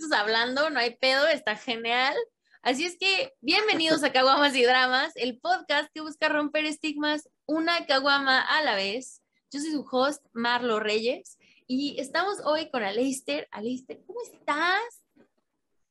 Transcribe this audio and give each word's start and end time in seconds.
10 0.00 0.08
minutos 0.08 0.18
hablando, 0.18 0.70
no 0.70 0.78
hay 0.78 0.96
pedo, 0.96 1.26
está 1.28 1.56
genial. 1.56 2.14
Así 2.62 2.86
es 2.86 2.96
que, 2.98 3.34
bienvenidos 3.42 4.02
a 4.02 4.12
Caguamas 4.12 4.56
y 4.56 4.62
Dramas, 4.62 5.12
el 5.14 5.38
podcast 5.38 5.92
que 5.92 6.00
busca 6.00 6.30
romper 6.30 6.64
estigmas 6.64 7.28
una 7.44 7.84
caguama 7.86 8.40
a 8.40 8.62
la 8.62 8.76
vez. 8.76 9.22
Yo 9.50 9.60
soy 9.60 9.72
su 9.72 9.86
host, 9.90 10.24
Marlo 10.32 10.80
Reyes, 10.80 11.38
y 11.66 12.00
estamos 12.00 12.40
hoy 12.46 12.70
con 12.70 12.82
Aleister. 12.82 13.46
Aleister, 13.50 14.00
¿cómo 14.06 14.20
estás? 14.22 15.02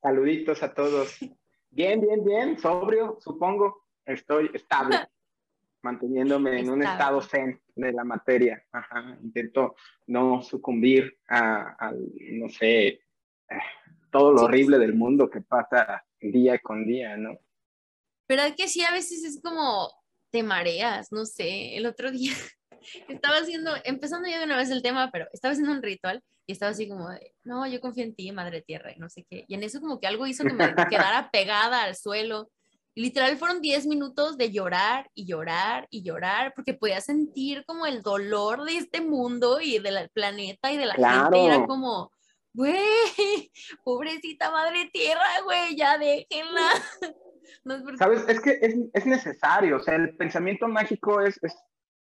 Saluditos 0.02 0.64
a 0.64 0.74
todos. 0.74 1.20
Bien, 1.70 2.02
bien, 2.02 2.26
bien, 2.26 2.58
sobrio, 2.58 3.20
supongo. 3.22 3.86
Estoy 4.06 4.50
estable, 4.56 4.98
manteniéndome 5.84 6.60
en 6.60 6.72
un 6.72 6.82
estado 6.82 7.22
zen 7.22 7.62
de 7.76 7.92
la 7.94 8.04
materia. 8.04 8.64
Ajá, 8.72 9.20
intento 9.22 9.76
no 10.08 10.42
sucumbir 10.42 11.16
a, 11.28 11.92
no 12.32 12.50
sé, 12.50 13.02
todo 14.12 14.34
lo 14.34 14.44
horrible 14.44 14.78
del 14.78 14.94
mundo 14.94 15.30
que 15.30 15.42
pasa 15.42 16.06
día 16.20 16.60
con 16.60 16.86
día, 16.86 17.18
¿no? 17.18 17.40
Pero 18.28 18.44
es 18.44 18.56
que 18.56 18.68
sí, 18.68 18.84
a 18.84 18.92
veces 18.92 19.24
es 19.24 19.42
como 19.42 19.92
te 20.32 20.44
mareas, 20.44 21.12
no 21.12 21.26
sé. 21.26 21.76
El 21.76 21.86
otro 21.86 22.12
día 22.12 22.34
estaba 23.08 23.38
haciendo, 23.38 23.72
empezando 23.84 24.30
ya 24.30 24.40
de 24.40 24.46
una 24.46 24.58
vez 24.58 24.70
el 24.70 24.82
tema, 24.82 25.10
pero 25.12 25.28
estaba 25.34 25.52
haciendo 25.54 25.74
un 25.74 25.84
ritual 25.84 26.22
y 26.48 26.54
estaba 26.54 26.72
así 26.72 26.88
como, 26.88 27.10
de, 27.10 27.34
no, 27.44 27.68
yo 27.68 27.80
confío 27.80 28.04
en 28.04 28.16
ti, 28.16 28.32
Madre 28.32 28.62
Tierra, 28.62 28.92
y 28.96 29.00
no 29.00 29.10
sé 29.10 29.26
qué. 29.30 29.46
Y 29.48 29.54
en 29.54 29.64
eso 29.64 29.80
como 29.80 30.00
que 30.00 30.08
algo 30.08 30.26
hizo 30.26 30.44
que 30.44 30.54
me 30.54 30.74
quedara 30.90 31.30
pegada 31.32 31.84
al 31.84 31.96
suelo. 31.96 32.50
Y 32.96 33.04
literal 33.04 33.38
fueron 33.38 33.62
10 33.62 33.86
minutos 33.86 34.36
de 34.36 34.52
llorar 34.52 35.10
y 35.14 35.28
llorar 35.28 35.88
y 35.92 36.02
llorar, 36.02 36.54
porque 36.56 36.74
podía 36.74 37.02
sentir 37.02 37.64
como 37.66 37.86
el 37.86 38.02
dolor 38.02 38.64
de 38.64 38.78
este 38.78 39.00
mundo 39.00 39.62
y 39.62 39.78
del 39.78 40.10
planeta 40.10 40.72
y 40.72 40.78
de 40.78 40.86
la 40.88 40.96
gente. 40.96 41.38
Y 41.38 41.46
era 41.46 41.66
como, 41.68 42.12
güey, 42.60 43.52
pobrecita 43.86 44.52
madre 44.52 44.90
tierra, 44.92 45.42
güey, 45.46 45.78
ya 45.78 45.98
déjenla. 45.98 46.70
Sabes, 47.98 48.28
es 48.28 48.42
que 48.42 48.60
es, 48.94 49.06
necesario, 49.06 49.78
o 49.78 49.80
sea, 49.80 49.96
el 49.96 50.16
pensamiento 50.16 50.68
mágico 50.68 51.22
es, 51.22 51.40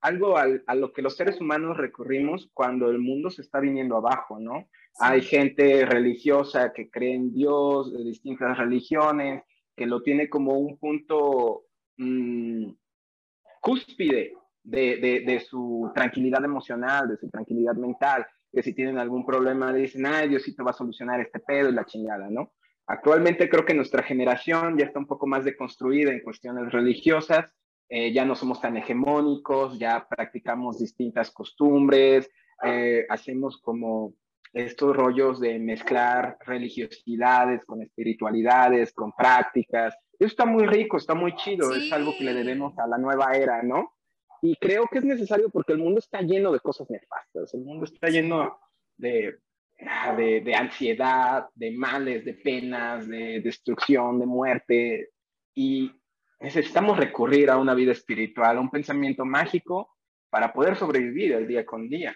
algo 0.02 0.36
a 0.36 0.76
lo 0.76 0.94
que 0.94 1.04
los 1.04 1.16
seres 1.16 1.40
humanos 1.40 1.78
recurrimos 1.78 2.50
cuando 2.56 2.90
el 2.90 2.98
mundo 2.98 3.30
se 3.30 3.44
está 3.44 3.60
viniendo 3.60 3.96
abajo, 3.96 4.40
¿no? 4.40 4.68
Hay 5.00 5.22
gente 5.22 5.86
religiosa 5.86 6.74
que 6.74 6.90
cree 6.90 7.14
en 7.14 7.32
Dios, 7.32 7.94
de 7.94 8.04
distintas 8.04 8.58
religiones, 8.58 9.44
que 9.76 9.86
lo 9.86 10.02
tiene 10.02 10.28
como 10.28 10.58
un 10.58 10.80
punto 10.80 11.66
mm, 11.98 12.72
cúspide 13.62 14.34
de, 14.64 15.24
de, 15.24 15.40
su 15.40 15.92
tranquilidad 15.94 16.44
emocional, 16.44 17.08
de 17.08 17.18
su 17.18 17.30
tranquilidad 17.30 17.76
mental 17.76 18.26
que 18.52 18.64
si 18.64 18.74
tienen 18.74 18.98
algún 18.98 19.26
problema 19.26 19.74
dicen, 19.74 20.06
ay, 20.06 20.30
Diosito 20.30 20.64
va 20.64 20.72
a 20.72 20.76
solucionar 20.76 21.20
este 21.22 21.40
pedo 21.40 21.70
y 21.70 21.74
la 21.74 21.86
chingada, 21.86 22.30
¿no? 22.30 22.52
Actualmente 22.88 23.50
creo 23.50 23.66
que 23.66 23.74
nuestra 23.74 24.04
generación 24.04 24.78
ya 24.78 24.86
está 24.86 25.00
un 25.00 25.08
poco 25.08 25.26
más 25.26 25.46
deconstruida 25.46 26.12
en 26.12 26.22
cuestiones 26.22 26.72
religiosas, 26.72 27.54
eh, 27.88 28.12
ya 28.12 28.26
no 28.26 28.36
somos 28.36 28.60
tan 28.60 28.78
hegemónicos, 28.78 29.78
ya 29.80 30.08
practicamos 30.10 30.80
distintas 30.80 31.32
costumbres, 31.32 32.30
eh, 32.64 33.06
hacemos 33.10 33.62
como 33.62 34.14
estos 34.54 34.96
rollos 34.96 35.40
de 35.40 35.58
mezclar 35.60 36.38
religiosidades 36.46 37.64
con 37.66 37.82
espiritualidades, 37.82 38.94
con 38.94 39.14
prácticas. 39.14 39.96
Eso 40.20 40.28
está 40.28 40.46
muy 40.46 40.66
rico, 40.66 40.98
está 40.98 41.16
muy 41.16 41.36
chido, 41.36 41.74
es 41.74 41.92
algo 41.94 42.14
que 42.18 42.26
le 42.26 42.34
debemos 42.34 42.78
a 42.78 42.88
la 42.88 42.98
nueva 42.98 43.32
era, 43.34 43.64
¿no? 43.64 43.94
Y 44.42 44.56
creo 44.56 44.88
que 44.88 44.98
es 45.00 45.06
necesario 45.06 45.50
porque 45.50 45.74
el 45.74 45.80
mundo 45.80 46.00
está 46.00 46.22
lleno 46.22 46.52
de 46.52 46.60
cosas 46.60 46.90
nefastas, 46.90 47.54
el 47.54 47.62
mundo 47.62 47.86
está 47.86 48.08
lleno 48.10 48.60
de, 48.98 49.38
de, 50.18 50.42
de 50.42 50.56
ansiedad, 50.56 51.48
de 51.54 51.72
males, 51.72 52.26
de 52.26 52.34
penas, 52.34 53.08
de 53.08 53.42
destrucción, 53.42 54.20
de 54.20 54.26
muerte. 54.26 55.10
Y 55.54 55.92
necesitamos 56.40 56.98
recurrir 56.98 57.50
a 57.52 57.58
una 57.58 57.76
vida 57.76 57.92
espiritual, 57.92 58.58
a 58.58 58.62
un 58.62 58.72
pensamiento 58.72 59.26
mágico 59.26 59.96
para 60.30 60.52
poder 60.54 60.76
sobrevivir 60.76 61.34
el 61.34 61.48
día 61.48 61.66
con 61.66 61.88
día. 61.88 62.16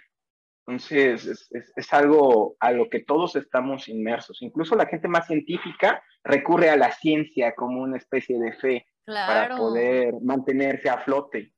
Entonces, 0.67 1.27
es, 1.51 1.71
es, 1.75 1.93
algo 1.93 2.55
a 2.59 2.71
lo 2.71 2.89
que 2.89 3.01
todos 3.01 3.35
estamos 3.35 3.87
inmersos. 3.87 4.41
Incluso 4.41 4.75
la 4.75 4.87
gente 4.87 5.07
más 5.07 5.27
científica 5.27 6.01
recurre 6.23 6.71
a 6.71 6.75
la 6.75 6.91
ciencia 6.91 7.53
como 7.53 7.83
una 7.83 7.97
especie 7.97 8.39
de 8.39 8.51
fe 8.53 8.87
para 9.05 9.55
poder 9.55 10.15
mantenerse 10.21 10.89
a 10.89 10.97
flote. 10.99 11.53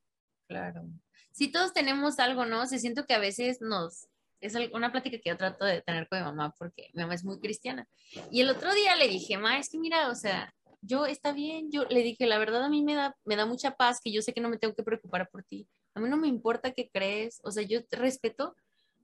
Claro. 0.48 0.86
Si 1.32 1.50
todos 1.50 1.74
tenemos 1.74 2.20
algo, 2.20 2.46
¿no? 2.46 2.66
Se 2.66 2.80
siento 2.80 3.06
que 3.06 3.14
a 3.14 3.20
veces 3.20 3.62
nos... 3.62 4.08
Es 4.40 4.56
una 4.72 4.92
plática 4.92 5.18
que 5.18 5.30
yo 5.30 5.38
trato 5.38 5.66
de 5.66 5.82
tener 5.82 6.08
con 6.08 6.20
mi 6.20 6.26
mamá 6.26 6.54
porque 6.60 6.92
mi 6.94 7.02
mamá 7.02 7.16
es 7.16 7.24
muy 7.24 7.40
cristiana. 7.40 7.88
Y 8.32 8.42
el 8.42 8.50
otro 8.50 8.72
día 8.74 8.96
le 8.96 9.08
dije, 9.08 9.38
ma, 9.38 9.58
es 9.58 9.70
que 9.70 9.80
mira, 9.80 10.10
o 10.10 10.16
sea, 10.16 10.54
yo 10.82 11.06
está 11.06 11.32
bien, 11.32 11.72
yo 11.72 11.86
le 11.86 12.04
dije, 12.04 12.28
la 12.28 12.38
verdad 12.38 12.64
a 12.64 12.70
mí 12.70 12.84
me 12.84 12.94
da, 12.94 13.16
me 13.26 13.36
da 13.36 13.46
mucha 13.46 13.72
paz 13.72 14.00
que 14.04 14.12
yo 14.12 14.22
sé 14.22 14.34
que 14.34 14.42
no 14.42 14.50
me 14.50 14.58
tengo 14.58 14.76
que 14.76 14.84
preocupar 14.84 15.28
por 15.30 15.44
ti. 15.44 15.68
A 15.96 16.00
mí 16.00 16.08
no 16.08 16.18
me 16.18 16.28
importa 16.28 16.72
qué 16.72 16.90
crees, 16.94 17.40
o 17.44 17.52
sea, 17.52 17.64
yo 17.64 17.84
te 17.84 17.98
respeto, 17.98 18.56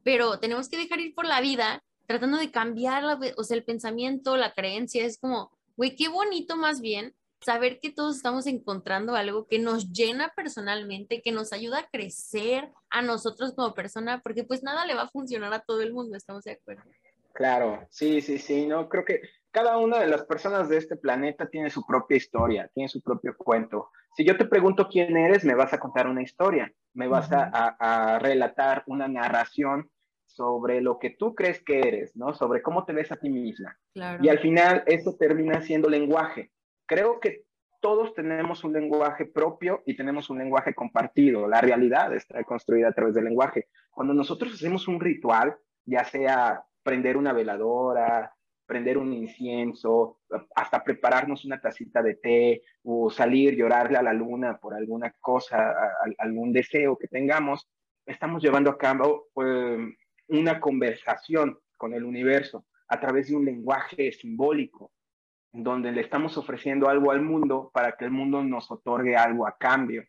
pero 0.03 0.39
tenemos 0.39 0.69
que 0.69 0.77
dejar 0.77 0.99
ir 0.99 1.15
por 1.15 1.25
la 1.25 1.41
vida 1.41 1.83
tratando 2.05 2.37
de 2.37 2.51
cambiar, 2.51 3.03
o 3.35 3.43
sea, 3.43 3.57
el 3.57 3.63
pensamiento, 3.63 4.37
la 4.37 4.53
creencia, 4.53 5.05
es 5.05 5.17
como, 5.17 5.51
güey, 5.75 5.95
qué 5.95 6.09
bonito 6.09 6.57
más 6.57 6.79
bien 6.81 7.15
saber 7.43 7.79
que 7.79 7.91
todos 7.91 8.15
estamos 8.15 8.47
encontrando 8.47 9.15
algo 9.15 9.47
que 9.47 9.59
nos 9.59 9.91
llena 9.91 10.31
personalmente, 10.35 11.21
que 11.21 11.31
nos 11.31 11.53
ayuda 11.53 11.79
a 11.79 11.87
crecer 11.89 12.71
a 12.89 13.01
nosotros 13.01 13.53
como 13.55 13.73
persona, 13.73 14.21
porque 14.23 14.43
pues 14.43 14.63
nada 14.63 14.85
le 14.85 14.95
va 14.95 15.03
a 15.03 15.09
funcionar 15.09 15.53
a 15.53 15.59
todo 15.59 15.81
el 15.81 15.93
mundo, 15.93 16.17
¿estamos 16.17 16.43
de 16.43 16.53
acuerdo? 16.53 16.83
Claro, 17.33 17.87
sí, 17.89 18.21
sí, 18.21 18.37
sí, 18.37 18.67
no, 18.67 18.87
creo 18.87 19.03
que 19.03 19.21
cada 19.51 19.77
una 19.77 19.99
de 19.99 20.07
las 20.07 20.23
personas 20.25 20.69
de 20.69 20.77
este 20.77 20.95
planeta 20.95 21.47
tiene 21.47 21.69
su 21.69 21.85
propia 21.85 22.17
historia, 22.17 22.69
tiene 22.73 22.89
su 22.89 23.01
propio 23.01 23.35
cuento. 23.37 23.89
Si 24.15 24.23
yo 24.23 24.37
te 24.37 24.45
pregunto 24.45 24.87
quién 24.87 25.17
eres, 25.17 25.43
me 25.43 25.55
vas 25.55 25.73
a 25.73 25.79
contar 25.79 26.07
una 26.07 26.21
historia, 26.21 26.71
me 26.93 27.07
vas 27.07 27.31
a, 27.31 27.49
a, 27.79 28.19
relatar 28.19 28.83
una 28.85 29.07
narración 29.07 29.89
sobre 30.25 30.81
lo 30.81 30.99
que 30.99 31.11
tú 31.11 31.33
crees 31.33 31.63
que 31.63 31.79
eres, 31.79 32.15
¿no? 32.15 32.33
Sobre 32.33 32.61
cómo 32.61 32.85
te 32.85 32.93
ves 32.93 33.11
a 33.11 33.15
ti 33.15 33.29
misma. 33.29 33.77
Claro. 33.93 34.23
Y 34.23 34.29
al 34.29 34.39
final 34.39 34.83
eso 34.85 35.15
termina 35.15 35.61
siendo 35.61 35.89
lenguaje 35.89 36.51
creo 36.93 37.19
que 37.19 37.43
todos 37.81 38.13
tenemos 38.13 38.63
un 38.63 38.71
lenguaje 38.71 39.25
propio 39.25 39.81
y 39.85 39.95
tenemos 39.95 40.29
un 40.29 40.37
lenguaje 40.37 40.73
compartido. 40.75 41.47
La 41.47 41.59
realidad 41.59 42.13
está 42.15 42.43
construida 42.43 42.89
a 42.89 42.93
través 42.93 43.15
del 43.15 43.25
lenguaje. 43.25 43.67
Cuando 43.89 44.13
nosotros 44.13 44.53
hacemos 44.53 44.87
un 44.87 44.99
ritual, 44.99 45.57
ya 45.85 46.03
sea 46.05 46.63
prender 46.83 47.17
una 47.17 47.33
veladora, 47.33 48.33
prender 48.65 48.97
un 48.97 49.11
incienso, 49.11 50.19
hasta 50.55 50.83
prepararnos 50.83 51.43
una 51.45 51.59
tacita 51.59 52.01
de 52.01 52.15
té 52.15 52.61
o 52.83 53.09
salir, 53.09 53.55
llorarle 53.55 53.97
a 53.97 54.03
la 54.03 54.13
luna 54.13 54.59
por 54.59 54.75
alguna 54.75 55.13
cosa, 55.19 55.73
algún 56.19 56.53
deseo 56.53 56.97
que 56.97 57.07
tengamos, 57.07 57.67
estamos 58.05 58.41
llevando 58.41 58.69
a 58.69 58.77
cabo 58.77 59.27
pues, 59.33 59.79
una 60.27 60.59
conversación 60.59 61.59
con 61.75 61.93
el 61.93 62.03
universo 62.05 62.65
a 62.87 62.99
través 62.99 63.27
de 63.27 63.35
un 63.35 63.45
lenguaje 63.45 64.11
simbólico 64.11 64.92
donde 65.53 65.91
le 65.91 66.01
estamos 66.01 66.35
ofreciendo 66.37 66.89
algo 66.89 67.11
al 67.11 67.21
mundo 67.21 67.69
para 67.73 67.93
que 67.93 68.05
el 68.05 68.11
mundo 68.11 68.43
nos 68.43 68.69
otorgue 68.71 69.15
algo 69.15 69.47
a 69.47 69.55
cambio. 69.57 70.03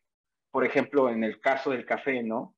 Por 0.50 0.65
ejemplo, 0.65 1.10
en 1.10 1.22
el 1.22 1.38
caso 1.38 1.71
del 1.71 1.84
café, 1.84 2.22
¿no? 2.22 2.56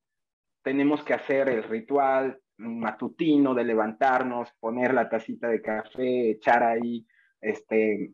Tenemos 0.63 1.03
que 1.03 1.13
hacer 1.13 1.49
el 1.49 1.63
ritual 1.63 2.39
matutino 2.57 3.53
de 3.53 3.65
levantarnos, 3.65 4.49
poner 4.59 4.93
la 4.93 5.09
tacita 5.09 5.49
de 5.49 5.61
café, 5.61 6.31
echar 6.31 6.63
ahí 6.63 7.05
este, 7.41 8.13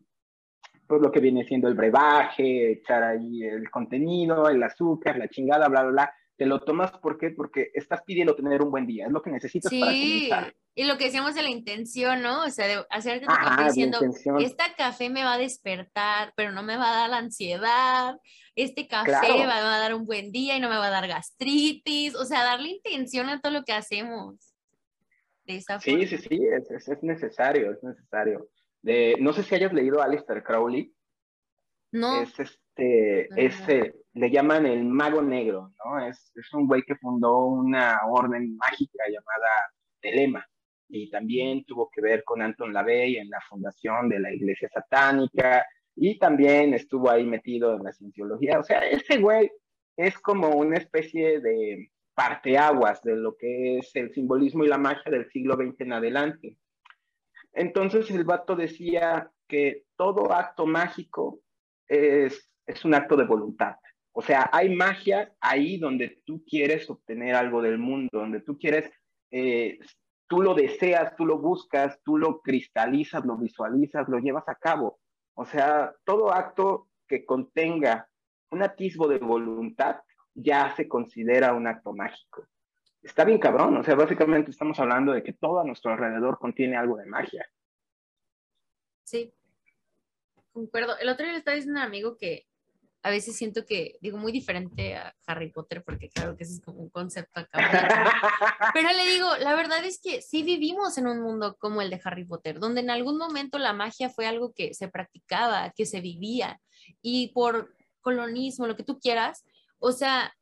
pues 0.86 1.00
lo 1.00 1.10
que 1.10 1.20
viene 1.20 1.44
siendo 1.44 1.68
el 1.68 1.74
brebaje, 1.74 2.72
echar 2.72 3.02
ahí 3.04 3.44
el 3.44 3.70
contenido, 3.70 4.48
el 4.48 4.62
azúcar, 4.62 5.16
la 5.18 5.28
chingada, 5.28 5.68
bla, 5.68 5.82
bla, 5.82 5.90
bla. 5.90 6.14
Te 6.36 6.46
lo 6.46 6.60
tomas, 6.60 6.90
¿por 6.98 7.16
qué? 7.16 7.30
Porque 7.30 7.70
estás 7.74 8.02
pidiendo 8.02 8.34
tener 8.34 8.60
un 8.60 8.70
buen 8.70 8.86
día, 8.86 9.06
es 9.06 9.12
lo 9.12 9.22
que 9.22 9.30
necesitas 9.30 9.72
para 9.72 9.92
comenzar. 9.92 10.54
Y 10.74 10.84
lo 10.84 10.98
que 10.98 11.04
decíamos 11.04 11.36
de 11.36 11.42
la 11.42 11.50
intención, 11.50 12.22
¿no? 12.22 12.44
O 12.44 12.50
sea, 12.50 12.66
de 12.66 12.84
hacerte 12.90 13.26
tu 13.26 13.32
café 13.32 13.64
diciendo, 13.64 14.00
esta 14.40 14.74
café 14.76 15.08
me 15.10 15.22
va 15.22 15.34
a 15.34 15.38
despertar, 15.38 16.32
pero 16.36 16.50
no 16.50 16.64
me 16.64 16.76
va 16.76 16.90
a 16.90 17.00
dar 17.00 17.10
la 17.10 17.18
ansiedad, 17.18 18.16
este 18.56 18.88
café 18.88 19.32
me 19.32 19.46
va 19.46 19.76
a 19.76 19.78
dar 19.78 19.94
un 19.94 20.06
buen 20.06 20.32
día 20.32 20.56
y 20.56 20.60
no 20.60 20.68
me 20.68 20.76
va 20.76 20.86
a 20.86 20.90
dar 20.90 21.06
gastritis, 21.06 22.16
o 22.16 22.24
sea, 22.24 22.42
darle 22.42 22.70
intención 22.70 23.28
a 23.28 23.40
todo 23.40 23.52
lo 23.52 23.64
que 23.64 23.72
hacemos. 23.72 24.54
De 25.44 25.56
esa 25.56 25.78
sí, 25.78 26.06
sí, 26.06 26.16
sí, 26.18 26.40
es, 26.70 26.88
es, 26.88 27.02
necesario, 27.02 27.72
es 27.72 27.82
necesario. 27.82 28.48
De, 28.82 29.16
no 29.20 29.32
sé 29.32 29.42
si 29.42 29.54
hayas 29.54 29.72
leído 29.72 30.00
a 30.00 30.06
Alistair 30.06 30.42
Crowley. 30.42 30.92
No. 31.92 32.22
Es 32.22 32.38
este, 32.40 33.28
ese, 33.36 33.94
le 34.14 34.30
llaman 34.30 34.64
el 34.66 34.84
mago 34.84 35.22
negro, 35.22 35.72
¿no? 35.84 36.06
Es, 36.06 36.32
un 36.52 36.66
güey 36.66 36.82
que 36.82 36.94
fundó 36.96 37.46
una 37.46 38.00
orden 38.08 38.56
mágica 38.56 39.04
llamada 39.08 39.72
Telema 40.00 40.46
y 40.88 41.10
también 41.10 41.64
tuvo 41.64 41.90
que 41.92 42.00
ver 42.00 42.22
con 42.22 42.40
Anton 42.40 42.72
LaVey 42.72 43.16
en 43.16 43.28
la 43.28 43.40
fundación 43.48 44.08
de 44.08 44.20
la 44.20 44.32
Iglesia 44.32 44.68
Satánica 44.72 45.66
y 45.96 46.18
también 46.18 46.74
estuvo 46.74 47.10
ahí 47.10 47.24
metido 47.26 47.74
en 47.74 47.82
la 47.82 47.92
cienciología. 47.92 48.60
O 48.60 48.62
sea, 48.62 48.80
ese 48.86 49.18
güey 49.18 49.50
es 49.96 50.16
como 50.18 50.50
una 50.50 50.76
especie 50.76 51.40
de 51.40 51.90
parteaguas 52.14 53.02
de 53.02 53.16
lo 53.16 53.36
que 53.36 53.78
es 53.78 53.90
el 53.96 54.12
simbolismo 54.12 54.64
y 54.64 54.68
la 54.68 54.78
magia 54.78 55.10
del 55.10 55.28
siglo 55.30 55.56
XX 55.56 55.80
en 55.80 55.92
adelante. 55.92 56.56
Entonces 57.52 58.08
el 58.10 58.24
vato 58.24 58.54
decía 58.54 59.30
que 59.48 59.84
todo 59.96 60.32
acto 60.32 60.66
mágico 60.66 61.40
es 61.88 62.48
un 62.84 62.94
acto 62.94 63.16
de 63.16 63.24
voluntad. 63.24 63.74
O 64.16 64.22
sea, 64.22 64.48
hay 64.52 64.74
magia 64.74 65.34
ahí 65.40 65.76
donde 65.76 66.22
tú 66.24 66.44
quieres 66.46 66.88
obtener 66.88 67.34
algo 67.34 67.60
del 67.60 67.78
mundo, 67.78 68.10
donde 68.12 68.40
tú 68.40 68.56
quieres, 68.56 68.88
eh, 69.32 69.80
tú 70.28 70.40
lo 70.40 70.54
deseas, 70.54 71.16
tú 71.16 71.26
lo 71.26 71.38
buscas, 71.38 72.00
tú 72.04 72.16
lo 72.16 72.40
cristalizas, 72.40 73.24
lo 73.24 73.36
visualizas, 73.36 74.08
lo 74.08 74.20
llevas 74.20 74.48
a 74.48 74.54
cabo. 74.54 75.00
O 75.34 75.44
sea, 75.44 75.92
todo 76.04 76.32
acto 76.32 76.88
que 77.08 77.24
contenga 77.26 78.08
un 78.52 78.62
atisbo 78.62 79.08
de 79.08 79.18
voluntad 79.18 79.96
ya 80.32 80.72
se 80.76 80.86
considera 80.86 81.52
un 81.52 81.66
acto 81.66 81.92
mágico. 81.92 82.46
Está 83.02 83.24
bien 83.24 83.38
cabrón, 83.38 83.76
o 83.76 83.82
sea, 83.82 83.96
básicamente 83.96 84.52
estamos 84.52 84.78
hablando 84.78 85.12
de 85.12 85.24
que 85.24 85.32
todo 85.32 85.58
a 85.58 85.64
nuestro 85.64 85.92
alrededor 85.92 86.38
contiene 86.38 86.76
algo 86.76 86.96
de 86.96 87.06
magia. 87.06 87.44
Sí, 89.02 89.34
concuerdo. 90.52 90.96
El 90.98 91.08
otro 91.08 91.24
día 91.24 91.32
le 91.32 91.38
estaba 91.38 91.56
diciendo 91.56 91.80
a 91.80 91.82
un 91.82 91.88
amigo 91.88 92.16
que 92.16 92.46
a 93.04 93.10
veces 93.10 93.36
siento 93.36 93.66
que, 93.66 93.98
digo, 94.00 94.16
muy 94.16 94.32
diferente 94.32 94.96
a 94.96 95.14
Harry 95.26 95.52
Potter, 95.52 95.84
porque 95.84 96.08
claro 96.08 96.38
que 96.38 96.44
ese 96.44 96.54
es 96.54 96.60
como 96.62 96.80
un 96.80 96.88
concepto 96.88 97.40
acá. 97.40 97.50
Pero 98.74 98.88
le 98.94 99.06
digo, 99.06 99.28
la 99.40 99.54
verdad 99.54 99.84
es 99.84 100.00
que 100.00 100.22
sí 100.22 100.42
vivimos 100.42 100.96
en 100.96 101.06
un 101.06 101.20
mundo 101.20 101.54
como 101.58 101.82
el 101.82 101.90
de 101.90 102.00
Harry 102.02 102.24
Potter, 102.24 102.58
donde 102.58 102.80
en 102.80 102.88
algún 102.88 103.18
momento 103.18 103.58
la 103.58 103.74
magia 103.74 104.08
fue 104.08 104.26
algo 104.26 104.54
que 104.54 104.72
se 104.72 104.88
practicaba, 104.88 105.70
que 105.76 105.84
se 105.84 106.00
vivía, 106.00 106.62
y 107.02 107.28
por 107.34 107.74
colonismo, 108.00 108.66
lo 108.66 108.74
que 108.74 108.84
tú 108.84 108.98
quieras, 108.98 109.44
o 109.78 109.92
sea, 109.92 110.34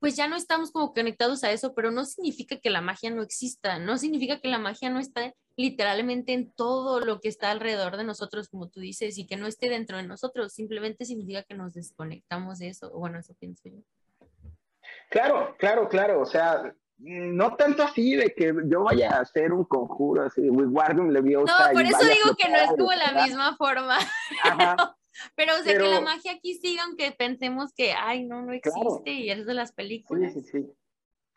pues 0.00 0.16
ya 0.16 0.28
no 0.28 0.36
estamos 0.36 0.70
como 0.70 0.92
conectados 0.92 1.42
a 1.44 1.50
eso, 1.50 1.74
pero 1.74 1.90
no 1.90 2.04
significa 2.04 2.58
que 2.58 2.70
la 2.70 2.80
magia 2.80 3.10
no 3.10 3.22
exista, 3.22 3.78
no 3.78 3.98
significa 3.98 4.40
que 4.40 4.48
la 4.48 4.58
magia 4.58 4.90
no 4.90 5.00
esté 5.00 5.34
literalmente 5.56 6.32
en 6.32 6.52
todo 6.52 7.00
lo 7.00 7.20
que 7.20 7.28
está 7.28 7.50
alrededor 7.50 7.96
de 7.96 8.04
nosotros, 8.04 8.48
como 8.48 8.68
tú 8.68 8.80
dices, 8.80 9.18
y 9.18 9.26
que 9.26 9.36
no 9.36 9.46
esté 9.48 9.68
dentro 9.68 9.96
de 9.96 10.04
nosotros, 10.04 10.52
simplemente 10.52 11.04
significa 11.04 11.42
que 11.42 11.54
nos 11.54 11.74
desconectamos 11.74 12.60
de 12.60 12.68
eso, 12.68 12.90
bueno, 12.92 13.18
eso 13.18 13.34
pienso 13.40 13.68
yo. 13.68 13.78
Claro, 15.10 15.56
claro, 15.58 15.88
claro, 15.88 16.20
o 16.20 16.26
sea, 16.26 16.72
no 16.98 17.56
tanto 17.56 17.82
así 17.82 18.14
de 18.14 18.34
que 18.34 18.54
yo 18.66 18.84
vaya 18.84 19.16
a 19.16 19.20
hacer 19.20 19.52
un 19.52 19.64
conjuro 19.64 20.24
así 20.24 20.48
Wingardium 20.48 21.10
Leviosa. 21.10 21.68
No, 21.68 21.72
por 21.72 21.82
eso 21.82 22.04
digo 22.04 22.36
que 22.36 22.48
no 22.48 22.56
es 22.56 22.70
como 22.70 22.92
la 22.92 23.24
misma 23.24 23.56
forma. 23.56 23.98
Ajá. 24.44 24.96
Pero, 25.34 25.54
o 25.54 25.62
sea, 25.62 25.76
que 25.76 25.88
la 25.88 26.00
magia 26.00 26.32
aquí 26.32 26.54
siga, 26.54 26.84
aunque 26.84 27.12
pensemos 27.12 27.72
que, 27.74 27.92
ay, 27.92 28.24
no, 28.26 28.42
no 28.42 28.52
existe 28.52 29.10
y 29.10 29.30
es 29.30 29.46
de 29.46 29.54
las 29.54 29.72
películas. 29.72 30.32
Sí, 30.32 30.40
sí, 30.42 30.50
sí. 30.50 30.72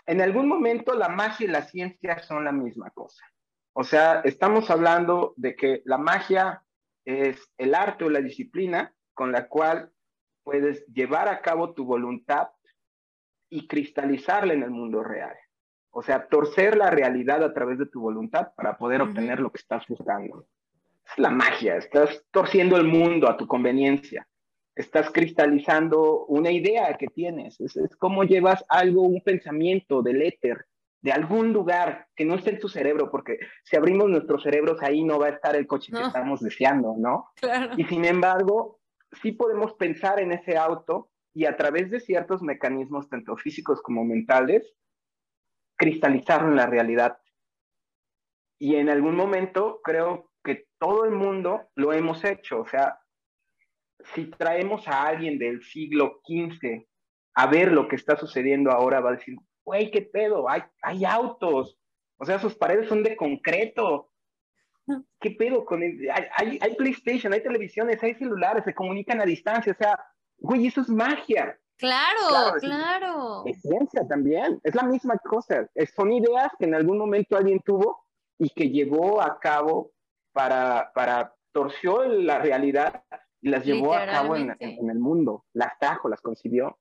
En 0.06 0.22
algún 0.22 0.48
momento 0.48 0.94
la 0.96 1.10
magia 1.10 1.46
y 1.46 1.50
la 1.50 1.64
ciencia 1.64 2.20
son 2.20 2.44
la 2.44 2.52
misma 2.52 2.90
cosa. 2.92 3.24
O 3.74 3.84
sea, 3.84 4.22
estamos 4.22 4.70
hablando 4.70 5.34
de 5.38 5.56
que 5.56 5.82
la 5.86 5.98
magia 5.98 6.64
es 7.06 7.52
el 7.58 7.76
arte 7.76 8.04
o 8.04 8.10
la 8.10 8.22
disciplina 8.22 8.94
con 9.14 9.32
la 9.32 9.48
cual 9.48 9.92
puedes 10.44 10.86
llevar 10.88 11.28
a 11.28 11.42
cabo 11.42 11.74
tu 11.74 11.86
voluntad 11.86 12.50
y 13.50 13.68
cristalizarla 13.68 14.54
en 14.54 14.64
el 14.64 14.72
mundo 14.72 15.04
real. 15.04 15.36
O 15.92 16.02
sea, 16.02 16.28
torcer 16.28 16.78
la 16.78 16.90
realidad 16.90 17.44
a 17.44 17.54
través 17.54 17.78
de 17.78 17.86
tu 17.86 18.02
voluntad 18.02 18.54
para 18.56 18.78
poder 18.78 19.02
obtener 19.02 19.40
lo 19.40 19.52
que 19.52 19.60
estás 19.60 19.86
buscando 19.88 20.46
es 21.06 21.18
la 21.18 21.30
magia, 21.30 21.78
estás 21.78 22.24
torciendo 22.32 22.78
el 22.78 22.88
mundo 22.88 23.30
a 23.30 23.38
tu 23.38 23.48
conveniencia, 23.48 24.28
estás 24.76 25.12
cristalizando 25.12 26.26
una 26.26 26.52
idea 26.52 26.98
que 26.98 27.08
tienes, 27.08 27.60
es, 27.60 27.96
como 27.98 28.24
llevas 28.24 28.64
algo, 28.70 29.02
un 29.02 29.22
pensamiento 29.22 30.02
del 30.02 30.22
éter, 30.22 30.66
de 31.02 31.12
algún 31.12 31.52
lugar 31.52 32.08
que 32.16 32.26
no 32.26 32.36
esté 32.36 32.52
en 32.52 32.60
tu 32.60 32.70
cerebro, 32.70 33.10
porque 33.10 33.40
si 33.64 33.76
abrimos 33.76 34.08
nuestros 34.08 34.44
cerebros 34.44 34.82
ahí 34.84 35.04
no 35.04 35.20
va 35.20 35.28
a 35.28 35.32
estar 35.32 35.56
el 35.56 35.66
coche 35.66 35.92
que 35.92 36.02
estamos 36.02 36.42
deseando, 36.42 36.96
¿no? 36.98 37.32
Y 37.76 37.86
sin 37.86 38.06
embargo, 38.06 38.80
sí 39.22 39.32
podemos 39.32 39.74
pensar 39.74 40.20
en 40.20 40.32
ese 40.32 40.58
auto 40.58 41.10
y 41.34 41.46
a 41.46 41.58
través 41.58 41.90
de 41.90 42.00
ciertos 42.00 42.42
mecanismos, 42.42 43.10
tanto 43.10 43.36
físicos 43.36 43.82
como 43.82 44.04
mentales, 44.04 44.76
cristalizarlo 45.76 46.50
en 46.50 46.58
la 46.58 46.68
realidad. 46.68 47.18
Y 48.60 48.76
en 48.76 48.90
algún 48.90 49.16
momento 49.16 49.82
creo 49.84 50.31
que 50.44 50.66
todo 50.80 51.06
el 51.06 51.12
mundo 51.12 51.70
lo 51.76 51.94
hemos 51.94 52.24
hecho. 52.24 52.62
O 52.62 52.68
sea, 52.68 53.00
si 54.14 54.26
traemos 54.26 54.88
a 54.88 55.08
alguien 55.08 55.38
del 55.38 55.64
siglo 55.64 56.22
XV 56.26 56.86
a 57.36 57.48
ver 57.48 57.72
lo 57.72 57.88
que 57.88 57.96
está 57.96 58.18
sucediendo 58.18 58.72
ahora, 58.72 59.00
va 59.00 59.10
a 59.10 59.16
decir, 59.16 59.36
güey, 59.64 59.92
qué 59.92 60.02
pedo, 60.02 60.50
hay, 60.50 60.64
hay 60.82 61.06
autos, 61.06 61.78
o 62.22 62.26
sea, 62.26 62.38
sus 62.38 62.54
paredes 62.56 62.88
son 62.88 63.02
de 63.02 63.16
concreto. 63.16 64.12
¿Qué 65.20 65.32
pedo 65.32 65.66
con 65.66 65.82
el, 65.82 66.08
hay, 66.36 66.60
hay, 66.62 66.76
PlayStation, 66.76 67.34
hay 67.34 67.42
televisiones, 67.42 68.04
hay 68.04 68.14
celulares, 68.14 68.64
se 68.64 68.76
comunican 68.76 69.20
a 69.22 69.26
distancia, 69.26 69.72
o 69.72 69.76
sea, 69.76 70.00
güey, 70.38 70.68
eso 70.68 70.82
es 70.82 70.90
magia. 70.90 71.58
Claro, 71.78 72.60
claro. 72.60 73.44
Es, 73.48 73.60
ciencia 73.62 74.08
también, 74.08 74.60
es 74.64 74.76
la 74.76 74.84
misma 74.84 75.18
cosa. 75.18 75.68
son 75.96 76.12
ideas 76.12 76.52
que 76.60 76.66
en 76.66 76.76
algún 76.76 77.00
momento 77.00 77.36
alguien 77.36 77.60
tuvo 77.62 78.06
y 78.38 78.50
que 78.52 78.70
llevó 78.70 79.20
a 79.20 79.40
cabo 79.40 79.92
para, 80.32 80.92
para 80.94 81.36
torció 81.52 82.04
la 82.04 82.40
realidad 82.40 83.04
y 83.42 83.50
las 83.50 83.66
llevó 83.66 83.94
a 83.94 84.06
cabo 84.06 84.36
en, 84.36 84.56
el 84.60 85.00
mundo, 85.00 85.46
las 85.54 85.78
trajo, 85.80 86.10
las 86.10 86.22
concibió. 86.22 86.80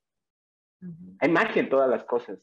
Hay 1.19 1.29
magia 1.29 1.63
en 1.63 1.69
todas 1.69 1.89
las 1.89 2.05
cosas. 2.05 2.39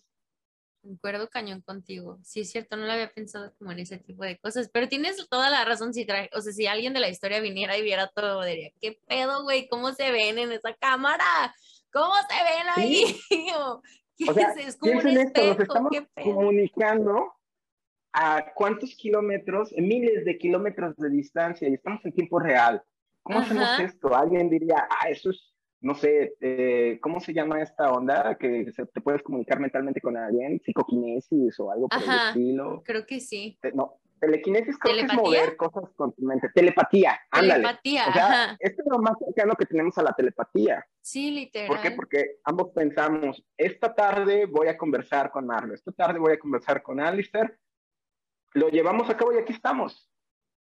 Concuerdo 0.82 1.28
cañón 1.28 1.62
contigo. 1.62 2.20
Sí, 2.24 2.42
es 2.42 2.52
cierto, 2.52 2.78
no 2.78 2.86
lo 2.86 2.92
había 2.92 3.12
pensado 3.12 3.54
como 3.58 3.72
en 3.72 3.80
ese 3.80 3.98
tipo 3.98 4.24
de 4.24 4.38
cosas, 4.38 4.70
pero 4.72 4.88
tienes 4.88 5.28
toda 5.28 5.50
la 5.50 5.66
razón. 5.66 5.94
Si 5.94 6.06
trae, 6.06 6.30
o 6.34 6.42
sea, 6.42 6.54
si 6.54 6.68
alguien 6.68 6.94
de 6.94 7.00
la 7.00 7.10
historia 7.10 7.40
viniera 7.40 7.78
y 7.78 7.82
viera 7.82 8.08
todo, 8.08 8.44
diría, 8.44 8.72
¿qué 8.80 9.00
pedo, 9.08 9.44
güey? 9.44 9.68
¿Cómo 9.68 9.92
se 9.92 10.12
ven 10.12 10.38
en 10.38 10.52
esa 10.52 10.74
cámara? 10.76 11.26
¿Cómo 11.92 12.14
se 12.30 12.44
ven 12.44 12.68
ahí? 12.76 13.20
¿Qué 14.18 14.30
o 14.30 14.34
sea, 14.34 14.52
es? 14.52 14.68
es? 14.68 14.78
como 14.78 15.00
un 15.00 15.08
espejo, 15.08 15.48
nos 15.48 15.60
estamos 15.60 15.92
comunicando 16.24 17.37
a 18.20 18.52
cuántos 18.56 18.96
kilómetros, 18.96 19.72
miles 19.78 20.26
de 20.26 20.40
kilómetros 20.40 20.96
de 20.98 21.10
distancia 21.12 21.70
y 21.70 21.76
estamos 21.76 22.04
en 22.04 22.14
tiempo 22.14 22.40
real. 22.40 22.82
¿Cómo 23.22 23.40
hacemos 23.40 23.80
esto? 23.80 24.16
Alguien 24.16 24.50
diría, 24.50 24.88
ah, 24.90 25.08
eso 25.10 25.30
es, 25.30 25.54
no 25.82 25.94
sé, 25.94 26.34
eh, 26.42 26.98
¿cómo 27.00 27.20
se 27.20 27.32
llama 27.32 27.62
esta 27.62 27.92
onda? 27.92 28.36
Que 28.36 28.72
te 28.92 29.02
puedes 29.02 29.22
comunicar 29.22 29.60
mentalmente 29.60 30.02
con 30.02 30.18
alguien, 30.18 30.60
psicoquinesis 30.66 31.60
o 31.60 31.70
algo 31.70 31.90
por 31.90 32.02
el 32.02 32.10
estilo. 32.10 32.82
Creo 32.84 33.06
que 33.06 33.20
sí. 33.20 33.60
no, 33.76 34.00
telequinesis 34.20 34.80
creo 34.80 34.96
que 34.96 35.02
es 35.02 35.14
mover 35.14 35.56
cosas 35.56 35.84
con 35.96 36.12
tu 36.14 36.24
mente. 36.24 36.50
Telepatía, 36.56 37.20
ándale. 37.30 37.66
Telepatía, 37.66 38.06
o 38.10 38.14
sea, 38.14 38.58
Esto 38.60 38.82
es 38.82 38.88
lo 38.90 38.98
más 38.98 39.14
cercano 39.20 39.54
que 39.54 39.66
tenemos 39.68 39.96
a 40.00 40.02
la 40.02 40.14
telepatía. 40.14 40.84
Sí, 41.02 41.30
literal. 41.30 41.68
¿Por 41.68 41.82
qué? 41.82 41.92
Porque 41.92 42.38
ambos 42.46 42.72
pensamos, 42.74 43.46
esta 43.58 43.94
tarde 43.94 44.48
voy 44.48 44.70
a 44.70 44.78
conversar 44.78 45.30
con 45.30 45.46
Marlo, 45.46 45.76
esta 45.76 45.92
tarde 45.92 46.18
voy 46.18 46.34
a 46.34 46.40
conversar 46.40 46.82
con 46.82 47.00
Alistair, 47.00 47.56
lo 48.58 48.70
llevamos 48.70 49.10
a 49.10 49.18
cabo 49.18 49.34
y 49.34 49.38
aquí 49.38 49.54
estamos. 49.54 50.10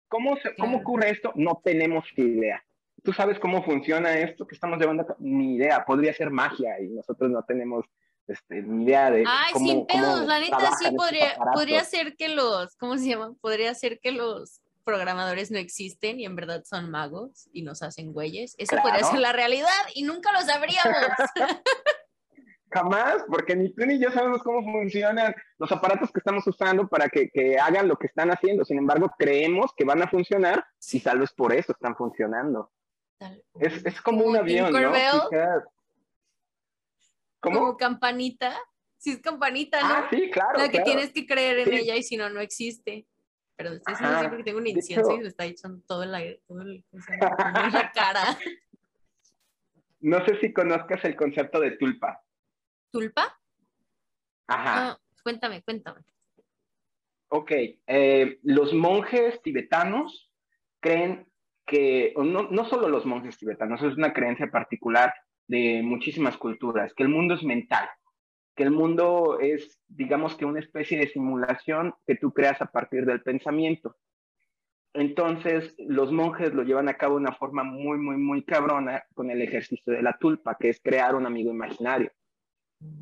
¿Cómo, 0.07 0.37
¿Cómo 0.57 0.77
ocurre 0.77 1.09
esto? 1.09 1.31
No 1.35 1.61
tenemos 1.63 2.05
idea. 2.15 2.63
¿Tú 3.03 3.13
sabes 3.13 3.39
cómo 3.39 3.63
funciona 3.63 4.17
esto 4.17 4.47
que 4.47 4.55
estamos 4.55 4.79
llevando 4.79 5.03
a 5.03 5.07
cabo? 5.07 5.19
Ni 5.19 5.55
idea. 5.55 5.83
Podría 5.85 6.13
ser 6.13 6.29
magia 6.29 6.79
y 6.79 6.87
nosotros 6.87 7.29
no 7.29 7.43
tenemos 7.43 7.85
este, 8.27 8.61
ni 8.61 8.85
idea 8.85 9.11
de. 9.11 9.23
Ay, 9.27 9.53
cómo, 9.53 9.65
sin 9.65 9.85
pedos. 9.85 10.25
La 10.25 10.39
neta 10.39 10.71
sí 10.79 10.95
podría, 10.95 11.37
podría 11.53 11.83
ser 11.83 12.15
que 12.15 12.29
los, 12.29 12.75
¿cómo 12.77 12.97
se 12.97 13.09
llama? 13.09 13.33
Podría 13.41 13.73
ser 13.73 13.99
que 13.99 14.11
los 14.11 14.61
programadores 14.83 15.51
no 15.51 15.57
existen 15.57 16.19
y 16.19 16.25
en 16.25 16.35
verdad 16.35 16.63
son 16.63 16.89
magos 16.89 17.49
y 17.51 17.63
nos 17.63 17.83
hacen 17.83 18.13
güeyes. 18.13 18.55
Eso 18.57 18.77
podría 18.81 19.03
ser 19.03 19.19
la 19.19 19.33
realidad 19.33 19.69
y 19.93 20.03
nunca 20.03 20.31
lo 20.31 20.39
sabríamos. 20.41 20.95
Jamás, 22.69 23.23
porque 23.29 23.55
ni 23.55 23.73
tú 23.73 23.85
ni 23.85 23.97
yo 23.97 24.11
sabemos 24.11 24.43
cómo 24.43 24.61
funcionan 24.71 25.33
los 25.57 25.71
aparatos 25.71 26.11
que 26.11 26.19
estamos 26.19 26.45
usando 26.47 26.87
para 26.87 27.07
que, 27.07 27.57
hagan 27.57 27.87
lo 27.87 27.95
que 27.95 28.07
están 28.07 28.29
haciendo. 28.29 28.65
Sin 28.65 28.77
embargo, 28.77 29.13
creemos 29.17 29.71
que 29.75 29.85
van 29.85 30.01
a 30.01 30.09
funcionar 30.09 30.65
y 30.91 30.99
tal 30.99 31.19
vez 31.19 31.31
por 31.31 31.53
eso 31.53 31.71
están 31.71 31.95
funcionando. 31.95 32.71
Es, 33.59 34.01
como 34.01 34.25
un 34.25 34.35
avión, 34.35 34.71
¿no? 34.71 34.91
¿Cómo? 37.39 37.59
Como 37.59 37.77
campanita. 37.77 38.53
Sí, 38.97 39.11
es 39.11 39.21
campanita, 39.21 39.79
¿no? 39.81 39.87
Ah, 39.87 40.07
sí, 40.09 40.29
claro. 40.31 40.57
La 40.57 40.69
que 40.69 40.81
tienes 40.81 41.13
que 41.13 41.25
creer 41.25 41.59
en 41.59 41.73
ella 41.73 41.95
y 41.95 42.03
si 42.03 42.17
no, 42.17 42.29
no 42.29 42.41
existe. 42.41 43.07
Pero 43.55 43.71
estoy 43.73 43.93
diciendo 43.93 44.19
siempre 44.19 44.37
que 44.37 44.43
tengo 44.43 44.59
un 44.59 44.67
incienso 44.67 45.13
y 45.13 45.19
me 45.19 45.27
está 45.27 45.45
echando 45.45 45.81
todo, 45.87 46.03
el, 46.03 46.41
todo 46.47 46.61
el, 46.61 46.83
la 47.73 47.91
cara. 47.93 48.23
No 49.99 50.23
sé 50.25 50.39
si 50.39 50.53
conozcas 50.53 51.03
el 51.05 51.15
concepto 51.15 51.59
de 51.59 51.71
tulpa. 51.71 52.21
¿Tulpa? 52.91 53.39
Ajá. 54.47 54.91
Ah, 54.91 54.99
cuéntame, 55.23 55.61
cuéntame. 55.61 56.01
Ok, 57.29 57.51
eh, 57.87 58.39
los 58.43 58.73
monjes 58.73 59.41
tibetanos 59.41 60.31
creen 60.79 61.27
que, 61.65 62.13
no, 62.15 62.43
no 62.43 62.65
solo 62.65 62.87
los 62.87 63.05
monjes 63.05 63.37
tibetanos, 63.37 63.83
es 63.83 63.97
una 63.97 64.13
creencia 64.13 64.49
particular 64.49 65.13
de 65.47 65.81
muchísimas 65.83 66.37
culturas, 66.37 66.93
que 66.93 67.03
el 67.03 67.09
mundo 67.09 67.35
es 67.35 67.43
mental, 67.43 67.89
que 68.55 68.63
el 68.63 68.71
mundo 68.71 69.39
es, 69.41 69.79
digamos 69.87 70.35
que 70.35 70.45
una 70.45 70.59
especie 70.59 70.97
de 70.97 71.09
simulación 71.09 71.93
que 72.05 72.15
tú 72.15 72.31
creas 72.33 72.61
a 72.61 72.71
partir 72.71 73.05
del 73.05 73.21
pensamiento. 73.21 73.97
Entonces, 74.93 75.75
los 75.77 76.11
monjes 76.11 76.53
lo 76.53 76.63
llevan 76.63 76.89
a 76.89 76.95
cabo 76.95 77.15
de 77.15 77.21
una 77.21 77.35
forma 77.35 77.63
muy, 77.63 77.97
muy, 77.97 78.17
muy 78.17 78.43
cabrona 78.43 79.03
con 79.13 79.29
el 79.29 79.41
ejercicio 79.41 79.93
de 79.93 80.01
la 80.01 80.17
tulpa, 80.17 80.57
que 80.57 80.69
es 80.69 80.79
crear 80.81 81.15
un 81.15 81.25
amigo 81.25 81.51
imaginario. 81.51 82.11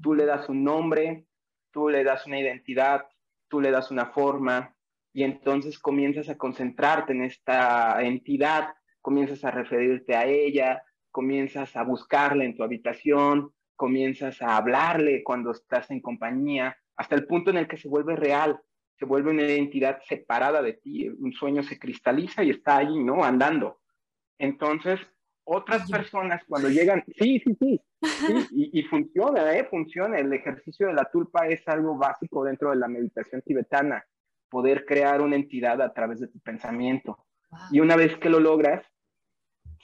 Tú 0.01 0.13
le 0.13 0.25
das 0.25 0.49
un 0.49 0.63
nombre, 0.63 1.25
tú 1.71 1.89
le 1.89 2.03
das 2.03 2.25
una 2.25 2.39
identidad, 2.39 3.07
tú 3.47 3.61
le 3.61 3.71
das 3.71 3.91
una 3.91 4.07
forma, 4.07 4.75
y 5.13 5.23
entonces 5.23 5.79
comienzas 5.79 6.29
a 6.29 6.37
concentrarte 6.37 7.13
en 7.13 7.23
esta 7.23 8.01
entidad, 8.01 8.75
comienzas 9.01 9.43
a 9.45 9.51
referirte 9.51 10.15
a 10.15 10.25
ella, 10.25 10.83
comienzas 11.11 11.75
a 11.75 11.83
buscarla 11.83 12.43
en 12.43 12.55
tu 12.55 12.63
habitación, 12.63 13.53
comienzas 13.75 14.41
a 14.41 14.57
hablarle 14.57 15.23
cuando 15.23 15.51
estás 15.51 15.89
en 15.91 16.01
compañía, 16.01 16.77
hasta 16.97 17.15
el 17.15 17.25
punto 17.25 17.49
en 17.51 17.57
el 17.57 17.67
que 17.67 17.77
se 17.77 17.87
vuelve 17.87 18.15
real, 18.15 18.59
se 18.97 19.05
vuelve 19.05 19.31
una 19.31 19.43
identidad 19.43 20.01
separada 20.07 20.61
de 20.61 20.73
ti, 20.73 21.07
un 21.07 21.33
sueño 21.33 21.63
se 21.63 21.79
cristaliza 21.79 22.43
y 22.43 22.49
está 22.49 22.77
ahí, 22.77 23.03
¿no? 23.03 23.23
Andando. 23.23 23.79
Entonces, 24.37 24.99
otras 25.45 25.89
personas 25.89 26.43
cuando 26.47 26.69
llegan, 26.69 27.03
sí, 27.17 27.39
sí, 27.39 27.55
sí, 27.59 27.81
y, 28.51 28.79
y, 28.79 28.83
funciona, 28.83 29.55
¿eh? 29.55 29.65
Funciona. 29.69 30.17
El 30.17 30.33
ejercicio 30.33 30.87
de 30.87 30.93
la 30.93 31.09
tulpa 31.11 31.47
es 31.47 31.67
algo 31.67 31.97
básico 31.97 32.43
dentro 32.43 32.71
de 32.71 32.77
la 32.77 32.87
meditación 32.87 33.41
tibetana, 33.41 34.03
poder 34.49 34.85
crear 34.85 35.21
una 35.21 35.35
entidad 35.35 35.81
a 35.81 35.93
través 35.93 36.19
de 36.19 36.27
tu 36.27 36.39
pensamiento. 36.39 37.25
Y 37.71 37.79
una 37.79 37.95
vez 37.95 38.17
que 38.17 38.29
lo 38.29 38.39
logras, 38.39 38.83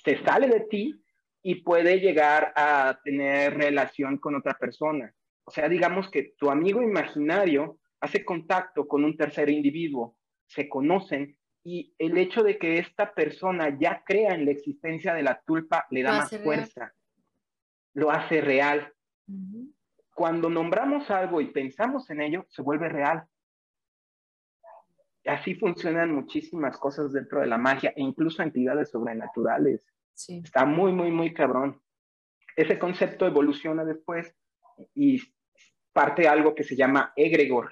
se 0.04 0.18
sale 0.24 0.48
de 0.48 0.62
ti 0.62 1.02
y 1.44 1.56
puede 1.64 2.00
llegar 2.00 2.54
a 2.56 3.00
tener 3.04 3.56
relación 3.56 4.18
con 4.18 4.36
otra 4.36 4.56
persona. 4.56 5.14
O 5.44 5.52
sea, 5.52 5.70
digamos 5.70 6.10
que 6.10 6.34
tu 6.38 6.50
amigo 6.50 6.82
imaginario 6.82 7.80
hace 8.00 8.26
contacto 8.26 8.88
con 8.88 9.04
un 9.04 9.16
tercer 9.16 9.50
individuo, 9.50 10.18
se 10.48 10.68
conocen 10.68 11.38
y 11.64 11.94
el 12.00 12.18
hecho 12.18 12.44
de 12.44 12.58
que 12.58 12.80
esta 12.80 13.14
persona 13.14 13.78
ya 13.80 14.04
crea 14.04 14.34
en 14.34 14.46
la 14.46 14.52
existencia 14.52 15.14
de 15.14 15.24
la 15.24 15.42
tulpa 15.42 15.86
le 15.92 16.04
da 16.04 16.14
más 16.14 16.38
fuerza, 16.42 16.94
lo 17.94 18.12
hace 18.12 18.42
real. 18.42 18.92
Cuando 20.14 20.50
nombramos 20.50 21.10
algo 21.12 21.40
y 21.40 21.52
pensamos 21.52 22.10
en 22.10 22.22
ello, 22.22 22.46
se 22.50 22.62
vuelve 22.62 22.90
real. 22.90 23.26
Así 25.26 25.54
funcionan 25.54 26.16
muchísimas 26.16 26.78
cosas 26.78 27.14
dentro 27.14 27.42
de 27.42 27.48
la 27.48 27.60
magia 27.60 27.94
e 27.96 28.02
incluso 28.02 28.42
entidades 28.42 28.90
sobrenaturales. 28.90 29.86
Está 30.28 30.66
muy, 30.66 30.92
muy, 30.92 31.12
muy 31.12 31.34
cabrón. 31.34 31.80
Ese 32.56 32.80
concepto 32.80 33.28
evoluciona 33.28 33.86
después 33.86 34.36
y 34.96 35.22
parte 35.94 36.28
algo 36.28 36.56
que 36.56 36.64
se 36.64 36.76
llama 36.76 37.14
egregor, 37.16 37.72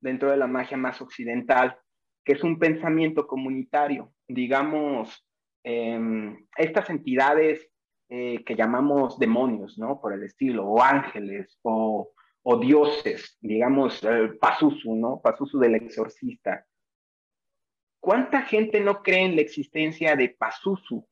dentro 0.00 0.30
de 0.30 0.36
la 0.36 0.48
magia 0.48 0.76
más 0.76 1.00
occidental, 1.00 1.78
que 2.24 2.32
es 2.32 2.42
un 2.44 2.58
pensamiento 2.58 3.26
comunitario. 3.26 4.12
Digamos, 4.28 5.26
em, 5.64 6.46
estas 6.56 6.90
entidades 6.90 7.68
eh, 8.08 8.44
que 8.44 8.54
llamamos 8.54 9.18
demonios, 9.18 9.78
¿no? 9.78 10.00
Por 10.00 10.12
el 10.12 10.22
estilo, 10.24 10.66
o 10.66 10.82
ángeles, 10.82 11.58
o, 11.62 12.12
dioses, 12.60 13.38
digamos, 13.40 14.02
eh, 14.04 14.30
¿no? 14.84 15.20
Pazuzu 15.22 15.58
del 15.58 15.76
exorcista. 15.76 16.66
¿Cuánta 18.00 18.42
gente 18.42 18.80
no 18.80 19.02
cree 19.02 19.24
en 19.24 19.36
la 19.36 19.42
existencia 19.42 20.16
de 20.16 20.28
Pazuzu 20.28 21.06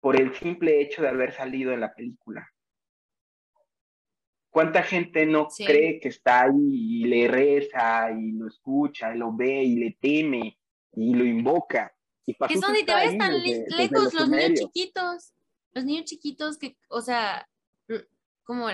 por 0.00 0.18
el 0.18 0.32
simple 0.34 0.80
hecho 0.80 1.02
de 1.02 1.08
haber 1.08 1.32
salido 1.32 1.72
en 1.72 1.80
la 1.80 1.92
película? 1.92 2.48
¿Cuánta 4.56 4.82
gente 4.82 5.26
no 5.26 5.48
cree 5.48 6.00
que 6.00 6.08
está 6.08 6.44
ahí 6.44 7.02
y 7.02 7.04
le 7.04 7.28
reza 7.28 8.10
y 8.10 8.32
lo 8.32 8.48
escucha 8.48 9.14
y 9.14 9.18
lo 9.18 9.30
ve 9.36 9.62
y 9.62 9.76
le 9.76 9.98
teme 10.00 10.58
y 10.94 11.14
lo 11.14 11.26
invoca? 11.26 11.94
Y 12.24 12.32
que 12.32 12.56
son 12.56 12.72
te 12.72 12.94
ves 12.94 13.18
tan 13.18 13.38
lejos 13.42 14.14
los 14.14 14.30
niños 14.30 14.58
chiquitos, 14.58 15.34
los 15.74 15.84
niños 15.84 16.06
chiquitos 16.06 16.56
que, 16.56 16.74
o 16.88 17.02
sea, 17.02 17.46
como 18.44 18.68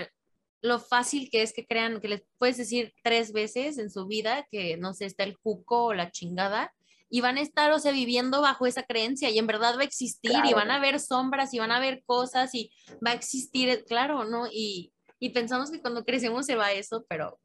lo 0.61 0.79
fácil 0.79 1.29
que 1.33 1.43
es 1.43 1.53
que 1.53 1.67
crean, 1.67 2.01
que 2.01 2.07
les 2.07 2.23
puedes 2.39 2.59
decir 2.59 2.95
tres 3.03 3.33
veces 3.33 3.77
en 3.79 3.91
su 3.91 4.07
vida 4.07 4.47
que, 4.53 4.77
no 4.77 4.95
sé, 4.95 5.07
está 5.07 5.25
el 5.25 5.37
cuco 5.37 5.87
o 5.87 5.95
la 5.95 6.13
chingada, 6.13 6.73
y 7.11 7.23
van 7.23 7.39
a 7.39 7.41
estar, 7.41 7.73
o 7.73 7.81
sea, 7.81 7.91
viviendo 7.91 8.41
bajo 8.41 8.67
esa 8.67 8.85
creencia 8.85 9.31
y 9.31 9.39
en 9.41 9.49
verdad 9.49 9.75
va 9.77 9.81
a 9.81 9.87
existir 9.87 10.45
y 10.49 10.55
van 10.55 10.71
a 10.71 10.79
ver 10.79 11.01
sombras 11.01 11.53
y 11.53 11.59
van 11.59 11.73
a 11.73 11.81
ver 11.81 12.05
cosas 12.07 12.55
y 12.55 12.71
va 13.05 13.11
a 13.11 13.15
existir, 13.15 13.85
claro, 13.85 14.25
¿no? 14.25 14.47
Y, 14.47 14.92
y 15.23 15.31
pensamos 15.31 15.71
que 15.71 15.81
cuando 15.81 16.05
crecemos 16.05 16.47
se 16.47 16.57
va 16.57 16.73
eso, 16.73 17.07
pero 17.09 17.39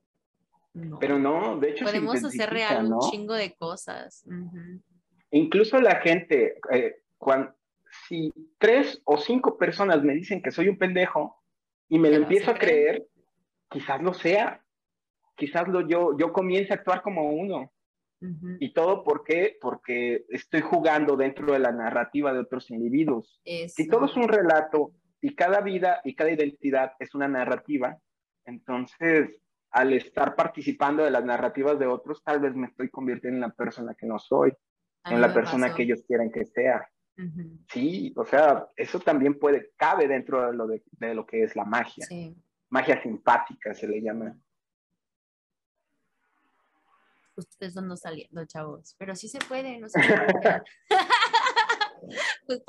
no. 0.74 0.98
Pero 0.98 1.20
no, 1.20 1.60
de 1.60 1.70
hecho. 1.70 1.86
Podemos 1.86 2.24
hacer 2.24 2.50
real 2.50 2.92
un 2.92 3.00
chingo 3.12 3.36
de 3.36 3.54
cosas. 3.56 4.26
Incluso 5.30 5.80
la 5.80 5.98
gente, 5.98 6.58
eh, 6.72 7.04
cuando, 7.20 7.54
si 8.08 8.34
tres 8.58 9.00
o 9.04 9.18
cinco 9.20 9.60
personas 9.60 10.02
me 10.02 10.16
dicen 10.16 10.42
que 10.42 10.50
soy 10.50 10.70
un 10.70 10.80
pendejo 10.80 11.40
y 11.88 12.00
me 12.00 12.10
lo 12.10 12.16
empiezo 12.16 12.50
a 12.50 12.56
creer, 12.56 13.06
quizás 13.70 14.02
lo 14.02 14.16
sea. 14.16 14.66
Quizás 15.36 15.68
lo, 15.68 15.88
yo, 15.88 16.18
yo 16.18 16.34
comience 16.34 16.74
a 16.74 16.78
actuar 16.78 17.04
como 17.04 17.30
uno. 17.30 17.72
Y 18.60 18.74
todo 18.74 19.04
por 19.04 19.24
qué? 19.24 19.56
Porque 19.62 20.26
estoy 20.30 20.62
jugando 20.62 21.16
dentro 21.16 21.54
de 21.54 21.60
la 21.60 21.72
narrativa 21.72 22.34
de 22.34 22.40
otros 22.40 22.72
individuos. 22.72 23.40
Si 23.68 23.88
todo 23.88 24.06
es 24.08 24.16
un 24.16 24.28
relato 24.28 24.94
y 25.22 25.36
cada 25.36 25.62
vida 25.62 26.02
y 26.04 26.16
cada 26.16 26.32
identidad 26.32 26.94
es 27.00 27.14
una 27.16 27.28
narrativa, 27.28 27.98
entonces 28.46 29.42
al 29.72 29.94
estar 29.94 30.36
participando 30.36 31.04
de 31.04 31.12
las 31.12 31.24
narrativas 31.26 31.78
de 31.78 31.88
otros, 31.88 32.24
tal 32.24 32.40
vez 32.40 32.56
me 32.56 32.68
estoy 32.68 32.90
convirtiendo 32.90 33.38
en 33.38 33.42
la 33.42 33.54
persona 33.54 33.96
que 33.96 34.08
no 34.08 34.18
soy, 34.18 34.54
en 35.06 35.22
la 35.22 35.34
persona 35.34 35.74
que 35.74 35.84
ellos 35.84 36.04
quieren 36.08 36.32
que 36.32 36.46
sea. 36.46 36.88
Sí, 37.72 38.14
o 38.16 38.26
sea, 38.26 38.68
eso 38.76 39.00
también 39.00 39.40
puede, 39.40 39.72
cabe 39.76 40.08
dentro 40.08 40.46
de 40.48 40.56
lo, 40.56 40.68
de, 40.68 41.16
lo 41.16 41.26
que 41.26 41.44
es 41.44 41.56
la 41.56 41.66
magia. 41.66 42.06
Magia 42.70 43.02
simpática 43.02 43.74
se 43.74 43.88
le 43.88 44.02
llama. 44.02 44.38
Ustedes 47.36 47.76
no 47.76 47.96
saliendo, 47.98 48.46
chavos, 48.46 48.96
pero 48.98 49.16
sí 49.16 49.28
se 49.28 49.40
puede, 49.40 49.80
no 49.80 49.88
sé. 52.00 52.20
Pues, 52.46 52.64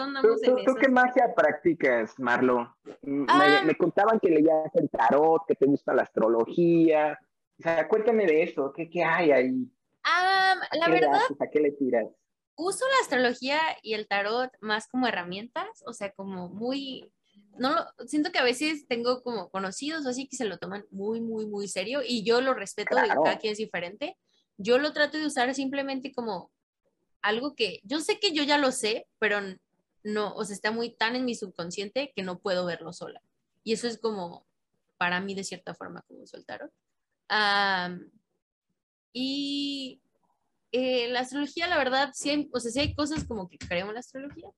¿Tú, 0.65 0.75
qué 0.81 0.89
magia 0.89 1.35
practicas, 1.35 2.19
Marlo? 2.19 2.75
Mm, 3.03 3.25
ah. 3.29 3.63
Me, 3.65 3.75
contaban 3.77 4.19
que 4.21 4.31
leías 4.31 4.75
el 4.75 4.89
tarot, 4.91 5.43
que 5.47 5.55
te 5.55 5.67
gusta 5.67 5.95
la 5.95 6.03
astrología. 6.03 7.19
O 7.59 7.63
sea, 7.63 7.89
cuéntame 7.89 8.27
de 8.27 8.43
eso, 8.43 8.73
¿qué, 8.75 8.89
qué 8.89 9.05
hay 9.05 9.31
ahí? 9.33 9.71
Ah, 10.05 10.55
la 10.73 10.89
verdad. 10.89 11.21
¿A 11.41 11.47
qué 11.51 11.61
le 11.61 11.73
tiras? 11.73 12.07
Uso 12.57 12.85
la 12.87 13.03
astrología 13.03 13.61
y 13.83 13.95
el 13.95 14.09
tarot 14.09 14.51
más 14.61 14.89
como 14.89 15.07
herramientas, 15.07 15.83
o 15.87 15.93
sea, 15.93 16.13
como 16.13 16.49
muy 16.49 17.13
no 17.59 17.87
siento 18.07 18.31
que 18.31 18.39
a 18.39 18.45
veces 18.45 18.87
tengo 18.87 19.23
como 19.23 19.51
conocidos 19.51 20.07
o 20.07 20.09
así 20.09 20.29
que 20.29 20.37
se 20.37 20.45
lo 20.45 20.59
toman 20.59 20.85
muy, 20.91 21.21
muy, 21.21 21.47
muy 21.47 21.69
serio 21.69 22.01
y 22.07 22.25
yo 22.25 22.41
lo 22.41 22.55
respeto, 22.55 22.97
de 22.97 23.09
cada 23.09 23.39
quien 23.39 23.53
es 23.53 23.59
diferente. 23.59 24.17
Yo 24.57 24.79
lo 24.79 24.93
trato 24.93 25.19
de 25.19 25.27
usar 25.27 25.55
simplemente 25.55 26.13
como 26.13 26.51
algo 27.23 27.55
que 27.55 27.81
yo 27.85 28.01
sé 28.01 28.19
que 28.19 28.33
yo 28.33 28.43
ya 28.43 28.59
lo 28.59 28.73
sé, 28.73 29.07
pero 29.19 29.41
no, 30.05 30.35
o 30.35 30.45
sea, 30.45 30.55
está 30.55 30.71
muy 30.71 30.91
tan 30.91 31.17
en 31.17 31.25
mi 31.25 31.35
subconsciente 31.35 32.13
que 32.15 32.23
no 32.23 32.39
puedo 32.39 32.65
verlo 32.65 32.93
sola. 32.93 33.23
Y 33.65 33.73
eso 33.73 33.87
es 33.89 33.99
como, 33.99 34.47
para 34.97 35.21
mí, 35.21 35.35
de 35.35 35.45
cierta 35.45 35.75
forma, 35.75 36.03
como 36.03 36.27
soltaron. 36.27 36.71
y 39.13 40.01
eh, 40.73 41.09
la 41.09 41.21
astrología, 41.21 41.67
la 41.67 41.79
verdad, 41.79 42.11
sí 42.15 42.31
hay, 42.31 42.49
o 42.53 42.61
sea, 42.61 42.71
sí 42.71 42.81
hay 42.81 42.95
cosas 42.95 43.25
como 43.25 43.49
que 43.49 43.59
creo 43.59 43.89
en 43.89 43.95
la 43.95 44.01
astrología, 44.01 44.51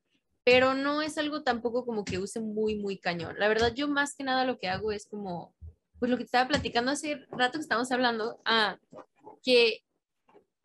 pero 0.45 0.75
no 0.75 1.03
es 1.03 1.19
algo 1.19 1.43
tampoco 1.43 1.85
como 1.85 2.05
que 2.05 2.19
use 2.19 2.41
muy, 2.41 2.77
muy 2.77 2.99
cañón. 2.99 3.39
La 3.39 3.49
verdad, 3.49 3.73
yo 3.75 3.89
más 3.89 4.15
que 4.15 4.25
nada 4.25 4.45
lo 4.45 4.59
que 4.59 4.69
hago 4.69 4.93
es 4.93 5.07
como, 5.07 5.55
pues 5.99 6.11
lo 6.11 6.17
que 6.17 6.25
estaba 6.25 6.49
platicando 6.49 6.91
hace 6.91 7.27
rato 7.31 7.59
que 7.59 7.63
estábamos 7.63 7.93
hablando, 7.93 8.41
ah, 8.45 8.79
que 9.43 9.85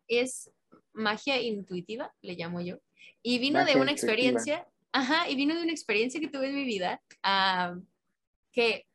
es 0.08 0.50
magia 0.96 1.40
intuitiva, 1.40 2.12
le 2.22 2.34
llamo 2.34 2.60
yo, 2.60 2.78
y 3.22 3.38
vino 3.38 3.64
de 3.64 3.76
una 3.76 3.92
experiencia, 3.92 4.66
ajá, 4.92 5.28
y 5.28 5.36
vino 5.36 5.54
de 5.54 5.62
una 5.62 5.72
experiencia 5.72 6.20
que 6.20 6.28
tuve 6.28 6.48
en 6.48 6.54
mi 6.54 6.64
vida, 6.64 7.00
que 8.52 8.86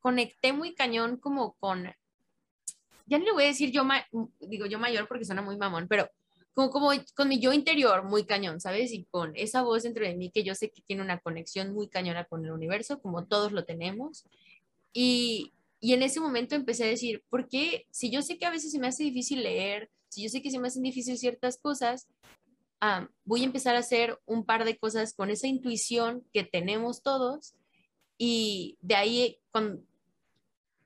conecté 0.00 0.52
muy 0.52 0.74
cañón 0.74 1.16
como 1.16 1.54
con, 1.54 1.84
ya 3.06 3.18
no 3.18 3.24
le 3.24 3.32
voy 3.32 3.44
a 3.44 3.48
decir 3.48 3.70
yo, 3.70 3.86
digo 4.40 4.66
yo 4.66 4.78
mayor 4.78 5.08
porque 5.08 5.24
suena 5.24 5.42
muy 5.42 5.56
mamón, 5.56 5.88
pero 5.88 6.10
como, 6.52 6.70
como 6.70 6.90
con 7.14 7.28
mi 7.28 7.40
yo 7.40 7.52
interior 7.52 8.04
muy 8.04 8.24
cañón, 8.24 8.60
¿sabes? 8.60 8.92
Y 8.92 9.04
con 9.04 9.32
esa 9.34 9.62
voz 9.62 9.82
dentro 9.82 10.04
de 10.04 10.14
mí 10.14 10.30
que 10.30 10.44
yo 10.44 10.54
sé 10.54 10.70
que 10.70 10.82
tiene 10.82 11.02
una 11.02 11.18
conexión 11.18 11.72
muy 11.72 11.88
cañona 11.88 12.24
con 12.24 12.44
el 12.44 12.52
universo, 12.52 13.00
como 13.00 13.26
todos 13.26 13.52
lo 13.52 13.64
tenemos. 13.64 14.24
Y, 14.92 15.52
y 15.80 15.94
en 15.94 16.02
ese 16.02 16.20
momento 16.20 16.54
empecé 16.54 16.84
a 16.84 16.88
decir, 16.88 17.24
¿por 17.28 17.48
qué? 17.48 17.86
Si 17.90 18.10
yo 18.10 18.22
sé 18.22 18.38
que 18.38 18.46
a 18.46 18.50
veces 18.50 18.70
se 18.70 18.78
me 18.78 18.86
hace 18.86 19.02
difícil 19.02 19.42
leer, 19.42 19.90
si 20.14 20.22
yo 20.22 20.28
sé 20.28 20.42
que 20.42 20.50
se 20.50 20.60
me 20.60 20.68
hacen 20.68 20.82
difíciles 20.82 21.20
ciertas 21.20 21.58
cosas, 21.58 22.08
voy 23.24 23.42
a 23.42 23.46
empezar 23.46 23.74
a 23.74 23.80
hacer 23.80 24.20
un 24.26 24.44
par 24.44 24.64
de 24.64 24.76
cosas 24.78 25.14
con 25.14 25.30
esa 25.30 25.46
intuición 25.46 26.24
que 26.32 26.44
tenemos 26.44 27.02
todos 27.02 27.54
y 28.16 28.78
de 28.80 28.94
ahí, 28.94 29.40
con, 29.50 29.84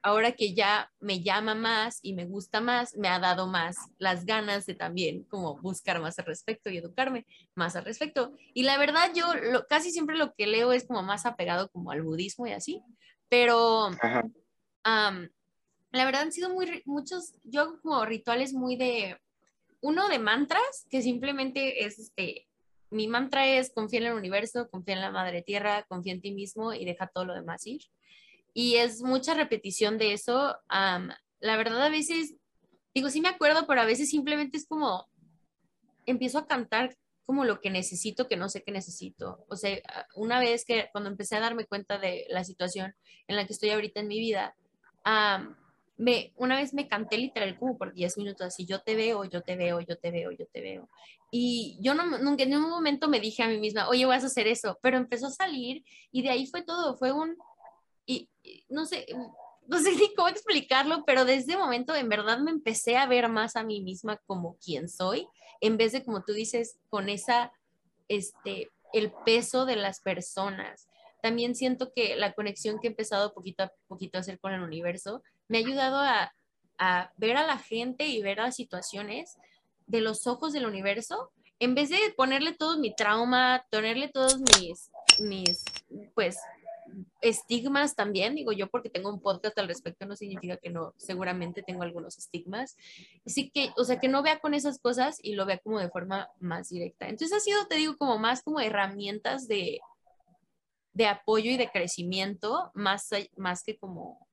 ahora 0.02 0.32
que 0.32 0.54
ya 0.54 0.90
me 1.00 1.20
llama 1.20 1.54
más 1.54 1.98
y 2.02 2.14
me 2.14 2.24
gusta 2.24 2.60
más, 2.60 2.96
me 2.96 3.08
ha 3.08 3.18
dado 3.18 3.46
más 3.48 3.76
las 3.98 4.24
ganas 4.24 4.64
de 4.64 4.74
también 4.74 5.24
como 5.24 5.58
buscar 5.58 6.00
más 6.00 6.18
al 6.18 6.24
respecto 6.24 6.70
y 6.70 6.78
educarme 6.78 7.26
más 7.54 7.76
al 7.76 7.84
respecto. 7.84 8.32
Y 8.54 8.62
la 8.62 8.78
verdad 8.78 9.10
yo 9.14 9.26
casi 9.68 9.90
siempre 9.90 10.16
lo 10.16 10.32
que 10.34 10.46
leo 10.46 10.72
es 10.72 10.86
como 10.86 11.02
más 11.02 11.26
apegado 11.26 11.68
como 11.70 11.90
al 11.90 12.02
budismo 12.02 12.46
y 12.46 12.52
así, 12.52 12.82
pero 13.28 13.90
la 15.92 16.04
verdad 16.04 16.22
han 16.22 16.32
sido 16.32 16.50
muy, 16.50 16.82
muchos, 16.84 17.34
yo 17.44 17.62
hago 17.62 17.80
como 17.80 18.04
rituales 18.04 18.52
muy 18.52 18.76
de, 18.76 19.16
uno 19.80 20.08
de 20.08 20.18
mantras, 20.18 20.86
que 20.90 21.02
simplemente 21.02 21.84
es 21.84 21.98
este, 21.98 22.48
mi 22.90 23.06
mantra 23.06 23.46
es 23.46 23.72
confía 23.72 24.00
en 24.00 24.06
el 24.06 24.14
universo, 24.14 24.68
confía 24.70 24.94
en 24.94 25.00
la 25.00 25.10
madre 25.10 25.42
tierra, 25.42 25.84
confía 25.88 26.12
en 26.12 26.20
ti 26.20 26.32
mismo 26.32 26.72
y 26.72 26.84
deja 26.84 27.06
todo 27.06 27.24
lo 27.24 27.34
demás 27.34 27.66
ir. 27.66 27.82
Y 28.54 28.76
es 28.76 29.02
mucha 29.02 29.34
repetición 29.34 29.98
de 29.98 30.14
eso. 30.14 30.56
la 30.68 31.56
verdad, 31.56 31.82
a 31.82 31.90
veces, 31.90 32.34
digo, 32.94 33.10
sí 33.10 33.20
me 33.20 33.28
acuerdo, 33.28 33.66
pero 33.66 33.80
a 33.80 33.84
veces 33.84 34.10
simplemente 34.10 34.56
es 34.56 34.66
como, 34.66 35.06
empiezo 36.06 36.38
a 36.38 36.46
cantar 36.46 36.96
como 37.24 37.44
lo 37.44 37.60
que 37.60 37.70
necesito, 37.70 38.26
que 38.26 38.38
no 38.38 38.48
sé 38.48 38.62
qué 38.64 38.72
necesito. 38.72 39.44
O 39.48 39.56
sea, 39.56 39.78
una 40.14 40.40
vez 40.40 40.64
que 40.64 40.88
cuando 40.92 41.10
empecé 41.10 41.36
a 41.36 41.40
darme 41.40 41.66
cuenta 41.66 41.98
de 41.98 42.24
la 42.30 42.42
situación 42.42 42.94
en 43.28 43.36
la 43.36 43.46
que 43.46 43.52
estoy 43.52 43.68
ahorita 43.70 44.00
en 44.00 44.08
mi 44.08 44.18
vida, 44.18 44.56
me, 45.98 46.32
una 46.36 46.56
vez 46.56 46.72
me 46.72 46.88
canté 46.88 47.18
literal 47.18 47.58
como 47.58 47.76
por 47.76 47.92
10 47.92 48.16
minutos, 48.18 48.46
así, 48.46 48.64
yo 48.64 48.80
te 48.80 48.94
veo, 48.94 49.24
yo 49.24 49.42
te 49.42 49.56
veo, 49.56 49.80
yo 49.80 49.98
te 49.98 50.10
veo, 50.12 50.30
yo 50.30 50.46
te 50.46 50.60
veo. 50.60 50.88
Y 51.30 51.76
yo 51.80 51.92
no, 51.92 52.18
nunca 52.18 52.44
en 52.44 52.56
un 52.56 52.70
momento 52.70 53.08
me 53.08 53.20
dije 53.20 53.42
a 53.42 53.48
mí 53.48 53.58
misma, 53.58 53.88
oye, 53.88 54.06
vas 54.06 54.22
a 54.22 54.28
hacer 54.28 54.46
eso, 54.46 54.78
pero 54.80 54.96
empezó 54.96 55.26
a 55.26 55.32
salir 55.32 55.84
y 56.12 56.22
de 56.22 56.30
ahí 56.30 56.46
fue 56.46 56.62
todo, 56.62 56.96
fue 56.96 57.12
un, 57.12 57.36
y, 58.06 58.30
no 58.68 58.86
sé, 58.86 59.06
no 59.66 59.78
sé 59.80 59.90
ni 59.96 60.14
cómo 60.14 60.28
explicarlo, 60.28 61.04
pero 61.04 61.24
desde 61.24 61.52
ese 61.52 61.58
momento 61.58 61.94
en 61.96 62.08
verdad 62.08 62.38
me 62.38 62.52
empecé 62.52 62.96
a 62.96 63.06
ver 63.06 63.28
más 63.28 63.56
a 63.56 63.64
mí 63.64 63.82
misma 63.82 64.18
como 64.24 64.56
quien 64.64 64.88
soy, 64.88 65.26
en 65.60 65.76
vez 65.76 65.90
de 65.90 66.04
como 66.04 66.22
tú 66.22 66.32
dices, 66.32 66.78
con 66.88 67.08
esa, 67.08 67.52
este, 68.06 68.70
el 68.92 69.12
peso 69.26 69.66
de 69.66 69.74
las 69.74 70.00
personas. 70.00 70.86
También 71.20 71.56
siento 71.56 71.92
que 71.92 72.14
la 72.14 72.32
conexión 72.34 72.78
que 72.78 72.86
he 72.86 72.90
empezado 72.90 73.34
poquito 73.34 73.64
a 73.64 73.72
poquito 73.88 74.16
a 74.16 74.20
hacer 74.20 74.38
con 74.38 74.52
el 74.52 74.62
universo 74.62 75.24
me 75.48 75.58
ha 75.58 75.60
ayudado 75.60 75.98
a, 75.98 76.32
ver 77.16 77.36
a 77.36 77.46
la 77.46 77.58
gente 77.58 78.06
y 78.06 78.22
ver 78.22 78.38
las 78.38 78.54
situaciones 78.54 79.36
de 79.86 80.00
los 80.00 80.26
ojos 80.26 80.52
del 80.52 80.66
universo, 80.66 81.32
en 81.58 81.74
vez 81.74 81.88
de 81.88 81.98
ponerle 82.16 82.52
todo 82.52 82.78
mi 82.78 82.94
trauma, 82.94 83.64
ponerle 83.70 84.08
todos 84.08 84.38
mis, 84.38 84.90
mis, 85.18 85.64
pues, 86.14 86.38
estigmas 87.20 87.96
también, 87.96 88.34
digo 88.34 88.52
yo 88.52 88.68
porque 88.68 88.90
tengo 88.90 89.10
un 89.10 89.20
podcast 89.20 89.58
al 89.58 89.66
respecto, 89.66 90.06
no 90.06 90.14
significa 90.14 90.56
que 90.56 90.70
no, 90.70 90.94
seguramente 90.96 91.62
tengo 91.62 91.82
algunos 91.82 92.16
estigmas. 92.16 92.76
Así 93.26 93.50
que, 93.50 93.72
o 93.76 93.84
sea, 93.84 93.98
que 93.98 94.08
no 94.08 94.22
vea 94.22 94.38
con 94.38 94.54
esas 94.54 94.78
cosas 94.78 95.18
y 95.22 95.34
lo 95.34 95.46
vea 95.46 95.58
como 95.58 95.80
de 95.80 95.90
forma 95.90 96.30
más 96.38 96.68
directa. 96.68 97.08
Entonces 97.08 97.36
ha 97.36 97.40
sido, 97.40 97.66
te 97.66 97.76
digo, 97.76 97.96
como 97.96 98.18
más 98.18 98.42
como 98.42 98.60
herramientas 98.60 99.48
de, 99.48 99.80
de 100.92 101.06
apoyo 101.06 101.50
y 101.50 101.56
de 101.56 101.70
crecimiento, 101.70 102.70
más, 102.74 103.08
más 103.36 103.62
que 103.64 103.76
como 103.76 104.27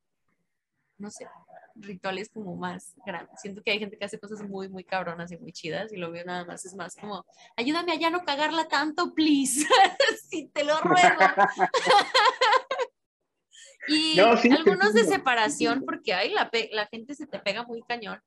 no 0.97 1.09
sé, 1.09 1.27
rituales 1.75 2.29
como 2.29 2.55
más 2.55 2.95
grandes. 3.05 3.39
Siento 3.41 3.61
que 3.61 3.71
hay 3.71 3.79
gente 3.79 3.97
que 3.97 4.05
hace 4.05 4.19
cosas 4.19 4.41
muy, 4.41 4.69
muy 4.69 4.83
cabronas 4.83 5.31
y 5.31 5.37
muy 5.37 5.51
chidas 5.51 5.91
y 5.91 5.97
lo 5.97 6.11
veo 6.11 6.25
nada 6.25 6.45
más, 6.45 6.65
es 6.65 6.75
más 6.75 6.95
como, 6.95 7.25
ayúdame 7.55 7.91
a 7.91 7.95
ya 7.95 8.09
no 8.09 8.23
cagarla 8.23 8.67
tanto, 8.67 9.13
please, 9.13 9.67
si 10.29 10.47
te 10.47 10.63
lo 10.63 10.79
ruego. 10.79 11.19
y 13.87 14.19
algunos 14.19 14.93
de 14.93 15.03
separación, 15.03 15.83
porque 15.85 16.13
hay 16.13 16.31
la, 16.31 16.49
la 16.71 16.87
gente 16.87 17.13
se 17.13 17.27
te 17.27 17.39
pega 17.39 17.63
muy 17.63 17.83
cañón 17.83 18.21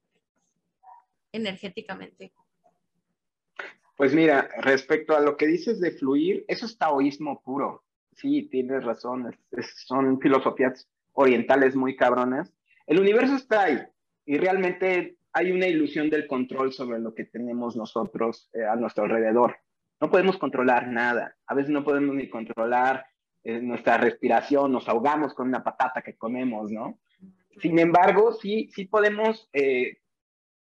energéticamente. 1.33 2.33
Pues 3.97 4.15
mira, 4.15 4.49
respecto 4.59 5.17
a 5.17 5.21
lo 5.21 5.37
que 5.37 5.47
dices 5.47 5.81
de 5.81 5.91
fluir, 5.91 6.45
eso 6.47 6.67
es 6.67 6.79
taoísmo 6.79 7.43
puro. 7.43 7.83
Sí, 8.15 8.49
tienes 8.49 8.85
razón, 8.85 9.37
son 9.87 10.21
filosofías 10.21 10.89
orientales 11.13 11.75
muy 11.75 11.97
cabronas 11.97 12.53
el 12.89 12.99
universo 12.99 13.37
está 13.37 13.65
ahí 13.65 13.79
y 14.25 14.39
realmente 14.39 15.19
hay 15.35 15.53
una 15.53 15.67
ilusión 15.67 16.09
del 16.09 16.27
control 16.27 16.73
sobre 16.73 16.99
lo 16.99 17.15
que 17.15 17.27
tenemos 17.27 17.77
nosotros 17.77 18.49
eh, 18.55 18.65
a 18.65 18.77
nuestro 18.77 19.05
alrededor. 19.05 19.59
No 20.01 20.11
podemos 20.11 20.39
controlar 20.39 20.89
nada. 20.89 21.37
A 21.47 21.55
veces 21.55 21.71
no 21.71 21.85
podemos 21.85 22.15
ni 22.15 22.31
controlar 22.31 23.05
eh, 23.45 23.61
nuestra 23.61 23.99
respiración, 23.99 24.73
nos 24.73 24.89
ahogamos 24.89 25.35
con 25.35 25.49
una 25.49 25.63
patata 25.63 26.01
que 26.01 26.17
comemos, 26.17 26.71
¿no? 26.73 26.99
Sin 27.61 27.79
embargo, 27.79 28.33
sí, 28.33 28.71
sí 28.75 28.87
podemos 28.87 29.51
eh, 29.53 29.99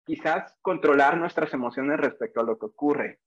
quizás 0.06 0.54
controlar 0.62 1.18
nuestras 1.18 1.54
emociones 1.54 1.98
respecto 1.98 2.42
a 2.42 2.44
lo 2.44 2.60
que 2.60 2.66
ocurre. 2.66 3.20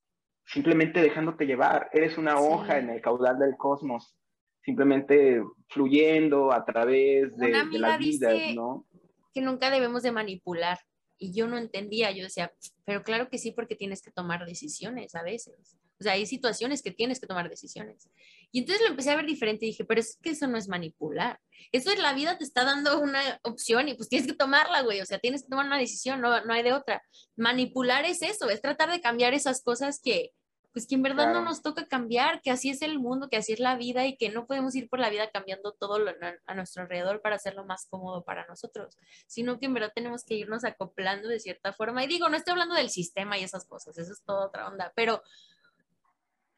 Simplemente 0.45 1.01
dejándote 1.01 1.47
llevar. 1.47 1.89
Eres 1.93 2.19
una 2.19 2.39
hoja 2.39 2.79
en 2.79 2.91
el 2.91 3.01
caudal 3.01 3.39
del 3.39 3.57
cosmos 3.57 4.15
simplemente 4.63 5.43
fluyendo 5.69 6.53
a 6.53 6.65
través 6.65 7.37
de, 7.37 7.47
de 7.47 7.79
las 7.79 7.99
vidas, 7.99 8.55
¿no? 8.55 8.87
que 9.33 9.41
nunca 9.41 9.71
debemos 9.71 10.03
de 10.03 10.13
manipular. 10.13 10.79
Y 11.19 11.33
yo 11.35 11.47
no 11.47 11.59
entendía, 11.59 12.11
yo 12.13 12.25
decía, 12.25 12.53
pero 12.87 13.03
claro 13.03 13.29
que 13.29 13.39
sí, 13.39 13.53
porque 13.53 13.77
tienes 13.77 14.01
que 14.01 14.11
tomar 14.11 14.47
decisiones 14.47 15.15
a 15.15 15.23
veces. 15.23 15.77
O 16.01 16.03
sea, 16.03 16.13
hay 16.13 16.25
situaciones 16.25 16.81
que 16.83 16.93
tienes 16.93 17.21
que 17.21 17.27
tomar 17.27 17.51
decisiones. 17.51 18.09
Y 18.53 18.61
entonces 18.61 18.83
lo 18.83 18.91
empecé 18.91 19.11
a 19.11 19.17
ver 19.17 19.27
diferente 19.27 19.67
y 19.67 19.69
dije, 19.69 19.85
pero 19.85 20.01
es 20.01 20.17
que 20.23 20.31
eso 20.31 20.47
no 20.47 20.57
es 20.57 20.67
manipular. 20.67 21.39
Eso 21.73 21.93
es 21.93 21.99
la 21.99 22.15
vida 22.15 22.39
te 22.39 22.45
está 22.45 22.65
dando 22.65 23.01
una 23.01 23.39
opción 23.43 23.89
y 23.89 23.95
pues 23.95 24.09
tienes 24.09 24.27
que 24.27 24.35
tomarla, 24.35 24.81
güey. 24.81 25.03
O 25.03 25.07
sea, 25.07 25.19
tienes 25.19 25.43
que 25.43 25.51
tomar 25.51 25.67
una 25.67 25.79
decisión, 25.79 26.23
no, 26.23 26.43
no 26.47 26.55
hay 26.55 26.63
de 26.63 26.73
otra. 26.73 27.03
Manipular 27.37 28.07
es 28.07 28.23
eso, 28.23 28.49
es 28.49 28.63
tratar 28.63 28.91
de 28.91 29.03
cambiar 29.03 29.35
esas 29.35 29.63
cosas 29.63 30.01
que, 30.03 30.31
pues 30.73 30.87
que 30.87 30.95
en 30.95 31.03
verdad 31.03 31.33
no 31.33 31.43
nos 31.43 31.63
toca 31.63 31.87
cambiar, 31.87 32.41
que 32.43 32.51
así 32.51 32.71
es 32.71 32.83
el 32.83 32.99
mundo, 33.01 33.29
que 33.29 33.37
así 33.37 33.53
es 33.53 33.61
la 33.61 33.77
vida 33.77 34.07
y 34.07 34.17
que 34.17 34.31
no 34.31 34.47
podemos 34.47 34.75
ir 34.77 34.89
por 34.89 35.01
la 35.01 35.11
vida 35.11 35.31
cambiando 35.31 35.73
todo 35.73 35.99
lo, 35.99 36.13
a 36.47 36.55
nuestro 36.55 36.83
alrededor 36.83 37.21
para 37.21 37.37
hacerlo 37.37 37.65
más 37.65 37.87
cómodo 37.91 38.23
para 38.23 38.47
nosotros, 38.47 38.97
sino 39.27 39.59
que 39.59 39.67
en 39.67 39.75
verdad 39.75 39.93
tenemos 39.95 40.25
que 40.25 40.35
irnos 40.35 40.65
acoplando 40.65 41.29
de 41.29 41.41
cierta 41.41 41.73
forma. 41.73 42.05
Y 42.05 42.07
digo, 42.07 42.29
no 42.29 42.37
estoy 42.37 42.53
hablando 42.53 42.77
del 42.77 42.91
sistema 42.91 43.37
y 43.37 43.43
esas 43.43 43.67
cosas, 43.67 43.99
eso 43.99 44.13
es 44.13 44.23
toda 44.23 44.47
otra 44.47 44.69
onda, 44.69 44.93
pero 44.95 45.23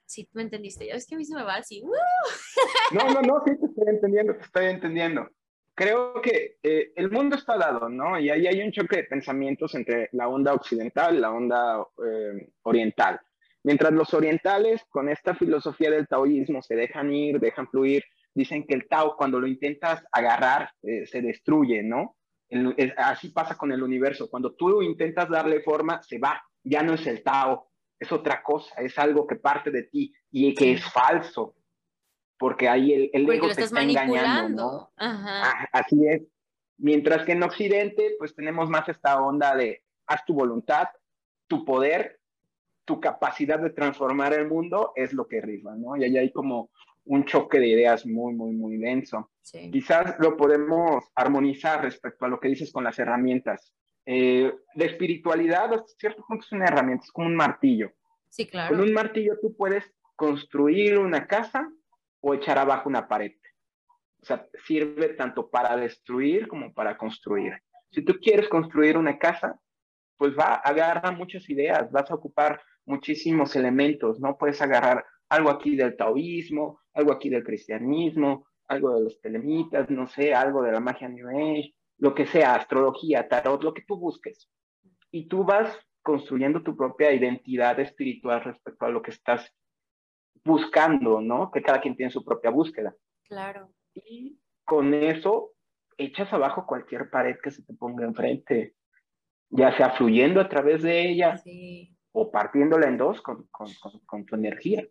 sí, 0.04 0.24
tú 0.24 0.32
me 0.34 0.42
entendiste, 0.42 0.86
ya 0.86 0.94
ves 0.94 1.06
que 1.06 1.14
a 1.14 1.18
mí 1.18 1.24
se 1.24 1.34
me 1.34 1.42
va 1.42 1.54
así. 1.54 1.82
No, 2.92 3.04
no, 3.14 3.22
no, 3.22 3.42
sí 3.46 3.58
te 3.58 3.66
estoy 3.66 3.88
entendiendo, 3.88 4.36
te 4.36 4.42
estoy 4.42 4.66
entendiendo. 4.66 5.30
Creo 5.74 6.20
que 6.20 6.58
eh, 6.62 6.92
el 6.96 7.10
mundo 7.10 7.36
está 7.36 7.56
dado, 7.56 7.88
¿no? 7.88 8.20
Y 8.20 8.28
ahí 8.28 8.46
hay 8.46 8.60
un 8.60 8.72
choque 8.72 8.96
de 8.96 9.04
pensamientos 9.04 9.74
entre 9.74 10.10
la 10.12 10.28
onda 10.28 10.52
occidental 10.52 11.16
y 11.16 11.20
la 11.20 11.32
onda 11.32 11.82
eh, 12.06 12.50
oriental 12.64 13.18
Mientras 13.64 13.92
los 13.92 14.12
orientales, 14.12 14.84
con 14.88 15.08
esta 15.08 15.34
filosofía 15.34 15.90
del 15.90 16.08
taoísmo, 16.08 16.62
se 16.62 16.74
dejan 16.74 17.12
ir, 17.12 17.38
dejan 17.38 17.68
fluir, 17.68 18.04
dicen 18.34 18.66
que 18.66 18.74
el 18.74 18.88
Tao, 18.88 19.16
cuando 19.16 19.38
lo 19.38 19.46
intentas 19.46 20.02
agarrar, 20.10 20.70
eh, 20.82 21.06
se 21.06 21.22
destruye, 21.22 21.82
¿no? 21.82 22.16
así 22.98 23.30
pasa 23.30 23.56
con 23.56 23.72
el 23.72 23.82
universo. 23.82 24.28
Cuando 24.28 24.54
tú 24.54 24.82
intentas 24.82 25.26
darle 25.30 25.62
forma, 25.62 26.02
se 26.02 26.18
va. 26.18 26.42
Ya 26.62 26.82
no 26.82 26.92
es 26.94 27.06
el 27.06 27.22
Tao, 27.22 27.70
es 27.98 28.12
otra 28.12 28.42
cosa, 28.42 28.74
es 28.82 28.98
algo 28.98 29.26
que 29.26 29.36
parte 29.36 29.70
de 29.70 29.84
ti 29.84 30.12
y 30.30 30.54
que 30.54 30.72
es 30.72 30.84
falso. 30.84 31.54
Porque 32.38 32.68
ahí 32.68 32.92
el, 32.92 33.10
el 33.14 33.30
ego 33.30 33.48
te 33.48 33.62
está 33.62 33.82
engañando, 33.82 34.62
¿no? 34.62 34.92
Ah, 34.98 35.66
así 35.72 36.06
es. 36.06 36.22
Mientras 36.76 37.24
que 37.24 37.32
en 37.32 37.42
Occidente, 37.42 38.16
pues 38.18 38.34
tenemos 38.34 38.68
más 38.68 38.86
esta 38.88 39.22
onda 39.22 39.56
de 39.56 39.82
haz 40.06 40.24
tu 40.26 40.34
voluntad, 40.34 40.88
tu 41.46 41.64
poder 41.64 42.20
tu 42.84 43.00
capacidad 43.00 43.58
de 43.58 43.70
transformar 43.70 44.32
el 44.32 44.48
mundo 44.48 44.92
es 44.96 45.12
lo 45.12 45.26
que 45.26 45.40
rifa, 45.40 45.74
¿no? 45.74 45.96
Y 45.96 46.04
ahí 46.04 46.18
hay 46.18 46.32
como 46.32 46.70
un 47.04 47.24
choque 47.24 47.58
de 47.58 47.68
ideas 47.68 48.06
muy, 48.06 48.34
muy, 48.34 48.54
muy 48.54 48.76
denso. 48.78 49.30
Quizás 49.42 50.16
lo 50.18 50.36
podemos 50.36 51.04
armonizar 51.14 51.82
respecto 51.82 52.24
a 52.24 52.28
lo 52.28 52.38
que 52.38 52.48
dices 52.48 52.72
con 52.72 52.84
las 52.84 52.98
herramientas. 52.98 53.74
Eh, 54.06 54.52
la 54.74 54.84
espiritualidad, 54.84 55.72
a 55.72 55.84
cierto 55.98 56.24
punto, 56.26 56.44
es 56.44 56.52
una 56.52 56.66
herramienta, 56.66 57.04
es 57.04 57.12
como 57.12 57.28
un 57.28 57.36
martillo. 57.36 57.92
Sí, 58.28 58.46
claro. 58.46 58.74
Con 58.76 58.80
un 58.80 58.92
martillo 58.92 59.38
tú 59.40 59.54
puedes 59.56 59.92
construir 60.16 60.98
una 60.98 61.26
casa 61.26 61.70
o 62.20 62.34
echar 62.34 62.58
abajo 62.58 62.88
una 62.88 63.08
pared. 63.08 63.32
O 64.22 64.24
sea, 64.24 64.46
sirve 64.64 65.10
tanto 65.10 65.50
para 65.50 65.76
destruir 65.76 66.46
como 66.46 66.72
para 66.72 66.96
construir. 66.96 67.54
Si 67.90 68.02
tú 68.02 68.14
quieres 68.20 68.48
construir 68.48 68.96
una 68.96 69.18
casa, 69.18 69.58
pues 70.16 70.38
va, 70.38 70.54
agarra 70.54 71.10
muchas 71.10 71.48
ideas, 71.50 71.90
vas 71.90 72.08
a 72.10 72.14
ocupar 72.14 72.62
muchísimos 72.86 73.54
elementos, 73.56 74.20
¿no? 74.20 74.36
Puedes 74.36 74.60
agarrar 74.60 75.04
algo 75.28 75.50
aquí 75.50 75.76
del 75.76 75.96
taoísmo, 75.96 76.80
algo 76.94 77.12
aquí 77.12 77.30
del 77.30 77.44
cristianismo, 77.44 78.46
algo 78.68 78.94
de 78.94 79.04
los 79.04 79.20
telemitas, 79.20 79.88
no 79.90 80.06
sé, 80.06 80.34
algo 80.34 80.62
de 80.62 80.72
la 80.72 80.80
magia 80.80 81.08
New 81.08 81.28
Age, 81.28 81.74
lo 81.98 82.14
que 82.14 82.26
sea, 82.26 82.54
astrología, 82.54 83.28
tarot, 83.28 83.62
lo 83.62 83.74
que 83.74 83.82
tú 83.82 83.96
busques. 83.96 84.48
Y 85.10 85.28
tú 85.28 85.44
vas 85.44 85.78
construyendo 86.02 86.62
tu 86.62 86.76
propia 86.76 87.12
identidad 87.12 87.78
espiritual 87.80 88.42
respecto 88.42 88.86
a 88.86 88.90
lo 88.90 89.02
que 89.02 89.12
estás 89.12 89.54
buscando, 90.44 91.20
¿no? 91.20 91.50
Que 91.50 91.62
cada 91.62 91.80
quien 91.80 91.96
tiene 91.96 92.10
su 92.10 92.24
propia 92.24 92.50
búsqueda. 92.50 92.94
Claro. 93.28 93.70
Y 93.94 94.38
con 94.64 94.94
eso 94.94 95.52
echas 95.96 96.32
abajo 96.32 96.66
cualquier 96.66 97.10
pared 97.10 97.36
que 97.42 97.50
se 97.50 97.62
te 97.62 97.74
ponga 97.74 98.04
enfrente, 98.04 98.74
ya 99.50 99.76
sea 99.76 99.90
fluyendo 99.90 100.40
a 100.40 100.48
través 100.48 100.82
de 100.82 101.08
ella 101.08 101.40
o 102.12 102.30
partiéndola 102.30 102.86
en 102.88 102.98
dos 102.98 103.20
con, 103.22 103.46
con, 103.50 103.68
con, 104.06 104.26
tu 104.26 104.36
energía. 104.36 104.86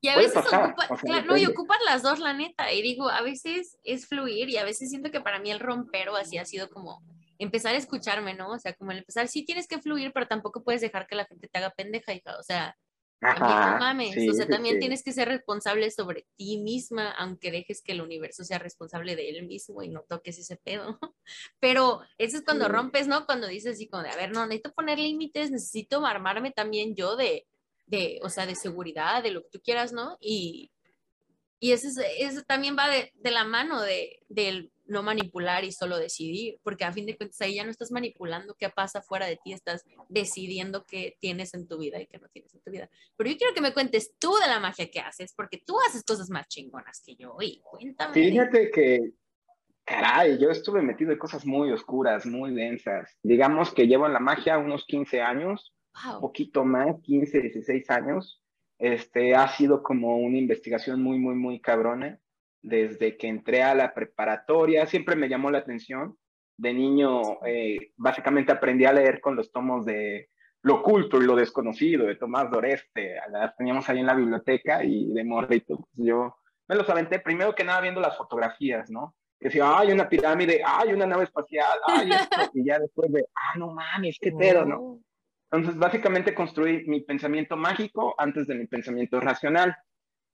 Y 0.00 0.08
a 0.08 0.16
veces 0.16 0.36
ocupa, 0.36 0.74
claro, 1.00 1.26
no, 1.26 1.36
y 1.36 1.46
ocupas 1.46 1.78
las 1.86 2.02
dos, 2.02 2.18
la 2.18 2.34
neta. 2.34 2.72
Y 2.72 2.82
digo, 2.82 3.08
a 3.08 3.22
veces 3.22 3.78
es 3.84 4.06
fluir 4.06 4.50
y 4.50 4.58
a 4.58 4.64
veces 4.64 4.90
siento 4.90 5.10
que 5.10 5.20
para 5.20 5.38
mí 5.38 5.50
el 5.50 5.60
rompero 5.60 6.14
así 6.14 6.36
ha 6.36 6.44
sido 6.44 6.68
como 6.68 7.02
empezar 7.38 7.74
a 7.74 7.78
escucharme, 7.78 8.34
¿no? 8.34 8.50
O 8.50 8.58
sea, 8.58 8.74
como 8.74 8.92
el 8.92 8.98
empezar, 8.98 9.28
sí 9.28 9.44
tienes 9.44 9.66
que 9.66 9.80
fluir, 9.80 10.12
pero 10.12 10.26
tampoco 10.26 10.62
puedes 10.62 10.82
dejar 10.82 11.06
que 11.06 11.16
la 11.16 11.24
gente 11.24 11.48
te 11.48 11.58
haga 11.58 11.70
pendeja, 11.70 12.12
hija. 12.12 12.36
O 12.38 12.42
sea, 12.42 12.76
no 13.32 13.78
mames, 13.78 14.16
o 14.28 14.34
sea, 14.34 14.46
también 14.46 14.78
tienes 14.78 15.02
que 15.02 15.12
ser 15.12 15.28
responsable 15.28 15.90
sobre 15.90 16.26
ti 16.36 16.58
misma, 16.58 17.10
aunque 17.12 17.50
dejes 17.50 17.82
que 17.82 17.92
el 17.92 18.00
universo 18.00 18.44
sea 18.44 18.58
responsable 18.58 19.16
de 19.16 19.30
él 19.30 19.46
mismo 19.46 19.82
y 19.82 19.88
no 19.88 20.02
toques 20.02 20.38
ese 20.38 20.56
pedo. 20.56 20.98
Pero 21.60 22.00
eso 22.18 22.36
es 22.36 22.44
cuando 22.44 22.68
rompes, 22.68 23.06
¿no? 23.06 23.26
Cuando 23.26 23.46
dices 23.46 23.74
así 23.74 23.88
como 23.88 24.02
de, 24.02 24.10
a 24.10 24.16
ver, 24.16 24.32
no, 24.32 24.46
necesito 24.46 24.72
poner 24.72 24.98
límites, 24.98 25.50
necesito 25.50 26.04
armarme 26.04 26.50
también 26.50 26.94
yo 26.94 27.16
de, 27.16 27.46
de, 27.86 28.20
o 28.22 28.28
sea, 28.28 28.46
de 28.46 28.54
seguridad, 28.54 29.22
de 29.22 29.30
lo 29.30 29.42
que 29.42 29.50
tú 29.50 29.60
quieras, 29.62 29.92
¿no? 29.92 30.18
Y, 30.20 30.70
y 31.64 31.72
eso, 31.72 31.88
eso 32.18 32.42
también 32.42 32.76
va 32.76 32.90
de, 32.90 33.10
de 33.14 33.30
la 33.30 33.44
mano 33.44 33.80
de, 33.80 34.18
del 34.28 34.70
no 34.84 35.02
manipular 35.02 35.64
y 35.64 35.72
solo 35.72 35.96
decidir, 35.96 36.58
porque 36.62 36.84
a 36.84 36.92
fin 36.92 37.06
de 37.06 37.16
cuentas 37.16 37.40
ahí 37.40 37.54
ya 37.54 37.64
no 37.64 37.70
estás 37.70 37.90
manipulando 37.90 38.54
qué 38.58 38.68
pasa 38.68 39.00
fuera 39.00 39.24
de 39.24 39.38
ti, 39.42 39.54
estás 39.54 39.82
decidiendo 40.10 40.84
qué 40.84 41.16
tienes 41.20 41.54
en 41.54 41.66
tu 41.66 41.78
vida 41.78 41.98
y 41.98 42.06
qué 42.06 42.18
no 42.18 42.28
tienes 42.28 42.52
en 42.52 42.60
tu 42.60 42.70
vida. 42.70 42.90
Pero 43.16 43.30
yo 43.30 43.38
quiero 43.38 43.54
que 43.54 43.62
me 43.62 43.72
cuentes 43.72 44.14
tú 44.18 44.34
de 44.42 44.46
la 44.46 44.60
magia 44.60 44.90
que 44.90 45.00
haces, 45.00 45.32
porque 45.34 45.56
tú 45.56 45.76
haces 45.88 46.04
cosas 46.04 46.28
más 46.28 46.46
chingonas 46.48 47.02
que 47.02 47.16
yo 47.16 47.34
y 47.40 47.62
cuéntame. 47.62 48.12
Fíjate 48.12 48.70
que, 48.70 49.14
caray, 49.86 50.36
yo 50.38 50.50
estuve 50.50 50.82
metido 50.82 51.12
en 51.12 51.18
cosas 51.18 51.46
muy 51.46 51.72
oscuras, 51.72 52.26
muy 52.26 52.54
densas. 52.54 53.16
Digamos 53.22 53.72
que 53.72 53.86
llevo 53.86 54.04
en 54.06 54.12
la 54.12 54.20
magia 54.20 54.58
unos 54.58 54.84
15 54.84 55.22
años, 55.22 55.72
un 56.12 56.20
poquito 56.20 56.62
más, 56.66 57.00
15, 57.00 57.40
16 57.40 57.88
años. 57.88 58.43
Este, 58.84 59.34
ha 59.34 59.48
sido 59.48 59.82
como 59.82 60.18
una 60.18 60.36
investigación 60.36 61.02
muy, 61.02 61.18
muy, 61.18 61.34
muy 61.36 61.58
cabrona 61.58 62.18
desde 62.60 63.16
que 63.16 63.28
entré 63.28 63.62
a 63.62 63.74
la 63.74 63.94
preparatoria, 63.94 64.84
siempre 64.84 65.16
me 65.16 65.30
llamó 65.30 65.50
la 65.50 65.60
atención. 65.60 66.18
De 66.58 66.74
niño, 66.74 67.42
eh, 67.46 67.92
básicamente 67.96 68.52
aprendí 68.52 68.84
a 68.84 68.92
leer 68.92 69.22
con 69.22 69.36
los 69.36 69.50
tomos 69.50 69.86
de 69.86 70.28
Lo 70.60 70.80
oculto 70.80 71.16
y 71.16 71.24
lo 71.24 71.34
desconocido 71.34 72.04
de 72.04 72.16
Tomás 72.16 72.50
Doreste. 72.50 73.16
Las 73.30 73.56
teníamos 73.56 73.88
ahí 73.88 74.00
en 74.00 74.06
la 74.06 74.14
biblioteca 74.14 74.84
y 74.84 75.10
de 75.14 75.24
morrito. 75.24 75.78
Pues 75.78 76.06
yo 76.06 76.36
me 76.68 76.76
los 76.76 76.88
aventé 76.90 77.20
primero 77.20 77.54
que 77.54 77.64
nada 77.64 77.80
viendo 77.80 78.02
las 78.02 78.18
fotografías, 78.18 78.90
¿no? 78.90 79.16
Que 79.40 79.48
decía, 79.48 79.78
hay 79.78 79.92
una 79.92 80.10
pirámide, 80.10 80.60
hay 80.62 80.92
una 80.92 81.06
nave 81.06 81.24
espacial, 81.24 81.78
ay, 81.86 82.10
esto. 82.10 82.50
y 82.52 82.66
ya 82.66 82.78
después 82.78 83.10
de, 83.10 83.24
ah, 83.34 83.58
no 83.58 83.72
mames, 83.72 84.18
qué 84.20 84.30
pedo, 84.30 84.66
¿no? 84.66 85.00
Entonces, 85.54 85.78
básicamente 85.78 86.34
construí 86.34 86.84
mi 86.86 87.02
pensamiento 87.02 87.56
mágico 87.56 88.14
antes 88.18 88.48
de 88.48 88.56
mi 88.56 88.66
pensamiento 88.66 89.20
racional 89.20 89.76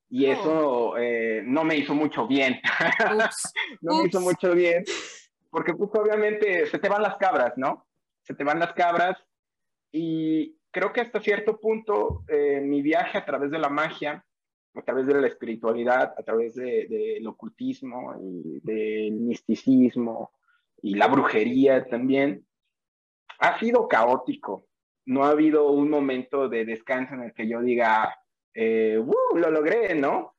y 0.08 0.26
oh. 0.26 0.32
eso 0.32 0.98
eh, 0.98 1.42
no 1.44 1.62
me 1.62 1.76
hizo 1.76 1.94
mucho 1.94 2.26
bien. 2.26 2.58
no 3.82 3.98
me 3.98 4.08
hizo 4.08 4.20
mucho 4.20 4.54
bien, 4.54 4.82
porque 5.50 5.74
pues 5.74 5.90
obviamente 5.94 6.66
se 6.66 6.78
te 6.78 6.88
van 6.88 7.02
las 7.02 7.16
cabras, 7.16 7.52
¿no? 7.56 7.86
Se 8.22 8.34
te 8.34 8.44
van 8.44 8.60
las 8.60 8.72
cabras 8.72 9.18
y 9.92 10.56
creo 10.70 10.92
que 10.92 11.02
hasta 11.02 11.20
cierto 11.20 11.60
punto 11.60 12.24
eh, 12.28 12.60
mi 12.62 12.80
viaje 12.80 13.18
a 13.18 13.26
través 13.26 13.50
de 13.50 13.58
la 13.58 13.68
magia, 13.68 14.24
a 14.74 14.82
través 14.82 15.06
de 15.06 15.20
la 15.20 15.26
espiritualidad, 15.26 16.14
a 16.16 16.22
través 16.22 16.54
del 16.54 16.88
de, 16.88 17.22
ocultismo 17.26 18.14
y 18.22 18.60
del 18.60 19.12
misticismo 19.12 20.32
y 20.80 20.94
la 20.94 21.08
brujería 21.08 21.84
también, 21.88 22.46
ha 23.38 23.58
sido 23.58 23.86
caótico. 23.86 24.69
No 25.10 25.24
ha 25.24 25.30
habido 25.30 25.72
un 25.72 25.90
momento 25.90 26.48
de 26.48 26.64
descanso 26.64 27.14
en 27.14 27.24
el 27.24 27.34
que 27.34 27.48
yo 27.48 27.60
diga, 27.60 28.16
eh, 28.54 28.96
uh, 28.96 29.36
lo 29.36 29.50
logré, 29.50 29.96
¿no? 29.96 30.36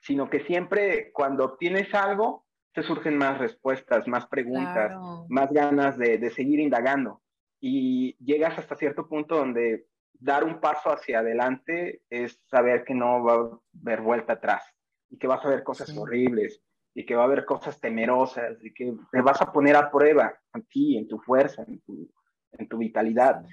Sino 0.00 0.30
que 0.30 0.40
siempre 0.40 1.12
cuando 1.12 1.44
obtienes 1.44 1.94
algo, 1.94 2.46
te 2.72 2.82
surgen 2.82 3.18
más 3.18 3.36
respuestas, 3.36 4.08
más 4.08 4.26
preguntas, 4.26 4.96
más 5.28 5.52
ganas 5.52 5.98
de, 5.98 6.30
seguir 6.30 6.60
indagando. 6.60 7.20
Y 7.60 8.16
llegas 8.24 8.58
hasta 8.58 8.74
cierto 8.74 9.06
punto 9.06 9.36
donde 9.36 9.86
dar 10.14 10.44
un 10.44 10.60
paso 10.60 10.88
hacia 10.90 11.18
adelante 11.18 12.00
es 12.08 12.40
saber 12.46 12.84
que 12.84 12.94
no 12.94 13.22
va 13.22 13.34
a 13.34 13.60
haber 13.82 14.00
vuelta 14.00 14.32
atrás 14.32 14.64
y 15.10 15.18
que 15.18 15.26
vas 15.26 15.44
a 15.44 15.50
ver 15.50 15.62
cosas 15.62 15.94
horribles 15.94 16.62
y 16.94 17.04
que 17.04 17.16
va 17.16 17.24
a 17.24 17.26
haber 17.26 17.44
cosas 17.44 17.78
temerosas 17.78 18.56
y 18.64 18.72
que 18.72 18.94
te 19.12 19.20
vas 19.20 19.42
a 19.42 19.52
poner 19.52 19.76
a 19.76 19.90
prueba 19.90 20.32
a 20.54 20.60
ti, 20.60 20.96
en 20.96 21.06
tu 21.06 21.18
fuerza, 21.18 21.64
en 21.68 21.80
tu, 21.80 22.10
en 22.52 22.66
tu 22.66 22.78
vitalidad. 22.78 23.44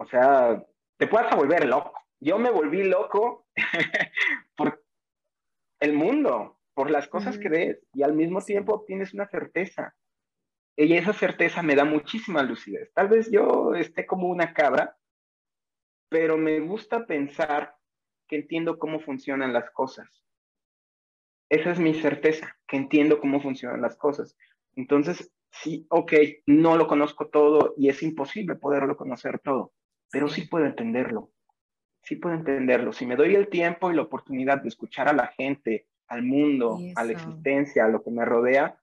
O 0.00 0.06
sea, 0.06 0.64
te 0.96 1.06
puedes 1.06 1.30
volver 1.36 1.66
loco 1.66 2.00
yo 2.20 2.38
me 2.38 2.50
volví 2.50 2.84
loco 2.84 3.46
por 4.56 4.84
el 5.80 5.94
mundo, 5.94 6.60
por 6.74 6.90
las 6.90 7.08
cosas 7.08 7.38
que 7.38 7.48
ves, 7.48 7.78
y 7.94 8.02
al 8.02 8.12
mismo 8.12 8.40
tiempo 8.42 8.84
tienes 8.86 9.14
una 9.14 9.26
certeza. 9.26 9.94
Y 10.76 10.94
esa 10.94 11.12
certeza 11.12 11.62
me 11.62 11.74
da 11.74 11.84
muchísima 11.84 12.42
lucidez. 12.42 12.92
Tal 12.94 13.08
vez 13.08 13.30
yo 13.30 13.74
esté 13.74 14.06
como 14.06 14.28
una 14.28 14.52
cabra, 14.52 14.96
pero 16.10 16.36
me 16.36 16.60
gusta 16.60 17.06
pensar 17.06 17.74
que 18.28 18.36
entiendo 18.36 18.78
cómo 18.78 19.00
funcionan 19.00 19.52
las 19.52 19.70
cosas. 19.70 20.22
Esa 21.48 21.72
es 21.72 21.80
mi 21.80 21.94
certeza, 21.94 22.56
que 22.66 22.76
entiendo 22.76 23.18
cómo 23.18 23.40
funcionan 23.40 23.82
las 23.82 23.96
cosas. 23.96 24.36
Entonces, 24.76 25.32
sí, 25.50 25.86
ok, 25.90 26.12
no 26.46 26.76
lo 26.76 26.86
conozco 26.86 27.28
todo 27.28 27.74
y 27.76 27.88
es 27.88 28.02
imposible 28.02 28.54
poderlo 28.54 28.96
conocer 28.96 29.40
todo, 29.40 29.72
pero 30.10 30.28
sí 30.28 30.42
puedo 30.42 30.66
entenderlo 30.66 31.32
sí 32.02 32.16
puedo 32.16 32.34
entenderlo. 32.34 32.92
Si 32.92 33.06
me 33.06 33.16
doy 33.16 33.34
el 33.34 33.48
tiempo 33.48 33.90
y 33.90 33.94
la 33.94 34.02
oportunidad 34.02 34.62
de 34.62 34.68
escuchar 34.68 35.08
a 35.08 35.12
la 35.12 35.28
gente, 35.28 35.86
al 36.08 36.22
mundo, 36.22 36.78
a 36.96 37.04
la 37.04 37.12
existencia, 37.12 37.84
a 37.84 37.88
lo 37.88 38.02
que 38.02 38.10
me 38.10 38.24
rodea, 38.24 38.80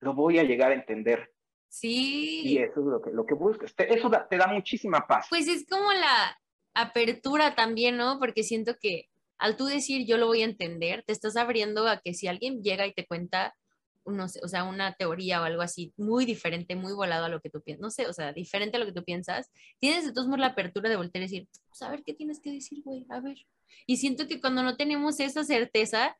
lo 0.00 0.14
voy 0.14 0.38
a 0.38 0.44
llegar 0.44 0.70
a 0.70 0.74
entender. 0.74 1.32
Sí. 1.68 2.42
Y 2.44 2.58
eso 2.58 2.80
es 2.80 2.86
lo 2.86 3.00
que, 3.00 3.10
lo 3.10 3.26
que 3.26 3.34
buscas. 3.34 3.74
eso 3.78 4.10
te 4.28 4.36
da 4.36 4.46
muchísima 4.46 5.06
paz. 5.06 5.26
Pues 5.30 5.48
es 5.48 5.66
como 5.66 5.92
la 5.92 6.38
apertura 6.74 7.54
también, 7.54 7.96
¿no? 7.96 8.18
Porque 8.18 8.42
siento 8.42 8.76
que 8.78 9.08
al 9.38 9.56
tú 9.56 9.66
decir 9.66 10.06
yo 10.06 10.18
lo 10.18 10.26
voy 10.26 10.42
a 10.42 10.46
entender, 10.46 11.02
te 11.06 11.12
estás 11.12 11.36
abriendo 11.36 11.88
a 11.88 12.00
que 12.00 12.14
si 12.14 12.28
alguien 12.28 12.62
llega 12.62 12.86
y 12.86 12.92
te 12.92 13.06
cuenta 13.06 13.56
no 14.06 14.28
sé, 14.28 14.40
o 14.42 14.48
sea, 14.48 14.64
una 14.64 14.94
teoría 14.94 15.40
o 15.40 15.44
algo 15.44 15.62
así 15.62 15.92
muy 15.96 16.24
diferente, 16.24 16.76
muy 16.76 16.92
volado 16.92 17.24
a 17.24 17.28
lo 17.28 17.40
que 17.40 17.50
tú 17.50 17.60
piensas, 17.60 17.82
no 17.82 17.90
sé, 17.90 18.06
o 18.06 18.12
sea, 18.12 18.32
diferente 18.32 18.76
a 18.76 18.80
lo 18.80 18.86
que 18.86 18.92
tú 18.92 19.04
piensas, 19.04 19.50
tienes 19.78 20.04
de 20.04 20.12
todos 20.12 20.26
modos 20.26 20.40
la 20.40 20.48
apertura 20.48 20.88
de 20.88 20.96
voltear 20.96 21.22
y 21.22 21.26
decir, 21.26 21.48
pues 21.68 21.82
a 21.82 21.90
ver 21.90 22.02
qué 22.04 22.14
tienes 22.14 22.40
que 22.40 22.52
decir, 22.52 22.82
güey, 22.84 23.06
a 23.08 23.20
ver. 23.20 23.38
Y 23.86 23.96
siento 23.96 24.26
que 24.28 24.40
cuando 24.40 24.62
no 24.62 24.76
tenemos 24.76 25.20
esa 25.20 25.44
certeza, 25.44 26.16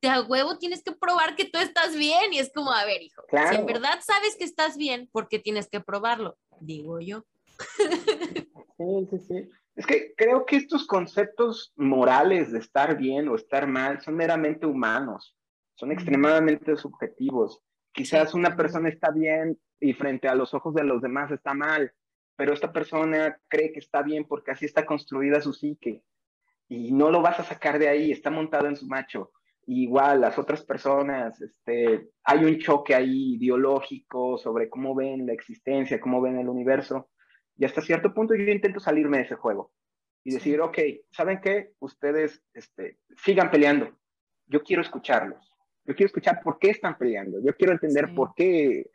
te 0.00 0.08
a 0.08 0.22
huevo 0.22 0.58
tienes 0.58 0.82
que 0.82 0.92
probar 0.92 1.36
que 1.36 1.44
tú 1.44 1.58
estás 1.58 1.96
bien 1.96 2.32
y 2.32 2.38
es 2.38 2.52
como, 2.52 2.72
a 2.72 2.84
ver, 2.84 3.02
hijo, 3.02 3.22
si 3.30 3.56
en 3.56 3.66
verdad 3.66 3.98
sabes 4.04 4.36
que 4.36 4.44
estás 4.44 4.76
bien, 4.76 5.08
¿por 5.10 5.28
qué 5.28 5.38
tienes 5.38 5.68
que 5.68 5.80
probarlo? 5.80 6.36
Digo 6.60 7.00
yo. 7.00 7.24
Sí, 8.76 9.08
sí, 9.10 9.18
sí. 9.26 9.50
Es 9.74 9.86
que 9.86 10.14
creo 10.16 10.46
que 10.46 10.56
estos 10.56 10.86
conceptos 10.86 11.72
morales 11.76 12.50
de 12.52 12.58
estar 12.58 12.96
bien 12.96 13.28
o 13.28 13.36
estar 13.36 13.66
mal 13.66 14.00
son 14.00 14.14
meramente 14.14 14.66
humanos 14.66 15.35
son 15.76 15.92
extremadamente 15.92 16.76
subjetivos. 16.76 17.60
Quizás 17.92 18.34
una 18.34 18.56
persona 18.56 18.88
está 18.88 19.10
bien 19.10 19.58
y 19.78 19.92
frente 19.92 20.26
a 20.26 20.34
los 20.34 20.54
ojos 20.54 20.74
de 20.74 20.84
los 20.84 21.00
demás 21.02 21.30
está 21.30 21.54
mal, 21.54 21.92
pero 22.34 22.52
esta 22.52 22.72
persona 22.72 23.38
cree 23.48 23.72
que 23.72 23.78
está 23.78 24.02
bien 24.02 24.24
porque 24.24 24.50
así 24.50 24.64
está 24.64 24.84
construida 24.84 25.40
su 25.40 25.52
psique 25.52 26.02
y 26.68 26.92
no 26.92 27.10
lo 27.10 27.22
vas 27.22 27.38
a 27.40 27.44
sacar 27.44 27.78
de 27.78 27.88
ahí, 27.88 28.10
está 28.10 28.30
montado 28.30 28.66
en 28.66 28.76
su 28.76 28.86
macho. 28.86 29.32
igual 29.68 30.20
las 30.20 30.38
otras 30.38 30.64
personas, 30.64 31.40
este, 31.42 32.10
hay 32.24 32.44
un 32.44 32.58
choque 32.58 32.94
ahí 32.94 33.34
ideológico 33.34 34.38
sobre 34.38 34.70
cómo 34.70 34.94
ven 34.94 35.26
la 35.26 35.32
existencia, 35.32 36.00
cómo 36.00 36.20
ven 36.20 36.38
el 36.38 36.48
universo, 36.48 37.10
y 37.56 37.64
hasta 37.64 37.82
cierto 37.82 38.14
punto 38.14 38.34
yo 38.34 38.44
intento 38.44 38.80
salirme 38.80 39.18
de 39.18 39.24
ese 39.24 39.34
juego 39.34 39.72
y 40.24 40.32
decir, 40.32 40.60
ok, 40.60 40.78
¿saben 41.10 41.40
qué? 41.40 41.72
Ustedes 41.80 42.44
este, 42.54 42.98
sigan 43.16 43.50
peleando, 43.50 43.90
yo 44.46 44.62
quiero 44.62 44.82
escucharlos 44.82 45.55
yo 45.86 45.94
quiero 45.94 46.06
escuchar 46.06 46.40
por 46.42 46.58
qué 46.58 46.70
están 46.70 46.98
peleando. 46.98 47.40
Yo 47.40 47.54
quiero 47.56 47.72
entender 47.72 48.12
por 48.14 48.34
qué 48.34 48.90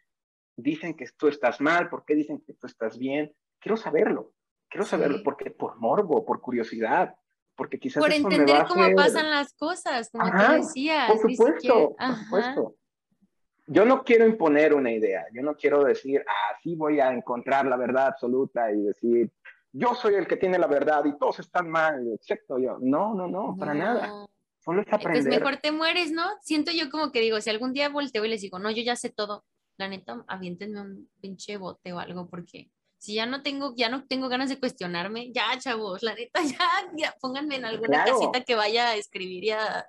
dicen 0.55 0.93
que 0.93 1.05
tú 1.17 1.27
estás 1.27 1.61
mal, 1.61 1.89
por 1.89 2.03
qué 2.03 2.15
dicen 2.15 2.41
que 2.41 2.53
tú 2.53 2.67
estás 2.67 2.97
bien. 2.97 3.33
Quiero 3.59 3.77
saberlo. 3.77 4.33
Quiero 4.69 4.85
saberlo 4.85 5.19
porque 5.23 5.51
por 5.51 5.77
morbo, 5.77 6.25
por 6.25 6.41
curiosidad, 6.41 7.15
porque 7.55 7.79
quizás 7.79 8.01
por 8.01 8.11
entender 8.11 8.65
cómo 8.67 8.93
pasan 8.95 9.29
las 9.29 9.53
cosas, 9.53 10.09
como 10.09 10.29
tú 10.31 10.53
decías. 10.53 11.11
Por 11.11 11.31
supuesto, 11.31 11.95
por 11.95 12.15
supuesto. 12.15 12.75
Yo 13.67 13.85
no 13.85 14.03
quiero 14.03 14.25
imponer 14.25 14.73
una 14.73 14.91
idea. 14.91 15.25
Yo 15.33 15.41
no 15.43 15.55
quiero 15.55 15.83
decir, 15.83 16.23
ah, 16.27 16.57
sí 16.61 16.75
voy 16.75 16.99
a 16.99 17.11
encontrar 17.13 17.65
la 17.65 17.77
verdad 17.77 18.07
absoluta 18.07 18.71
y 18.71 18.81
decir, 18.81 19.31
yo 19.71 19.95
soy 19.95 20.15
el 20.15 20.27
que 20.27 20.35
tiene 20.35 20.57
la 20.57 20.67
verdad 20.67 21.05
y 21.05 21.17
todos 21.17 21.39
están 21.39 21.69
mal, 21.69 22.05
excepto 22.13 22.59
yo. 22.59 22.77
No, 22.81 23.13
no, 23.13 23.27
no, 23.27 23.55
para 23.57 23.73
nada. 23.73 24.27
Solo 24.63 24.81
es 24.81 24.87
aprender. 24.93 25.23
Pues 25.23 25.39
mejor 25.39 25.57
te 25.57 25.71
mueres, 25.71 26.11
¿no? 26.11 26.23
Siento 26.41 26.71
yo 26.71 26.89
como 26.89 27.11
que 27.11 27.19
digo, 27.19 27.41
si 27.41 27.49
algún 27.49 27.73
día 27.73 27.89
volteo 27.89 28.23
y 28.25 28.29
les 28.29 28.41
digo, 28.41 28.59
no, 28.59 28.69
yo 28.69 28.83
ya 28.83 28.95
sé 28.95 29.09
todo, 29.09 29.43
la 29.77 29.87
neta, 29.87 30.23
aviéntenme 30.27 30.81
un 30.81 31.09
pinche 31.19 31.57
bote 31.57 31.91
o 31.93 31.99
algo, 31.99 32.29
porque 32.29 32.69
si 32.99 33.15
ya 33.15 33.25
no 33.25 33.41
tengo, 33.41 33.73
ya 33.75 33.89
no 33.89 34.05
tengo 34.05 34.29
ganas 34.29 34.49
de 34.49 34.59
cuestionarme, 34.59 35.31
ya, 35.31 35.57
chavos, 35.57 36.03
la 36.03 36.13
neta, 36.13 36.41
ya, 36.43 36.67
ya 36.95 37.15
pónganme 37.19 37.55
en 37.55 37.65
alguna 37.65 38.05
casita 38.05 38.41
que 38.41 38.55
vaya 38.55 38.89
a 38.89 38.95
escribir 38.95 39.45
ya 39.45 39.87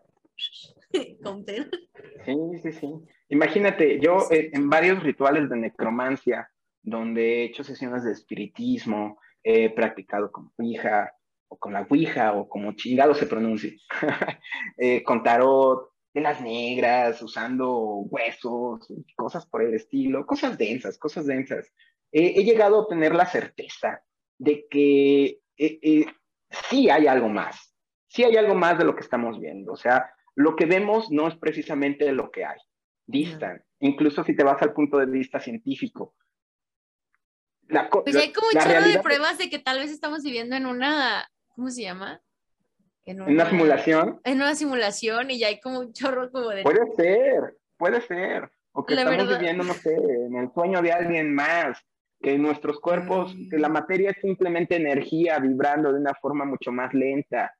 con 1.23 1.45
Sí, 1.45 2.35
sí, 2.63 2.73
sí. 2.73 2.89
Imagínate, 3.29 4.01
yo 4.01 4.19
eh, 4.31 4.51
en 4.53 4.71
varios 4.71 5.03
rituales 5.03 5.51
de 5.51 5.57
necromancia, 5.57 6.51
donde 6.83 7.23
he 7.23 7.45
hecho 7.45 7.63
sesiones 7.63 8.05
de 8.05 8.13
espiritismo, 8.13 9.19
he 9.43 9.71
practicado 9.71 10.33
con 10.33 10.51
Ouija, 10.57 11.13
o 11.53 11.59
con 11.59 11.73
la 11.73 11.87
Ouija, 11.89 12.33
o 12.33 12.49
como 12.49 12.73
chingado 12.73 13.15
se 13.15 13.27
pronuncie, 13.27 13.79
eh, 14.79 15.03
con 15.03 15.23
tarot, 15.23 15.91
de 16.15 16.21
las 16.21 16.41
negras, 16.41 17.23
usando 17.23 17.75
huesos, 18.11 18.87
cosas 19.17 19.47
por 19.47 19.63
el 19.63 19.75
estilo, 19.75 20.27
cosas 20.27 20.59
densas, 20.59 20.99
cosas 20.99 21.27
densas. 21.27 21.73
he 22.11 22.45
llegado 22.45 22.83
a 22.83 22.89
tener 22.89 23.15
la 23.15 23.25
certeza 23.27 24.03
de 24.39 24.67
que 24.69 25.39
eh, 25.57 26.07
sí 26.69 26.91
hay 26.91 27.07
algo 27.07 27.29
más, 27.29 27.75
sí 28.09 28.25
hay 28.25 28.37
algo 28.37 28.55
más 28.55 28.77
de 28.77 28.85
lo 28.85 28.95
que 28.95 29.01
estamos 29.01 29.41
viendo. 29.41 29.73
O 29.73 29.77
sea, 29.77 30.13
lo 30.35 30.55
que 30.55 30.67
vemos 30.67 31.11
no 31.11 31.29
es 31.29 31.37
precisamente 31.37 32.13
lo 32.13 32.31
que 32.31 32.45
hay 32.45 32.59
distan. 33.07 33.65
Incluso 33.81 34.25
si 34.25 34.35
te 34.35 34.45
vas 34.45 34.61
al 34.63 34.73
punto 34.73 34.99
de 34.99 35.07
vista 35.07 35.41
científico. 35.41 36.15
pues 37.69 38.17
hay 38.17 38.33
como 38.33 38.49
un 38.49 38.61
chorro 38.61 38.89
de 38.89 39.01
pruebas 39.01 39.39
de 39.39 39.51
que 39.51 39.59
tal 39.59 39.79
vez 39.79 39.91
estamos 39.91 40.23
viviendo 40.23 40.57
en 40.57 40.67
una, 40.67 41.29
¿cómo 41.55 41.71
se 41.71 41.83
llama? 41.83 42.21
En 43.05 43.21
una, 43.21 43.49
simulación. 43.49 44.21
En 44.25 44.37
una 44.37 44.55
simulación 44.55 45.31
y 45.31 45.39
ya 45.39 45.49
hay 45.49 45.61
como 45.61 45.81
un 45.81 45.93
chorro 45.93 46.31
como 46.31 46.51
de... 46.51 46.63
Puede 46.63 46.95
ser, 46.95 47.57
puede 47.77 48.01
ser. 48.03 48.51
O 48.73 48.85
que 48.85 48.95
estamos 48.95 49.29
viviendo, 49.29 49.65
no 49.65 49.75
sé, 49.75 49.95
en 49.95 50.37
el 50.37 50.53
sueño 50.53 50.81
de 50.81 50.93
alguien 50.93 51.35
más, 51.35 51.79
que 52.21 52.39
nuestros 52.39 52.81
cuerpos, 52.81 53.35
que 53.51 53.59
la 53.59 53.69
mm. 53.69 53.73
materia 53.73 54.11
es 54.11 54.17
simplemente 54.21 54.77
energía 54.77 55.39
vibrando 55.41 55.93
de 55.93 55.99
una 55.99 56.15
forma 56.15 56.45
mucho 56.45 56.71
más 56.71 56.95
lenta 56.95 57.53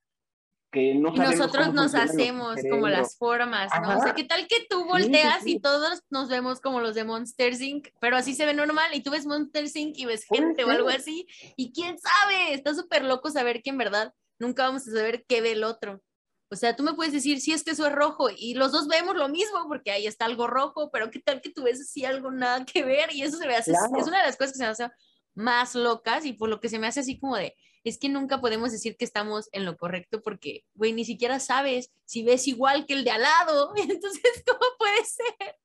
y 0.73 0.93
nosotros 0.95 1.73
nos 1.73 1.93
hacemos 1.95 2.59
como 2.69 2.87
las 2.87 3.17
formas, 3.17 3.71
¿no? 3.81 3.97
O 3.97 4.01
sea, 4.01 4.13
¿qué 4.13 4.23
tal 4.23 4.47
que 4.47 4.65
tú 4.69 4.85
volteas 4.85 5.45
y 5.45 5.59
todos 5.59 6.01
nos 6.09 6.29
vemos 6.29 6.59
como 6.59 6.79
los 6.81 6.95
de 6.95 7.03
Monster 7.03 7.53
Inc., 7.61 7.89
pero 7.99 8.17
así 8.17 8.33
se 8.33 8.45
ve 8.45 8.53
normal 8.53 8.93
y 8.93 9.01
tú 9.01 9.11
ves 9.11 9.25
Monster 9.25 9.65
Inc. 9.73 9.97
y 9.97 10.05
ves 10.05 10.25
gente 10.25 10.63
o 10.63 10.69
algo 10.69 10.89
así 10.89 11.27
y 11.55 11.71
quién 11.71 11.97
sabe, 11.97 12.53
está 12.53 12.73
súper 12.73 13.03
loco 13.03 13.29
saber 13.29 13.61
que 13.61 13.69
en 13.69 13.77
verdad 13.77 14.13
nunca 14.39 14.63
vamos 14.63 14.87
a 14.87 14.91
saber 14.91 15.25
qué 15.27 15.41
ve 15.41 15.53
el 15.53 15.63
otro. 15.63 16.01
O 16.49 16.55
sea, 16.55 16.75
tú 16.75 16.83
me 16.83 16.93
puedes 16.93 17.13
decir, 17.13 17.41
si 17.41 17.51
es 17.51 17.63
que 17.63 17.71
eso 17.71 17.87
es 17.87 17.93
rojo 17.93 18.29
y 18.35 18.53
los 18.53 18.71
dos 18.71 18.87
vemos 18.87 19.15
lo 19.15 19.27
mismo 19.27 19.67
porque 19.67 19.91
ahí 19.91 20.05
está 20.05 20.25
algo 20.25 20.45
rojo, 20.45 20.91
pero 20.91 21.09
qué 21.09 21.19
tal 21.19 21.41
que 21.41 21.49
tú 21.49 21.63
ves 21.63 21.81
así 21.81 22.05
algo 22.05 22.31
nada 22.31 22.63
que 22.65 22.83
ver 22.83 23.13
y 23.13 23.23
eso 23.23 23.37
se 23.37 23.47
ve 23.47 23.55
así, 23.55 23.71
es 23.71 24.07
una 24.07 24.19
de 24.19 24.27
las 24.27 24.37
cosas 24.37 24.53
que 24.53 24.57
se 24.57 24.63
me 24.63 24.69
hace 24.69 24.89
más 25.33 25.73
locas 25.73 26.25
y 26.25 26.33
por 26.33 26.49
lo 26.49 26.59
que 26.59 26.69
se 26.69 26.77
me 26.77 26.85
hace 26.85 26.99
así 26.99 27.19
como 27.19 27.37
de, 27.37 27.55
es 27.83 27.97
que 27.97 28.09
nunca 28.09 28.39
podemos 28.39 28.71
decir 28.71 28.95
que 28.95 29.05
estamos 29.05 29.49
en 29.51 29.65
lo 29.65 29.77
correcto 29.77 30.21
porque, 30.21 30.63
güey, 30.73 30.93
ni 30.93 31.05
siquiera 31.05 31.39
sabes 31.39 31.91
si 32.05 32.23
ves 32.23 32.47
igual 32.47 32.85
que 32.85 32.93
el 32.93 33.03
de 33.03 33.11
al 33.11 33.21
lado. 33.21 33.73
Entonces, 33.75 34.43
¿cómo 34.45 34.65
puede 34.77 35.03
ser 35.05 35.57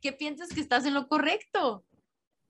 que 0.00 0.12
piensas 0.12 0.50
que 0.50 0.60
estás 0.60 0.84
en 0.86 0.94
lo 0.94 1.08
correcto? 1.08 1.84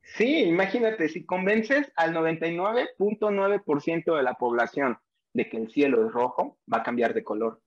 Sí, 0.02 0.40
imagínate, 0.40 1.08
si 1.08 1.24
convences 1.24 1.92
al 1.94 2.14
99.9% 2.14 4.16
de 4.16 4.22
la 4.22 4.34
población 4.34 4.98
de 5.32 5.48
que 5.48 5.56
el 5.56 5.70
cielo 5.70 6.06
es 6.06 6.12
rojo, 6.12 6.58
va 6.72 6.78
a 6.78 6.82
cambiar 6.82 7.14
de 7.14 7.24
color. 7.24 7.60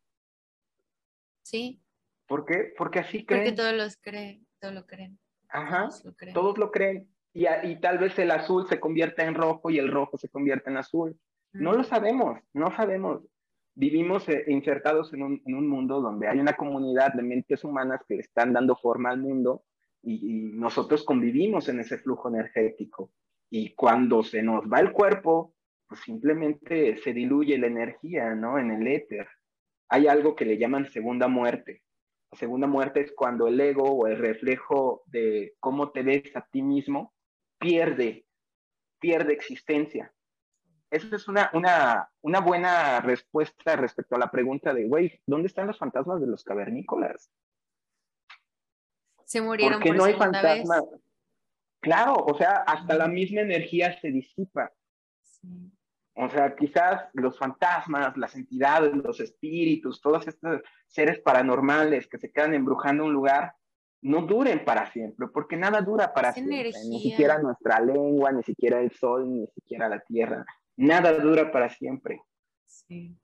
Sí. 1.43 1.81
¿Por 2.27 2.45
qué? 2.45 2.73
Porque 2.77 2.99
así 2.99 3.25
creen. 3.25 3.45
Porque 3.45 3.55
todos 3.55 3.73
los 3.73 3.97
creen, 3.97 4.45
todos 4.59 4.73
lo 4.73 4.85
creen. 4.85 5.19
Ajá, 5.49 5.87
todos 5.87 6.05
lo 6.05 6.15
creen. 6.15 6.33
Todos 6.33 6.57
lo 6.57 6.71
creen. 6.71 7.09
Y, 7.33 7.45
y, 7.63 7.79
tal 7.79 7.97
vez 7.97 8.17
el 8.17 8.31
azul 8.31 8.67
se 8.67 8.79
convierta 8.79 9.25
en 9.25 9.35
rojo 9.35 9.69
y 9.69 9.77
el 9.77 9.91
rojo 9.91 10.17
se 10.17 10.29
convierta 10.29 10.69
en 10.69 10.77
azul. 10.77 11.19
No 11.55 11.71
lo 11.71 11.85
sabemos, 11.85 12.37
no 12.53 12.69
sabemos. 12.75 13.21
Vivimos 13.75 14.27
eh, 14.27 14.43
insertados 14.47 15.13
en 15.13 15.23
un, 15.23 15.41
en 15.45 15.55
un, 15.55 15.69
mundo 15.69 16.01
donde 16.01 16.27
hay 16.27 16.37
una 16.37 16.57
comunidad 16.57 17.13
de 17.13 17.23
mentes 17.23 17.63
humanas 17.63 18.01
que 18.07 18.15
están 18.15 18.51
dando 18.51 18.75
forma 18.75 19.09
al 19.09 19.19
mundo 19.19 19.63
y, 20.01 20.33
nosotros 20.53 21.05
convivimos 21.05 21.69
en 21.69 21.79
ese 21.79 21.97
flujo 21.97 22.27
energético. 22.27 23.11
Y 23.49 23.73
cuando 23.73 24.21
se 24.23 24.43
nos 24.43 24.65
va 24.65 24.81
el 24.81 24.91
cuerpo, 24.91 25.53
pues 25.87 26.01
simplemente 26.01 26.97
se 26.97 27.13
diluye 27.13 27.57
la 27.57 27.67
energía, 27.67 28.35
¿no? 28.35 28.59
En 28.59 28.71
el 28.71 28.85
éter. 28.87 29.27
Hay 29.87 30.07
algo 30.07 30.35
que 30.35 30.45
le 30.45 30.57
llaman 30.57 30.91
segunda 30.91 31.29
muerte. 31.29 31.83
La 32.31 32.37
segunda 32.37 32.67
muerte 32.67 32.99
es 32.99 33.13
cuando 33.13 33.47
el 33.47 33.59
ego 33.61 33.83
o 33.83 34.07
el 34.07 34.17
reflejo 34.17 35.03
de 35.05 35.53
cómo 35.61 35.91
te 35.91 36.03
ves 36.03 36.35
a 36.35 36.45
ti 36.51 36.61
mismo 36.61 37.13
pierde, 37.59 38.25
pierde 38.99 39.31
existencia 39.31 40.14
esa 40.91 41.15
es 41.15 41.27
una, 41.27 41.49
una, 41.53 42.09
una 42.21 42.39
buena 42.39 43.01
respuesta 43.01 43.75
respecto 43.75 44.15
a 44.15 44.19
la 44.19 44.31
pregunta 44.31 44.73
de, 44.73 44.87
güey, 44.87 45.21
¿dónde 45.25 45.47
están 45.47 45.67
los 45.67 45.77
fantasmas 45.77 46.21
de 46.21 46.27
los 46.27 46.43
cavernícolas? 46.43 47.31
Se 49.25 49.41
murieron 49.41 49.79
porque 49.79 49.91
no 49.91 50.05
hay 50.05 50.13
fantasmas. 50.13 50.83
Claro, 51.81 52.15
o 52.15 52.37
sea, 52.37 52.63
hasta 52.67 52.95
la 52.95 53.07
misma 53.07 53.41
energía 53.41 53.99
se 53.99 54.09
disipa. 54.09 54.71
O 56.13 56.29
sea, 56.29 56.55
quizás 56.55 57.09
los 57.13 57.37
fantasmas, 57.37 58.15
las 58.15 58.35
entidades, 58.35 58.93
los 58.95 59.19
espíritus, 59.19 60.01
todos 60.01 60.27
estos 60.27 60.61
seres 60.87 61.19
paranormales 61.19 62.07
que 62.07 62.17
se 62.17 62.31
quedan 62.31 62.53
embrujando 62.53 63.03
un 63.03 63.13
lugar, 63.13 63.53
no 64.01 64.21
duren 64.21 64.63
para 64.63 64.91
siempre, 64.91 65.27
porque 65.27 65.57
nada 65.57 65.81
dura 65.81 66.13
para 66.13 66.31
siempre. 66.31 66.71
Ni 66.87 67.01
siquiera 67.01 67.39
nuestra 67.39 67.81
lengua, 67.81 68.31
ni 68.31 68.43
siquiera 68.43 68.79
el 68.79 68.91
sol, 68.91 69.29
ni 69.29 69.47
siquiera 69.47 69.89
la 69.89 69.99
tierra 69.99 70.45
nada 70.75 71.13
dura 71.19 71.51
para 71.51 71.69
siempre. 71.69 72.21
Sí. 72.65 73.17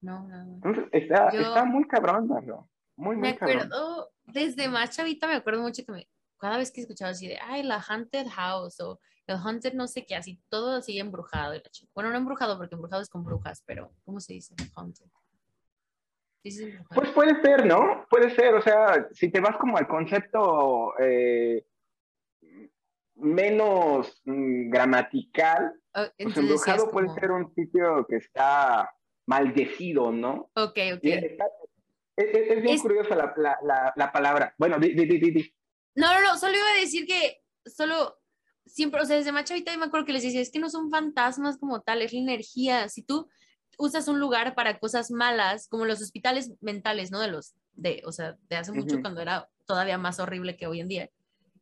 No, 0.00 0.26
no, 0.28 0.54
Entonces, 0.54 0.84
está, 0.92 1.28
está 1.28 1.64
muy 1.64 1.86
cabrón, 1.86 2.28
¿no? 2.28 2.68
Muy, 2.96 3.16
muy 3.16 3.22
Me 3.22 3.28
acuerdo, 3.30 4.10
desde 4.24 4.68
más 4.68 4.96
chavita 4.96 5.26
me 5.26 5.34
acuerdo 5.34 5.62
mucho 5.62 5.84
que 5.84 5.92
me, 5.92 6.08
cada 6.38 6.58
vez 6.58 6.70
que 6.70 6.82
escuchaba 6.82 7.10
así 7.10 7.28
de, 7.28 7.38
ay, 7.38 7.62
la 7.62 7.80
Haunted 7.80 8.26
House 8.28 8.80
o 8.80 9.00
el 9.26 9.36
Haunted 9.36 9.74
no 9.74 9.86
sé 9.88 10.06
qué, 10.06 10.14
así, 10.14 10.40
todo 10.48 10.76
así 10.76 10.98
embrujado. 10.98 11.54
Bueno, 11.94 12.10
no 12.10 12.16
embrujado 12.16 12.56
porque 12.56 12.74
embrujado 12.74 13.02
es 13.02 13.08
con 13.08 13.24
brujas, 13.24 13.62
pero 13.66 13.92
¿cómo 14.04 14.20
se 14.20 14.34
dice? 14.34 14.54
Haunted. 14.74 15.06
Pues 16.94 17.10
puede 17.10 17.40
ser, 17.42 17.66
¿no? 17.66 18.06
Puede 18.08 18.30
ser, 18.30 18.54
o 18.54 18.62
sea, 18.62 19.08
si 19.12 19.30
te 19.30 19.40
vas 19.40 19.56
como 19.56 19.76
al 19.76 19.88
concepto 19.88 20.96
eh, 21.00 21.64
menos 23.16 24.20
mm, 24.24 24.70
gramatical, 24.70 25.72
oh, 25.94 26.06
pues 26.18 26.36
embrujado 26.36 26.90
puede 26.90 27.08
ser 27.14 27.30
un 27.30 27.52
sitio 27.54 28.06
que 28.08 28.16
está 28.16 28.90
maldecido, 29.26 30.12
¿no? 30.12 30.50
Ok, 30.54 30.78
ok. 30.94 31.04
es, 32.16 32.62
bien 32.62 32.78
curiosa 32.78 33.16
la, 33.16 34.12
palabra. 34.12 34.54
Bueno, 34.58 34.78
di, 34.78 34.94
di, 34.94 35.06
di, 35.06 35.54
No, 35.94 36.12
no, 36.14 36.20
no, 36.20 36.38
solo 36.38 36.54
iba 36.54 36.70
a 36.76 36.80
decir 36.80 37.06
que 37.06 37.42
solo 37.64 38.18
siempre, 38.66 39.00
o 39.00 39.04
sea, 39.04 39.16
desde 39.16 39.32
más 39.32 39.44
chavita 39.44 39.76
me 39.76 39.86
acuerdo 39.86 40.06
que 40.06 40.12
les 40.12 40.22
decía, 40.22 40.40
es 40.40 40.50
que 40.50 40.58
no 40.58 40.70
son 40.70 40.90
fantasmas 40.90 41.58
como 41.58 41.80
tal, 41.80 42.02
es 42.02 42.12
la 42.12 42.20
energía. 42.20 42.88
Si 42.88 43.02
tú 43.02 43.28
usas 43.78 44.08
un 44.08 44.20
lugar 44.20 44.54
para 44.54 44.78
cosas 44.78 45.10
malas, 45.10 45.68
como 45.68 45.84
los 45.84 46.00
hospitales 46.00 46.52
mentales, 46.60 47.10
¿no? 47.10 47.20
De 47.20 47.28
los, 47.28 47.54
de, 47.72 48.02
o 48.04 48.12
sea, 48.12 48.36
de 48.48 48.56
hace 48.56 48.72
mucho 48.72 49.00
cuando 49.00 49.20
era 49.20 49.48
todavía 49.66 49.98
más 49.98 50.20
horrible 50.20 50.56
que 50.56 50.66
hoy 50.66 50.80
en 50.80 50.88
día. 50.88 51.10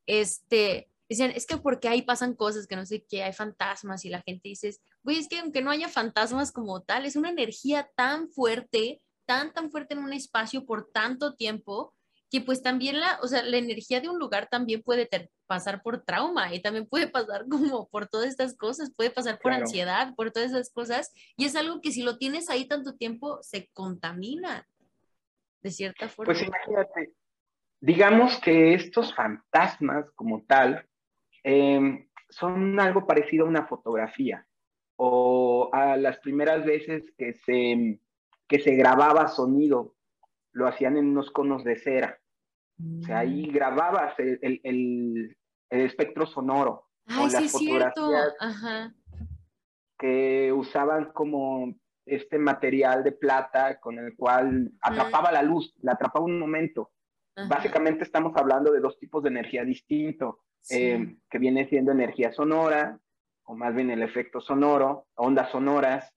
Este, 0.07 0.89
Dicen, 1.09 1.33
es 1.35 1.47
que 1.47 1.59
porque 1.59 1.89
ahí 1.89 2.03
pasan 2.03 2.35
cosas 2.35 2.67
que 2.67 2.77
no 2.77 2.87
sé 2.87 3.05
qué, 3.09 3.23
hay 3.23 3.33
fantasmas 3.33 4.05
y 4.05 4.09
la 4.09 4.23
gente 4.23 4.49
dice, 4.49 4.75
güey, 5.03 5.19
es 5.19 5.29
que 5.29 5.39
aunque 5.39 5.61
no 5.61 5.71
haya 5.71 5.89
fantasmas 5.89 6.51
como 6.51 6.83
tal, 6.83 7.05
es 7.05 7.17
una 7.17 7.31
energía 7.31 7.91
tan 7.95 8.31
fuerte, 8.31 9.03
tan, 9.27 9.53
tan 9.53 9.71
fuerte 9.71 9.95
en 9.95 10.01
un 10.01 10.13
espacio 10.13 10.65
por 10.65 10.91
tanto 10.93 11.35
tiempo, 11.35 11.95
que 12.31 12.41
pues 12.41 12.63
también 12.63 12.99
la, 12.99 13.19
o 13.23 13.29
sea, 13.29 13.43
la 13.43 13.59
energía 13.59 14.01
de 14.01 14.09
un 14.09 14.19
lugar 14.19 14.49
también 14.49 14.83
puede 14.83 15.09
pasar 15.47 15.83
por 15.83 16.03
trauma 16.03 16.53
y 16.55 16.61
también 16.61 16.87
puede 16.87 17.07
pasar 17.07 17.45
como 17.49 17.89
por 17.89 18.09
todas 18.09 18.29
estas 18.29 18.57
cosas, 18.57 18.93
puede 18.97 19.11
pasar 19.11 19.39
por 19.39 19.53
ansiedad, 19.53 20.15
por 20.17 20.33
todas 20.33 20.51
esas 20.51 20.71
cosas, 20.71 21.13
y 21.37 21.45
es 21.45 21.55
algo 21.55 21.81
que 21.81 21.93
si 21.93 22.03
lo 22.03 22.19
tienes 22.19 22.51
ahí 22.51 22.67
tanto 22.67 22.95
tiempo, 22.95 23.39
se 23.43 23.69
contamina 23.73 24.67
de 25.63 25.71
cierta 25.71 26.09
forma. 26.09 26.33
Pues 26.33 26.47
imagínate, 26.47 27.13
digamos 27.81 28.39
que 28.41 28.75
estos 28.75 29.15
fantasmas 29.15 30.11
como 30.17 30.43
tal, 30.45 30.89
Em, 31.45 32.09
son 32.31 32.81
algo 32.81 33.07
parecido 33.07 33.45
a 33.45 33.49
una 33.49 33.67
fotografía 33.67 34.47
o 34.97 35.69
a 35.73 35.97
las 35.97 36.19
primeras 36.19 36.65
veces 36.65 37.13
que 37.19 37.35
se, 37.35 38.01
que 38.49 38.59
se 38.61 38.75
grababa 38.75 39.29
sonido, 39.29 39.95
lo 40.53 40.67
hacían 40.67 40.97
en 40.97 41.07
unos 41.09 41.31
conos 41.31 41.63
de 41.63 41.77
cera. 41.77 42.19
O 42.79 43.03
sea, 43.05 43.21
ahí 43.21 43.47
mm. 43.47 43.53
grababas 43.53 44.19
el, 44.19 44.39
el, 44.43 45.37
el, 45.71 45.81
espectro 45.81 46.27
sonoro. 46.27 46.89
Ay, 47.07 47.31
sí, 47.31 47.49
cierto. 47.49 48.11
Que 49.99 50.53
usaban 50.53 51.13
como 51.13 51.75
este 52.07 52.39
material 52.39 53.05
de 53.05 53.13
plata 53.13 53.79
con 53.81 53.99
el 53.99 54.17
cual 54.17 54.73
atrapaba 54.81 55.31
la 55.31 55.43
luz, 55.43 55.75
la 55.83 55.93
atrapaba 55.93 56.25
un 56.25 56.39
momento. 56.39 56.91
Básicamente 57.49 58.05
estamos 58.05 58.33
hablando 58.37 58.73
de 58.73 58.81
dos 58.81 58.99
tipos 58.99 59.23
de 59.23 59.31
energía 59.31 59.65
eh, 60.71 61.17
que 61.31 61.39
viene 61.39 61.69
siendo 61.69 61.93
energía 61.93 62.33
sonora, 62.33 62.99
o 63.45 63.55
más 63.55 63.75
bien 63.75 63.91
el 63.91 64.03
efecto 64.03 64.41
sonoro, 64.41 65.07
ondas 65.15 65.51
sonoras, 65.51 66.13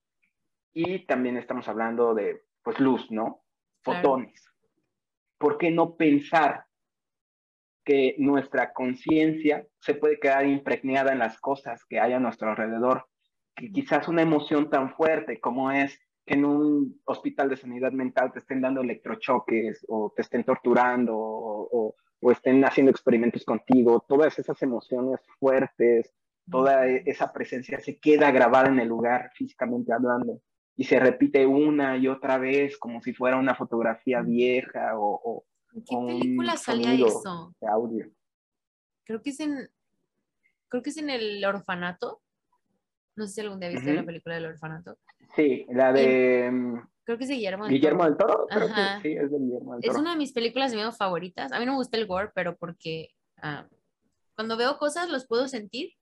y 0.73 1.05
también 1.05 1.37
estamos 1.37 1.67
hablando 1.67 2.13
de, 2.13 2.43
pues, 2.63 2.79
luz, 2.79 3.09
¿no? 3.11 3.43
Fotones. 3.81 4.45
¿Por 5.37 5.57
qué 5.57 5.71
no 5.71 5.95
pensar 5.95 6.65
que 7.83 8.15
nuestra 8.17 8.73
conciencia 8.73 9.65
se 9.79 9.95
puede 9.95 10.19
quedar 10.19 10.45
impregnada 10.45 11.13
en 11.13 11.19
las 11.19 11.39
cosas 11.39 11.85
que 11.85 11.99
hay 11.99 12.13
a 12.13 12.19
nuestro 12.19 12.49
alrededor? 12.49 13.07
Que 13.55 13.71
quizás 13.71 14.07
una 14.07 14.21
emoción 14.21 14.69
tan 14.69 14.93
fuerte 14.93 15.39
como 15.39 15.71
es 15.71 15.99
que 16.25 16.33
en 16.35 16.45
un 16.45 17.01
hospital 17.05 17.49
de 17.49 17.57
sanidad 17.57 17.91
mental 17.91 18.31
te 18.31 18.39
estén 18.39 18.61
dando 18.61 18.81
electrochoques 18.81 19.85
o 19.87 20.11
te 20.15 20.21
estén 20.21 20.43
torturando 20.43 21.17
o, 21.17 21.69
o 21.71 21.95
estén 22.21 22.63
haciendo 22.65 22.91
experimentos 22.91 23.45
contigo, 23.45 24.03
todas 24.07 24.37
esas 24.39 24.61
emociones 24.61 25.19
fuertes, 25.39 26.13
toda 26.49 26.87
esa 26.87 27.31
presencia 27.31 27.79
se 27.79 27.99
queda 27.99 28.31
grabada 28.31 28.69
en 28.69 28.79
el 28.79 28.87
lugar 28.87 29.31
físicamente 29.35 29.93
hablando 29.93 30.41
y 30.75 30.83
se 30.83 30.99
repite 30.99 31.45
una 31.45 31.97
y 31.97 32.07
otra 32.07 32.37
vez 32.37 32.77
como 32.77 33.01
si 33.01 33.13
fuera 33.13 33.37
una 33.37 33.55
fotografía 33.55 34.21
vieja 34.21 34.91
o... 34.95 35.43
¿En 35.73 35.83
qué 35.83 35.95
película 35.95 36.55
salía 36.55 36.93
eso? 36.93 37.53
De 37.59 37.67
audio. 37.67 38.09
Creo 39.03 39.21
que 39.21 39.31
es 39.31 39.39
en... 39.39 39.69
Creo 40.69 40.83
que 40.83 40.91
es 40.91 40.97
en 40.97 41.09
el 41.09 41.43
orfanato. 41.45 42.21
No 43.17 43.27
sé 43.27 43.33
si 43.33 43.41
algún 43.41 43.59
día 43.59 43.69
viste 43.69 43.93
la 43.93 44.03
película 44.03 44.35
del 44.35 44.45
orfanato. 44.45 44.97
Sí, 45.35 45.65
la 45.69 45.91
de... 45.91 46.49
Mm, 46.51 46.87
creo 47.03 47.17
que 47.17 47.23
es 47.25 47.29
Guillermo 47.29 47.65
del 47.65 47.73
Guillermo 47.73 48.05
Del 48.05 48.15
Toro. 48.15 48.47
Creo 48.47 48.67
que 48.67 49.01
sí, 49.01 49.17
es 49.17 49.31
de 49.31 49.37
Guillermo 49.37 49.73
del 49.73 49.81
Toro. 49.81 49.93
Es 49.93 49.99
una 49.99 50.11
de 50.11 50.17
mis 50.17 50.31
películas 50.31 50.71
de 50.71 50.77
miedo 50.77 50.91
favoritas. 50.91 51.51
A 51.51 51.59
mí 51.59 51.65
no 51.65 51.73
me 51.73 51.79
gusta 51.79 51.97
el 51.97 52.07
gore, 52.07 52.31
pero 52.33 52.55
porque 52.55 53.09
ah, 53.41 53.67
cuando 54.35 54.55
veo 54.55 54.77
cosas 54.77 55.09
los 55.09 55.25
puedo 55.25 55.47
sentir 55.47 55.93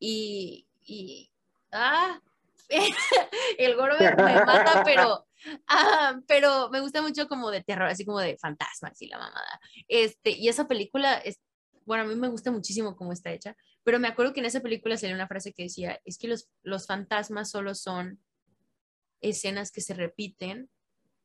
y, 0.00 0.66
y 0.82 1.30
ah, 1.72 2.20
el 3.58 3.76
goro 3.76 3.94
me, 3.98 4.10
mata, 4.14 4.82
pero, 4.84 5.26
ah, 5.68 6.18
pero 6.26 6.70
me 6.70 6.80
gusta 6.80 7.02
mucho 7.02 7.28
como 7.28 7.50
de 7.50 7.62
terror, 7.62 7.88
así 7.88 8.04
como 8.04 8.20
de 8.20 8.36
fantasmas 8.36 9.00
y 9.00 9.08
la 9.08 9.18
mamada. 9.18 9.60
Este, 9.88 10.30
y 10.30 10.48
esa 10.48 10.66
película, 10.66 11.14
es, 11.18 11.40
bueno, 11.84 12.04
a 12.04 12.06
mí 12.06 12.14
me 12.16 12.28
gusta 12.28 12.50
muchísimo 12.50 12.96
cómo 12.96 13.12
está 13.12 13.32
hecha, 13.32 13.56
pero 13.84 14.00
me 14.00 14.08
acuerdo 14.08 14.32
que 14.32 14.40
en 14.40 14.46
esa 14.46 14.60
película 14.60 14.96
salió 14.96 15.14
una 15.14 15.28
frase 15.28 15.52
que 15.52 15.64
decía, 15.64 16.00
es 16.04 16.18
que 16.18 16.28
los, 16.28 16.50
los 16.62 16.86
fantasmas 16.86 17.50
solo 17.50 17.74
son 17.74 18.18
escenas 19.20 19.70
que 19.70 19.80
se 19.80 19.94
repiten 19.94 20.68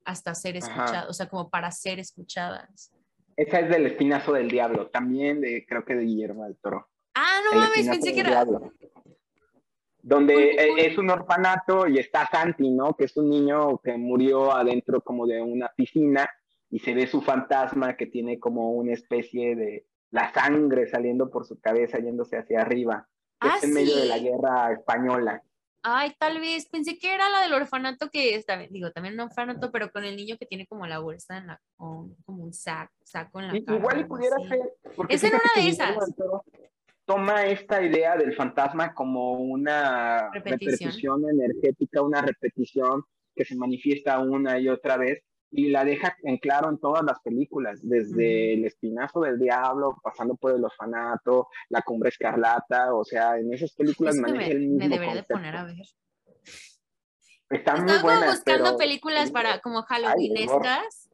hasta 0.05 0.35
ser 0.35 0.57
escuchadas, 0.57 1.07
o 1.09 1.13
sea, 1.13 1.27
como 1.27 1.49
para 1.49 1.71
ser 1.71 1.99
escuchadas. 1.99 2.91
Esa 3.35 3.59
es 3.61 3.69
del 3.69 3.85
espinazo 3.85 4.33
del 4.33 4.49
diablo, 4.49 4.89
también 4.89 5.41
de, 5.41 5.65
creo 5.65 5.85
que 5.85 5.95
de 5.95 6.03
Guillermo 6.03 6.43
del 6.43 6.57
Toro. 6.57 6.89
Ah, 7.15 7.39
no 7.45 7.59
mames, 7.59 7.87
pensé 7.87 8.13
que 8.13 8.19
era 8.19 8.45
donde 10.01 10.51
e, 10.51 10.87
es 10.87 10.97
un 10.97 11.09
orfanato 11.09 11.87
y 11.87 11.99
está 11.99 12.27
Santi, 12.31 12.69
¿no? 12.69 12.95
Que 12.95 13.05
es 13.05 13.17
un 13.17 13.29
niño 13.29 13.79
que 13.79 13.97
murió 13.97 14.51
adentro 14.51 15.01
como 15.01 15.27
de 15.27 15.41
una 15.41 15.69
piscina 15.75 16.29
y 16.69 16.79
se 16.79 16.93
ve 16.93 17.07
su 17.07 17.21
fantasma 17.21 17.95
que 17.95 18.05
tiene 18.05 18.39
como 18.39 18.71
una 18.71 18.93
especie 18.93 19.55
de 19.55 19.85
la 20.11 20.33
sangre 20.33 20.87
saliendo 20.87 21.29
por 21.29 21.45
su 21.45 21.59
cabeza 21.59 21.99
yéndose 21.99 22.37
hacia 22.37 22.61
arriba. 22.61 23.07
Ah, 23.39 23.55
es 23.57 23.63
en 23.63 23.73
medio 23.73 23.95
de 23.95 24.05
la 24.05 24.17
guerra 24.17 24.73
española. 24.73 25.43
Ay, 25.81 26.13
tal 26.19 26.41
vez, 26.41 26.67
pensé 26.67 26.97
que 26.97 27.13
era 27.13 27.29
la 27.29 27.41
del 27.41 27.53
orfanato 27.53 28.09
que 28.09 28.35
está, 28.35 28.57
digo, 28.57 28.91
también 28.91 29.13
un 29.13 29.21
orfanato, 29.21 29.71
pero 29.71 29.91
con 29.91 30.03
el 30.03 30.17
niño 30.17 30.35
que 30.37 30.45
tiene 30.45 30.67
como 30.67 30.85
la 30.87 30.99
bolsa 30.99 31.37
en 31.37 31.47
la, 31.47 31.61
como 31.77 32.43
un 32.43 32.53
saco, 32.53 32.93
saco 33.03 33.39
en 33.39 33.47
la 33.47 33.53
cara. 33.63 33.77
Igual 33.77 33.99
y 34.01 34.03
pudiera 34.03 34.35
ser. 34.39 34.59
Es 35.07 35.23
en 35.23 35.33
una 35.35 35.63
de 35.63 35.69
esas 35.69 35.95
toma 37.09 37.47
esta 37.47 37.81
idea 37.81 38.15
del 38.15 38.35
fantasma 38.35 38.93
como 38.93 39.31
una 39.31 40.29
repetición. 40.31 41.27
energética, 41.27 42.03
una 42.03 42.21
repetición 42.21 43.03
que 43.35 43.45
se 43.45 43.55
manifiesta 43.55 44.19
una 44.19 44.59
y 44.59 44.69
otra 44.69 44.95
vez 44.95 45.23
y 45.51 45.69
la 45.69 45.83
deja 45.83 46.15
en 46.23 46.37
claro 46.37 46.69
en 46.69 46.77
todas 46.77 47.03
las 47.03 47.19
películas, 47.21 47.79
desde 47.81 48.53
El 48.53 48.65
Espinazo 48.65 49.21
del 49.21 49.39
Diablo, 49.39 49.99
pasando 50.03 50.35
por 50.35 50.53
El 50.53 50.63
Orfanato, 50.63 51.47
La 51.69 51.81
Cumbre 51.81 52.09
Escarlata, 52.09 52.93
o 52.93 53.03
sea, 53.03 53.37
en 53.37 53.53
esas 53.53 53.73
películas 53.73 54.15
maneja 54.15 54.51
el 54.51 54.59
mismo 54.59 54.77
Me 54.77 54.89
debería 54.89 55.15
de 55.15 55.23
poner 55.23 55.55
a 55.55 55.63
ver. 55.65 55.77
Están 57.49 57.83
muy 57.83 57.97
buenas, 57.99 58.35
buscando 58.35 58.77
películas 58.77 59.31
para 59.31 59.59
como 59.59 59.81
Halloweenescas 59.81 61.09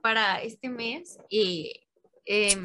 para 0.00 0.40
este 0.40 0.70
mes 0.70 1.18
y 1.28 1.86
eh, 2.24 2.56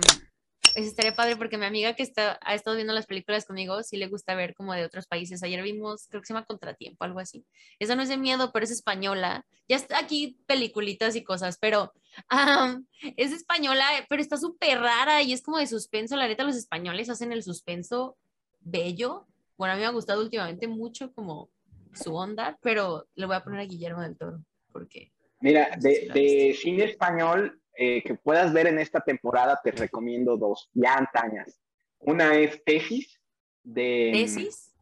estaría 0.86 1.16
padre 1.16 1.36
porque 1.36 1.58
mi 1.58 1.66
amiga 1.66 1.94
que 1.94 2.04
está, 2.04 2.40
ha 2.42 2.54
estado 2.54 2.76
viendo 2.76 2.94
las 2.94 3.08
películas 3.08 3.46
conmigo, 3.46 3.82
sí 3.84 3.98
le 3.98 4.08
gusta 4.08 4.36
ver 4.36 4.54
como 4.54 4.74
de 4.74 4.86
otros 4.86 5.08
países. 5.08 5.42
Ayer 5.42 5.64
vimos, 5.64 6.08
creo 6.08 6.22
que 6.22 6.28
se 6.28 6.34
llama 6.34 6.46
Contratiempo, 6.46 7.04
algo 7.04 7.20
así. 7.20 7.46
Esa 7.80 7.96
no 7.96 8.04
es 8.04 8.10
de 8.10 8.18
miedo, 8.18 8.52
pero 8.52 8.64
es 8.64 8.72
española. 8.72 9.46
Ya 9.68 9.76
está 9.76 10.00
aquí 10.00 10.38
peliculitas 10.46 11.16
y 11.16 11.24
cosas, 11.24 11.58
pero 11.60 11.94
es 13.18 13.32
española, 13.32 13.86
pero 14.10 14.22
está 14.22 14.38
súper 14.38 14.80
rara 14.80 15.24
y 15.24 15.34
es 15.34 15.42
como 15.42 15.58
de 15.58 15.68
suspenso. 15.68 16.16
La 16.16 16.28
neta, 16.28 16.44
los 16.44 16.56
españoles 16.56 17.10
hacen 17.10 17.32
el 17.32 17.44
suspenso 17.44 18.18
bello. 18.60 19.26
Bueno, 19.58 19.74
a 19.74 19.76
mí 19.76 19.82
me 19.82 19.88
ha 19.88 19.92
gustado 19.92 20.22
últimamente 20.22 20.68
mucho 20.68 21.12
como 21.14 21.50
su 21.94 22.14
onda, 22.14 22.60
pero 22.62 23.08
le 23.16 23.26
voy 23.26 23.36
a 23.36 23.44
poner 23.44 23.62
a 23.62 23.66
Guillermo 23.66 24.02
del 24.02 24.18
Toro 24.18 24.44
porque... 24.72 25.12
Mira, 25.40 25.76
de, 25.80 26.10
de 26.14 26.56
cine 26.60 26.86
español 26.86 27.60
eh, 27.80 28.04
que 28.04 28.16
puedas 28.16 28.52
ver 28.52 28.66
en 28.66 28.80
esta 28.80 29.02
temporada, 29.02 29.60
te 29.64 29.70
recomiendo 29.70 30.36
dos, 30.36 30.68
ya 30.74 30.96
antañas. 30.96 31.62
Una 32.00 32.36
es 32.36 32.64
Tesis 32.64 33.22
de... 33.64 34.10
¿Tesis? 34.14 34.76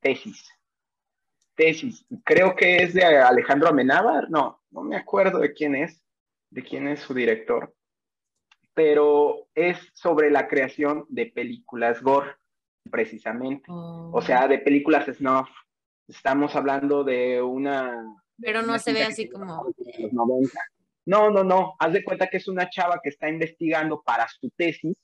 Tesis. 0.00 0.50
Tesis. 1.54 2.04
Creo 2.22 2.54
que 2.54 2.82
es 2.82 2.92
de 2.92 3.02
Alejandro 3.04 3.70
Amenábar. 3.70 4.28
No, 4.28 4.60
no 4.70 4.82
me 4.82 4.96
acuerdo 4.96 5.38
de 5.38 5.54
quién 5.54 5.74
es, 5.74 6.02
de 6.50 6.62
quién 6.62 6.86
es 6.86 7.00
su 7.00 7.14
director. 7.14 7.74
Pero 8.74 9.48
es 9.54 9.78
sobre 9.94 10.30
la 10.30 10.48
creación 10.48 11.06
de 11.08 11.26
películas 11.26 12.02
gore, 12.02 12.36
precisamente. 12.90 13.64
O 13.70 14.10
oh. 14.12 14.20
sea, 14.20 14.48
de 14.48 14.58
películas 14.58 15.06
snuff. 15.16 15.48
Estamos 16.06 16.54
hablando 16.56 17.04
de 17.04 17.40
una... 17.40 18.22
Pero 18.38 18.60
no 18.60 18.78
se 18.78 18.92
ve 18.92 19.02
así 19.02 19.30
como... 19.30 19.72
Los 19.98 20.12
90 20.12 20.60
no, 21.04 21.30
no, 21.30 21.44
no. 21.44 21.74
Haz 21.78 21.92
de 21.92 22.04
cuenta 22.04 22.28
que 22.28 22.36
es 22.36 22.48
una 22.48 22.70
chava 22.70 23.00
que 23.02 23.08
está 23.08 23.28
investigando 23.28 24.02
para 24.02 24.28
su 24.28 24.50
tesis 24.50 24.96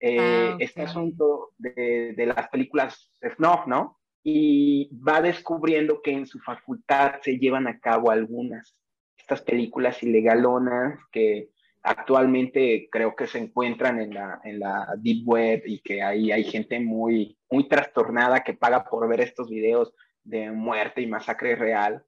eh, 0.00 0.18
ah, 0.18 0.56
este 0.58 0.82
asunto 0.82 1.50
de, 1.58 2.14
las 2.34 2.48
películas 2.48 3.10
snuff, 3.34 3.66
¿no? 3.66 3.98
Y 4.22 4.90
va 4.96 5.20
descubriendo 5.20 6.00
que 6.02 6.12
en 6.12 6.26
su 6.26 6.38
facultad 6.40 7.20
se 7.22 7.38
llevan 7.38 7.66
a 7.66 7.78
cabo 7.78 8.10
algunas 8.10 8.76
estas 9.18 9.42
películas 9.42 10.02
ilegalonas 10.02 10.98
que 11.12 11.50
actualmente 11.82 12.88
creo 12.90 13.14
que 13.14 13.26
se 13.26 13.38
encuentran 13.38 14.00
en 14.00 14.14
la, 14.14 14.40
en 14.44 14.58
la 14.58 14.88
Deep 14.98 15.26
Web 15.26 15.62
y 15.66 15.80
que 15.80 16.02
ahí 16.02 16.32
hay 16.32 16.44
gente 16.44 16.80
muy, 16.80 17.38
muy 17.50 17.68
trastornada 17.68 18.42
que 18.42 18.54
paga 18.54 18.84
por 18.84 19.08
ver 19.08 19.20
estos 19.20 19.48
videos 19.48 19.94
de 20.30 20.52
muerte 20.52 21.02
y 21.02 21.08
masacre 21.08 21.56
real, 21.56 22.04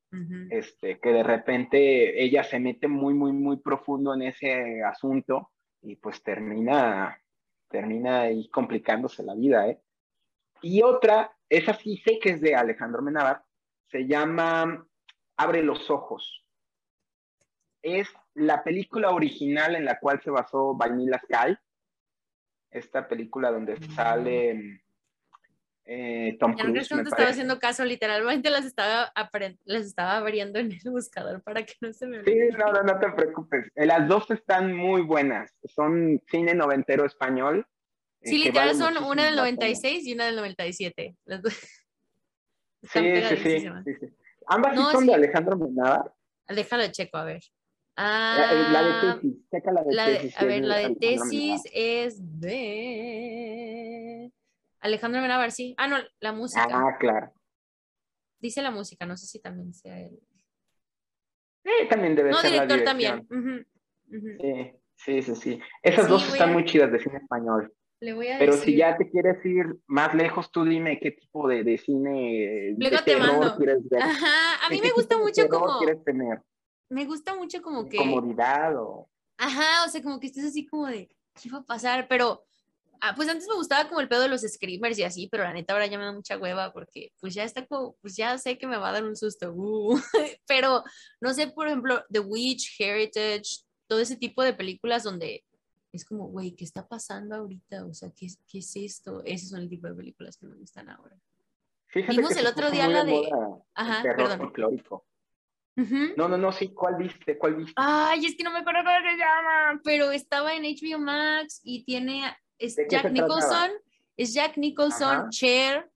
este, 0.51 1.01
que 1.01 1.11
de 1.11 1.25
repente 1.25 2.23
ella 2.23 2.45
se 2.45 2.61
mete 2.61 2.87
muy, 2.87 3.15
muy, 3.15 3.33
muy 3.33 3.57
profundo 3.57 4.15
en 4.15 4.23
ese 4.23 4.83
asunto 4.85 5.51
y 5.81 5.97
pues 5.97 6.23
termina, 6.23 7.21
termina 7.69 8.23
ahí 8.23 8.49
complicándose 8.49 9.25
la 9.25 9.35
vida, 9.35 9.69
¿eh? 9.69 9.83
Y 10.61 10.83
otra, 10.83 11.37
esa 11.49 11.75
sí 11.75 11.97
sé 11.97 12.21
que 12.21 12.31
es 12.31 12.41
de 12.41 12.55
Alejandro 12.55 13.03
Menábar, 13.03 13.43
se 13.91 14.07
llama 14.07 14.87
Abre 15.37 15.65
los 15.65 15.91
Ojos. 15.91 16.47
Es 17.83 18.09
la 18.35 18.63
película 18.63 19.11
original 19.11 19.75
en 19.75 19.85
la 19.85 19.99
cual 19.99 20.23
se 20.23 20.31
basó 20.31 20.77
Vanilla 20.77 21.19
Sky, 21.19 21.57
esta 22.71 23.09
película 23.09 23.51
donde 23.51 23.75
mm. 23.75 23.95
sale 23.97 24.82
eh, 25.85 26.37
Tom 26.39 26.57
ya 26.57 26.65
Cruise. 26.65 26.91
no 26.93 27.03
te 27.03 27.09
estaba 27.09 27.31
haciendo 27.31 27.59
caso, 27.59 27.85
literalmente 27.85 28.51
las 28.51 28.65
estaba, 28.65 29.13
las 29.65 29.85
estaba 29.85 30.17
abriendo 30.17 30.59
en 30.61 30.73
el 30.73 30.91
buscador 30.91 31.43
para 31.43 31.65
que 31.65 31.75
no 31.81 31.93
se 31.93 32.07
me 32.07 32.23
Sí, 32.25 32.39
no, 32.57 32.73
no, 32.73 32.83
no 32.83 32.99
te 32.99 33.11
preocupes. 33.11 33.67
Eh, 33.75 33.87
las 33.87 34.07
dos 34.07 34.31
están 34.31 34.75
muy 34.75 35.03
buenas. 35.03 35.53
Son 35.65 36.23
cine 36.31 36.55
noventero 36.55 37.05
español. 37.05 37.67
Eh, 38.21 38.29
sí, 38.29 38.39
literal 38.39 38.77
son 38.77 38.97
una 38.99 39.25
del 39.25 39.37
96 39.37 40.07
y 40.07 40.15
una 40.15 40.27
del 40.27 40.37
97. 40.37 41.17
Las 41.25 41.43
dos. 41.43 41.55
Sí, 42.85 42.99
sí, 42.99 43.37
sí, 43.37 43.61
sí, 43.61 44.07
Ambas 44.49 44.75
son 44.91 45.07
de 45.07 45.15
Alejandro 45.15 45.57
Menada. 45.57 46.13
Déjalo 46.49 46.85
checo, 46.91 47.17
a 47.17 47.23
ver. 47.23 47.41
la, 47.97 48.83
de 48.83 48.91
ah, 48.91 49.19
tesis, 49.21 49.37
checa 49.53 49.71
la 49.71 49.85
de 49.85 50.19
tesis. 50.19 50.37
a 50.37 50.45
ver, 50.45 50.65
la 50.65 50.77
de 50.79 50.97
tesis 50.97 51.63
es 51.73 52.41
de 52.41 54.33
Alejandro 54.83 55.23
Benavar, 55.23 55.51
sí. 55.53 55.75
Ah, 55.79 55.89
no, 55.89 55.97
la 56.21 56.33
música. 56.33 56.67
Ah, 56.71 56.97
claro. 56.99 57.33
Dice 58.41 58.61
la 58.63 58.71
música, 58.71 59.07
no 59.07 59.17
sé 59.17 59.27
si 59.27 59.41
también 59.41 59.73
sea 59.73 59.99
él. 60.01 60.19
Sí, 61.65 61.71
también 61.89 62.15
debe 62.17 62.35
ser. 62.35 62.45
No, 62.45 62.51
director 62.51 62.85
también. 62.85 63.27
Sí, 64.11 64.73
sí, 64.97 65.23
sí, 65.23 65.35
sí. 65.37 65.61
Esas 65.83 66.09
dos 66.09 66.27
están 66.33 66.53
muy 66.53 66.65
chidas 66.65 66.91
de 66.93 66.99
cine 66.99 67.19
español. 67.19 67.73
Le 68.01 68.15
voy 68.15 68.29
a 68.29 68.39
Pero 68.39 68.53
decir. 68.57 68.73
si 68.73 68.77
ya 68.77 68.97
te 68.97 69.09
quieres 69.09 69.45
ir 69.47 69.77
más 69.87 70.13
lejos, 70.13 70.51
tú 70.51 70.65
dime 70.65 70.99
qué 70.99 71.13
tipo 71.13 71.47
de, 71.47 71.63
de 71.63 71.79
cine 71.79 72.75
Luego 72.77 72.97
de 72.97 73.03
te 73.03 73.13
terror 73.13 73.39
mando. 73.39 73.57
quieres 73.57 73.89
ver. 73.89 74.03
Ajá, 74.03 74.67
a 74.67 74.69
mí 74.71 74.81
¿Qué 74.81 74.89
me 74.89 74.93
gusta 74.93 75.19
mucho 75.19 75.49
como. 75.49 75.79
quieres 75.79 76.03
tener? 76.05 76.43
Me 76.89 77.05
gusta 77.05 77.37
mucho 77.37 77.63
como 77.63 77.89
que. 77.89 77.97
Comodidad 77.97 78.77
o... 78.77 79.09
Ajá, 79.39 79.85
o 79.87 79.89
sea, 79.89 80.03
como 80.03 80.19
que 80.19 80.27
estés 80.27 80.45
así 80.45 80.67
como 80.67 80.89
de, 80.89 81.09
¿qué 81.41 81.49
va 81.49 81.59
a 81.59 81.65
pasar? 81.65 82.07
Pero, 82.09 82.45
ah, 83.03 83.15
pues 83.15 83.29
antes 83.29 83.47
me 83.49 83.55
gustaba 83.57 83.89
como 83.89 84.01
el 84.01 84.09
pedo 84.09 84.23
de 84.23 84.29
los 84.29 84.41
screamers 84.41 84.99
y 84.99 85.03
así, 85.03 85.29
pero 85.31 85.43
la 85.45 85.53
neta 85.53 85.75
ahora 85.75 85.87
ya 85.87 85.99
me 85.99 86.05
da 86.05 86.13
mucha 86.13 86.39
hueva 86.39 86.73
porque 86.73 87.13
pues 87.21 87.35
ya 87.35 87.45
está 87.45 87.67
como, 87.67 87.97
pues 88.01 88.17
ya 88.17 88.39
sé 88.39 88.57
que 88.57 88.67
me 88.67 88.79
va 88.79 88.89
a 88.89 88.93
dar 88.93 89.05
un 89.05 89.17
susto. 89.17 89.53
uh. 89.53 90.01
Pero, 90.47 90.83
no 91.21 91.35
sé, 91.35 91.49
por 91.49 91.67
ejemplo, 91.67 92.05
The 92.11 92.21
Witch, 92.21 92.81
Heritage, 92.81 93.65
todo 93.87 94.01
ese 94.01 94.17
tipo 94.17 94.43
de 94.43 94.55
películas 94.55 95.03
donde 95.03 95.45
es 95.93 96.05
como, 96.07 96.29
güey, 96.29 96.53
¿qué 96.53 96.65
está 96.65 96.89
pasando 96.89 97.35
ahorita? 97.37 97.85
O 97.85 97.93
sea, 97.93 98.11
¿qué, 98.17 98.29
qué 98.49 98.59
es 98.61 98.75
esto? 98.77 99.23
Ese 99.25 99.47
son 99.47 99.61
el 99.61 99.69
tipo 99.69 99.87
de 99.89 99.95
películas 99.95 100.39
que 100.39 100.47
me 100.47 100.57
gustan 100.57 100.89
ahora. 100.89 101.17
Fíjate 101.89 102.17
Vimos 102.17 102.35
el 102.37 102.47
otro 102.47 102.71
día 102.71 102.89
la 102.89 103.05
de- 103.05 103.13
moda 103.13 103.63
Ajá, 103.75 104.03
terror. 104.03 104.53
No, 106.17 106.29
no, 106.29 106.37
no, 106.37 106.53
sí, 106.53 106.69
¿cuál 106.69 106.97
viste? 106.97 107.39
¿Cuál 107.39 107.57
viste? 107.57 107.73
Ay, 107.77 108.27
es 108.27 108.37
que 108.37 108.45
no 108.45 108.51
me 108.53 108.59
acuerdo 108.61 108.81
cómo 108.85 108.97
se 109.11 109.17
llama, 109.17 109.81
pero 109.83 110.11
estaba 110.13 110.55
en 110.55 110.65
HBO 110.65 110.99
Max 110.99 111.61
y 111.65 111.85
tiene, 111.85 112.23
es 112.63 112.77
¿De 112.77 112.85
qué 112.85 112.97
Jack 112.97 113.03
trataba? 113.03 113.29
Nicholson, 113.29 113.71
es 114.17 114.35
Jack 114.35 114.57
Nicholson, 114.57 115.17
Ajá. 115.17 115.29
Cher, 115.31 115.91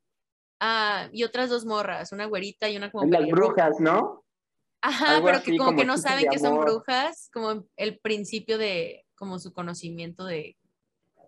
ah, 0.60 1.08
y 1.12 1.24
otras 1.24 1.50
dos 1.50 1.64
morras, 1.64 2.12
una 2.12 2.26
güerita 2.26 2.68
y 2.68 2.76
una 2.76 2.90
como 2.90 3.10
Las 3.10 3.26
brujas, 3.26 3.80
¿no? 3.80 4.24
Ajá, 4.82 5.16
algo 5.16 5.26
pero 5.26 5.42
que 5.42 5.56
como, 5.56 5.70
como 5.70 5.78
que 5.78 5.84
no 5.84 5.98
saben 5.98 6.28
que 6.30 6.38
son 6.38 6.60
brujas, 6.60 7.30
como 7.32 7.66
el 7.76 7.98
principio 7.98 8.58
de, 8.58 9.04
como 9.14 9.38
su 9.38 9.52
conocimiento 9.52 10.24
de, 10.24 10.56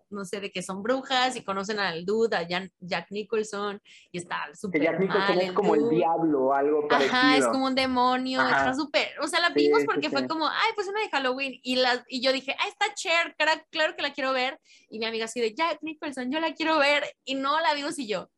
no 0.09 0.25
sé, 0.25 0.39
de 0.39 0.51
que 0.51 0.61
son 0.61 0.81
brujas 0.83 1.35
y 1.35 1.43
conocen 1.43 1.79
al 1.79 2.05
dude, 2.05 2.35
a 2.35 2.47
Jan- 2.47 2.71
Jack 2.79 3.07
Nicholson, 3.11 3.81
y 4.11 4.17
está 4.17 4.45
Que 4.49 4.55
súper 4.55 4.81
Jack 4.81 4.99
Nicholson 4.99 5.35
mal 5.35 5.39
es 5.45 5.51
como 5.53 5.75
el 5.75 5.89
diablo 5.89 6.45
o 6.45 6.53
algo 6.53 6.87
parecido. 6.87 7.15
Ajá, 7.15 7.37
es 7.37 7.47
como 7.47 7.65
un 7.65 7.75
demonio, 7.75 8.39
Ajá. 8.41 8.57
está 8.57 8.73
súper, 8.73 9.07
o 9.21 9.27
sea, 9.27 9.39
la 9.39 9.47
Sí, 9.49 9.53
vimos 9.55 9.81
sí, 9.81 9.85
porque 9.85 10.09
fue 10.09 10.21
sí. 10.21 10.27
como, 10.27 10.47
ay, 10.47 10.71
pues 10.75 10.87
una 10.87 11.01
de 11.01 11.09
Halloween, 11.09 11.59
y, 11.63 11.75
la, 11.75 12.03
y 12.07 12.21
yo 12.21 12.31
dije, 12.31 12.55
ah, 12.59 12.67
está 12.67 12.93
Cher, 12.95 13.35
cara- 13.37 13.65
claro 13.69 13.95
que 13.95 14.01
la 14.01 14.13
quiero 14.13 14.33
ver, 14.33 14.59
y 14.89 14.99
mi 14.99 15.05
amiga 15.05 15.25
así 15.25 15.39
de, 15.39 15.53
Jack 15.53 15.79
Nicholson, 15.81 16.31
yo 16.31 16.39
la 16.39 16.53
quiero 16.53 16.79
ver, 16.79 17.03
y 17.23 17.35
no 17.35 17.59
la 17.59 17.73
vimos, 17.73 17.97
y 17.99 18.07
yo, 18.07 18.29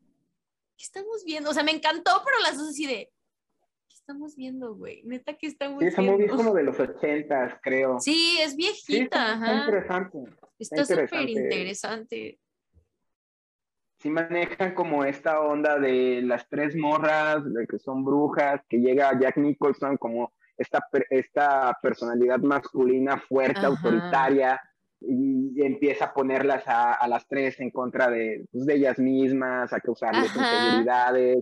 ¿qué 0.77 0.83
estamos 0.85 1.23
viendo? 1.25 1.49
O 1.49 1.53
sea, 1.53 1.63
me 1.63 1.71
encantó, 1.71 2.21
pero 2.25 2.37
las 2.43 2.57
dos 2.57 2.69
así 2.69 2.85
de, 2.85 3.09
¿qué 3.87 3.95
estamos 3.95 4.35
viendo, 4.35 4.75
güey? 4.75 5.03
Neta, 5.03 5.35
¿qué 5.35 5.47
estamos 5.47 5.79
Sí, 5.79 5.87
esa 5.87 6.01
movie 6.01 6.13
es 6.25 6.31
viendo? 6.31 6.37
como 6.37 6.53
de 6.53 6.63
los 6.63 6.79
ochentas, 6.79 7.53
creo. 7.61 7.99
Sí, 7.99 8.39
es 8.41 8.51
Sí, 8.51 8.57
viejita, 8.57 9.33
ajá, 9.33 9.59
interesante. 9.59 10.17
Está 10.61 10.85
súper 10.85 11.29
interesante. 11.29 12.39
Sí 13.99 14.09
manejan 14.09 14.73
como 14.73 15.05
esta 15.05 15.39
onda 15.41 15.77
de 15.77 16.21
las 16.23 16.47
tres 16.49 16.75
morras, 16.75 17.43
de 17.45 17.67
que 17.67 17.77
son 17.77 18.03
brujas, 18.03 18.61
que 18.67 18.77
llega 18.77 19.17
Jack 19.19 19.37
Nicholson 19.37 19.97
como 19.97 20.33
esta, 20.57 20.79
esta 21.09 21.77
personalidad 21.81 22.39
masculina 22.39 23.19
fuerte, 23.19 23.59
Ajá. 23.59 23.67
autoritaria, 23.67 24.61
y 24.99 25.63
empieza 25.63 26.05
a 26.05 26.13
ponerlas 26.13 26.67
a, 26.67 26.93
a 26.93 27.07
las 27.07 27.27
tres 27.27 27.59
en 27.59 27.69
contra 27.71 28.09
de, 28.09 28.45
pues, 28.51 28.65
de 28.65 28.75
ellas 28.75 28.97
mismas, 28.99 29.71
a 29.73 29.79
causarles 29.79 30.29
Ajá. 30.35 30.39
inseguridades. 30.55 31.37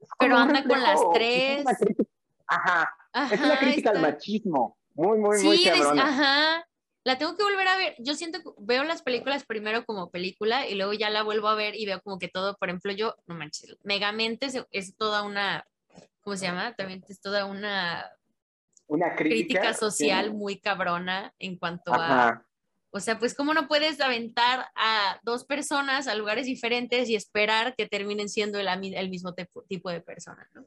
Es 0.00 0.08
Pero 0.18 0.36
anda 0.36 0.64
con 0.64 0.80
las 0.80 1.00
tres. 1.12 1.66
es 1.68 2.06
Ajá, 2.46 2.88
es 3.32 3.40
una 3.40 3.58
crítica 3.58 3.90
al 3.90 4.00
machismo, 4.00 4.76
muy, 4.94 5.18
muy, 5.18 5.42
muy 5.42 5.56
Sí, 5.56 5.64
des- 5.68 5.78
cabrona. 5.78 6.02
ajá. 6.02 6.66
La 7.02 7.16
tengo 7.16 7.36
que 7.36 7.42
volver 7.42 7.66
a 7.66 7.76
ver. 7.76 7.94
Yo 7.98 8.14
siento 8.14 8.40
que 8.42 8.50
veo 8.58 8.84
las 8.84 9.02
películas 9.02 9.44
primero 9.44 9.84
como 9.86 10.10
película 10.10 10.66
y 10.66 10.74
luego 10.74 10.92
ya 10.92 11.08
la 11.08 11.22
vuelvo 11.22 11.48
a 11.48 11.54
ver 11.54 11.74
y 11.74 11.86
veo 11.86 12.00
como 12.02 12.18
que 12.18 12.28
todo, 12.28 12.56
por 12.56 12.68
ejemplo, 12.68 12.92
yo, 12.92 13.16
no 13.26 13.34
manches, 13.34 13.76
Megamente 13.82 14.46
es, 14.46 14.66
es 14.70 14.96
toda 14.96 15.22
una, 15.22 15.66
¿cómo 16.20 16.36
se 16.36 16.46
llama? 16.46 16.74
También 16.74 17.02
es 17.08 17.20
toda 17.20 17.46
una 17.46 18.10
Una 18.86 19.16
crítica, 19.16 19.60
crítica 19.60 19.74
social 19.74 20.26
sí. 20.26 20.32
muy 20.32 20.60
cabrona 20.60 21.32
en 21.38 21.56
cuanto 21.56 21.94
a, 21.94 22.44
o 22.90 23.00
sea, 23.00 23.18
pues 23.18 23.34
cómo 23.34 23.54
no 23.54 23.66
puedes 23.66 24.00
aventar 24.00 24.66
a 24.74 25.20
dos 25.22 25.44
personas 25.44 26.06
a 26.06 26.14
lugares 26.14 26.44
diferentes 26.44 27.08
y 27.08 27.14
esperar 27.14 27.74
que 27.76 27.86
terminen 27.86 28.28
siendo 28.28 28.58
el, 28.58 28.68
el 28.68 29.08
mismo 29.08 29.34
tipo 29.68 29.90
de 29.90 30.00
persona, 30.02 30.48
¿no? 30.52 30.64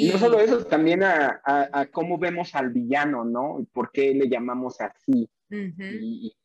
Y 0.00 0.08
no 0.12 0.18
solo 0.18 0.40
eso, 0.40 0.64
también 0.64 1.02
a, 1.02 1.40
a- 1.44 1.68
a 1.72 1.86
cómo 1.86 2.18
vemos 2.18 2.54
al 2.54 2.70
villano, 2.70 3.24
¿no? 3.24 3.58
Y 3.60 3.64
¿Por 3.66 3.90
qué 3.92 4.14
le 4.14 4.28
llamamos 4.28 4.80
así? 4.80 5.28
Y, 5.50 6.26
y 6.28 6.36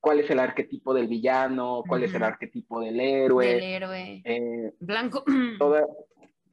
cuál 0.00 0.20
es 0.20 0.30
el 0.30 0.38
arquetipo 0.40 0.92
del 0.94 1.08
villano, 1.08 1.82
cuál 1.86 2.02
es 2.04 2.14
el 2.14 2.22
arquetipo 2.22 2.80
del 2.80 3.00
héroe. 3.00 3.46
del 3.46 3.62
héroe 3.62 4.22
eh, 4.24 4.72
blanco. 4.80 5.24
toda- 5.58 5.86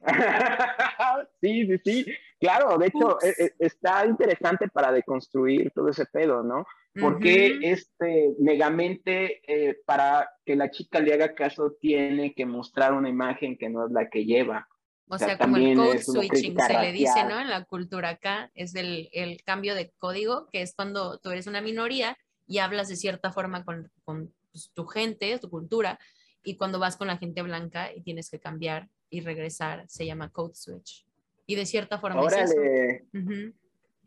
sí, 1.40 1.66
sí, 1.66 1.78
sí. 1.84 2.06
Claro, 2.40 2.78
de 2.78 2.86
hecho, 2.86 3.16
Ups. 3.16 3.24
e- 3.24 3.44
e- 3.44 3.54
está 3.58 4.06
interesante 4.06 4.68
para 4.68 4.92
deconstruir 4.92 5.70
todo 5.72 5.88
ese 5.90 6.06
pedo, 6.06 6.42
¿no? 6.42 6.64
Porque 6.98 7.58
este 7.62 8.34
megamente, 8.40 9.40
eh, 9.46 9.76
para 9.86 10.28
que 10.44 10.56
la 10.56 10.70
chica 10.70 11.00
le 11.00 11.12
haga 11.14 11.34
caso, 11.34 11.76
tiene 11.80 12.34
que 12.34 12.46
mostrar 12.46 12.94
una 12.94 13.08
imagen 13.08 13.56
que 13.56 13.68
no 13.68 13.86
es 13.86 13.92
la 13.92 14.08
que 14.08 14.24
lleva. 14.24 14.66
O 15.10 15.16
O 15.16 15.18
sea, 15.18 15.28
sea, 15.28 15.38
como 15.38 15.56
el 15.56 15.76
code 15.76 15.98
switching 15.98 16.56
se 16.60 16.78
le 16.78 16.92
dice, 16.92 17.06
racial. 17.08 17.28
¿no? 17.28 17.40
En 17.40 17.50
la 17.50 17.64
cultura 17.64 18.10
acá, 18.10 18.52
es 18.54 18.76
el, 18.76 19.08
el 19.12 19.42
cambio 19.42 19.74
de 19.74 19.90
código, 19.98 20.48
que 20.52 20.62
es 20.62 20.72
cuando 20.72 21.18
tú 21.18 21.30
eres 21.30 21.48
una 21.48 21.60
minoría 21.60 22.16
y 22.46 22.58
hablas 22.58 22.88
de 22.88 22.94
cierta 22.94 23.32
forma 23.32 23.64
con, 23.64 23.90
con, 24.04 24.32
pues, 24.52 24.70
tu 24.72 24.86
gente, 24.86 25.36
tu 25.40 25.50
cultura, 25.50 25.98
y 26.44 26.56
cuando 26.56 26.78
vas 26.78 26.96
con 26.96 27.08
la 27.08 27.18
gente 27.18 27.42
blanca 27.42 27.92
y 27.92 28.02
tienes 28.02 28.30
que 28.30 28.38
cambiar 28.38 28.88
y 29.10 29.20
regresar, 29.20 29.84
se 29.88 30.06
llama 30.06 30.30
code 30.30 30.54
switch. 30.54 31.04
Y 31.44 31.56
de 31.56 31.66
cierta 31.66 31.98
forma 31.98 32.24
es 32.26 32.32
eso. 32.32 32.60
Órale, 32.60 33.04
Ujú. 33.12 33.52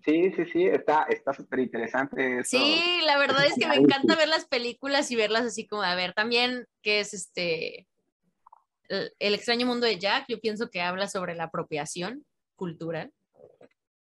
sí, 0.05 0.31
sí, 0.37 0.45
sí, 0.53 0.67
está 0.67 1.03
está 1.09 1.33
súper 1.33 1.59
interesante 1.59 2.39
eso. 2.39 2.57
Sí, 2.57 3.01
la 3.05 3.17
verdad 3.17 3.45
es 3.45 3.55
que 3.55 3.67
me 3.67 3.75
encanta 3.75 4.15
ver 4.15 4.29
las 4.29 4.45
películas 4.45 5.11
y 5.11 5.17
verlas 5.17 5.43
así 5.43 5.67
como, 5.67 5.83
a 5.83 5.95
ver, 5.95 6.13
también 6.13 6.65
que 6.81 7.01
es 7.01 7.13
este, 7.13 7.87
el, 8.93 9.13
el 9.19 9.33
extraño 9.33 9.65
mundo 9.65 9.85
de 9.85 9.97
Jack, 9.99 10.25
yo 10.27 10.39
pienso 10.39 10.69
que 10.69 10.81
habla 10.81 11.07
sobre 11.07 11.35
la 11.35 11.45
apropiación 11.45 12.25
cultural. 12.55 13.11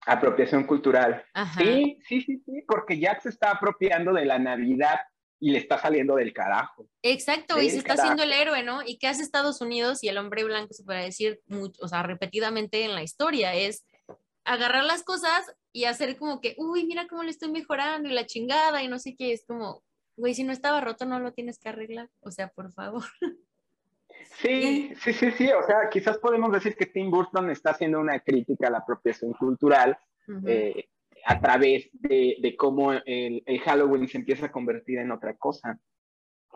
Apropiación 0.05 0.65
cultural. 0.65 1.23
Ajá. 1.33 1.61
Sí, 1.61 1.99
sí, 2.07 2.21
sí, 2.21 2.41
sí, 2.45 2.63
porque 2.67 2.99
Jack 2.99 3.21
se 3.21 3.29
está 3.29 3.51
apropiando 3.51 4.13
de 4.13 4.25
la 4.25 4.39
Navidad 4.39 4.99
y 5.39 5.51
le 5.51 5.57
está 5.57 5.77
saliendo 5.79 6.15
del 6.15 6.33
carajo. 6.33 6.87
Exacto, 7.01 7.57
y 7.57 7.63
Del 7.63 7.71
se 7.71 7.77
está 7.77 7.95
carajo. 7.95 8.11
haciendo 8.11 8.23
el 8.23 8.39
héroe, 8.39 8.63
¿no? 8.63 8.81
¿Y 8.85 8.97
qué 8.99 9.07
hace 9.07 9.23
Estados 9.23 9.59
Unidos 9.59 10.03
y 10.03 10.07
el 10.07 10.17
hombre 10.19 10.43
blanco, 10.43 10.73
se 10.73 10.83
puede 10.83 11.03
decir, 11.03 11.41
mucho, 11.47 11.81
o 11.83 11.87
sea, 11.87 12.03
repetidamente 12.03 12.83
en 12.83 12.93
la 12.93 13.01
historia? 13.01 13.55
Es 13.55 13.83
agarrar 14.43 14.83
las 14.83 15.03
cosas 15.03 15.51
y 15.71 15.85
hacer 15.85 16.17
como 16.17 16.41
que, 16.41 16.55
uy, 16.57 16.85
mira 16.85 17.07
cómo 17.07 17.23
le 17.23 17.31
estoy 17.31 17.51
mejorando 17.51 18.07
y 18.07 18.13
la 18.13 18.27
chingada 18.27 18.83
y 18.83 18.87
no 18.87 18.99
sé 18.99 19.15
qué, 19.15 19.33
es 19.33 19.43
como, 19.45 19.83
güey, 20.15 20.35
si 20.35 20.43
no 20.43 20.51
estaba 20.53 20.79
roto 20.79 21.05
no 21.05 21.19
lo 21.19 21.33
tienes 21.33 21.57
que 21.57 21.69
arreglar, 21.69 22.09
o 22.21 22.31
sea, 22.31 22.49
por 22.49 22.71
favor. 22.71 23.03
Sí, 24.41 24.93
sí, 24.99 25.13
sí, 25.13 25.31
sí, 25.31 25.49
o 25.51 25.63
sea, 25.63 25.89
quizás 25.89 26.17
podemos 26.17 26.51
decir 26.51 26.75
que 26.75 26.85
Tim 26.87 27.11
Burton 27.11 27.49
está 27.49 27.71
haciendo 27.71 27.99
una 27.99 28.19
crítica 28.19 28.67
a 28.67 28.71
la 28.71 28.79
apropiación 28.79 29.33
cultural 29.33 29.97
Ujú. 30.27 30.47
eh, 30.47 30.89
a 31.25 31.39
través 31.39 31.89
de, 31.93 32.37
de 32.41 32.55
cómo 32.55 32.93
el, 32.93 33.43
el 33.45 33.59
Halloween 33.59 34.07
se 34.07 34.17
empieza 34.17 34.47
a 34.47 34.51
convertir 34.51 34.97
en 34.99 35.11
otra 35.11 35.35
cosa. 35.35 35.77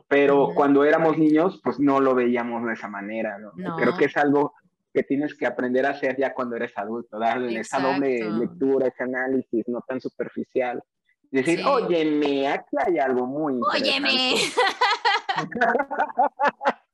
Pero 0.07 0.45
Ujú. 0.45 0.55
cuando 0.55 0.83
éramos 0.83 1.17
niños, 1.17 1.61
pues 1.63 1.79
no 1.79 1.99
lo 1.99 2.15
veíamos 2.15 2.65
de 2.65 2.73
esa 2.73 2.87
manera, 2.87 3.37
¿no? 3.37 3.51
No. 3.55 3.75
Creo 3.75 3.95
que 3.95 4.05
es 4.05 4.17
algo 4.17 4.53
que 4.93 5.03
tienes 5.03 5.35
que 5.37 5.45
aprender 5.45 5.85
a 5.85 5.89
hacer 5.91 6.15
ya 6.17 6.33
cuando 6.33 6.55
eres 6.55 6.71
adulto, 6.77 7.19
darle 7.19 7.59
esa 7.59 7.79
doble 7.79 8.15
Exacto. 8.17 8.37
lectura, 8.39 8.87
ese 8.87 9.03
análisis, 9.03 9.67
no 9.67 9.81
tan 9.87 10.01
superficial. 10.01 10.81
Decir, 11.31 11.59
Sí. 11.59 11.65
óyeme, 11.65 12.47
aquí 12.47 12.75
hay 12.85 12.97
algo 12.99 13.25
muy 13.27 13.55
interesante. 13.55 14.35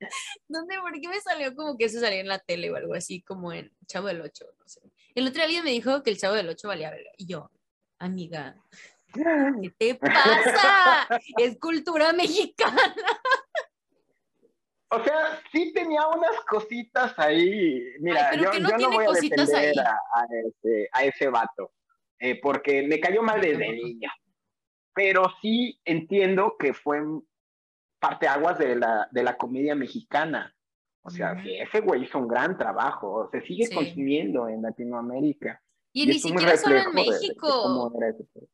Óyeme. 0.00 0.10
¿Dónde? 0.48 0.76
¿Por 0.80 0.92
qué 1.00 1.08
me 1.08 1.20
salió 1.20 1.54
como 1.54 1.76
que 1.76 1.86
eso 1.86 2.00
salía 2.00 2.20
en 2.20 2.28
la 2.28 2.38
tele 2.38 2.70
o 2.70 2.76
algo 2.76 2.94
así 2.94 3.22
como 3.22 3.52
en 3.52 3.70
Chavo 3.86 4.08
del 4.08 4.20
8? 4.20 4.44
No 4.58 4.68
sé. 4.68 4.80
El 5.14 5.26
otro 5.26 5.46
día 5.46 5.62
me 5.62 5.70
dijo 5.70 6.02
que 6.02 6.10
el 6.10 6.18
Chavo 6.18 6.34
del 6.34 6.48
8 6.48 6.68
valía 6.68 6.90
verga. 6.90 7.10
Y 7.16 7.26
yo, 7.26 7.50
amiga, 7.98 8.56
¿qué 9.12 9.70
te 9.78 9.94
pasa? 9.96 11.08
es 11.38 11.58
cultura 11.58 12.12
mexicana. 12.12 12.80
O 14.88 15.02
sea, 15.02 15.40
sí 15.50 15.72
tenía 15.72 16.06
unas 16.06 16.40
cositas 16.48 17.18
ahí. 17.18 17.82
Mira, 17.98 18.30
Ay, 18.30 18.38
yo, 18.38 18.52
no 18.60 18.70
yo 18.70 18.78
no 18.78 18.90
voy 18.92 19.04
a 19.04 19.10
defender 19.10 19.80
a, 19.80 19.90
a 19.90 20.26
ese, 20.46 20.88
a 20.92 21.04
ese 21.04 21.28
vato, 21.28 21.72
eh, 22.20 22.40
porque 22.40 22.84
me 22.86 23.00
cayó 23.00 23.20
mal 23.20 23.40
desde 23.40 23.72
niño. 23.72 24.08
Pero 24.94 25.24
sí 25.42 25.80
entiendo 25.84 26.56
que 26.56 26.72
fue 26.72 27.02
parte 27.98 28.28
aguas 28.28 28.58
de 28.58 28.76
la, 28.76 29.08
de 29.10 29.22
la 29.22 29.36
comedia 29.36 29.74
mexicana. 29.74 30.54
O 31.02 31.10
sea, 31.10 31.32
Ujú. 31.32 31.42
sí, 31.42 31.56
ese 31.56 31.80
güey 31.80 32.04
hizo 32.04 32.18
un 32.18 32.28
gran 32.28 32.58
trabajo. 32.58 33.28
Se 33.30 33.40
sigue 33.42 33.66
Sí. 33.66 33.74
consumiendo 33.74 34.48
en 34.48 34.62
Latinoamérica. 34.62 35.62
Y, 35.92 36.06
ni 36.06 36.18
siquiera 36.18 36.56
solo 36.56 36.76
en 36.76 36.92
México. 36.92 37.92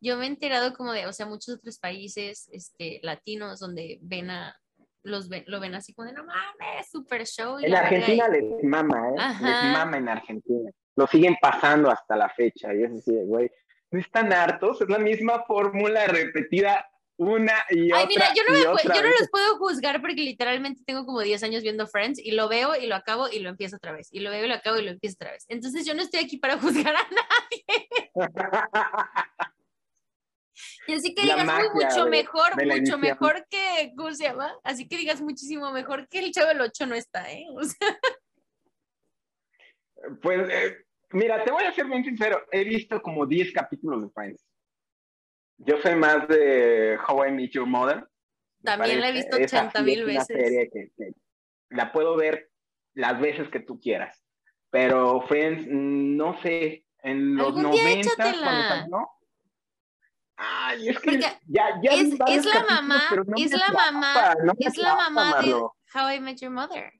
Yo 0.00 0.16
me 0.16 0.26
he 0.26 0.28
enterado 0.28 0.74
como 0.74 0.92
de, 0.92 1.06
o 1.06 1.12
sea, 1.12 1.26
muchos 1.26 1.56
otros 1.56 1.78
países 1.78 2.48
este, 2.52 3.00
latinos 3.02 3.58
donde 3.58 3.98
ven 4.02 4.30
a, 4.30 4.54
los 5.02 5.28
lo 5.46 5.58
ven 5.58 5.74
así 5.74 5.92
como 5.92 6.06
de, 6.06 6.14
no 6.14 6.24
mames, 6.24 6.88
super 6.90 7.26
show. 7.26 7.58
en 7.58 7.74
Argentina 7.74 8.28
les 8.28 8.62
mama, 8.62 9.08
¿eh? 9.08 9.16
Les 9.42 9.72
mama 9.72 9.96
en 9.96 10.08
Argentina. 10.08 10.70
Lo 10.94 11.06
siguen 11.08 11.36
pasando 11.40 11.90
hasta 11.90 12.14
la 12.14 12.28
fecha. 12.28 12.72
Y 12.74 12.84
es 12.84 12.92
así, 12.92 13.12
güey, 13.24 13.50
no 13.90 13.98
están 13.98 14.32
hartos, 14.32 14.80
es 14.80 14.88
la 14.88 14.98
misma 14.98 15.42
fórmula 15.44 16.06
repetida 16.06 16.86
una 17.22 17.54
y 17.70 17.90
otra. 17.92 18.00
Ay, 18.00 18.06
mira, 18.08 18.28
yo 18.34 18.42
no, 18.48 18.54
yo 18.82 19.02
no 19.02 19.08
los 19.08 19.30
puedo 19.30 19.56
juzgar 19.58 20.00
porque 20.00 20.22
literalmente 20.22 20.82
tengo 20.84 21.04
como 21.06 21.20
10 21.20 21.42
años 21.44 21.62
viendo 21.62 21.86
Friends 21.86 22.18
y 22.18 22.32
lo 22.32 22.48
veo 22.48 22.74
y 22.76 22.86
lo 22.86 22.94
acabo 22.94 23.28
y 23.28 23.38
lo 23.38 23.50
empiezo 23.50 23.76
otra 23.76 23.92
vez. 23.92 24.08
Y 24.10 24.20
lo 24.20 24.30
veo 24.30 24.44
y 24.44 24.48
lo 24.48 24.54
acabo 24.54 24.78
y 24.78 24.84
lo 24.84 24.90
empiezo 24.90 25.16
otra 25.16 25.32
vez. 25.32 25.44
Entonces 25.48 25.86
yo 25.86 25.94
no 25.94 26.02
estoy 26.02 26.20
aquí 26.20 26.38
para 26.38 26.58
juzgar 26.58 26.94
a 26.96 27.02
nadie. 27.02 27.88
y 30.88 30.94
así 30.94 31.14
que 31.14 31.22
digas 31.22 31.46
mucho 31.72 32.08
mejor, 32.08 32.66
mucho 32.66 32.98
mejor 32.98 33.46
que, 33.48 33.92
¿cómo 33.96 34.12
se 34.12 34.24
llama? 34.24 34.54
Así 34.64 34.88
que 34.88 34.96
digas 34.96 35.20
muchísimo 35.20 35.72
mejor 35.72 36.08
que 36.08 36.18
el 36.18 36.32
Chavo 36.32 36.48
del 36.48 36.60
8 36.60 36.86
no 36.86 36.94
está, 36.94 37.32
¿eh? 37.32 37.46
O 37.54 37.64
sea... 37.64 37.98
Pues, 40.20 40.48
eh, 40.50 40.84
mira, 41.10 41.44
te 41.44 41.52
voy 41.52 41.62
a 41.64 41.72
ser 41.72 41.86
bien 41.86 42.04
sincero. 42.04 42.44
He 42.50 42.64
visto 42.64 43.00
como 43.00 43.24
10 43.24 43.52
capítulos 43.52 44.02
de 44.02 44.10
Friends. 44.10 44.44
Yo 45.64 45.80
soy 45.80 45.94
más 45.94 46.26
de 46.28 46.98
How 47.06 47.26
I 47.26 47.32
Met 47.32 47.50
Your 47.50 47.66
Mother. 47.66 48.08
También 48.62 49.00
la 49.00 49.08
he 49.08 49.12
visto 49.12 49.36
80 49.36 49.82
mil 49.82 50.04
veces. 50.04 50.26
Serie 50.26 50.70
que, 50.70 50.90
la 51.70 51.92
puedo 51.92 52.16
ver 52.16 52.50
las 52.94 53.20
veces 53.20 53.48
que 53.48 53.60
tú 53.60 53.80
quieras. 53.80 54.24
Pero 54.70 55.22
Friends, 55.22 55.66
no 55.68 56.40
sé, 56.42 56.84
en 57.02 57.36
los 57.36 57.54
90 57.54 58.86
¿no? 58.88 59.10
Ay, 60.36 60.88
es 60.88 60.98
que 60.98 61.20
ya, 61.20 61.38
ya 61.46 61.90
es, 61.92 62.14
es 62.26 62.44
la 62.46 62.64
mamá, 62.64 63.02
es 63.36 63.52
la 63.52 63.68
mamá, 63.70 64.34
es 64.58 64.76
la 64.76 64.94
mamá 64.96 65.40
de 65.42 65.52
How 65.52 66.10
I 66.16 66.20
Met 66.20 66.40
Your 66.40 66.50
Mother. 66.50 66.92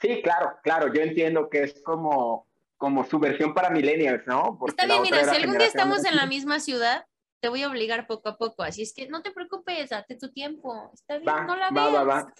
Sí, 0.00 0.22
claro, 0.22 0.58
claro, 0.62 0.92
yo 0.92 1.02
entiendo 1.02 1.50
que 1.50 1.64
es 1.64 1.82
como, 1.82 2.46
como 2.78 3.04
su 3.04 3.18
versión 3.18 3.52
para 3.52 3.68
millennials, 3.68 4.26
¿no? 4.26 4.58
Está 4.66 4.86
bien, 4.86 5.02
mira, 5.02 5.24
si 5.24 5.36
algún 5.36 5.58
día 5.58 5.66
estamos 5.66 6.04
en 6.06 6.16
la 6.16 6.24
misma 6.26 6.60
ciudad, 6.60 7.04
te 7.40 7.48
voy 7.48 7.62
a 7.62 7.68
obligar 7.68 8.06
poco 8.06 8.28
a 8.28 8.36
poco. 8.36 8.62
Así 8.62 8.82
es 8.82 8.94
que 8.94 9.08
no 9.08 9.22
te 9.22 9.32
preocupes, 9.32 9.90
date 9.90 10.16
tu 10.16 10.30
tiempo. 10.32 10.90
Está 10.94 11.18
bien, 11.18 11.46
no 11.46 11.56
la 11.56 11.70
va, 11.70 11.90
Va, 11.90 12.04
va. 12.04 12.32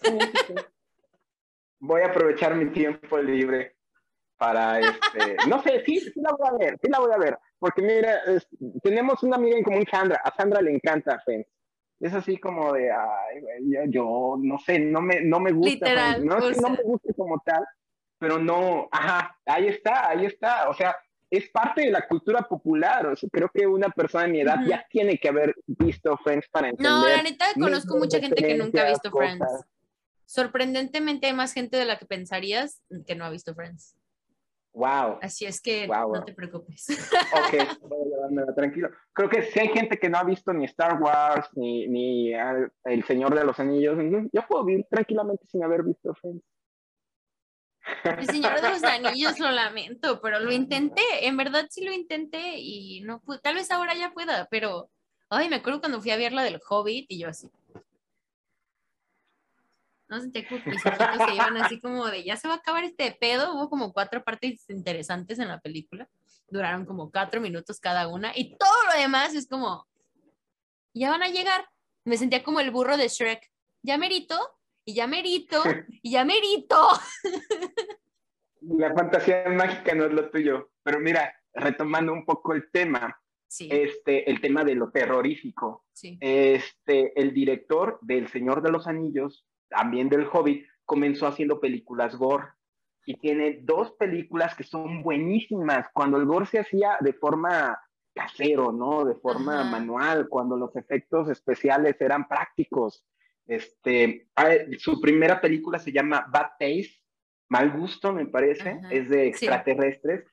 voy 1.81 2.03
a 2.03 2.07
aprovechar 2.07 2.55
mi 2.55 2.71
tiempo 2.71 3.19
libre 3.19 3.77
para 4.37 4.81
este. 4.81 5.37
No 5.49 5.63
sé, 5.63 5.83
sí, 5.85 6.01
sí 6.01 6.13
la 6.17 6.31
voy 6.33 6.49
a 6.49 6.53
ver, 6.53 6.79
sí 6.83 6.91
la 6.91 7.01
voy 7.01 7.13
a 7.13 7.19
ver. 7.19 7.39
Porque 7.59 7.83
mira, 7.83 8.21
tenemos 8.83 9.23
una 9.23 9.37
amiga 9.37 9.57
en 9.57 9.65
común, 9.65 9.87
Sandra. 9.91 10.21
A 10.25 10.35
Sandra 10.35 10.63
le 10.63 10.75
encanta 10.75 11.21
Friends. 11.25 11.49
Es 12.01 12.15
así 12.15 12.39
como 12.39 12.73
de, 12.73 12.91
ay, 12.91 13.91
yo, 13.91 14.37
no 14.39 14.59
sé, 14.59 14.79
no 14.79 15.03
me, 15.03 15.21
no 15.21 15.39
me 15.39 15.53
gusta. 15.53 15.71
Literal, 15.71 16.25
no 16.25 16.39
es 16.39 16.57
que 16.57 16.63
no 16.63 16.71
me 16.71 16.83
guste 16.83 17.13
como 17.13 17.43
tal, 17.45 17.63
pero 18.19 18.39
no, 18.39 18.89
ajá, 18.91 19.39
ahí 19.45 19.69
está, 19.69 20.09
ahí 20.09 20.25
está. 20.25 20.71
O 20.71 20.75
sea, 20.75 20.97
es 21.31 21.49
parte 21.51 21.83
de 21.83 21.91
la 21.91 22.07
cultura 22.07 22.43
popular. 22.43 23.07
O 23.07 23.17
sea, 23.17 23.29
creo 23.31 23.51
que 23.53 23.67
una 23.67 23.89
persona 23.89 24.25
de 24.25 24.31
mi 24.31 24.41
edad 24.41 24.59
ya 24.67 24.85
tiene 24.91 25.19
que 25.19 25.29
haber 25.29 25.55
visto 25.67 26.17
Friends 26.19 26.49
para 26.51 26.69
entender. 26.69 26.91
No, 26.91 27.09
la 27.09 27.23
neta 27.23 27.47
conozco 27.55 27.97
mucha 27.97 28.21
gente 28.21 28.43
que 28.43 28.57
nunca 28.57 28.83
ha 28.83 28.91
visto 28.91 29.11
Friends. 29.11 29.47
Sorprendentemente 30.27 31.27
hay 31.27 31.33
más 31.33 31.53
gente 31.53 31.77
de 31.77 31.85
la 31.85 31.99
que 31.99 32.07
pensarías 32.07 32.83
que 33.07 33.15
no 33.15 33.25
ha 33.25 33.31
visto 33.31 33.55
Friends. 33.55 33.97
Wow. 34.73 35.19
Así 35.21 35.47
es 35.47 35.61
que 35.61 35.89
no 35.89 36.25
te 36.25 36.33
preocupes. 36.33 36.87
Ok, 36.91 37.57
tranquilo. 38.57 38.91
Creo 39.13 39.29
que 39.29 39.43
si 39.43 39.59
hay 39.59 39.69
gente 39.69 39.99
que 39.99 40.09
no 40.09 40.19
ha 40.19 40.25
visto 40.25 40.53
ni 40.53 40.65
Star 40.67 41.01
Wars 41.03 41.49
ni, 41.55 41.89
ni 41.89 42.33
El 42.85 43.05
Señor 43.05 43.35
de 43.35 43.45
los 43.45 43.59
Anillos, 43.59 43.99
yo 44.33 44.43
puedo 44.49 44.65
vivir 44.65 44.87
tranquilamente 44.89 45.45
sin 45.49 45.65
haber 45.65 45.83
visto 45.83 46.15
Friends. 46.15 46.45
El 48.05 48.27
Señor 48.27 48.61
de 48.61 48.71
los 48.71 48.83
Anillos 48.83 49.39
lo 49.39 49.51
lamento, 49.51 50.21
pero 50.21 50.41
lo 50.41 50.53
intenté, 50.53 51.27
en 51.27 51.37
verdad 51.37 51.67
sí 51.71 51.85
lo 51.85 51.93
intenté 51.93 52.59
y 52.59 53.01
no 53.03 53.23
tal 53.43 53.55
vez 53.55 53.71
ahora 53.71 53.95
ya 53.95 54.13
pueda, 54.13 54.47
pero, 54.51 54.91
ay, 55.29 55.49
me 55.49 55.57
acuerdo 55.57 55.81
cuando 55.81 56.01
fui 56.01 56.11
a 56.11 56.17
ver 56.17 56.33
la 56.33 56.43
del 56.43 56.61
Hobbit 56.69 57.07
y 57.11 57.19
yo 57.19 57.29
así. 57.29 57.51
No 60.09 60.21
sentía 60.21 60.47
como 60.49 60.61
mis 60.67 60.85
ojitos 60.85 61.27
se 61.29 61.35
iban 61.35 61.57
así 61.59 61.81
como 61.81 62.07
de, 62.07 62.25
ya 62.25 62.37
se 62.37 62.49
va 62.49 62.55
a 62.55 62.57
acabar 62.57 62.83
este 62.83 63.13
pedo, 63.13 63.55
hubo 63.55 63.71
como 63.71 63.93
cuatro 63.93 64.25
partes 64.25 64.69
interesantes 64.69 65.39
en 65.39 65.49
la 65.49 65.61
película, 65.61 66.09
duraron 66.49 66.85
como 66.85 67.11
cuatro 67.11 67.41
minutos 67.41 67.79
cada 67.79 68.09
una 68.09 68.33
y 68.35 68.57
todo 68.57 68.85
lo 68.87 69.01
demás 69.01 69.35
es 69.35 69.47
como, 69.47 69.87
ya 70.93 71.11
van 71.11 71.23
a 71.23 71.29
llegar, 71.29 71.69
me 72.05 72.17
sentía 72.17 72.43
como 72.43 72.61
el 72.61 72.73
burro 72.73 72.97
de 72.97 73.09
Shrek, 73.09 73.51
ya 73.83 73.99
merito, 73.99 74.37
y 74.85 74.95
ya 74.95 75.07
merito, 75.07 75.63
y 76.03 76.13
ya 76.13 76.25
merito. 76.25 76.77
La 78.63 78.95
fantasía 78.95 79.45
mágica 79.49 79.95
no 79.95 80.05
es 80.07 80.13
lo 80.13 80.31
tuyo, 80.31 80.71
pero 80.83 81.01
mira, 81.01 81.35
retomando 81.55 82.13
un 82.13 82.25
poco 82.25 82.55
el 82.55 82.71
tema, 82.71 83.19
este, 83.59 84.31
el 84.31 84.41
tema 84.41 84.65
de 84.65 84.75
lo 84.75 84.91
terrorífico. 84.91 85.85
Este, 86.21 87.21
el 87.21 87.35
director 87.35 87.99
del 88.03 88.29
Señor 88.29 88.63
de 88.63 88.71
los 88.71 88.87
Anillos, 88.87 89.47
también 89.69 90.09
del 90.09 90.27
Hobbit, 90.31 90.67
comenzó 90.85 91.27
haciendo 91.27 91.61
películas 91.61 92.17
gore 92.17 92.49
y 93.07 93.15
tiene 93.17 93.61
dos 93.63 93.93
películas 93.93 94.55
que 94.55 94.65
son 94.65 95.03
buenísimas. 95.03 95.87
Cuando 95.93 96.17
el 96.17 96.27
gore 96.27 96.47
se 96.47 96.61
hacía 96.61 96.97
de 97.01 97.13
forma 97.13 97.79
casero, 98.15 98.73
¿no? 98.73 99.05
De 99.05 99.15
forma 99.15 99.65
manual, 99.65 100.29
cuando 100.29 100.57
los 100.57 100.75
efectos 100.77 101.29
especiales 101.29 102.01
eran 102.01 102.29
prácticos. 102.29 103.05
Este, 103.47 104.29
su 104.79 105.01
primera 105.01 105.41
película 105.41 105.79
se 105.79 105.93
llama 105.93 106.27
Bad 106.33 106.51
Taste, 106.59 107.01
Mal 107.49 107.73
Gusto, 107.73 108.13
me 108.13 108.27
parece, 108.27 108.81
es 108.91 109.09
de 109.09 109.27
extraterrestres. 109.27 110.25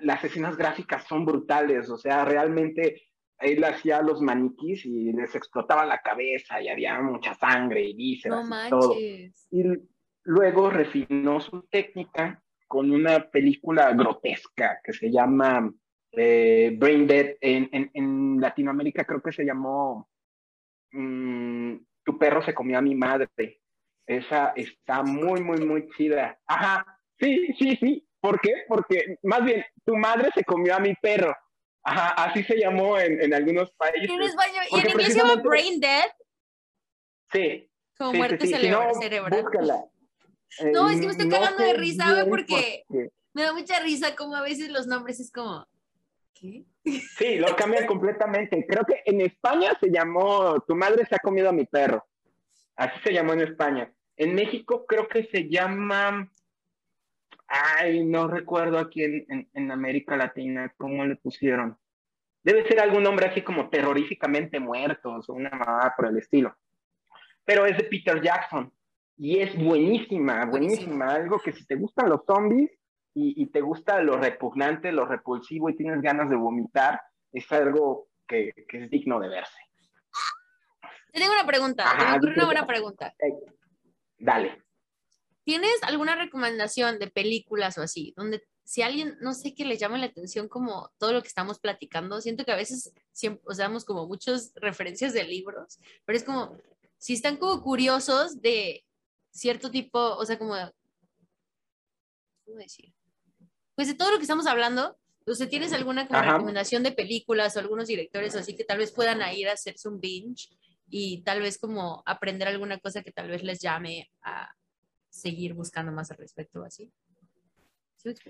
las 0.00 0.22
escenas 0.24 0.56
gráficas 0.56 1.04
son 1.04 1.24
brutales, 1.24 1.90
o 1.90 1.96
sea, 1.96 2.24
realmente 2.24 3.02
él 3.40 3.64
hacía 3.64 4.00
los 4.02 4.20
maniquís 4.20 4.86
y 4.86 5.12
les 5.12 5.34
explotaba 5.34 5.84
la 5.84 6.00
cabeza 6.00 6.62
y 6.62 6.68
había 6.68 7.00
mucha 7.00 7.34
sangre 7.34 7.82
y 7.82 7.94
vísceras 7.94 8.46
y 8.46 8.70
todo. 8.70 8.94
Y 8.98 9.64
luego 10.22 10.70
refinó 10.70 11.40
su 11.40 11.62
técnica 11.62 12.42
con 12.66 12.90
una 12.90 13.30
película 13.30 13.92
grotesca 13.92 14.80
que 14.82 14.92
se 14.92 15.10
llama 15.10 15.72
eh, 16.12 16.74
Brain 16.78 17.06
Dead. 17.06 17.36
En, 17.40 18.40
Latinoamérica 18.40 19.04
creo 19.04 19.22
que 19.22 19.32
se 19.32 19.44
llamó 19.44 20.08
mm, 20.92 21.76
tu 22.04 22.18
perro 22.18 22.44
se 22.44 22.54
comió 22.54 22.78
a 22.78 22.82
mi 22.82 22.94
madre. 22.94 23.28
Esa 24.06 24.52
está 24.56 25.02
muy, 25.02 25.40
muy, 25.40 25.64
muy 25.64 25.88
chida. 25.96 26.38
Ajá, 26.46 26.84
sí, 27.18 27.54
sí, 27.58 27.76
sí. 27.76 28.08
¿Por 28.20 28.40
qué? 28.40 28.64
Porque 28.68 29.18
más 29.22 29.44
bien, 29.44 29.64
tu 29.84 29.96
madre 29.96 30.30
se 30.34 30.44
comió 30.44 30.76
a 30.76 30.80
mi 30.80 30.94
perro. 30.94 31.34
Ajá, 31.82 32.08
así 32.10 32.42
se 32.44 32.56
llamó 32.56 32.98
en, 32.98 33.20
en 33.20 33.34
algunos 33.34 33.70
países. 33.72 34.08
¿Y 34.08 34.12
en 34.12 34.22
español? 34.22 34.64
¿Y 34.70 34.80
en 34.80 34.90
inglés 34.90 35.12
se 35.12 35.18
llama 35.18 35.36
Brain 35.36 35.80
Dead? 35.80 36.10
Sí. 37.32 37.70
Como 37.98 38.14
muerte 38.14 38.46
cerebral. 38.46 38.92
no, 40.72 40.90
es 40.90 41.00
que 41.00 41.06
me 41.06 41.12
estoy 41.12 41.28
cagando 41.28 41.62
de 41.62 41.74
risa, 41.74 42.26
porque 42.28 42.84
me 43.34 43.42
da 43.42 43.52
mucha 43.52 43.80
risa 43.80 44.16
como 44.16 44.36
a 44.36 44.42
veces 44.42 44.70
los 44.70 44.86
nombres 44.86 45.20
es 45.20 45.30
como, 45.30 45.66
¿qué? 46.44 46.64
Sí, 47.16 47.36
lo 47.36 47.54
cambian 47.56 47.86
completamente. 47.86 48.66
Creo 48.66 48.84
que 48.84 49.02
en 49.04 49.20
España 49.20 49.76
se 49.80 49.90
llamó 49.90 50.60
Tu 50.66 50.74
madre 50.74 51.06
se 51.06 51.14
ha 51.14 51.18
comido 51.18 51.48
a 51.48 51.52
mi 51.52 51.64
perro. 51.64 52.04
Así 52.76 52.98
se 53.02 53.12
llamó 53.12 53.32
en 53.32 53.40
España. 53.40 53.92
En 54.16 54.34
México 54.34 54.84
creo 54.86 55.08
que 55.08 55.24
se 55.24 55.48
llama. 55.48 56.30
Ay, 57.46 58.04
no 58.04 58.26
recuerdo 58.26 58.78
aquí 58.78 59.04
en, 59.04 59.48
en, 59.52 59.70
América 59.70 60.16
Latina 60.16 60.72
cómo 60.76 61.04
le 61.04 61.16
pusieron. 61.16 61.76
Debe 62.42 62.66
ser 62.66 62.80
algún 62.80 63.02
nombre 63.02 63.26
así 63.26 63.42
como 63.42 63.68
terroríficamente 63.68 64.58
muertos 64.60 65.28
o 65.28 65.34
una 65.34 65.50
mamada 65.50 65.94
por 65.96 66.06
el 66.06 66.18
estilo. 66.18 66.56
Pero 67.44 67.66
es 67.66 67.76
de 67.76 67.84
Peter 67.84 68.20
Jackson 68.22 68.72
y 69.16 69.40
es 69.40 69.56
buenísima, 69.56 70.44
buenísima. 70.46 71.14
Algo 71.14 71.38
que 71.38 71.52
si 71.52 71.66
te 71.66 71.76
gustan 71.76 72.08
los 72.08 72.24
zombies, 72.24 72.70
y, 73.14 73.46
te 73.46 73.60
gusta 73.60 74.02
lo 74.02 74.18
repugnante, 74.18 74.90
lo 74.90 75.06
repulsivo 75.06 75.70
y 75.70 75.76
tienes 75.76 76.02
ganas 76.02 76.28
de 76.28 76.36
vomitar, 76.36 77.00
es 77.32 77.50
algo 77.52 78.08
que, 78.26 78.52
es 78.68 78.90
digno 78.90 79.20
de 79.20 79.28
verse. 79.28 79.58
Te 81.12 81.20
tengo 81.20 81.32
una 81.32 81.46
pregunta, 81.46 81.94
me 81.96 82.16
ocurre 82.16 82.34
una 82.34 82.44
buena 82.44 82.66
pregunta. 82.66 83.14
Dale. 84.18 84.62
¿Tienes 85.44 85.80
alguna 85.82 86.16
recomendación 86.16 86.98
de 86.98 87.08
películas 87.08 87.78
o 87.78 87.82
así, 87.82 88.12
donde 88.16 88.42
si 88.64 88.82
alguien, 88.82 89.16
no 89.20 89.34
sé, 89.34 89.54
qué 89.54 89.64
le 89.64 89.76
llama 89.76 89.98
la 89.98 90.06
atención 90.06 90.48
como 90.48 90.90
todo 90.98 91.12
lo 91.12 91.22
que 91.22 91.28
estamos 91.28 91.60
platicando, 91.60 92.20
siento 92.20 92.44
que 92.44 92.52
a 92.52 92.56
veces 92.56 92.92
siempre, 93.12 93.44
o 93.46 93.84
como 93.84 94.08
muchas 94.08 94.52
referencias 94.56 95.12
de 95.12 95.22
libros, 95.24 95.78
pero 96.04 96.16
es 96.16 96.24
como, 96.24 96.56
si 96.98 97.12
están 97.12 97.36
como 97.36 97.62
curiosos 97.62 98.40
de 98.40 98.84
cierto 99.30 99.70
tipo, 99.70 99.98
o 99.98 100.24
sea, 100.24 100.38
como, 100.38 100.54
¿cómo 102.44 102.58
decir? 102.58 102.92
Pues 103.74 103.88
de 103.88 103.94
todo 103.94 104.10
lo 104.10 104.16
que 104.16 104.22
estamos 104.22 104.46
hablando, 104.46 104.96
¿Usted 105.26 105.48
tienes 105.48 105.72
alguna 105.72 106.04
recomendación 106.04 106.82
de 106.82 106.92
películas 106.92 107.56
o 107.56 107.60
algunos 107.60 107.88
directores 107.88 108.34
así 108.34 108.54
que 108.54 108.64
tal 108.64 108.78
vez 108.78 108.92
puedan 108.92 109.22
ir 109.34 109.48
a 109.48 109.52
hacerse 109.52 109.88
un 109.88 109.98
binge 109.98 110.50
y 110.90 111.22
tal 111.22 111.40
vez 111.40 111.58
como 111.58 112.02
aprender 112.04 112.46
alguna 112.46 112.78
cosa 112.78 113.02
que 113.02 113.10
tal 113.10 113.28
vez 113.28 113.42
les 113.42 113.60
llame 113.60 114.10
a 114.22 114.54
seguir 115.08 115.54
buscando 115.54 115.92
más 115.92 116.10
al 116.10 116.18
respecto 116.18 116.62
así? 116.62 116.92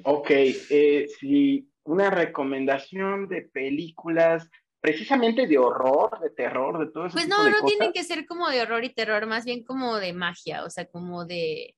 Ok, 0.05 0.31
eh, 0.31 1.09
si 1.19 1.69
una 1.83 2.11
recomendación 2.11 3.29
de 3.29 3.43
películas 3.43 4.49
precisamente 4.81 5.49
de 5.49 5.59
horror, 5.59 6.21
de 6.21 6.31
terror, 6.31 6.79
de 6.79 6.93
todo 6.93 7.07
eso. 7.07 7.15
Pues 7.15 7.27
no, 7.27 7.49
no 7.49 7.65
tienen 7.67 7.93
que 7.93 8.05
ser 8.05 8.25
como 8.27 8.49
de 8.51 8.63
horror 8.63 8.85
y 8.85 8.95
terror, 8.95 9.27
más 9.27 9.45
bien 9.45 9.65
como 9.65 9.97
de 9.97 10.13
magia, 10.13 10.65
o 10.65 10.71
sea, 10.71 10.85
como 10.87 11.25
de, 11.25 11.75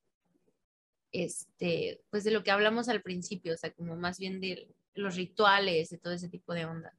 este, 1.25 2.03
pues 2.11 2.25
de 2.25 2.31
lo 2.31 2.43
que 2.43 2.51
hablamos 2.51 2.89
al 2.89 3.03
principio, 3.03 3.55
o 3.55 3.57
sea, 3.57 3.73
como 3.73 3.97
más 3.97 4.19
bien 4.19 4.41
de 4.41 4.69
los 4.95 5.17
rituales, 5.17 5.91
de 5.91 5.99
todo 5.99 6.13
ese 6.13 6.29
tipo 6.29 6.55
de 6.55 6.65
ondas. 6.65 6.95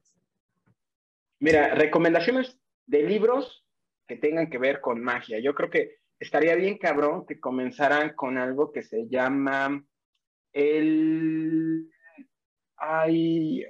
Mira, 1.40 1.74
recomendaciones 1.74 2.58
de 2.86 3.02
libros 3.02 3.64
que 4.06 4.16
tengan 4.16 4.50
que 4.50 4.58
ver 4.58 4.80
con 4.80 5.02
magia. 5.02 5.38
Yo 5.40 5.54
creo 5.54 5.70
que 5.70 5.98
estaría 6.18 6.56
bien 6.56 6.78
cabrón 6.78 7.26
que 7.26 7.38
comenzaran 7.38 8.14
con 8.14 8.38
algo 8.38 8.72
que 8.72 8.82
se 8.82 9.06
llama 9.08 9.84
el... 10.52 11.90
Ay, 12.76 13.64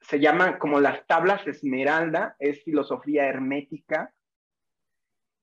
se 0.00 0.18
llama 0.18 0.58
como 0.58 0.80
las 0.80 1.06
tablas 1.06 1.46
esmeralda, 1.46 2.36
es 2.38 2.62
filosofía 2.64 3.26
hermética. 3.26 4.12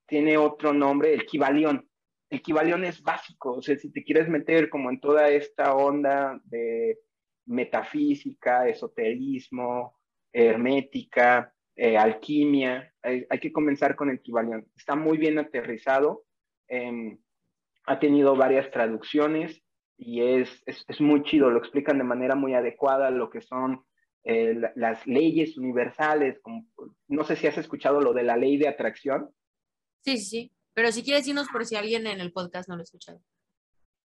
Tiene 0.06 0.38
otro 0.38 0.74
nombre, 0.74 1.14
el 1.14 1.26
Kibalión. 1.26 1.89
El 2.30 2.42
Kibalión 2.42 2.86
es 2.86 3.02
básico, 3.02 3.54
o 3.54 3.62
sea, 3.62 3.76
si 3.78 3.92
te 3.92 4.04
quieres 4.04 4.30
meter 4.30 4.70
como 4.70 4.90
en 4.90 5.00
toda 5.00 5.30
esta 5.30 5.74
onda 5.74 6.40
de 6.46 7.00
metafísica, 7.46 8.68
esoterismo, 8.68 9.98
hermética, 10.32 11.54
eh, 11.76 11.98
alquimia, 11.98 12.94
hay, 13.02 13.40
que 13.40 13.52
comenzar 13.52 13.96
con 13.96 14.10
el 14.10 14.22
Kibalión. 14.22 14.68
Está 14.76 14.96
muy 14.96 15.18
bien 15.18 15.40
aterrizado, 15.40 16.26
em, 16.68 17.18
ha 17.86 18.00
tenido 18.00 18.36
varias 18.36 18.70
traducciones 18.70 19.64
y 19.98 20.22
es, 20.22 20.62
es, 20.66 21.02
muy 21.02 21.24
chido, 21.24 21.50
lo 21.50 21.58
explican 21.60 21.98
de 21.98 22.04
manera 22.04 22.36
muy 22.36 22.54
adecuada 22.54 23.10
lo 23.10 23.30
que 23.30 23.42
son 23.42 23.84
eh, 24.24 24.56
las 24.76 25.08
leyes 25.08 25.58
universales, 25.58 26.40
no 27.08 27.24
sé 27.24 27.36
si 27.36 27.48
has 27.48 27.58
escuchado 27.58 28.02
lo 28.02 28.14
de 28.14 28.24
la 28.24 28.38
ley 28.38 28.58
de 28.58 28.68
atracción. 28.68 29.30
Sí, 30.02 30.18
sí, 30.18 30.52
pero 30.74 30.92
si 30.92 31.04
quieres 31.04 31.24
decirnos 31.24 31.48
por 31.50 31.66
si 31.66 31.76
alguien 31.76 32.08
en 32.08 32.20
el 32.20 32.32
podcast 32.32 32.70
no 32.70 32.76
lo 32.76 32.82
ha 32.82 32.84
escuchado. 32.84 33.22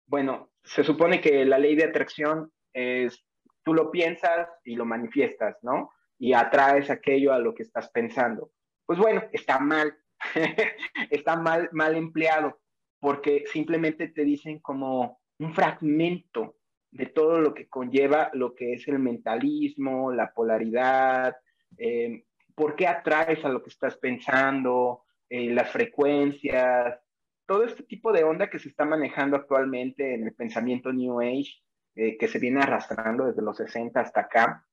Bueno, 0.06 0.50
se 0.64 0.82
supone 0.84 1.20
que 1.20 1.44
la 1.44 1.58
ley 1.58 1.76
de 1.76 1.84
atracción 1.84 2.52
es, 2.72 3.24
tú 3.62 3.74
lo 3.74 3.90
piensas 3.90 4.48
y 4.64 4.74
lo 4.74 4.84
manifiestas, 4.84 5.56
¿no? 5.62 5.92
Y 6.18 6.32
atraes 6.32 6.90
aquello 6.90 7.32
a 7.32 7.38
lo 7.38 7.54
que 7.54 7.62
estás 7.62 7.90
pensando. 7.90 8.50
Pues 8.86 8.98
bueno, 8.98 9.22
está 9.32 9.58
mal, 9.58 9.96
está 11.10 11.36
mal, 11.36 11.68
mal 11.72 11.94
empleado, 11.94 12.60
porque 12.98 13.44
simplemente 13.46 14.08
te 14.08 14.24
dicen 14.24 14.58
como 14.58 15.20
un 15.38 15.54
fragmento 15.54 16.56
de 16.90 17.06
todo 17.06 17.40
lo 17.40 17.54
que 17.54 17.68
conlleva 17.68 18.30
lo 18.34 18.54
que 18.54 18.74
es 18.74 18.88
el 18.88 18.98
mentalismo, 18.98 20.12
la 20.12 20.32
polaridad, 20.32 21.36
eh, 21.78 22.24
por 22.54 22.74
qué 22.74 22.86
atraes 22.86 23.44
a 23.44 23.48
lo 23.48 23.62
que 23.62 23.70
estás 23.70 23.96
pensando, 23.96 25.04
eh, 25.30 25.50
las 25.50 25.70
frecuencias, 25.70 27.00
todo 27.46 27.64
este 27.64 27.84
tipo 27.84 28.12
de 28.12 28.24
onda 28.24 28.50
que 28.50 28.58
se 28.58 28.68
está 28.68 28.84
manejando 28.84 29.36
actualmente 29.36 30.14
en 30.14 30.24
el 30.24 30.34
pensamiento 30.34 30.92
New 30.92 31.20
Age, 31.20 31.62
eh, 31.94 32.18
que 32.18 32.28
se 32.28 32.38
viene 32.38 32.60
arrastrando 32.60 33.24
desde 33.24 33.42
los 33.42 33.56
60 33.56 33.98
hasta 34.00 34.20
acá, 34.20 34.66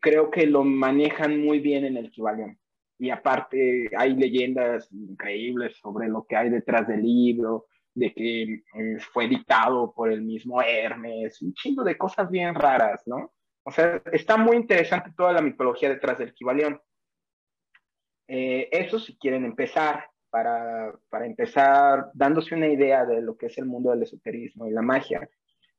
creo 0.00 0.30
que 0.32 0.46
lo 0.46 0.64
manejan 0.64 1.40
muy 1.40 1.60
bien 1.60 1.84
en 1.84 1.96
el 1.96 2.10
Kibalión. 2.10 2.58
Y 2.98 3.10
aparte 3.10 3.90
hay 3.96 4.14
leyendas 4.14 4.90
increíbles 4.92 5.76
sobre 5.76 6.08
lo 6.08 6.26
que 6.26 6.36
hay 6.36 6.50
detrás 6.50 6.88
del 6.88 7.02
libro, 7.02 7.66
de 7.94 8.12
que 8.12 8.42
eh, 8.42 8.98
fue 9.12 9.28
dictado 9.28 9.92
por 9.92 10.12
el 10.12 10.22
mismo 10.22 10.60
Hermes, 10.60 11.40
un 11.42 11.54
chingo 11.54 11.84
de 11.84 11.96
cosas 11.96 12.30
bien 12.30 12.54
raras, 12.54 13.02
¿no? 13.06 13.32
O 13.62 13.70
sea, 13.70 14.02
está 14.12 14.36
muy 14.36 14.56
interesante 14.56 15.12
toda 15.16 15.32
la 15.32 15.40
mitología 15.40 15.88
detrás 15.88 16.18
del 16.18 16.34
Kibalión. 16.34 16.80
Eh, 18.28 18.68
eso 18.70 18.98
si 18.98 19.16
quieren 19.16 19.44
empezar, 19.44 20.06
para, 20.30 20.92
para, 21.10 21.26
empezar 21.26 22.10
dándose 22.12 22.54
una 22.54 22.66
idea 22.66 23.04
de 23.04 23.22
lo 23.22 23.36
que 23.36 23.46
es 23.46 23.58
el 23.58 23.66
mundo 23.66 23.90
del 23.90 24.02
esoterismo 24.02 24.66
y 24.66 24.72
la 24.72 24.82
magia. 24.82 25.28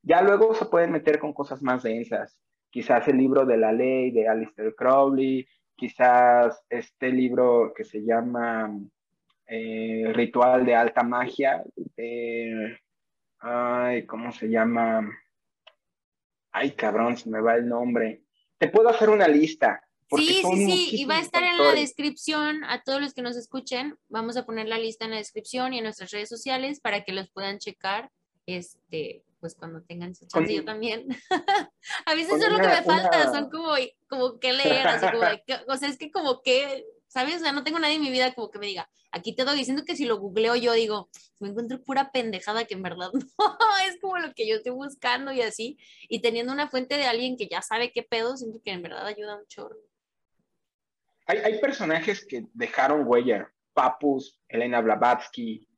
Ya 0.02 0.22
luego 0.22 0.54
se 0.54 0.66
pueden 0.66 0.92
meter 0.92 1.18
con 1.18 1.32
cosas 1.34 1.62
más 1.62 1.82
densas, 1.82 2.38
quizás 2.70 3.06
el 3.08 3.18
libro 3.18 3.44
de 3.44 3.56
la 3.58 3.72
ley 3.72 4.12
de 4.12 4.28
Alistair 4.28 4.74
Crowley, 4.74 5.46
quizás 5.74 6.64
este 6.70 7.10
libro 7.10 7.72
que 7.76 7.84
se 7.84 8.02
llama 8.02 8.70
eh, 9.46 10.10
ritual 10.14 10.64
de 10.64 10.74
alta 10.74 11.02
magia, 11.02 11.62
ay, 13.38 14.06
¿cómo 14.06 14.32
se 14.32 14.48
llama? 14.48 15.08
Ay, 16.50 16.72
cabrón, 16.72 17.16
se 17.16 17.30
me 17.30 17.40
va 17.40 17.54
el 17.56 17.68
nombre. 17.68 18.22
Te 18.58 18.68
puedo 18.68 18.88
hacer 18.88 19.10
una 19.10 19.28
lista. 19.28 19.85
Sí, 20.08 20.42
sí, 20.42 20.66
sí, 20.66 20.88
y 20.92 21.04
va 21.04 21.16
a 21.16 21.20
estar 21.20 21.42
en 21.42 21.58
la 21.58 21.72
descripción 21.72 22.62
a 22.64 22.82
todos 22.82 23.00
los 23.00 23.12
que 23.12 23.22
nos 23.22 23.36
escuchen. 23.36 23.98
Vamos 24.08 24.36
a 24.36 24.46
poner 24.46 24.68
la 24.68 24.78
lista 24.78 25.04
en 25.04 25.12
la 25.12 25.16
descripción 25.16 25.72
y 25.72 25.78
en 25.78 25.84
nuestras 25.84 26.10
redes 26.12 26.28
sociales 26.28 26.80
para 26.80 27.02
que 27.04 27.12
los 27.12 27.28
puedan 27.30 27.58
checar, 27.58 28.10
este, 28.46 29.24
pues 29.40 29.56
cuando 29.56 29.82
tengan 29.82 30.14
su 30.14 30.26
chance 30.28 30.54
yo 30.54 30.64
también. 30.64 31.08
a 32.06 32.14
veces 32.14 32.34
eso 32.34 32.46
es 32.46 32.52
lo 32.52 32.58
que 32.58 32.68
me 32.68 32.82
falta, 32.82 33.32
son 33.32 33.50
como, 33.50 33.72
como 34.08 34.38
que 34.38 34.52
leer, 34.52 34.86
así 34.86 35.06
como, 35.10 35.24
o 35.68 35.76
sea, 35.76 35.88
es 35.88 35.98
que 35.98 36.10
como 36.12 36.40
que 36.42 36.84
¿sabes? 37.16 37.36
O 37.36 37.38
sea, 37.38 37.52
no 37.52 37.64
tengo 37.64 37.78
nadie 37.78 37.94
en 37.94 38.02
mi 38.02 38.10
vida 38.10 38.34
como 38.34 38.50
que 38.50 38.58
me 38.58 38.66
diga, 38.66 38.90
aquí 39.10 39.34
te 39.34 39.44
doy, 39.44 39.56
diciendo 39.56 39.84
que 39.86 39.96
si 39.96 40.04
lo 40.04 40.18
googleo 40.18 40.54
yo 40.54 40.74
digo, 40.74 41.08
me 41.40 41.48
encuentro 41.48 41.82
pura 41.82 42.10
pendejada 42.12 42.66
que 42.66 42.74
en 42.74 42.82
verdad 42.82 43.10
no, 43.38 43.56
es 43.88 43.98
como 44.02 44.18
lo 44.18 44.34
que 44.34 44.46
yo 44.46 44.56
estoy 44.56 44.72
buscando 44.72 45.32
y 45.32 45.40
así, 45.40 45.78
y 46.10 46.20
teniendo 46.20 46.52
una 46.52 46.68
fuente 46.68 46.98
de 46.98 47.06
alguien 47.06 47.38
que 47.38 47.48
ya 47.48 47.62
sabe 47.62 47.90
qué 47.90 48.02
pedo, 48.02 48.36
siento 48.36 48.60
que 48.62 48.72
en 48.72 48.82
verdad 48.82 49.06
ayuda 49.06 49.38
mucho. 49.38 49.70
Hay, 51.26 51.58
personajes 51.60 52.24
que 52.24 52.46
dejaron 52.54 53.06
huella, 53.06 53.52
Papus, 53.74 54.40
Elena 54.48 54.80
Blavatsky, 54.80 55.68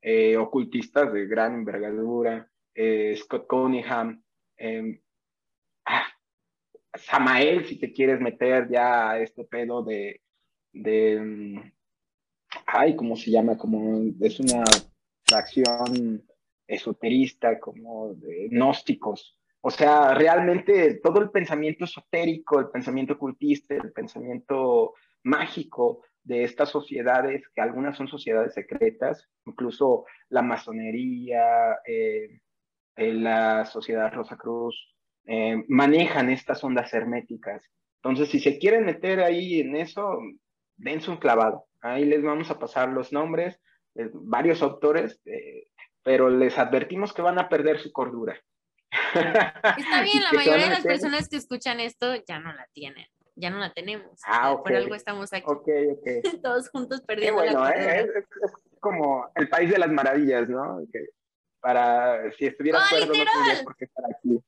eh, 0.00 0.36
ocultistas 0.36 1.12
de 1.12 1.26
gran 1.26 1.54
envergadura, 1.54 2.50
eh, 2.74 3.14
Scott 3.16 3.46
Cunningham, 3.46 4.22
eh, 4.56 5.00
ah, 5.84 6.06
Samael, 6.94 7.66
si 7.66 7.78
te 7.78 7.92
quieres 7.92 8.20
meter 8.20 8.68
ya 8.70 9.10
a 9.10 9.20
este 9.20 9.44
pedo 9.44 9.82
de 9.82 10.24
de, 10.74 11.20
mm, 11.20 11.72
ay, 12.66 12.96
¿cómo 12.96 13.16
se 13.16 13.30
llama? 13.30 13.56
Como 13.56 14.02
es 14.20 14.40
una 14.40 14.64
fracción 15.22 16.26
esoterista, 16.66 17.58
como 17.60 18.14
de 18.14 18.48
gnósticos. 18.50 19.38
O 19.66 19.70
sea, 19.70 20.12
realmente 20.12 21.00
todo 21.02 21.22
el 21.22 21.30
pensamiento 21.30 21.86
esotérico, 21.86 22.60
el 22.60 22.68
pensamiento 22.68 23.14
ocultista, 23.14 23.74
el 23.74 23.92
pensamiento 23.92 24.92
mágico 25.22 26.02
de 26.22 26.44
estas 26.44 26.68
sociedades, 26.68 27.48
que 27.48 27.62
algunas 27.62 27.96
son 27.96 28.06
sociedades 28.06 28.52
secretas, 28.52 29.26
incluso 29.46 30.04
la 30.28 30.42
masonería, 30.42 31.78
eh, 31.86 32.40
eh, 32.96 33.14
la 33.14 33.64
sociedad 33.64 34.12
Rosa 34.12 34.36
Cruz, 34.36 34.94
eh, 35.24 35.64
manejan 35.68 36.28
estas 36.28 36.62
ondas 36.62 36.92
herméticas. 36.92 37.64
Entonces, 38.02 38.28
si 38.28 38.40
se 38.40 38.58
quieren 38.58 38.84
meter 38.84 39.20
ahí 39.20 39.60
en 39.60 39.76
eso, 39.76 40.18
dense 40.76 41.10
un 41.10 41.16
clavado. 41.16 41.64
Ahí 41.80 42.04
les 42.04 42.22
vamos 42.22 42.50
a 42.50 42.58
pasar 42.58 42.90
los 42.90 43.14
nombres, 43.14 43.58
varios 44.12 44.60
autores, 44.60 45.22
eh, 45.24 45.68
pero 46.02 46.28
les 46.28 46.58
advertimos 46.58 47.14
que 47.14 47.22
van 47.22 47.38
a 47.38 47.48
perder 47.48 47.78
su 47.78 47.92
cordura. 47.92 48.38
Está 49.14 50.02
bien, 50.02 50.22
la 50.22 50.32
mayoría 50.32 50.66
de 50.66 50.70
las 50.70 50.84
personas 50.84 51.28
que 51.28 51.36
escuchan 51.36 51.80
esto 51.80 52.14
ya 52.26 52.38
no 52.38 52.52
la 52.52 52.66
tienen, 52.72 53.06
ya 53.34 53.50
no 53.50 53.58
la 53.58 53.72
tenemos. 53.72 54.20
Ah, 54.26 54.56
Por 54.62 54.74
algo 54.74 54.94
estamos 54.94 55.32
aquí. 55.32 55.46
Todos 56.42 56.68
juntos 56.70 57.00
perdiendo 57.02 57.44
la. 57.44 57.70
¿eh? 57.70 58.06
Es, 58.42 58.52
como 58.80 59.30
el 59.34 59.48
país 59.48 59.70
de 59.70 59.78
las 59.78 59.90
maravillas, 59.90 60.48
¿no? 60.48 60.82
para, 61.60 62.30
si 62.32 62.44
estuviera 62.44 62.78
¡Oh, 62.78 62.82
acuerdo, 62.84 63.06
no 63.06 63.12
tendrías 63.12 63.62
por 63.62 63.74
qué 63.76 63.86
estar 63.86 64.04
aquí. 64.10 64.38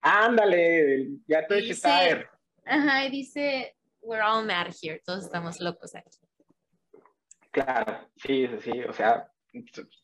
Ándale, 0.00 1.08
ya 1.26 1.46
te 1.46 1.62
que 1.62 1.74
saber. 1.74 2.30
Ajá, 2.64 3.04
y 3.04 3.10
dice, 3.10 3.76
we're 4.00 4.22
all 4.22 4.46
mad 4.46 4.68
here, 4.82 5.02
todos 5.04 5.24
estamos 5.24 5.60
locos 5.60 5.94
aquí. 5.94 6.18
Claro, 7.50 8.08
sí, 8.16 8.48
sí, 8.60 8.82
o 8.88 8.92
sea, 8.94 9.30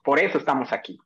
por 0.05 0.19
eso 0.19 0.37
estamos 0.37 0.71
aquí. 0.73 0.99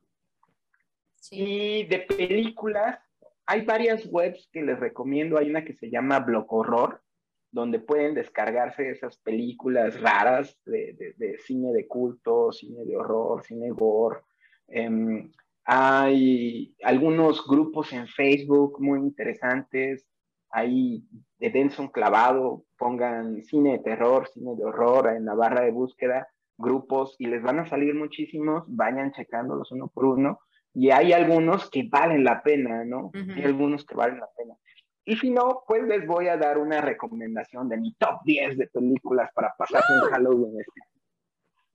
Y 1.31 1.85
de 1.85 1.99
películas, 2.01 2.99
hay 3.47 3.65
varias 3.65 4.07
webs 4.11 4.49
que 4.53 4.63
les 4.63 4.79
recomiendo. 4.79 5.39
Hay 5.39 5.51
una 5.51 5.65
que 5.65 5.75
se 5.75 5.91
llama 5.91 6.21
Block 6.21 6.53
Horror, 6.53 7.03
donde 7.51 7.79
pueden 7.79 8.15
descargarse 8.15 8.91
esas 8.91 9.17
películas 9.19 10.01
raras 10.01 10.59
de, 10.65 11.37
cine 11.45 11.73
de 11.73 11.87
culto, 11.87 12.53
cine 12.53 12.85
de 12.85 12.97
horror, 12.97 13.45
cine 13.45 13.71
gore. 13.71 14.21
Em, 14.69 15.31
Hay 15.67 16.75
algunos 16.83 17.47
grupos 17.47 17.93
en 17.93 18.07
Facebook 18.07 18.81
muy 18.81 19.01
interesantes. 19.01 20.07
Ahí 20.51 21.05
dense 21.39 21.81
un 21.81 21.89
clavado, 21.89 22.65
pongan 22.79 23.43
cine 23.43 23.73
de 23.73 23.79
terror, 23.79 24.29
cine 24.29 24.55
de 24.57 24.65
horror 24.65 25.09
en 25.09 25.25
la 25.25 25.35
barra 25.35 25.63
de 25.63 25.71
búsqueda, 25.71 26.29
grupos, 26.59 27.17
y 27.19 27.27
les 27.27 27.43
van 27.43 27.61
a 27.61 27.69
salir 27.69 27.95
muchísimos. 27.95 28.65
Vayan 28.69 29.13
checándolos 29.13 29.73
uno 29.73 29.89
por 29.89 30.05
uno. 30.07 30.41
Y 30.75 30.91
hay 30.91 31.13
algunos 31.13 31.71
que 31.71 31.89
valen 31.89 32.25
la 32.25 32.43
pena, 32.43 32.85
¿no? 32.85 33.13
Hay 33.15 33.45
algunos 33.45 33.87
que 33.87 33.95
valen 33.95 34.19
la 34.19 34.29
pena. 34.37 34.57
Y 35.05 35.17
si 35.17 35.31
no, 35.31 35.63
pues 35.69 35.85
les 35.85 36.05
voy 36.07 36.27
a 36.29 36.37
dar 36.37 36.59
una 36.59 36.81
recomendación 36.81 37.69
de 37.69 37.77
mi 37.77 37.95
top 37.95 38.23
10 38.25 38.59
de 38.59 38.67
películas 38.69 39.31
para 39.35 39.55
pasar 39.57 39.83
un 39.91 40.01
Halloween 40.11 40.59
este. 40.59 40.81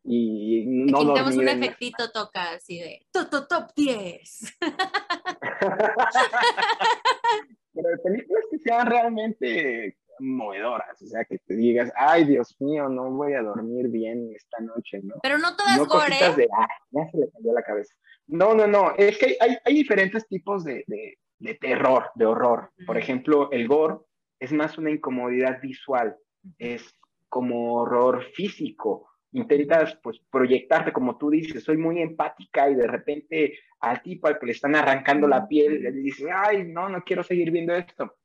Y 0.03 0.65
no 0.65 1.13
tenemos 1.13 1.35
un 1.35 1.47
efectito 1.47 2.11
toca 2.11 2.53
así 2.53 2.79
de 2.79 3.05
top, 3.11 3.47
top 3.47 3.71
10. 3.75 4.57
Pero 7.73 8.03
películas 8.03 8.45
que 8.49 8.57
sean 8.59 8.87
realmente 8.87 9.97
movedoras, 10.19 11.01
o 11.01 11.05
sea, 11.05 11.25
que 11.25 11.37
te 11.39 11.55
digas, 11.55 11.91
ay, 11.95 12.25
Dios 12.25 12.55
mío, 12.59 12.89
no 12.89 13.09
voy 13.11 13.33
a 13.33 13.41
dormir 13.41 13.87
bien 13.87 14.31
esta 14.35 14.59
noche, 14.59 14.99
¿no? 15.03 15.15
Pero 15.21 15.37
no 15.37 15.55
todas 15.55 15.77
no 15.77 15.85
gore. 15.85 16.17
De, 16.35 16.49
ah, 16.57 16.67
ya 16.91 17.09
se 17.09 17.17
le 17.17 17.31
cayó 17.31 17.53
la 17.53 17.63
cabeza. 17.63 17.95
No, 18.29 18.53
no, 18.53 18.67
no, 18.67 18.93
es 18.95 19.17
que 19.17 19.37
hay, 19.39 19.57
hay 19.65 19.73
diferentes 19.73 20.27
tipos 20.27 20.63
de, 20.63 20.83
de, 20.87 21.17
de 21.39 21.55
terror, 21.55 22.11
de 22.15 22.25
horror. 22.25 22.71
Por 22.85 22.97
ejemplo, 22.97 23.49
el 23.51 23.67
gore 23.67 23.97
es 24.39 24.51
más 24.51 24.77
una 24.77 24.91
incomodidad 24.91 25.59
visual, 25.61 26.15
es 26.57 26.95
como 27.27 27.75
horror 27.75 28.23
físico. 28.33 29.09
Intentas 29.31 29.97
pues 30.03 30.19
proyectarte, 30.31 30.91
como 30.91 31.17
tú 31.17 31.29
dices, 31.29 31.63
soy 31.63 31.77
muy 31.77 32.01
empática 32.01 32.69
y 32.69 32.75
de 32.75 32.87
repente 32.87 33.59
al 33.79 34.01
tipo 34.01 34.27
al 34.27 34.37
que 34.39 34.47
le 34.47 34.51
están 34.51 34.75
arrancando 34.75 35.27
la 35.27 35.47
piel 35.47 35.81
le 35.81 35.91
dice, 35.91 36.29
ay, 36.31 36.65
no, 36.65 36.89
no 36.89 37.03
quiero 37.03 37.23
seguir 37.23 37.51
viendo 37.51 37.73
esto. 37.75 38.15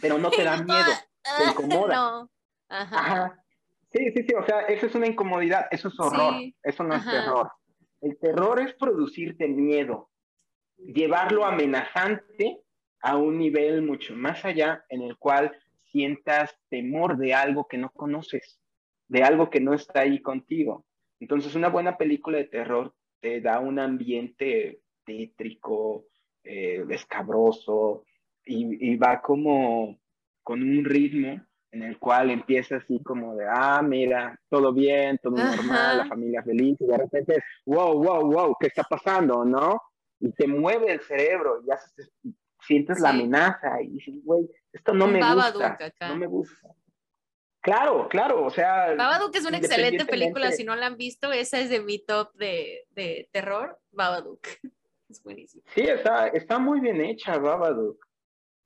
Pero 0.00 0.18
no 0.18 0.30
te 0.30 0.44
da 0.44 0.56
miedo, 0.62 0.92
te 1.22 1.44
incomoda. 1.50 2.28
Ajá. 2.68 3.36
Sí, 3.92 4.12
sí, 4.14 4.22
sí, 4.22 4.34
o 4.34 4.44
sea, 4.44 4.60
eso 4.62 4.86
es 4.86 4.94
una 4.94 5.08
incomodidad, 5.08 5.66
eso 5.72 5.88
es 5.88 5.98
horror, 5.98 6.34
eso 6.62 6.84
no 6.84 6.94
es 6.94 7.04
terror. 7.04 7.50
El 8.00 8.18
terror 8.18 8.60
es 8.60 8.74
producirte 8.74 9.46
miedo, 9.48 10.10
llevarlo 10.76 11.44
amenazante 11.44 12.60
a 13.02 13.16
un 13.16 13.38
nivel 13.38 13.82
mucho 13.82 14.14
más 14.14 14.44
allá 14.44 14.84
en 14.88 15.02
el 15.02 15.16
cual 15.16 15.56
sientas 15.90 16.56
temor 16.68 17.16
de 17.18 17.34
algo 17.34 17.66
que 17.66 17.78
no 17.78 17.90
conoces, 17.90 18.60
de 19.08 19.22
algo 19.22 19.50
que 19.50 19.60
no 19.60 19.74
está 19.74 20.00
ahí 20.00 20.20
contigo. 20.20 20.86
Entonces, 21.18 21.54
una 21.54 21.68
buena 21.68 21.96
película 21.96 22.38
de 22.38 22.44
terror 22.44 22.94
te 23.20 23.40
da 23.40 23.60
un 23.60 23.78
ambiente 23.78 24.80
tétrico, 25.04 26.06
eh, 26.44 26.84
escabroso, 26.88 28.04
y, 28.44 28.96
va 28.96 29.20
como 29.20 30.00
con 30.42 30.62
un 30.62 30.84
ritmo 30.84 31.44
en 31.72 31.82
el 31.82 31.98
cual 31.98 32.30
empieza 32.30 32.76
así 32.76 33.02
como 33.02 33.36
de, 33.36 33.46
ah, 33.48 33.80
mira, 33.82 34.38
todo 34.48 34.72
bien, 34.72 35.18
todo 35.22 35.36
normal, 35.36 35.98
la 35.98 36.06
familia 36.06 36.42
feliz, 36.42 36.76
y 36.80 36.86
de 36.86 36.96
repente 36.96 37.36
es, 37.36 37.44
wow, 37.64 37.94
wow, 38.02 38.32
wow, 38.32 38.56
¿qué 38.58 38.66
está 38.66 38.82
pasando, 38.82 39.44
no? 39.44 39.80
y 40.20 40.32
te 40.32 40.46
mueve 40.46 40.92
el 40.92 41.00
cerebro, 41.00 41.62
y, 41.66 41.70
haces, 41.70 42.12
sientes 42.60 43.00
la 43.00 43.10
amenaza 43.10 43.80
y 43.82 43.88
dices, 43.88 44.14
güey, 44.22 44.48
esto 44.72 44.92
no 44.92 45.06
me 45.08 45.18
gusta, 45.18 45.78
no 46.08 46.16
me 46.16 46.26
gusta. 46.26 46.74
Claro, 47.62 48.08
claro, 48.08 48.44
o 48.44 48.50
sea. 48.50 48.94
Babadook 48.94 49.34
es 49.34 49.44
una 49.44 49.58
excelente 49.58 50.06
película, 50.06 50.52
si 50.52 50.64
no 50.64 50.76
la 50.76 50.86
han 50.86 50.96
visto, 50.96 51.32
esa 51.32 51.58
es 51.58 51.68
de 51.68 51.80
mi 51.80 51.98
top 51.98 52.32
de, 52.34 52.86
de 52.90 53.28
terror, 53.32 53.78
Babadook. 53.90 54.46
Es 55.10 55.20
buenísimo. 55.24 55.64
Sí, 55.74 55.80
está, 55.80 56.28
está 56.28 56.60
muy 56.60 56.78
bien 56.78 57.00
hecha 57.00 57.36
Babadook. 57.36 57.98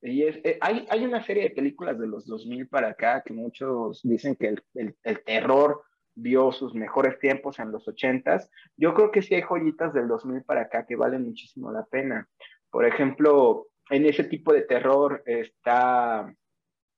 Y 0.05 0.23
es, 0.23 0.37
eh, 0.43 0.57
hay, 0.61 0.85
hay 0.89 1.03
una 1.03 1.23
serie 1.23 1.43
de 1.43 1.49
películas 1.49 1.97
de 1.97 2.07
los 2.07 2.27
2000 2.27 2.67
para 2.67 2.89
acá 2.89 3.23
que 3.25 3.33
muchos 3.33 4.01
dicen 4.03 4.35
que 4.35 4.49
el, 4.49 4.63
el, 4.75 4.95
el 5.03 5.23
terror 5.23 5.83
vio 6.13 6.51
sus 6.51 6.73
mejores 6.73 7.19
tiempos 7.19 7.59
en 7.59 7.71
los 7.71 7.87
ochentas, 7.87 8.49
yo 8.77 8.93
creo 8.93 9.11
que 9.11 9.21
sí 9.21 9.35
hay 9.35 9.41
joyitas 9.41 9.93
del 9.93 10.07
2000 10.07 10.43
para 10.43 10.61
acá 10.61 10.85
que 10.85 10.95
valen 10.95 11.25
muchísimo 11.25 11.71
la 11.71 11.83
pena. 11.85 12.29
Por 12.69 12.85
ejemplo, 12.85 13.67
en 13.89 14.05
ese 14.05 14.23
tipo 14.23 14.53
de 14.53 14.61
terror 14.61 15.21
está 15.25 16.33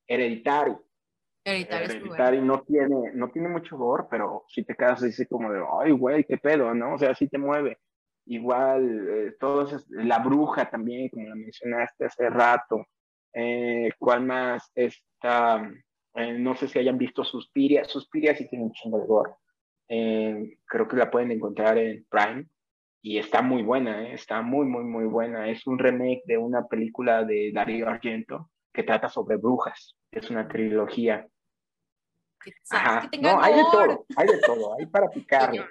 Hereditary. 0.08 0.76
Hereditary, 1.44 2.42
no 2.42 2.62
tiene, 2.64 3.12
no 3.14 3.30
tiene 3.32 3.48
mucho 3.48 3.78
gore, 3.78 4.04
pero 4.10 4.44
si 4.50 4.64
te 4.64 4.76
quedas 4.76 5.02
así 5.02 5.26
como 5.28 5.52
de, 5.52 5.64
ay, 5.82 5.92
güey, 5.92 6.26
qué 6.26 6.38
pedo, 6.38 6.74
¿no? 6.74 6.96
O 6.96 6.98
sea, 6.98 7.16
sí 7.16 7.28
te 7.28 7.38
mueve. 7.38 7.80
Igual, 8.26 9.08
eh, 9.10 9.36
todos, 9.40 9.86
la 9.90 10.20
bruja 10.20 10.70
también, 10.70 11.08
como 11.10 11.28
la 11.30 11.36
mencionaste 11.36 12.06
hace 12.06 12.30
rato. 12.30 12.86
Eh, 13.34 13.90
¿Cuál 14.00 14.26
más? 14.26 14.72
Está 14.74 15.62
eh, 16.18 16.34
no 16.34 16.56
sé 16.56 16.68
si 16.68 16.80
hayan 16.80 16.98
visto 16.98 17.24
Suspiria. 17.24 17.86
Suspiria 17.86 18.36
sí 18.36 18.48
tiene 18.48 18.66
un 18.66 18.72
chingo 18.72 19.00
de 19.00 19.06
gore. 19.06 19.32
Eh, 19.88 20.58
creo 20.66 20.88
que 20.88 20.98
la 20.98 21.12
pueden 21.12 21.32
encontrar 21.32 21.78
en 21.78 22.06
Prime. 22.10 22.48
Y 23.04 23.20
está 23.20 23.44
muy 23.44 23.62
buena, 23.62 24.04
¿eh? 24.04 24.14
está 24.16 24.42
muy, 24.42 24.66
muy, 24.66 24.84
muy 24.84 25.06
buena. 25.06 25.48
Es 25.48 25.68
un 25.68 25.78
remake 25.78 26.24
de 26.26 26.40
una 26.40 26.66
película 26.66 27.24
de 27.24 27.52
Darío 27.54 27.88
Argento 27.88 28.50
que 28.74 28.82
trata 28.82 29.10
sobre 29.10 29.38
brujas. 29.38 29.96
Es 30.12 30.32
una 30.32 30.48
trilogía. 30.48 31.28
Ajá. 32.72 33.10
no, 33.22 33.42
hay 33.42 33.56
de 33.56 33.64
todo, 33.72 34.06
hay 34.16 34.28
de 34.28 34.40
todo, 34.40 34.76
hay 34.80 34.86
para 34.88 35.10
picarle. 35.12 35.66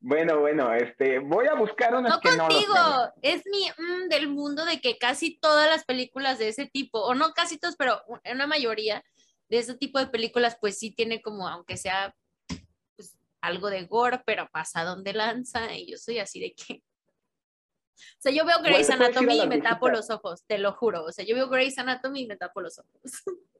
Bueno, 0.00 0.40
bueno, 0.40 0.72
este, 0.72 1.18
voy 1.18 1.46
a 1.46 1.54
buscar 1.54 1.94
unas 1.94 2.14
no 2.14 2.20
que 2.20 2.36
contigo, 2.36 2.74
no 2.74 3.12
es 3.22 3.42
mi 3.46 3.68
mm, 3.68 4.08
del 4.08 4.28
mundo 4.28 4.64
de 4.64 4.80
que 4.80 4.98
casi 4.98 5.38
todas 5.38 5.68
las 5.68 5.84
películas 5.84 6.38
de 6.38 6.48
ese 6.48 6.66
tipo, 6.66 7.00
o 7.00 7.14
no 7.14 7.32
casi 7.32 7.58
todas, 7.58 7.76
pero 7.76 8.02
una 8.24 8.46
mayoría 8.46 9.04
de 9.48 9.58
ese 9.58 9.76
tipo 9.76 9.98
de 9.98 10.06
películas, 10.06 10.56
pues 10.60 10.78
sí 10.78 10.90
tiene 10.92 11.20
como, 11.20 11.48
aunque 11.48 11.76
sea 11.76 12.14
pues, 12.96 13.18
algo 13.40 13.68
de 13.68 13.84
gore, 13.84 14.22
pero 14.24 14.48
pasa 14.50 14.84
donde 14.84 15.12
lanza, 15.12 15.74
y 15.74 15.90
yo 15.90 15.98
soy 15.98 16.18
así 16.18 16.40
de 16.40 16.54
que... 16.54 16.82
O 18.00 18.22
sea, 18.22 18.32
yo 18.32 18.46
veo 18.46 18.62
Grey's 18.62 18.88
Anatomy 18.88 19.42
y 19.42 19.46
me 19.46 19.60
tapo 19.60 19.90
los 19.90 20.08
ojos, 20.08 20.42
te 20.46 20.56
lo 20.56 20.72
juro. 20.72 21.04
O 21.04 21.12
sea, 21.12 21.22
yo 21.22 21.34
veo 21.34 21.50
Grey's 21.50 21.76
Anatomy 21.76 22.22
y 22.22 22.26
me 22.26 22.36
tapo 22.36 22.62
los 22.62 22.78
ojos. 22.78 23.02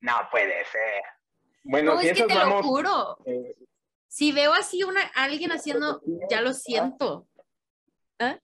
No 0.00 0.14
puede 0.30 0.64
ser. 0.64 1.02
Bueno, 1.62 1.94
no, 1.94 2.00
es 2.00 2.16
que 2.16 2.24
te 2.24 2.34
lo 2.34 2.62
juro. 2.62 3.18
Eh, 3.26 3.54
si 4.10 4.32
veo 4.32 4.52
así 4.52 4.82
una, 4.82 5.02
alguien 5.14 5.52
haciendo, 5.52 6.02
ya 6.28 6.42
lo 6.42 6.52
siento. 6.52 7.28
¿Eh? 8.18 8.40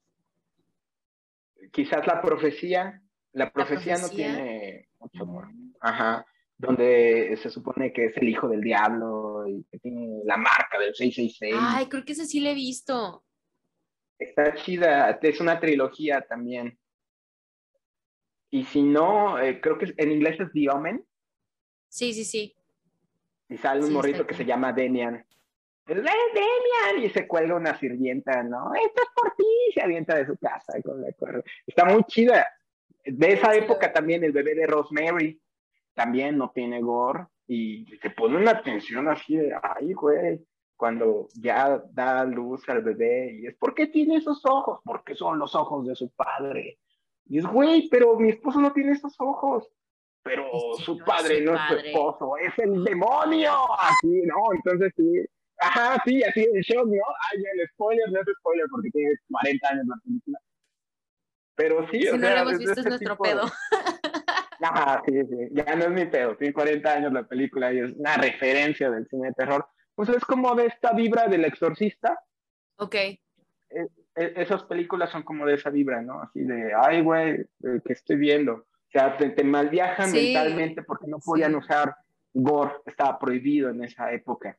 Quizás 1.73 2.07
la 2.07 2.23
profecía, 2.23 3.03
la 3.33 3.51
profecía, 3.51 3.99
no 3.99 4.09
tiene 4.09 4.89
mucho 5.01 5.25
amor. 5.25 5.49
Ajá. 5.81 6.25
Donde 6.57 7.37
se 7.43 7.51
supone 7.51 7.93
que 7.93 8.07
es 8.07 8.17
el 8.17 8.29
hijo 8.29 8.49
del 8.49 8.61
diablo 8.61 9.45
y 9.49 9.65
que 9.65 9.81
tiene 9.81 10.21
la 10.25 10.37
marca 10.37 10.79
del 10.79 10.95
666. 10.95 11.57
Ay, 11.59 11.87
creo 11.87 12.05
que 12.05 12.13
ese 12.13 12.27
sí 12.27 12.39
lo 12.39 12.51
he 12.51 12.55
visto. 12.55 13.25
Está 14.21 14.55
chida, 14.55 15.19
es 15.21 15.41
una 15.41 15.59
trilogía 15.59 16.21
también. 16.21 16.79
Y 18.51 18.65
si 18.67 18.83
no, 18.83 19.41
eh, 19.41 19.61
creo 19.61 19.79
que 19.79 19.93
en 19.97 20.13
inglés 20.13 20.39
es 20.39 20.53
The 20.53 20.71
Omen. 20.71 21.05
Sí, 21.89 22.15
sí, 22.15 22.25
sí. 22.25 22.55
Y 23.49 23.57
sale 23.57 23.85
un 23.85 23.93
morrito 23.93 24.25
que 24.25 24.35
se 24.35 24.45
llama 24.45 24.73
Demian. 24.73 25.27
Demian, 25.87 27.05
y 27.05 27.11
se 27.11 27.29
cuelga 27.29 27.55
una 27.55 27.79
sirvienta, 27.79 28.43
¿no? 28.43 28.75
Esto 28.75 29.03
es 29.03 29.09
por 29.15 29.35
ti, 29.37 29.45
se 29.73 29.83
avienta 29.83 30.17
de 30.17 30.27
su 30.27 30.37
casa 30.37 30.81
con 30.83 31.01
la 31.01 31.09
Está 31.67 31.85
muy 31.85 32.03
chida. 32.05 32.47
De 33.05 33.33
esa 33.33 33.55
época 33.55 33.93
también 33.93 34.25
el 34.25 34.33
bebé 34.33 34.55
de 34.55 34.67
Rosemary 34.67 35.41
también 35.95 36.37
no 36.37 36.51
tiene 36.51 36.81
gore 36.81 37.27
y 37.47 37.87
se 38.03 38.11
pone 38.11 38.37
una 38.37 38.61
tensión 38.63 39.09
así 39.09 39.37
de, 39.37 39.55
ay, 39.63 39.93
güey, 39.93 40.45
cuando 40.77 41.29
ya 41.35 41.83
da 41.93 42.25
luz 42.25 42.69
al 42.69 42.83
bebé 42.83 43.39
y 43.41 43.47
es, 43.47 43.55
¿por 43.55 43.75
qué 43.75 43.87
tiene 43.87 44.17
esos 44.17 44.45
ojos? 44.45 44.81
Porque 44.85 45.15
son 45.15 45.39
los 45.39 45.55
ojos 45.55 45.87
de 45.87 45.95
su 45.95 46.11
padre. 46.11 46.79
Y 47.27 47.39
es, 47.39 47.47
güey, 47.47 47.89
pero 47.89 48.19
mi 48.19 48.31
esposo 48.31 48.61
no 48.61 48.73
tiene 48.73 48.93
esos 48.93 49.15
ojos. 49.21 49.69
Pero 50.23 50.51
su 50.79 50.99
padre 50.99 51.41
no 51.43 51.55
es 51.55 51.61
su 51.69 51.75
esposo, 51.77 52.37
es 52.37 52.59
el 52.59 52.83
demonio. 52.83 53.53
Así, 53.79 54.23
¿no? 54.23 54.53
Entonces 54.53 54.93
sí, 54.97 55.25
Ajá, 55.59 56.03
sí, 56.05 56.23
así 56.23 56.47
el 56.53 56.63
shock, 56.63 56.87
¿no? 56.87 57.03
Ay, 57.33 57.43
el 57.55 57.69
spoiler 57.69 58.11
no 58.13 58.21
es 58.21 58.27
spoiler 58.39 58.67
porque 58.71 58.91
tiene 58.91 59.15
40 59.31 59.69
años 59.69 59.87
la 59.87 59.97
película. 60.05 60.39
Pero 61.55 61.89
sí, 61.91 62.03
si 62.03 62.09
o 62.09 62.17
no 62.19 62.29
lo 62.29 62.37
hemos 62.37 62.59
visto 62.59 62.81
es 62.81 62.87
nuestro 62.87 63.17
pedo. 63.17 63.43
Ajá, 64.61 65.03
sí, 65.07 65.13
sí, 65.13 65.49
ya 65.53 65.75
no 65.77 65.85
es 65.85 65.91
mi 65.91 66.05
pedo, 66.07 66.37
tiene 66.37 66.53
40 66.53 66.93
años 66.93 67.13
la 67.13 67.23
película 67.23 67.73
y 67.73 67.79
es 67.79 67.93
una 67.93 68.17
referencia 68.17 68.91
del 68.91 69.07
cine 69.09 69.29
de 69.29 69.35
terror. 69.35 69.67
Pues 69.95 70.11
es 70.11 70.25
como 70.25 70.55
de 70.55 70.67
esta 70.67 70.93
vibra 70.93 71.27
del 71.27 71.45
exorcista. 71.45 72.19
Ok. 72.77 72.95
E, 72.95 73.21
e, 74.15 74.33
esas 74.37 74.63
películas 74.65 75.11
son 75.11 75.23
como 75.23 75.47
de 75.47 75.55
esa 75.55 75.71
vibra, 75.71 76.03
¿no? 76.03 76.21
Así 76.21 76.41
de, 76.41 76.73
ay, 76.75 77.01
güey, 77.01 77.41
eh, 77.41 77.81
¿qué 77.85 77.93
estoy 77.95 78.17
viendo? 78.17 78.53
O 78.55 78.91
sea, 78.91 79.17
te, 79.17 79.43
malviajan 79.43 80.13
mentalmente 80.13 80.83
porque 80.83 81.07
no 81.07 81.19
podían 81.19 81.55
usar 81.55 81.97
gore, 82.33 82.75
estaba 82.85 83.19
prohibido 83.19 83.71
en 83.71 83.85
esa 83.85 84.13
época. 84.13 84.59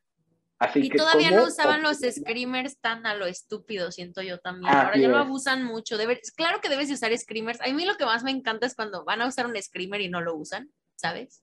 Así 0.59 0.85
y 0.85 0.89
todavía 0.89 1.31
no 1.31 1.43
usaban 1.43 1.83
los 1.83 1.99
screamers 2.11 2.79
tan 2.79 3.05
a 3.05 3.13
lo 3.13 3.27
estúpido, 3.27 3.91
siento 3.91 4.21
yo 4.21 4.39
también. 4.39 4.73
Ahora 4.73 4.97
ya 4.97 5.07
lo 5.07 5.17
abusan 5.17 5.63
mucho. 5.63 5.97
claro 6.35 6.61
que 6.61 6.69
debes 6.69 6.87
de 6.87 6.95
usar 6.95 7.15
screamers. 7.17 7.61
A 7.61 7.71
mí 7.71 7.85
lo 7.85 7.95
que 7.95 8.05
más 8.05 8.23
me 8.23 8.31
encanta 8.31 8.65
es 8.65 8.75
cuando 8.75 9.05
van 9.05 9.21
a 9.21 9.27
usar 9.27 9.45
un 9.45 9.61
screamer 9.61 10.01
y 10.01 10.09
no 10.09 10.21
lo 10.21 10.35
usan, 10.35 10.71
¿sabes? 10.95 11.41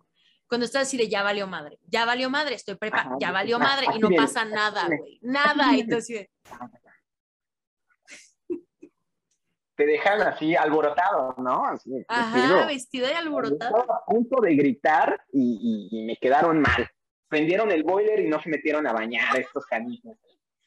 Cuando 0.49 0.67
estás 0.67 0.83
así 0.83 0.97
de 0.97 1.09
ya 1.09 1.23
valió 1.23 1.47
madre, 1.47 1.79
ya 1.87 2.05
valió 2.05 2.29
madre, 2.29 2.55
estoy 2.55 2.75
preparado, 2.75 3.17
ya 3.21 3.33
valió 3.33 3.59
madre 3.59 3.87
y 3.95 3.99
no 3.99 4.11
pasa 4.11 4.45
nada, 4.45 4.87
güey. 4.87 5.19
Nada. 5.23 5.75
Entonces, 5.75 6.29
te 9.77 9.87
dejan 9.87 10.23
así 10.23 10.55
alborotado, 10.55 11.35
¿no? 11.39 11.65
Ajá, 12.09 12.67
vestido, 12.67 13.07
de 13.07 13.15
alborotado. 13.15 13.79
Estaba 13.79 13.99
a 13.99 14.05
punto 14.05 14.41
de 14.41 14.55
gritar 14.55 15.25
y, 15.33 16.05
me 16.07 16.17
quedaron 16.17 16.61
mal. 16.61 16.89
Prendieron 17.35 17.73
el 17.73 17.83
boiler 17.83 18.21
y 18.21 18.29
no 18.29 18.41
se 18.41 18.49
metieron 18.49 18.87
a 18.87 18.93
bañar 18.93 19.37
estos 19.37 19.67
canijos. 19.67 20.17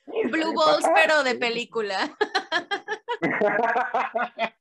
Blue 0.05 0.53
Balls, 0.53 0.85
pero 0.93 1.23
de 1.23 1.35
película. 1.35 2.13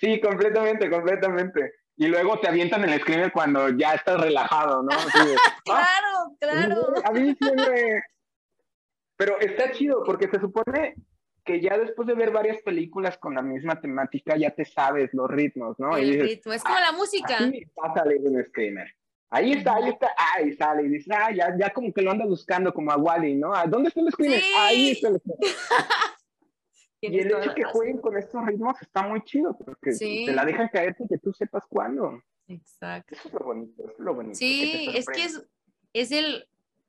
sí, 0.00 0.20
completamente, 0.20 0.90
completamente. 0.90 1.74
Y 1.96 2.08
luego 2.08 2.40
te 2.40 2.48
avientan 2.48 2.82
el 2.82 3.00
screamer 3.00 3.30
cuando 3.30 3.68
ya 3.68 3.94
estás 3.94 4.20
relajado, 4.20 4.82
¿no? 4.82 4.88
claro, 5.64 6.36
claro. 6.40 6.94
A 7.04 7.12
mí 7.12 7.36
siempre... 7.40 8.02
Pero 9.16 9.38
está 9.38 9.70
chido 9.70 10.02
porque 10.02 10.28
se 10.28 10.40
supone 10.40 10.96
que 11.44 11.60
ya 11.60 11.78
después 11.78 12.08
de 12.08 12.14
ver 12.14 12.32
varias 12.32 12.60
películas 12.62 13.18
con 13.18 13.36
la 13.36 13.42
misma 13.42 13.80
temática, 13.80 14.36
ya 14.36 14.50
te 14.50 14.64
sabes 14.64 15.14
los 15.14 15.30
ritmos, 15.30 15.78
¿no? 15.78 15.96
El 15.96 16.20
ritmo, 16.20 16.54
es 16.54 16.64
como 16.64 16.80
la 16.80 16.90
música. 16.90 17.38
Ahí 17.38 17.60
está 17.60 18.02
un 18.02 18.44
screamer. 18.46 18.96
Ahí 19.32 19.52
está, 19.52 19.76
ahí 19.76 19.88
está, 19.88 20.12
ahí 20.34 20.52
sale, 20.56 20.82
y 20.82 20.88
dices, 20.88 21.14
ah, 21.16 21.30
ya, 21.32 21.56
ya 21.56 21.72
como 21.72 21.92
que 21.92 22.02
lo 22.02 22.10
anda 22.10 22.26
buscando 22.26 22.74
como 22.74 22.90
a 22.90 22.96
Wally, 22.96 23.36
¿no? 23.36 23.52
¿Dónde 23.68 23.88
está 23.88 24.00
el 24.00 24.10
screamer? 24.10 24.42
Ahí 24.58 24.90
está 24.90 25.08
el 25.08 25.20
screamer. 25.20 25.40
y 27.00 27.18
el 27.18 27.26
hecho 27.28 27.54
que 27.54 27.62
jueguen 27.62 27.98
con 27.98 28.16
estos 28.16 28.44
ritmos 28.44 28.74
está 28.82 29.02
muy 29.02 29.22
chido, 29.22 29.56
porque 29.56 29.92
te 29.92 30.32
la 30.32 30.44
dejan 30.44 30.68
caer 30.68 30.96
sin 30.96 31.06
que 31.06 31.18
tú 31.18 31.32
sepas 31.32 31.64
cuándo. 31.68 32.20
Exacto. 32.48 33.14
Eso 33.14 33.28
es 33.28 33.34
lo 33.34 33.40
bonito, 33.40 33.82
eso 33.84 33.92
es 33.92 33.98
lo 34.00 34.14
bonito. 34.14 34.34
Sí, 34.34 34.90
es 34.94 35.06
que 35.06 35.24
es, 35.24 35.46
es 35.92 36.10
el, 36.10 36.48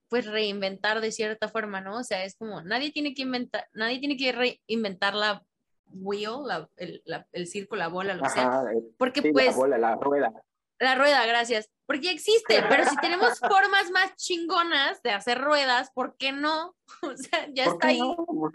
pues 0.10 0.26
reinventar 0.26 1.00
de 1.00 1.12
cierta 1.12 1.48
forma, 1.48 1.80
¿no? 1.80 2.00
O 2.00 2.04
sea, 2.04 2.26
es 2.26 2.36
como, 2.36 2.62
nadie 2.64 2.92
tiene 2.92 3.14
que 3.14 3.22
inventar, 3.22 3.68
nadie 3.74 4.00
tiene 4.00 4.18
que 4.18 4.32
reinventar 4.68 5.14
la 5.14 5.46
wheel, 5.94 6.48
la, 6.48 6.68
el, 6.78 7.04
la, 7.06 7.28
el 7.34 7.46
círculo, 7.46 7.78
la 7.80 7.88
bola, 7.88 8.16
lo 8.16 8.24
que 8.24 8.30
sea. 8.30 8.64
Porque 8.98 9.32
pues... 9.32 9.48
La 9.48 9.56
bola, 9.56 9.78
la 9.78 9.96
rueda. 9.96 10.34
La 10.80 10.96
rueda, 10.96 11.24
gracias. 11.28 11.70
Porque 11.92 12.10
existe, 12.10 12.64
pero 12.70 12.86
si 12.86 12.96
tenemos 13.02 13.38
formas 13.39 13.92
más 13.92 14.16
chingonas 14.16 15.04
de 15.04 15.12
hacer 15.12 15.42
ruedas, 15.42 15.92
¿por 15.92 16.16
qué 16.16 16.32
no? 16.32 16.74
O 17.04 17.18
sea, 17.18 17.48
ya 17.54 17.66
está 17.66 17.88
ahí. 17.88 18.00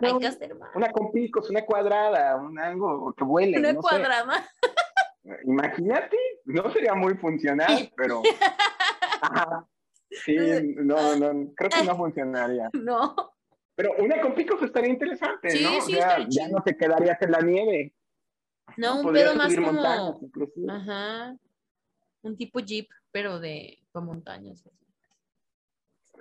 Hay 0.00 0.18
que 0.18 0.26
hacer 0.26 0.54
más. 0.54 0.74
Una 0.74 0.90
con 0.90 1.12
picos, 1.12 1.50
una 1.50 1.66
cuadrada, 1.66 2.36
un 2.36 2.58
algo 2.58 3.12
que 3.14 3.24
vuele. 3.24 3.58
Una 3.58 3.74
cuadrada. 3.74 4.48
Imagínate, 5.44 6.16
no 6.46 6.70
sería 6.70 6.94
muy 6.94 7.14
funcional, 7.16 7.92
pero. 7.94 8.22
Sí, 10.24 10.36
no, 10.76 11.16
no, 11.16 11.52
creo 11.54 11.68
que 11.68 11.84
no 11.84 11.96
funcionaría. 11.96 12.70
No. 12.72 13.14
Pero 13.74 13.92
una 13.98 14.18
con 14.22 14.34
picos 14.34 14.62
estaría 14.62 14.88
interesante, 14.88 15.48
¿no? 15.60 15.80
Sí, 15.82 15.94
o 15.94 15.98
sea, 15.98 16.24
ya 16.26 16.48
no 16.48 16.62
te 16.62 16.74
quedarías 16.74 17.20
en 17.20 17.32
la 17.32 17.40
nieve. 17.40 17.94
No, 18.78 19.00
un 19.00 19.12
pedo 19.12 19.34
más 19.34 19.54
como... 19.54 19.82
Ajá. 20.70 21.36
Un 22.22 22.36
tipo 22.36 22.60
jeep, 22.60 22.88
pero 23.16 23.40
de 23.40 23.78
con 23.92 24.04
montañas. 24.04 24.62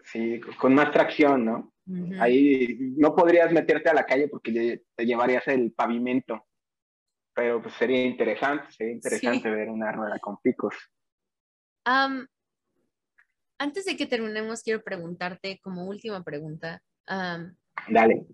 Sí, 0.06 0.40
con 0.58 0.74
más 0.74 0.94
tracción, 0.94 1.44
¿no? 1.44 1.74
Ahí 2.22 2.78
no 2.96 3.14
podrías 3.14 3.52
meterte 3.52 3.90
a 3.90 3.94
la 3.94 4.06
calle 4.06 4.30
porque 4.30 4.82
te 4.96 5.06
llevarías 5.06 5.46
el 5.50 5.74
pavimento. 5.74 6.48
Pero 7.34 7.62
pues 7.62 7.76
sería 7.76 8.02
interesante, 8.06 8.72
sería 8.72 8.94
interesante 8.94 9.50
ver 9.50 9.68
una 9.68 9.92
rueda 9.92 10.20
con 10.20 10.38
picos. 10.38 10.74
Um, 11.86 12.26
antes 13.58 13.84
de 13.84 13.98
que 13.98 14.06
terminemos, 14.06 14.64
quiero 14.64 14.82
preguntarte 14.82 15.60
como 15.62 15.88
última 15.88 16.24
pregunta. 16.24 16.82
Dale. 17.90 18.26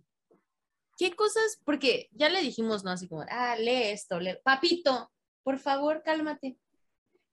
¿Qué 0.99 1.15
cosas? 1.15 1.59
Porque 1.65 2.09
ya 2.11 2.29
le 2.29 2.43
dijimos, 2.43 2.83
¿no? 2.83 2.91
Así 2.91 3.07
como, 3.07 3.25
ah, 3.27 3.55
lee 3.55 3.89
esto, 3.89 4.19
lee. 4.19 4.37
Papito, 4.43 5.11
por 5.41 5.57
favor, 5.57 6.03
cálmate. 6.05 6.59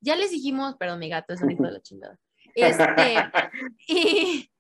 Ya 0.01 0.16
les 0.16 0.30
dijimos, 0.30 0.76
perdón, 0.76 1.01
mi 1.01 1.09
gato 1.09 1.34
es 1.34 1.42
un 1.42 1.51
hijo 1.51 1.64
de 1.64 1.72
la 1.72 1.80
chingada. 1.80 2.18
Este, 2.55 3.14
y 3.86 4.51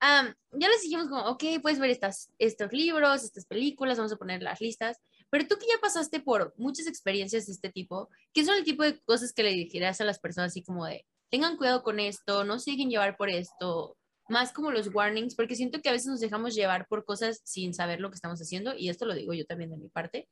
ya 0.00 0.68
les 0.68 0.82
dijimos 0.82 1.08
como, 1.08 1.22
ok, 1.22 1.42
puedes 1.60 1.80
ver 1.80 1.90
estas, 1.90 2.32
estos 2.38 2.72
libros, 2.72 3.24
estas 3.24 3.46
películas, 3.46 3.98
vamos 3.98 4.12
a 4.12 4.16
poner 4.16 4.42
las 4.42 4.60
listas, 4.60 4.98
pero 5.30 5.46
tú 5.46 5.56
que 5.58 5.66
ya 5.66 5.80
pasaste 5.80 6.20
por 6.20 6.54
muchas 6.56 6.86
experiencias 6.86 7.46
de 7.46 7.52
este 7.52 7.70
tipo, 7.70 8.08
¿qué 8.32 8.44
son 8.44 8.56
el 8.56 8.64
tipo 8.64 8.84
de 8.84 9.00
cosas 9.00 9.32
que 9.32 9.42
le 9.42 9.50
dijeras 9.50 10.00
a 10.00 10.04
las 10.04 10.20
personas 10.20 10.52
así 10.52 10.62
como 10.62 10.86
de, 10.86 11.04
tengan 11.30 11.56
cuidado 11.56 11.82
con 11.82 11.98
esto, 11.98 12.44
no 12.44 12.58
siguen 12.58 12.90
llevar 12.90 13.16
por 13.16 13.28
esto, 13.28 13.96
más 14.28 14.52
como 14.52 14.70
los 14.70 14.94
warnings, 14.94 15.34
porque 15.34 15.56
siento 15.56 15.80
que 15.80 15.88
a 15.88 15.92
veces 15.92 16.08
nos 16.08 16.20
dejamos 16.20 16.54
llevar 16.54 16.86
por 16.86 17.04
cosas 17.04 17.40
sin 17.44 17.74
saber 17.74 18.00
lo 18.00 18.10
que 18.10 18.16
estamos 18.16 18.40
haciendo, 18.40 18.74
y 18.76 18.88
esto 18.90 19.06
lo 19.06 19.14
digo 19.14 19.32
yo 19.34 19.46
también 19.46 19.70
de 19.70 19.78
mi 19.78 19.88
parte. 19.88 20.28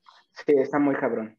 Sí, 0.47 0.55
está 0.57 0.79
muy 0.79 0.95
cabrón. 0.95 1.39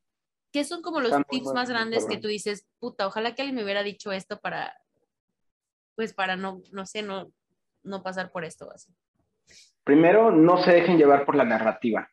¿Qué 0.57 0.63
son 0.63 0.81
como 0.81 1.01
los 1.01 1.13
tips 1.27 1.53
más 1.53 1.69
grandes 1.69 2.07
que 2.07 2.17
tú 2.17 2.27
dices, 2.27 2.67
puta, 2.79 3.05
ojalá 3.05 3.35
que 3.35 3.43
alguien 3.43 3.57
me 3.57 3.63
hubiera 3.63 3.83
dicho 3.83 4.11
esto 4.11 4.39
para, 4.39 4.75
pues 5.93 6.15
para 6.15 6.35
no, 6.35 6.63
no 6.71 6.87
sé, 6.87 7.03
no, 7.03 7.31
no 7.83 8.01
pasar 8.01 8.31
por 8.31 8.43
esto 8.43 8.67
así? 8.73 8.91
Primero, 9.83 10.31
no 10.31 10.57
se 10.63 10.71
dejen 10.71 10.97
llevar 10.97 11.27
por 11.27 11.35
la 11.35 11.43
narrativa, 11.43 12.09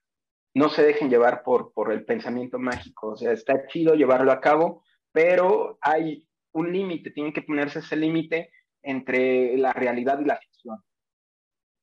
no 0.53 0.69
se 0.69 0.83
dejen 0.83 1.09
llevar 1.09 1.43
por, 1.43 1.73
por 1.73 1.91
el 1.91 2.05
pensamiento 2.05 2.59
mágico, 2.59 3.13
o 3.13 3.17
sea, 3.17 3.33
está 3.33 3.67
chido 3.67 3.95
llevarlo 3.95 4.31
a 4.31 4.43
cabo, 4.43 4.85
pero 5.11 5.79
hay 5.81 6.29
un 6.53 6.71
límite, 6.71 7.13
tiene 7.13 7.33
que 7.33 7.41
ponerse 7.41 7.79
ese 7.79 7.97
límite 7.97 8.51
entre 8.83 9.57
la 9.57 9.73
realidad 9.73 10.21
y 10.21 10.27
la 10.27 10.37
ficción. 10.37 10.85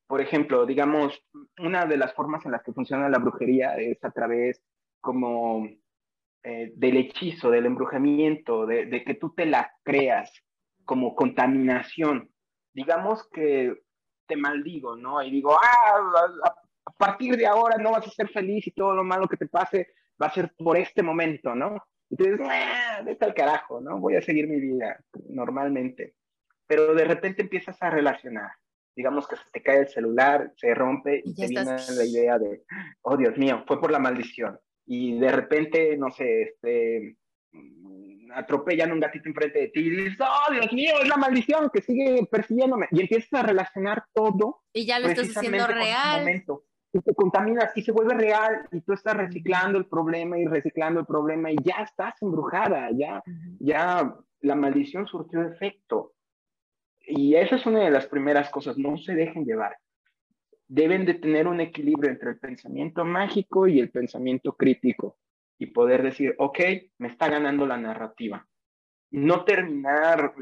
Por 0.05 0.22
ejemplo, 0.22 0.68
digamos, 0.68 1.20
una 1.57 1.88
de 1.88 1.97
las 1.97 2.14
formas 2.14 2.45
en 2.45 2.51
las 2.51 2.62
que 2.62 2.72
funciona 2.72 3.09
la 3.09 3.18
brujería 3.18 3.78
es 3.78 4.03
a 4.03 4.12
través 4.12 4.62
como 4.99 5.68
eh, 6.44 6.72
del 6.76 6.98
hechizo, 6.98 7.52
del 7.52 7.68
embrujamiento, 7.68 8.66
de, 8.66 9.04
que 9.06 9.14
tú 9.14 9.32
te 9.36 9.46
la 9.46 9.72
creas 9.84 10.32
como 10.86 11.16
contaminación. 11.16 12.32
Digamos 12.74 13.30
que 13.30 13.76
te 14.28 14.36
maldigo, 14.36 14.96
¿no? 14.96 15.22
Y 15.22 15.30
digo, 15.30 15.56
ah, 15.56 16.26
a, 16.86 16.92
partir 16.98 17.38
de 17.38 17.46
ahora 17.46 17.78
no 17.78 17.92
vas 17.92 18.08
a 18.08 18.12
ser 18.12 18.28
feliz 18.30 18.66
y 18.66 18.72
todo 18.72 18.96
lo 18.96 19.04
malo 19.04 19.28
que 19.28 19.38
te 19.38 19.48
pase 19.48 19.89
va 20.20 20.28
a 20.28 20.34
ser 20.34 20.52
por 20.58 20.78
este 20.78 21.04
momento, 21.04 21.54
¿no? 21.54 21.76
Y 22.10 22.16
tú 22.16 22.24
dices, 22.24 22.39
vete 23.06 23.26
al 23.26 23.36
carajo, 23.36 23.80
¿no? 23.80 24.00
Voy 24.00 24.16
a 24.16 24.22
seguir 24.22 24.48
mi 24.48 24.60
vida 24.60 25.00
normalmente. 25.30 26.16
Pero 26.66 26.96
de 26.96 27.06
repente 27.06 27.44
empiezas 27.44 27.82
a 27.84 27.92
relacionar. 27.92 28.50
Digamos 28.96 29.28
que 29.28 29.36
se 29.36 29.44
te 29.52 29.62
cae 29.62 29.82
el 29.82 29.88
celular, 29.89 30.52
se 30.58 30.74
rompe 30.74 31.22
y, 31.24 31.36
te 31.36 31.48
viene 31.48 31.76
la 31.96 32.06
idea 32.06 32.39
de, 32.39 32.64
oh 33.04 33.16
Dios 33.16 33.38
mío, 33.38 33.64
fue 33.68 33.80
por 33.80 33.92
la 33.92 34.00
maldición. 34.00 34.60
Y 34.94 35.18
de 35.18 35.32
repente, 35.32 35.96
no 35.98 36.12
sé, 36.12 36.42
este, 36.42 37.16
atropellan 38.36 38.92
un 38.92 39.00
gatito 39.00 39.30
enfrente 39.30 39.60
de 39.60 39.68
ti 39.70 39.80
y 39.80 39.89
dices, 39.89 40.20
oh 40.20 40.52
Dios 40.52 40.74
mío, 40.74 40.92
es 41.02 41.08
la 41.08 41.16
maldición 41.16 41.70
que 41.74 41.82
sigue 41.82 42.28
persiguiéndome. 42.30 42.89
Y 42.92 43.00
empiezas 43.00 43.32
a 43.39 43.44
relacionar 43.44 44.04
todo. 44.14 44.64
Y 44.74 44.86
ya 44.86 45.00
lo 45.00 45.08
estás 45.08 45.38
haciendo 45.38 45.66
real 45.66 46.44
y 46.94 47.00
te 47.00 47.16
contaminas 47.16 47.72
y 47.78 47.84
se 47.84 47.94
vuelve 47.94 48.16
real 48.16 48.68
y 48.70 48.82
tú 48.82 48.92
estás 48.92 49.16
reciclando 49.16 49.78
el 49.78 49.86
problema 49.86 50.38
y 50.38 50.46
reciclando 50.46 51.00
el 51.00 51.06
problema 51.06 51.50
y 51.50 51.56
ya 51.64 51.84
estás 51.84 52.22
embrujada, 52.22 52.89
ya, 52.92 53.24
ya 53.60 54.14
la 54.42 54.56
maldición 54.56 55.08
surtió 55.08 55.42
efecto. 55.42 56.16
Y 57.00 57.36
esa 57.36 57.56
es 57.56 57.66
una 57.66 57.80
de 57.80 57.92
las 57.92 58.08
primeras 58.08 58.50
cosas, 58.50 58.78
no 58.78 58.98
se 58.98 59.16
dejen 59.16 59.46
llevar. 59.46 59.78
Deben 60.74 61.06
de 61.06 61.16
tener 61.16 61.48
un 61.48 61.60
equilibrio 61.60 62.10
entre 62.10 62.30
el 62.30 62.40
pensamiento 62.40 63.04
mágico 63.04 63.68
y 63.68 63.80
el 63.80 63.90
pensamiento 63.90 64.54
crítico 64.54 65.18
y 65.60 65.68
poder 65.68 66.02
decir, 66.02 66.34
ok, 66.38 66.60
me 67.00 67.10
está 67.10 67.28
ganando 67.28 67.66
la 67.66 67.78
narrativa. 67.78 68.48
No 69.12 69.44
terminar 69.44 70.34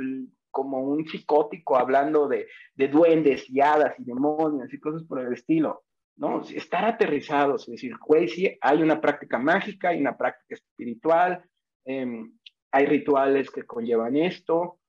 como 0.52 0.82
un 0.82 1.08
psicótico 1.08 1.78
hablando 1.78 2.28
de, 2.28 2.48
de 2.76 2.88
duendes 2.88 3.50
y 3.50 3.60
hadas 3.60 4.00
y 4.00 4.04
demonios 4.04 4.72
y 4.74 4.80
cosas 4.80 5.04
por 5.04 5.20
el 5.20 5.34
estilo 5.34 5.84
¿no? 6.20 6.42
Estar 6.42 6.84
aterrizados, 6.84 7.62
es 7.64 7.76
decir, 7.76 7.96
güey, 8.06 8.28
sí, 8.28 8.58
hay 8.60 8.82
una 8.82 9.00
práctica 9.00 9.40
mágica, 9.40 9.90
hay 9.90 10.02
una 10.02 10.18
práctica 10.18 10.56
espiritual, 10.56 11.42
em, 11.86 12.34
hay 12.72 12.86
rituales 12.86 13.50
que 13.50 13.64
conllevan 13.64 14.18
esto, 14.18 14.80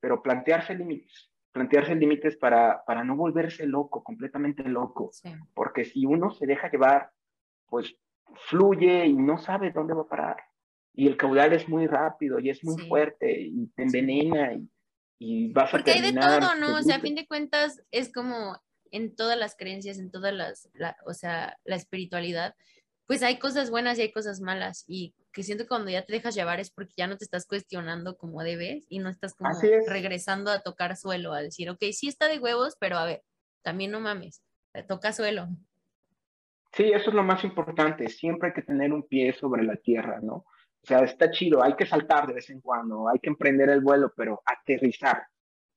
pero 0.00 0.22
plantearse 0.22 0.74
límites, 0.74 1.30
plantearse 1.52 1.94
límites 1.94 2.36
para, 2.36 2.84
para 2.84 3.04
no 3.04 3.16
volverse 3.16 3.66
loco, 3.66 4.02
completamente 4.02 4.62
loco, 4.64 5.10
porque 5.54 5.84
si 5.84 6.06
uno 6.06 6.30
se 6.30 6.46
deja 6.46 6.70
llevar, 6.70 7.10
pues 7.66 7.96
fluye 8.48 9.06
y 9.06 9.14
no 9.14 9.38
sabe 9.38 9.70
dónde 9.70 9.94
va 9.94 10.02
a 10.02 10.08
parar. 10.08 10.36
Y 10.94 11.06
el 11.06 11.16
caudal 11.16 11.52
es 11.52 11.68
muy 11.68 11.86
rápido 11.86 12.38
y 12.38 12.50
es 12.50 12.64
muy 12.64 12.80
fuerte 12.86 13.40
y 13.40 13.68
te 13.68 13.84
envenena 13.84 14.52
y, 14.54 14.68
y 15.18 15.52
vas 15.52 15.70
Porque 15.70 15.92
a 15.92 15.94
hay 15.94 16.00
de 16.00 16.12
todo, 16.12 16.54
¿no? 16.56 16.76
O 16.76 16.82
sea, 16.82 16.96
a 16.96 17.00
fin 17.00 17.14
de 17.14 17.26
cuentas 17.26 17.82
es 17.90 18.12
como 18.12 18.60
en 18.90 19.14
todas 19.14 19.38
las 19.38 19.56
creencias, 19.56 19.98
en 19.98 20.10
todas 20.10 20.34
las, 20.34 20.70
o 21.06 21.14
sea, 21.14 21.56
la 21.64 21.76
espiritualidad, 21.76 22.54
pues 23.06 23.22
hay 23.22 23.38
cosas 23.38 23.70
buenas 23.70 23.98
y 23.98 24.02
hay 24.02 24.12
cosas 24.12 24.40
malas. 24.40 24.84
Y 24.86 25.14
que 25.38 25.44
siento 25.44 25.62
que 25.62 25.68
cuando 25.68 25.88
ya 25.88 26.04
te 26.04 26.12
dejas 26.12 26.34
llevar 26.34 26.58
es 26.58 26.68
porque 26.68 26.94
ya 26.96 27.06
no 27.06 27.16
te 27.16 27.22
estás 27.22 27.46
cuestionando 27.46 28.16
como 28.16 28.42
debes 28.42 28.84
y 28.88 28.98
no 28.98 29.08
estás 29.08 29.34
como 29.34 29.50
regresando 29.86 30.50
a 30.50 30.62
tocar 30.62 30.96
suelo, 30.96 31.32
a 31.32 31.40
decir, 31.40 31.70
ok, 31.70 31.78
sí 31.92 32.08
está 32.08 32.26
de 32.26 32.40
huevos, 32.40 32.76
pero 32.80 32.96
a 32.96 33.04
ver, 33.04 33.22
también 33.62 33.92
no 33.92 34.00
mames, 34.00 34.42
toca 34.88 35.12
suelo. 35.12 35.46
Sí, 36.72 36.90
eso 36.92 37.10
es 37.10 37.14
lo 37.14 37.22
más 37.22 37.44
importante, 37.44 38.08
siempre 38.08 38.48
hay 38.48 38.52
que 38.52 38.62
tener 38.62 38.92
un 38.92 39.06
pie 39.06 39.32
sobre 39.32 39.62
la 39.62 39.76
tierra, 39.76 40.18
¿no? 40.20 40.34
O 40.34 40.86
sea, 40.88 41.04
está 41.04 41.30
chido, 41.30 41.62
hay 41.62 41.76
que 41.76 41.86
saltar 41.86 42.26
de 42.26 42.34
vez 42.34 42.50
en 42.50 42.60
cuando, 42.60 43.08
hay 43.08 43.20
que 43.20 43.30
emprender 43.30 43.68
el 43.68 43.80
vuelo, 43.80 44.12
pero 44.16 44.42
aterrizar, 44.44 45.24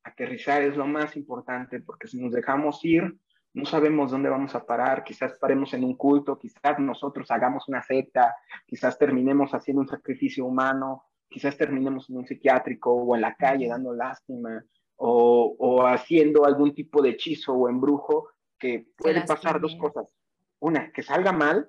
aterrizar 0.02 0.64
es 0.64 0.76
lo 0.76 0.88
más 0.88 1.16
importante, 1.16 1.82
porque 1.82 2.08
si 2.08 2.20
nos 2.20 2.32
dejamos 2.32 2.84
ir, 2.84 3.16
no 3.54 3.66
sabemos 3.66 4.12
dónde 4.12 4.30
vamos 4.30 4.56
a 4.56 4.66
parar, 4.66 5.04
quizás 5.04 5.38
paremos 5.40 5.74
en 5.74 5.84
un 5.84 5.96
culto, 5.96 6.38
quizás 6.38 6.80
nosotros 6.80 7.30
hagamos 7.32 7.68
una 7.68 7.82
secta, 7.82 8.36
quizás 8.66 8.98
terminemos 8.98 9.54
haciendo 9.54 9.82
un 9.82 9.88
sacrificio 9.88 10.46
humano, 10.46 11.06
quizás 11.30 11.58
terminemos 11.58 12.10
en 12.10 12.18
un 12.18 12.26
psiquiátrico 12.26 12.94
o 12.94 13.16
en 13.16 13.22
la 13.22 13.36
calle 13.36 13.68
dando 13.68 13.94
lástima 13.94 14.64
o, 14.96 15.56
o 15.58 15.86
haciendo 15.88 16.46
algún 16.46 16.74
tipo 16.74 17.02
de 17.02 17.10
hechizo 17.10 17.54
o 17.54 17.68
embrujo 17.68 18.30
que 18.58 18.88
puede 18.96 19.26
pasar 19.26 19.60
dos 19.60 19.76
cosas. 19.76 20.14
Una, 20.60 20.92
que 20.92 21.02
salga 21.02 21.32
mal 21.32 21.68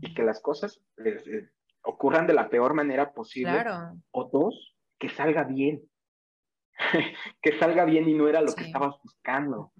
y 0.00 0.12
que 0.12 0.22
las 0.22 0.40
cosas 0.40 0.80
eh, 1.04 1.48
ocurran 1.82 2.26
de 2.26 2.34
la 2.34 2.48
peor 2.48 2.74
manera 2.74 3.12
posible. 3.12 3.64
O 4.10 4.24
dos, 4.24 4.76
que 4.98 5.08
salga 5.08 5.44
bien. 5.44 5.82
que 7.40 7.58
salga 7.58 7.84
bien 7.84 8.08
y 8.08 8.14
no 8.14 8.28
era 8.28 8.40
lo 8.40 8.52
que 8.52 8.64
estabas 8.64 8.96
buscando. 9.02 9.72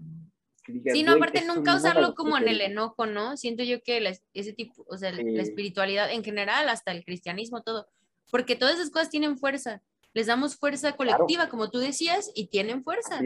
Sí, 0.93 1.03
no, 1.03 1.13
aparte 1.13 1.45
nunca 1.45 1.77
usarlo 1.77 2.15
como 2.15 2.37
en 2.39 2.49
el 2.49 2.61
enojo, 2.61 3.07
¿no? 3.07 3.37
Siento 3.37 3.63
yo 3.63 3.83
que 3.83 4.19
ese 4.33 4.53
tipo, 4.53 4.85
o 4.89 4.97
sea, 4.97 5.13
la 5.13 5.43
espiritualidad 5.43 6.11
en 6.11 6.25
general, 6.25 6.69
hasta 6.69 6.93
el 6.93 7.05
cristianismo, 7.05 7.63
todo, 7.63 7.87
porque 8.31 8.57
todas 8.57 8.75
esas 8.75 8.91
cosas 8.91 9.11
tienen 9.11 9.39
fuerza, 9.39 9.83
les 10.13 10.27
damos 10.27 10.57
fuerza 10.57 10.97
colectiva, 10.97 11.49
como 11.49 11.71
tú 11.71 11.79
decías, 11.79 12.31
y 12.35 12.47
tienen 12.47 12.85
fuerza. 12.85 13.21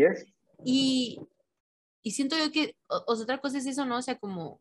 Y, 0.65 1.21
y 2.03 2.11
siento 2.13 2.37
yo 2.37 2.51
que 2.51 2.77
otra 2.89 3.39
cosa 3.39 3.59
es 3.59 3.67
eso, 3.67 3.85
¿no? 3.85 3.99
O 3.99 4.03
sea, 4.03 4.19
como 4.19 4.61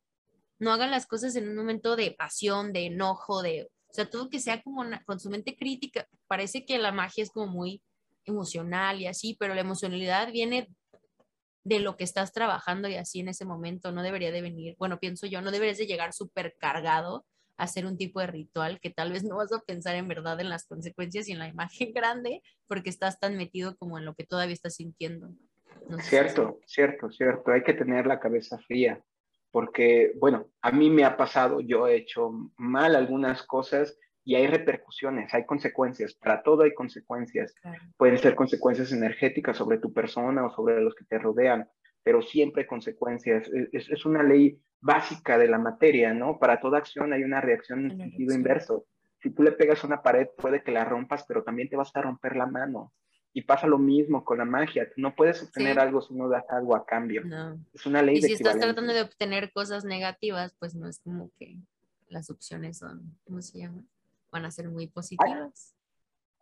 no 0.59 0.71
hagan 0.71 0.91
las 0.91 1.05
cosas 1.05 1.35
en 1.35 1.49
un 1.49 1.55
momento 1.55 1.95
de 1.95 2.11
pasión, 2.11 2.73
de 2.73 2.87
enojo, 2.87 3.41
de, 3.41 3.69
o 3.89 3.93
sea, 3.93 4.09
todo 4.09 4.29
que 4.29 4.39
sea 4.39 4.61
como 4.61 4.83
con 5.05 5.19
su 5.19 5.29
mente 5.29 5.55
crítica. 5.55 6.07
Parece 6.27 6.65
que 6.65 6.77
la 6.77 6.91
magia 6.91 7.23
es 7.23 7.31
como 7.31 7.47
muy 7.47 7.81
emocional 8.25 9.01
y 9.01 9.07
así, 9.07 9.35
pero 9.39 9.55
la 9.55 9.61
emocionalidad 9.61 10.31
viene 10.31 10.67
de 11.67 11.81
lo 11.81 11.97
que 11.97 12.05
estás 12.05 12.31
trabajando 12.31 12.87
y 12.87 12.95
así 12.95 13.19
en 13.19 13.27
ese 13.27 13.43
momento 13.43 13.91
no 13.91 14.01
debería 14.01 14.31
de 14.31 14.41
venir, 14.41 14.75
bueno, 14.79 14.99
pienso 14.99 15.27
yo, 15.27 15.41
no 15.41 15.51
deberías 15.51 15.77
de 15.77 15.85
llegar 15.85 16.13
súper 16.13 16.55
cargado 16.57 17.25
a 17.57 17.63
hacer 17.63 17.85
un 17.85 17.97
tipo 17.97 18.21
de 18.21 18.27
ritual 18.27 18.79
que 18.79 18.89
tal 18.89 19.11
vez 19.11 19.25
no 19.25 19.35
vas 19.35 19.51
a 19.51 19.59
pensar 19.59 19.95
en 19.95 20.07
verdad 20.07 20.39
en 20.39 20.49
las 20.49 20.65
consecuencias 20.65 21.27
y 21.27 21.33
en 21.33 21.39
la 21.39 21.49
imagen 21.49 21.91
grande 21.93 22.41
porque 22.67 22.89
estás 22.89 23.19
tan 23.19 23.35
metido 23.35 23.75
como 23.75 23.97
en 23.97 24.05
lo 24.05 24.15
que 24.15 24.23
todavía 24.23 24.53
estás 24.53 24.75
sintiendo. 24.75 25.29
cierto, 25.99 26.61
cierto, 26.65 27.11
cierto, 27.11 27.51
hay 27.51 27.63
que 27.63 27.73
tener 27.73 28.07
la 28.07 28.21
cabeza 28.21 28.57
fría 28.59 29.03
porque, 29.51 30.13
bueno, 30.15 30.47
a 30.61 30.71
mí 30.71 30.89
me 30.89 31.03
ha 31.03 31.17
pasado, 31.17 31.59
yo 31.59 31.87
he 31.87 31.97
hecho 31.97 32.31
mal 32.55 32.95
algunas 32.95 33.43
cosas 33.43 33.97
y 34.27 34.35
hay 34.35 34.45
repercusiones, 34.45 35.33
hay 35.33 35.45
consecuencias, 35.45 36.13
para 36.13 36.43
todo 36.43 36.63
hay 36.63 36.73
consecuencias. 36.73 37.55
Pueden 37.95 38.17
ser 38.17 38.35
consecuencias 38.35 38.91
energéticas 38.91 39.55
sobre 39.55 39.77
tu 39.77 39.93
persona 39.93 40.45
o 40.45 40.53
sobre 40.53 40.81
los 40.81 40.93
que 40.95 41.05
te 41.05 41.17
rodean, 41.17 41.69
pero 42.03 42.21
siempre 42.21 42.63
hay 42.63 42.67
consecuencias. 42.67 43.49
Es, 43.71 43.89
es 43.89 44.05
una 44.05 44.23
ley 44.23 44.59
básica 44.81 45.37
de 45.37 45.47
la 45.47 45.57
materia, 45.57 46.13
¿no? 46.13 46.39
Para 46.39 46.59
toda 46.59 46.77
acción 46.77 47.13
hay 47.13 47.23
una 47.23 47.39
reacción 47.39 47.89
en 47.89 47.97
sentido 47.97 48.35
inverso. 48.35 48.85
Si 49.21 49.29
tú 49.29 49.43
le 49.43 49.53
pegas 49.53 49.81
a 49.85 49.87
una 49.87 50.03
pared, 50.03 50.27
puede 50.37 50.61
que 50.61 50.73
la 50.73 50.83
rompas, 50.83 51.23
pero 51.25 51.43
también 51.43 51.69
te 51.69 51.77
vas 51.77 51.95
a 51.95 52.01
romper 52.01 52.35
la 52.35 52.47
mano. 52.47 52.91
Y 53.31 53.43
pasa 53.43 53.65
lo 53.65 53.77
mismo 53.77 54.25
con 54.25 54.39
la 54.39 54.45
magia. 54.45 54.89
no 54.97 55.15
puedes 55.15 55.41
obtener 55.41 55.79
algo 55.79 56.01
si 56.01 56.13
no 56.13 56.27
das 56.27 56.43
algo 56.49 56.75
a 56.75 56.85
cambio. 56.85 57.23
Es 57.73 57.85
una 57.85 58.01
ley 58.01 58.17
y 58.17 58.21
si 58.23 58.33
estás 58.33 58.59
tratando 58.59 58.91
de 58.91 59.03
obtener 59.03 59.53
cosas 59.53 59.85
negativas, 59.85 60.53
pues 60.59 60.75
no 60.75 60.89
es 60.89 60.99
como 60.99 61.31
que 61.39 61.61
las 62.09 62.29
opciones 62.29 62.79
son, 62.79 63.17
¿cómo 63.23 63.41
se 63.41 63.59
llama? 63.59 63.85
Van 64.31 64.45
a 64.45 64.51
ser 64.51 64.69
muy 64.69 64.87
positivas. 64.87 65.75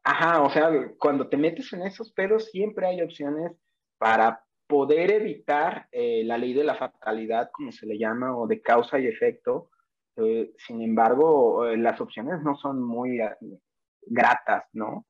Ajá, 0.04 0.42
o 0.42 0.50
sea, 0.50 0.70
cuando 1.00 1.28
te 1.28 1.38
metes 1.38 1.74
en 1.74 1.82
esos 1.82 2.12
pedos, 2.12 2.52
siempre 2.52 2.88
hay 2.88 3.02
opciones 3.02 3.52
para 3.98 4.44
poder 4.68 5.12
evitar 5.12 5.88
eh, 5.92 6.24
la 6.26 6.38
ley 6.38 6.54
de 6.54 6.64
la 6.64 6.76
fatalidad, 6.76 7.50
como 7.52 7.72
se 7.72 7.86
le 7.86 7.98
llama, 7.98 8.38
o 8.38 8.48
de 8.48 8.62
causa 8.62 9.00
y 9.00 9.08
efecto. 9.08 9.70
Eh, 10.16 10.54
sin 10.58 10.82
embargo, 10.82 11.68
eh, 11.68 11.78
las 11.78 12.00
opciones 12.02 12.42
no 12.42 12.56
son 12.56 12.82
muy 12.82 13.20
gratas, 14.08 14.66
¿no? 14.74 15.06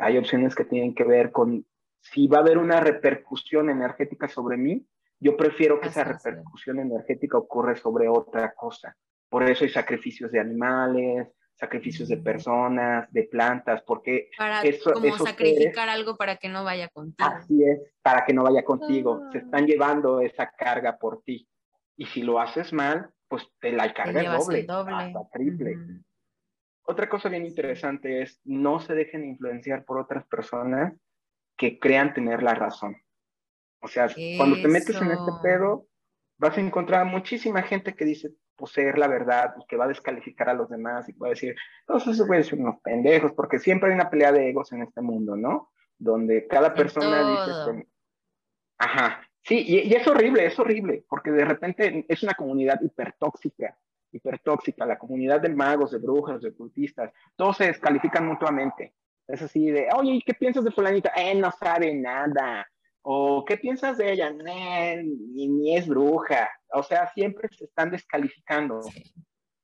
hay 0.00 0.16
opciones 0.18 0.54
que 0.54 0.64
tienen 0.64 0.94
que 0.94 1.04
ver 1.04 1.30
con 1.30 1.64
si 2.00 2.26
va 2.26 2.38
a 2.38 2.40
haber 2.40 2.58
una 2.58 2.80
repercusión 2.80 3.68
energética 3.68 4.26
sobre 4.26 4.56
mí, 4.56 4.86
yo 5.18 5.36
prefiero 5.36 5.78
que 5.80 5.88
esa 5.88 6.04
repercusión 6.04 6.80
energética 6.80 7.36
ocurra 7.36 7.76
sobre 7.76 8.08
otra 8.08 8.54
cosa. 8.54 8.96
Por 9.28 9.42
eso 9.44 9.64
hay 9.64 9.70
sacrificios 9.70 10.32
de 10.32 10.40
animales, 10.40 11.28
sacrificios 11.60 12.08
de 12.08 12.16
personas, 12.16 13.12
de 13.12 13.24
plantas, 13.24 13.82
porque 13.82 14.30
para 14.36 14.62
eso, 14.62 14.92
como 14.94 15.18
sacrificar 15.18 15.90
algo 15.90 16.16
para 16.16 16.36
que 16.36 16.48
no 16.48 16.64
vaya 16.64 16.88
contigo. 16.88 17.28
Así 17.28 17.62
es, 17.62 17.78
para 18.02 18.24
que 18.24 18.32
no 18.32 18.42
vaya 18.42 18.64
contigo. 18.64 19.28
Se 19.30 19.38
ah. 19.38 19.42
están 19.42 19.66
llevando 19.66 20.20
esa 20.20 20.50
carga 20.50 20.98
por 20.98 21.22
ti. 21.22 21.46
Y 21.96 22.06
si 22.06 22.22
lo 22.22 22.40
haces 22.40 22.72
mal, 22.72 23.10
pues 23.28 23.46
te 23.60 23.72
la 23.72 23.92
carga 23.92 24.22
es 24.22 24.46
doble, 24.46 24.62
doble. 24.62 25.12
triple. 25.32 25.76
Otra 26.84 27.08
cosa 27.08 27.28
bien 27.28 27.44
interesante 27.44 28.22
es 28.22 28.40
no 28.44 28.80
se 28.80 28.94
dejen 28.94 29.24
influenciar 29.24 29.84
por 29.84 30.00
otras 30.00 30.26
personas 30.26 30.94
que 31.56 31.78
crean 31.78 32.14
tener 32.14 32.42
la 32.42 32.54
razón. 32.54 32.96
O 33.82 33.88
sea, 33.88 34.08
cuando 34.36 34.56
te 34.60 34.68
metes 34.68 34.96
en 34.96 35.10
este 35.10 35.30
pedo, 35.42 35.86
vas 36.38 36.56
a 36.56 36.60
encontrar 36.60 37.04
muchísima 37.04 37.62
gente 37.62 37.94
que 37.94 38.04
dice 38.06 38.30
poseer 38.60 38.98
la 38.98 39.08
verdad, 39.08 39.54
pues, 39.54 39.66
que 39.66 39.76
va 39.76 39.86
a 39.86 39.88
descalificar 39.88 40.48
a 40.48 40.54
los 40.54 40.68
demás 40.68 41.08
y 41.08 41.12
va 41.12 41.28
a 41.28 41.30
decir, 41.30 41.56
todos 41.86 42.06
esos 42.06 42.26
pueden 42.26 42.44
ser 42.44 42.60
unos 42.60 42.80
pendejos, 42.80 43.32
porque 43.32 43.58
siempre 43.58 43.88
hay 43.88 43.94
una 43.96 44.10
pelea 44.10 44.30
de 44.30 44.48
egos 44.48 44.70
en 44.72 44.82
este 44.82 45.00
mundo, 45.00 45.36
¿no? 45.36 45.70
Donde 45.98 46.46
cada 46.46 46.74
persona 46.74 47.18
dice, 47.18 47.88
ajá, 48.78 49.22
sí, 49.42 49.64
y, 49.66 49.78
y, 49.88 49.94
es 49.94 50.06
horrible, 50.06 50.46
es 50.46 50.58
horrible, 50.58 51.04
porque 51.08 51.32
de 51.32 51.44
repente 51.44 52.06
es 52.08 52.22
una 52.22 52.34
comunidad 52.34 52.80
hipertóxica, 52.80 53.76
hipertóxica, 54.12 54.86
la 54.86 54.98
comunidad 54.98 55.40
de 55.40 55.48
magos, 55.48 55.90
de 55.90 55.98
brujas, 55.98 56.42
de 56.42 56.52
cultistas, 56.52 57.12
todos 57.34 57.56
se 57.56 57.66
descalifican 57.66 58.26
mutuamente. 58.26 58.94
Es 59.26 59.42
así 59.42 59.70
de, 59.70 59.88
oye, 59.96 60.22
¿qué 60.24 60.34
piensas 60.34 60.64
de 60.64 60.72
fulanita? 60.72 61.12
Eh, 61.16 61.34
no 61.34 61.50
sabe 61.52 61.94
nada. 61.94 62.68
O, 63.02 63.44
¿qué 63.44 63.56
piensas 63.56 63.98
de 63.98 64.12
ella? 64.12 64.30
ni, 64.30 65.48
ni, 65.48 65.76
es 65.76 65.86
bruja. 65.86 66.50
O 66.72 66.82
sea, 66.82 67.10
siempre 67.12 67.48
se 67.50 67.64
están 67.64 67.90
descalificando. 67.90 68.80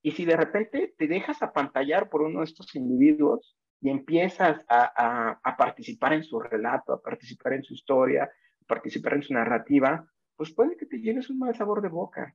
Y 0.03 0.13
si 0.13 0.25
de 0.25 0.37
repente 0.37 0.95
te 0.97 1.07
dejas 1.07 1.43
apantallar 1.43 2.09
por 2.09 2.23
uno 2.23 2.41
de 2.41 2.47
estos 2.47 2.75
individuos 2.75 3.57
y 3.81 3.91
empiezas 3.91 4.65
a, 4.69 5.39
a 5.43 5.57
participar 5.57 6.15
en 6.15 6.25
su 6.25 6.41
relato, 6.41 6.93
a 6.93 7.03
participar 7.03 7.55
en 7.55 7.65
su 7.65 7.75
historia, 7.75 8.25
a 8.25 8.65
participar 8.67 9.15
en 9.15 9.23
su 9.23 9.35
narrativa, 9.35 10.07
pues 10.37 10.55
puede 10.55 10.77
que 10.77 10.87
te 10.87 10.99
llenes 10.99 11.31
un 11.31 11.39
mal 11.39 11.55
sabor 11.55 11.83
de 11.83 11.89
boca 11.89 12.35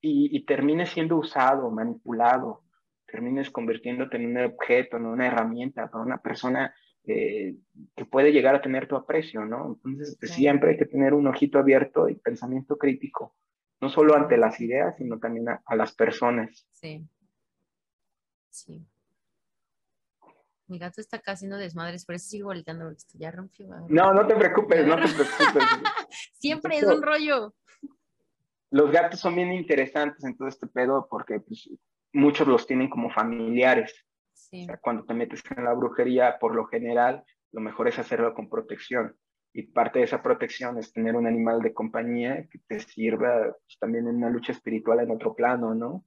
y, 0.00 0.44
termines 0.44 0.90
siendo 0.90 1.16
usado, 1.16 1.70
manipulado, 1.70 2.62
termines 3.06 3.50
convirtiéndote 3.50 4.16
en 4.16 4.36
un 4.36 4.44
objeto, 4.44 4.96
en 4.96 5.06
una 5.06 5.26
herramienta 5.26 5.90
para 5.90 6.04
una 6.04 6.18
persona 6.18 6.74
eh, 7.08 7.56
que 7.94 8.04
puede 8.04 8.32
llegar 8.32 8.54
a 8.54 8.62
tener 8.62 8.88
tu 8.88 8.96
aprecio, 8.96 9.44
¿no? 9.44 9.80
Entonces, 9.84 10.16
siempre 10.20 10.70
hay 10.70 10.76
que 10.78 10.86
tener 10.86 11.14
un 11.14 11.26
ojito 11.26 11.58
abierto 11.58 12.08
y 12.08 12.16
pensamiento 12.16 12.76
crítico, 12.76 13.34
no 13.80 13.88
solo 13.88 14.14
ante 14.14 14.36
las 14.36 14.60
ideas, 14.60 14.96
sino 14.96 15.18
también 15.18 15.48
a, 15.48 15.76
las 15.76 15.94
personas. 15.94 16.66
Sí. 16.70 17.06
Sí. 18.50 18.86
Mi 20.68 20.78
gato 20.78 21.00
está 21.00 21.18
casi 21.18 21.44
haciendo 21.44 21.58
desmadres, 21.58 22.04
por 22.04 22.16
eso 22.16 22.28
sigo 22.28 22.46
volteando, 22.48 22.92
ya 23.14 23.30
rompió. 23.30 23.68
No, 23.88 24.12
no 24.12 24.26
te 24.26 24.34
preocupes, 24.34 24.86
no 24.86 24.96
te 24.96 25.02
preocupes. 25.02 25.62
Siempre 26.32 26.78
es 26.78 26.84
un 26.84 27.02
rollo 27.02 27.54
los 28.70 28.90
gatos 28.90 29.20
son 29.20 29.34
bien 29.34 29.52
interesantes 29.52 30.24
en 30.24 30.36
todo 30.36 30.48
este 30.48 30.66
pedo 30.66 31.06
porque 31.10 31.40
pues, 31.40 31.68
muchos 32.12 32.46
los 32.46 32.66
tienen 32.66 32.90
como 32.90 33.10
familiares. 33.10 34.04
O 34.36 34.64
sea, 34.64 34.78
cuando 34.78 35.04
te 35.04 35.14
metes 35.14 35.42
en 35.56 35.64
la 35.64 35.72
brujería, 35.72 36.38
por 36.38 36.54
lo 36.54 36.66
general, 36.66 37.24
lo 37.52 37.60
mejor 37.60 37.88
es 37.88 37.98
hacerlo 37.98 38.34
con 38.34 38.48
protección. 38.48 39.16
Y 39.52 39.62
parte 39.62 40.00
de 40.00 40.04
esa 40.04 40.22
protección 40.22 40.78
es 40.78 40.92
tener 40.92 41.16
un 41.16 41.26
animal 41.26 41.62
de 41.62 41.72
compañía 41.72 42.46
que 42.48 42.58
te 42.66 42.78
sirva 42.80 43.54
pues, 43.64 43.78
también 43.78 44.06
en 44.06 44.16
una 44.16 44.28
lucha 44.28 44.52
espiritual 44.52 45.00
en 45.00 45.10
otro 45.10 45.34
plano, 45.34 45.74
¿no? 45.74 46.04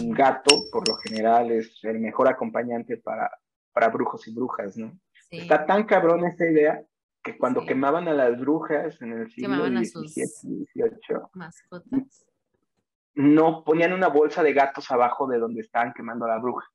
Un 0.00 0.10
gato, 0.12 0.54
por 0.72 0.88
lo 0.88 0.96
general, 0.96 1.50
es 1.50 1.78
el 1.82 1.98
mejor 1.98 2.28
acompañante 2.28 2.96
para, 2.96 3.30
para 3.72 3.88
brujos 3.88 4.26
y 4.28 4.34
brujas, 4.34 4.76
¿no? 4.76 4.98
Está 5.30 5.66
tan 5.66 5.84
cabrón 5.84 6.24
esa 6.24 6.46
idea 6.46 6.82
que 7.22 7.36
cuando 7.36 7.66
quemaban 7.66 8.08
a 8.08 8.14
las 8.14 8.38
brujas 8.38 9.00
en 9.02 9.12
el 9.12 9.30
siglo 9.30 9.66
XVII, 9.66 10.26
XVIII, 10.26 11.20
mascotas. 11.34 12.26
no 13.14 13.64
ponían 13.64 13.92
una 13.92 14.08
bolsa 14.08 14.42
de 14.42 14.52
gatos 14.52 14.90
abajo 14.90 15.26
de 15.26 15.38
donde 15.38 15.60
estaban 15.60 15.92
quemando 15.92 16.24
a 16.24 16.28
la 16.28 16.38
bruja, 16.38 16.66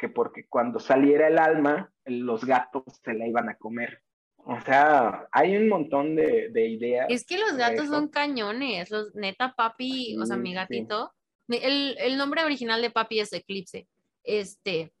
que 0.00 0.08
porque 0.08 0.46
cuando 0.48 0.80
saliera 0.80 1.28
el 1.28 1.38
alma, 1.38 1.92
los 2.06 2.44
gatos 2.44 2.82
se 3.04 3.14
la 3.14 3.26
iban 3.26 3.48
a 3.48 3.56
comer. 3.56 4.02
O 4.36 4.58
sea, 4.62 5.28
hay 5.30 5.56
un 5.56 5.68
montón 5.68 6.16
de, 6.16 6.50
ideas. 6.68 7.06
Es 7.10 7.26
que 7.26 7.38
los 7.38 7.56
gatos 7.56 7.88
son 7.88 8.08
cañones, 8.08 8.90
los 8.90 9.14
neta 9.14 9.54
papi, 9.54 10.16
o 10.18 10.24
sea, 10.24 10.36
mi 10.36 10.54
gatito, 10.54 11.12
el, 11.48 11.96
el 11.98 12.16
nombre 12.16 12.42
original 12.42 12.80
de 12.80 12.90
papi 12.90 13.20
es 13.20 13.32
Eclipse, 13.32 13.86
este, 14.24 14.94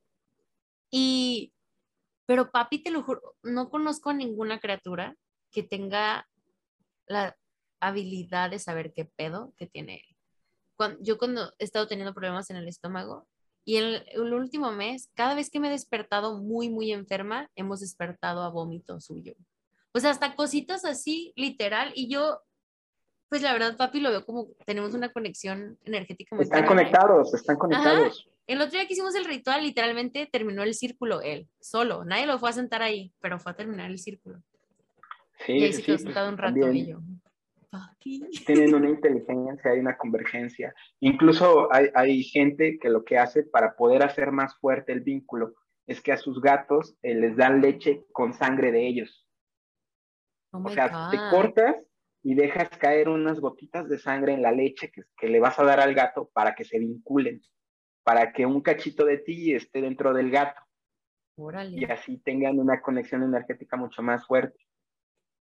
y 0.90 1.52
pero 2.26 2.50
papi, 2.50 2.82
te 2.82 2.90
lo 2.90 3.02
juro, 3.02 3.34
no 3.42 3.70
conozco 3.70 4.10
a 4.10 4.14
ninguna 4.14 4.60
criatura 4.60 5.16
que 5.50 5.62
tenga 5.62 6.28
la 7.06 7.36
habilidad 7.80 8.50
de 8.50 8.58
saber 8.58 8.92
qué 8.92 9.06
pedo 9.06 9.54
que 9.56 9.66
tiene 9.66 10.04
yo 11.00 11.18
cuando 11.18 11.52
he 11.58 11.64
estado 11.64 11.86
teniendo 11.86 12.14
problemas 12.14 12.50
en 12.50 12.56
el 12.56 12.68
estómago 12.68 13.28
y 13.64 13.76
en 13.76 14.02
el, 14.06 14.32
último 14.32 14.72
mes, 14.72 15.10
cada 15.14 15.34
vez 15.34 15.50
que 15.50 15.60
me 15.60 15.68
he 15.68 15.70
despertado 15.70 16.38
muy, 16.38 16.68
muy 16.68 16.92
enferma, 16.92 17.48
hemos 17.54 17.80
despertado 17.80 18.42
a 18.42 18.48
vómito 18.48 19.00
suyo. 19.00 19.34
O 19.92 20.00
sea, 20.00 20.10
hasta 20.10 20.34
cositas 20.34 20.84
así, 20.84 21.32
literal. 21.36 21.92
Y 21.94 22.08
yo, 22.08 22.40
pues 23.28 23.42
la 23.42 23.52
verdad, 23.52 23.76
papi, 23.76 24.00
lo 24.00 24.10
veo 24.10 24.24
como 24.24 24.48
tenemos 24.64 24.94
una 24.94 25.12
conexión 25.12 25.78
energética 25.84 26.34
muy 26.34 26.44
Están 26.44 26.66
conectados, 26.66 27.34
están 27.34 27.56
conectados. 27.56 28.28
El 28.46 28.60
otro 28.60 28.72
día 28.72 28.86
que 28.86 28.94
hicimos 28.94 29.14
el 29.14 29.26
ritual, 29.26 29.62
literalmente 29.62 30.28
terminó 30.30 30.62
el 30.62 30.74
círculo 30.74 31.20
él, 31.20 31.48
solo. 31.60 32.04
Nadie 32.04 32.26
lo 32.26 32.38
fue 32.38 32.50
a 32.50 32.52
sentar 32.52 32.82
ahí, 32.82 33.12
pero 33.20 33.38
fue 33.38 33.52
a 33.52 33.56
terminar 33.56 33.90
el 33.90 33.98
círculo. 33.98 34.42
Sí, 35.46 35.52
y 35.52 35.64
ahí 35.64 35.72
se 35.72 35.82
quedó 35.82 35.98
sentado 35.98 36.28
un 36.28 36.38
rato 36.38 36.72
y 36.72 36.86
yo. 36.86 37.00
Tienen 38.46 38.74
una 38.74 38.88
inteligencia, 38.88 39.70
hay 39.70 39.78
una 39.78 39.96
convergencia. 39.96 40.74
Incluso 41.00 41.72
hay, 41.72 41.86
hay, 41.94 42.22
gente 42.24 42.78
que 42.80 42.88
lo 42.88 43.04
que 43.04 43.18
hace 43.18 43.44
para 43.44 43.76
poder 43.76 44.02
hacer 44.02 44.32
más 44.32 44.56
fuerte 44.58 44.92
el 44.92 45.00
vínculo 45.00 45.54
es 45.86 46.00
que 46.00 46.12
a 46.12 46.16
sus 46.16 46.40
gatos 46.40 46.96
eh, 47.02 47.14
les 47.14 47.36
dan 47.36 47.60
leche 47.60 48.04
con 48.12 48.32
sangre 48.32 48.72
de 48.72 48.86
ellos. 48.86 49.28
Oh 50.52 50.62
o 50.64 50.68
sea, 50.68 51.10
te 51.10 51.18
cortas 51.30 51.76
y 52.22 52.34
dejas 52.34 52.68
caer 52.70 53.08
unas 53.08 53.38
gotitas 53.38 53.88
de 53.88 53.98
sangre 53.98 54.34
en 54.34 54.42
la 54.42 54.52
leche 54.52 54.90
que, 54.90 55.02
que 55.16 55.28
le 55.28 55.40
vas 55.40 55.58
a 55.58 55.64
dar 55.64 55.80
al 55.80 55.94
gato 55.94 56.28
para 56.32 56.54
que 56.54 56.64
se 56.64 56.78
vinculen 56.78 57.40
para 58.02 58.32
que 58.32 58.46
un 58.46 58.60
cachito 58.60 59.04
de 59.04 59.18
ti 59.18 59.54
esté 59.54 59.80
dentro 59.80 60.12
del 60.12 60.30
gato. 60.30 60.60
Y 61.70 61.84
así 61.84 62.18
tengan 62.18 62.58
una 62.58 62.80
conexión 62.80 63.22
energética 63.22 63.76
mucho 63.76 64.02
más 64.02 64.26
fuerte. 64.26 64.58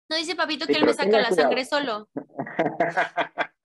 No 0.09 0.17
dice 0.17 0.37
papito 0.37 0.67
que 0.67 0.75
él 0.75 0.85
me 0.85 0.95
saca 0.95 1.19
la 1.21 1.31
sangre 1.33 1.65
solo. 1.65 2.09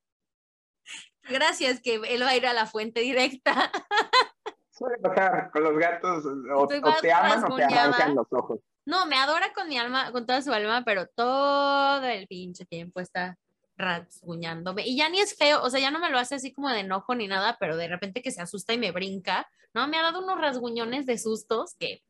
Gracias, 1.29 1.81
que 1.81 1.95
él 1.95 2.23
va 2.23 2.29
a 2.29 2.35
ir 2.35 2.47
a 2.47 2.53
la 2.53 2.65
fuente 2.65 3.01
directa. 3.01 3.71
Suele 4.71 4.97
pasar 4.97 5.51
con 5.51 5.63
los 5.63 5.77
gatos, 5.77 6.25
o, 6.25 6.67
te 6.67 7.11
aman 7.13 7.51
o 7.51 7.55
te 7.55 7.63
arrancan 7.63 8.15
los 8.15 8.27
ojos. 8.31 8.59
No, 8.85 9.05
me 9.05 9.15
adora 9.15 9.53
con 9.53 9.69
mi 9.69 9.77
alma, 9.77 10.11
con 10.11 10.25
toda 10.25 10.41
su 10.41 10.51
alma, 10.51 10.83
pero 10.83 11.05
todo 11.07 12.03
el 12.03 12.25
pinche 12.27 12.65
tiempo 12.65 12.99
está 12.99 13.37
rasguñándome. 13.77 14.87
Y 14.87 14.97
ya 14.97 15.09
ni 15.09 15.19
es 15.19 15.35
feo, 15.35 15.61
o 15.61 15.69
sea, 15.69 15.79
ya 15.79 15.91
no 15.91 15.99
me 15.99 16.09
lo 16.09 16.17
hace 16.17 16.35
así 16.35 16.51
como 16.51 16.69
de 16.69 16.79
enojo 16.79 17.13
ni 17.13 17.27
nada, 17.27 17.57
pero 17.59 17.77
de 17.77 17.87
repente 17.87 18.23
que 18.23 18.31
se 18.31 18.41
asusta 18.41 18.73
y 18.73 18.79
me 18.79 18.91
brinca, 18.91 19.47
¿no? 19.73 19.87
Me 19.87 19.97
ha 19.97 20.01
dado 20.01 20.23
unos 20.23 20.39
rasguñones 20.39 21.05
de 21.05 21.17
sustos 21.19 21.75
que... 21.79 22.01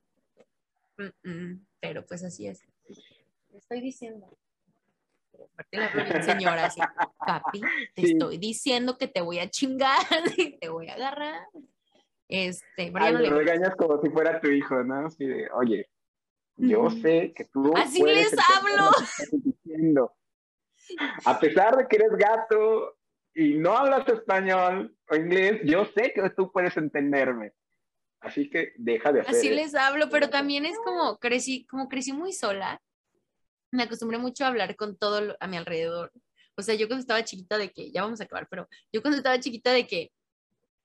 pero 1.82 2.06
pues 2.06 2.24
así 2.24 2.48
es. 2.48 2.64
Estoy 3.58 3.82
diciendo. 3.82 4.38
La 5.72 6.24
señora, 6.24 6.66
así, 6.66 6.82
papi, 7.18 7.62
te 7.96 8.12
estoy 8.12 8.38
diciendo 8.38 8.98
que 8.98 9.08
te 9.08 9.22
voy 9.22 9.40
a 9.40 9.50
chingar 9.50 9.98
y 10.38 10.58
te 10.58 10.70
voy 10.70 10.90
a 10.90 10.94
agarrar. 10.94 11.48
Este, 12.28 12.92
pero 12.94 13.20
no 13.20 13.38
regañas 13.38 13.76
como 13.76 14.02
si 14.02 14.10
fuera 14.10 14.40
tu 14.40 14.48
hijo, 14.50 14.84
¿no? 14.84 15.08
Así 15.08 15.26
de, 15.26 15.50
oye, 15.52 15.90
yo 16.56 16.90
sé 16.90 17.34
que 17.36 17.46
tú. 17.46 17.74
Así 17.76 18.04
les 18.04 18.34
hablo. 18.34 20.16
A 21.26 21.40
pesar 21.40 21.78
de 21.78 21.88
que 21.88 21.96
eres 21.98 22.12
gato 22.12 22.98
y 23.34 23.56
no 23.56 23.78
hablas 23.78 24.08
español 24.08 24.96
o 25.10 25.16
inglés, 25.16 25.62
yo 25.66 25.86
sé 25.86 26.14
que 26.14 26.30
tú 26.30 26.52
puedes 26.52 26.78
entenderme. 26.78 27.54
Así 28.20 28.50
que 28.50 28.74
deja 28.78 29.12
de 29.12 29.22
hacer. 29.22 29.36
Así 29.36 29.50
les 29.50 29.74
hablo, 29.74 30.10
pero 30.10 30.30
también 30.30 30.66
es 30.66 30.78
como 30.86 31.18
crecí, 31.18 31.66
como 31.66 31.90
crecí 31.90 32.14
muy 32.14 32.34
sola. 32.34 32.82
Me 33.72 33.84
acostumbré 33.84 34.18
mucho 34.18 34.44
a 34.44 34.48
hablar 34.48 34.76
con 34.76 34.98
todo 34.98 35.36
a 35.40 35.48
mi 35.48 35.58
alrededor. 35.58 36.12
O 36.56 36.62
sea, 36.62 36.76
yo 36.76 36.88
cuando 36.88 37.02
estaba 37.02 37.24
chiquita 37.24 37.58
de 37.58 37.72
que, 37.72 37.92
ya 37.92 38.04
vamos 38.04 38.22
a 38.22 38.26
acabar, 38.26 38.48
pero 38.50 38.68
yo 38.92 39.02
cuando 39.02 39.18
estaba 39.18 39.40
chiquita 39.40 39.72
de 39.72 39.88
que 39.88 40.12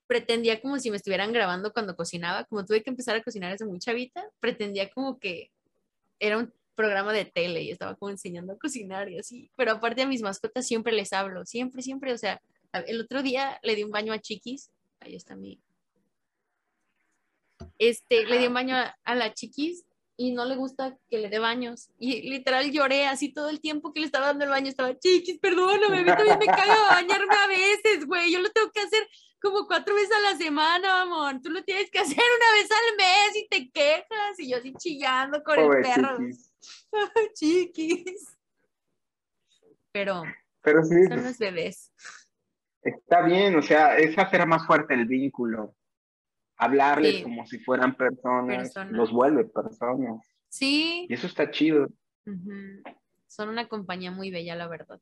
pretendía 0.07 0.61
como 0.61 0.79
si 0.79 0.91
me 0.91 0.97
estuvieran 0.97 1.33
grabando 1.33 1.73
cuando 1.73 1.97
cocinaba, 1.97 2.45
como 2.45 2.65
tuve 2.65 2.83
que 2.83 2.91
empezar 2.91 3.17
a 3.17 3.23
cocinar 3.23 3.53
desde 3.53 3.67
muy 3.67 3.79
chavita, 3.79 4.25
pretendía 4.41 4.89
como 4.91 5.19
que 5.19 5.51
era 6.21 6.39
un 6.39 6.53
programa 6.77 7.13
de 7.13 7.25
tele 7.25 7.63
y 7.63 7.71
estaba 7.71 7.97
como 7.97 8.11
enseñando 8.11 8.53
a 8.53 8.59
cocinar 8.59 9.09
y 9.09 9.19
así. 9.19 9.51
Pero 9.57 9.73
aparte 9.73 10.03
a 10.03 10.07
mis 10.07 10.23
mascotas 10.23 10.67
siempre 10.67 10.93
les 10.93 11.13
hablo, 11.13 11.45
siempre, 11.45 11.83
siempre. 11.83 12.13
O 12.13 12.19
sea, 12.19 12.41
el 12.87 13.01
otro 13.01 13.23
día 13.23 13.59
le 13.63 13.75
di 13.75 13.83
un 13.83 13.91
baño 13.91 14.13
a 14.13 14.21
Chiquis. 14.21 14.71
Ahí 15.01 15.17
está 15.17 15.35
mi. 15.35 15.59
Este, 17.79 18.25
le 18.27 18.39
di 18.39 18.47
un 18.47 18.55
baño 18.55 18.77
a, 18.77 19.15
la 19.15 19.33
Chiquis 19.35 19.85
y 20.17 20.33
no 20.33 20.45
le 20.47 20.57
gusta 20.57 20.97
que 21.09 21.19
le 21.19 21.29
dé 21.29 21.39
baños. 21.39 21.91
Y 21.99 22.29
literal 22.31 22.71
lloré 22.71 23.07
así 23.07 23.33
todo 23.33 23.51
el 23.51 23.61
tiempo 23.61 23.93
que 23.93 24.01
le 24.01 24.07
estaba 24.07 24.27
dando 24.27 24.45
el 24.45 24.51
baño. 24.51 24.69
Estaba, 24.69 24.99
Chiquis, 24.99 25.39
perdóname, 25.39 26.11
a 26.11 26.17
también 26.17 26.39
me 26.39 26.47
cae 26.47 26.71
a 26.71 26.95
bañarme 26.95 27.35
a 27.35 27.47
veces, 27.47 28.07
güey. 28.07 28.33
Yo 28.33 28.41
lo 28.41 28.51
tengo 28.51 28.71
que 28.73 28.81
hacer 28.81 29.07
como 29.41 29.67
cuatro 29.67 29.95
veces 29.95 30.17
a 30.17 30.33
la 30.33 30.39
semana, 30.39 31.03
amor. 31.03 31.41
Tú 31.43 31.51
lo 31.51 31.63
tienes 31.63 31.91
que 31.91 31.99
hacer 31.99 32.17
una 32.17 32.53
vez 32.53 32.71
al 32.71 32.97
mes 32.97 33.37
y 33.37 33.49
te 33.49 33.71
quejas. 33.71 34.39
Y 34.39 34.51
yo 34.51 34.57
así 34.57 34.73
chillando 34.75 35.43
con 35.43 35.59
el 35.59 35.83
perro. 35.83 36.19
Chiquis. 37.35 38.37
Pero, 39.93 40.23
Pero 40.63 40.85
sí, 40.85 41.07
son 41.09 41.25
los 41.25 41.39
bebés. 41.39 41.93
Está 42.83 43.23
bien, 43.23 43.57
o 43.57 43.63
sea, 43.63 43.97
es 43.97 44.17
hacer 44.17 44.47
más 44.47 44.67
fuerte 44.67 44.95
el 44.95 45.07
vínculo. 45.07 45.75
Hablarles 46.59 47.23
como 47.23 47.47
si 47.47 47.59
fueran 47.59 47.97
personas, 47.97 48.75
los 48.91 49.13
vuelve 49.13 49.45
personas. 49.45 50.27
Sí. 50.49 51.07
Y 51.09 51.15
eso 51.15 51.27
está 51.27 51.51
chido. 51.51 51.89
Son 53.27 53.49
una 53.49 53.69
compañía 53.69 54.11
muy 54.11 54.31
bella, 54.31 54.55
la 54.57 54.67
verdad. 54.67 55.01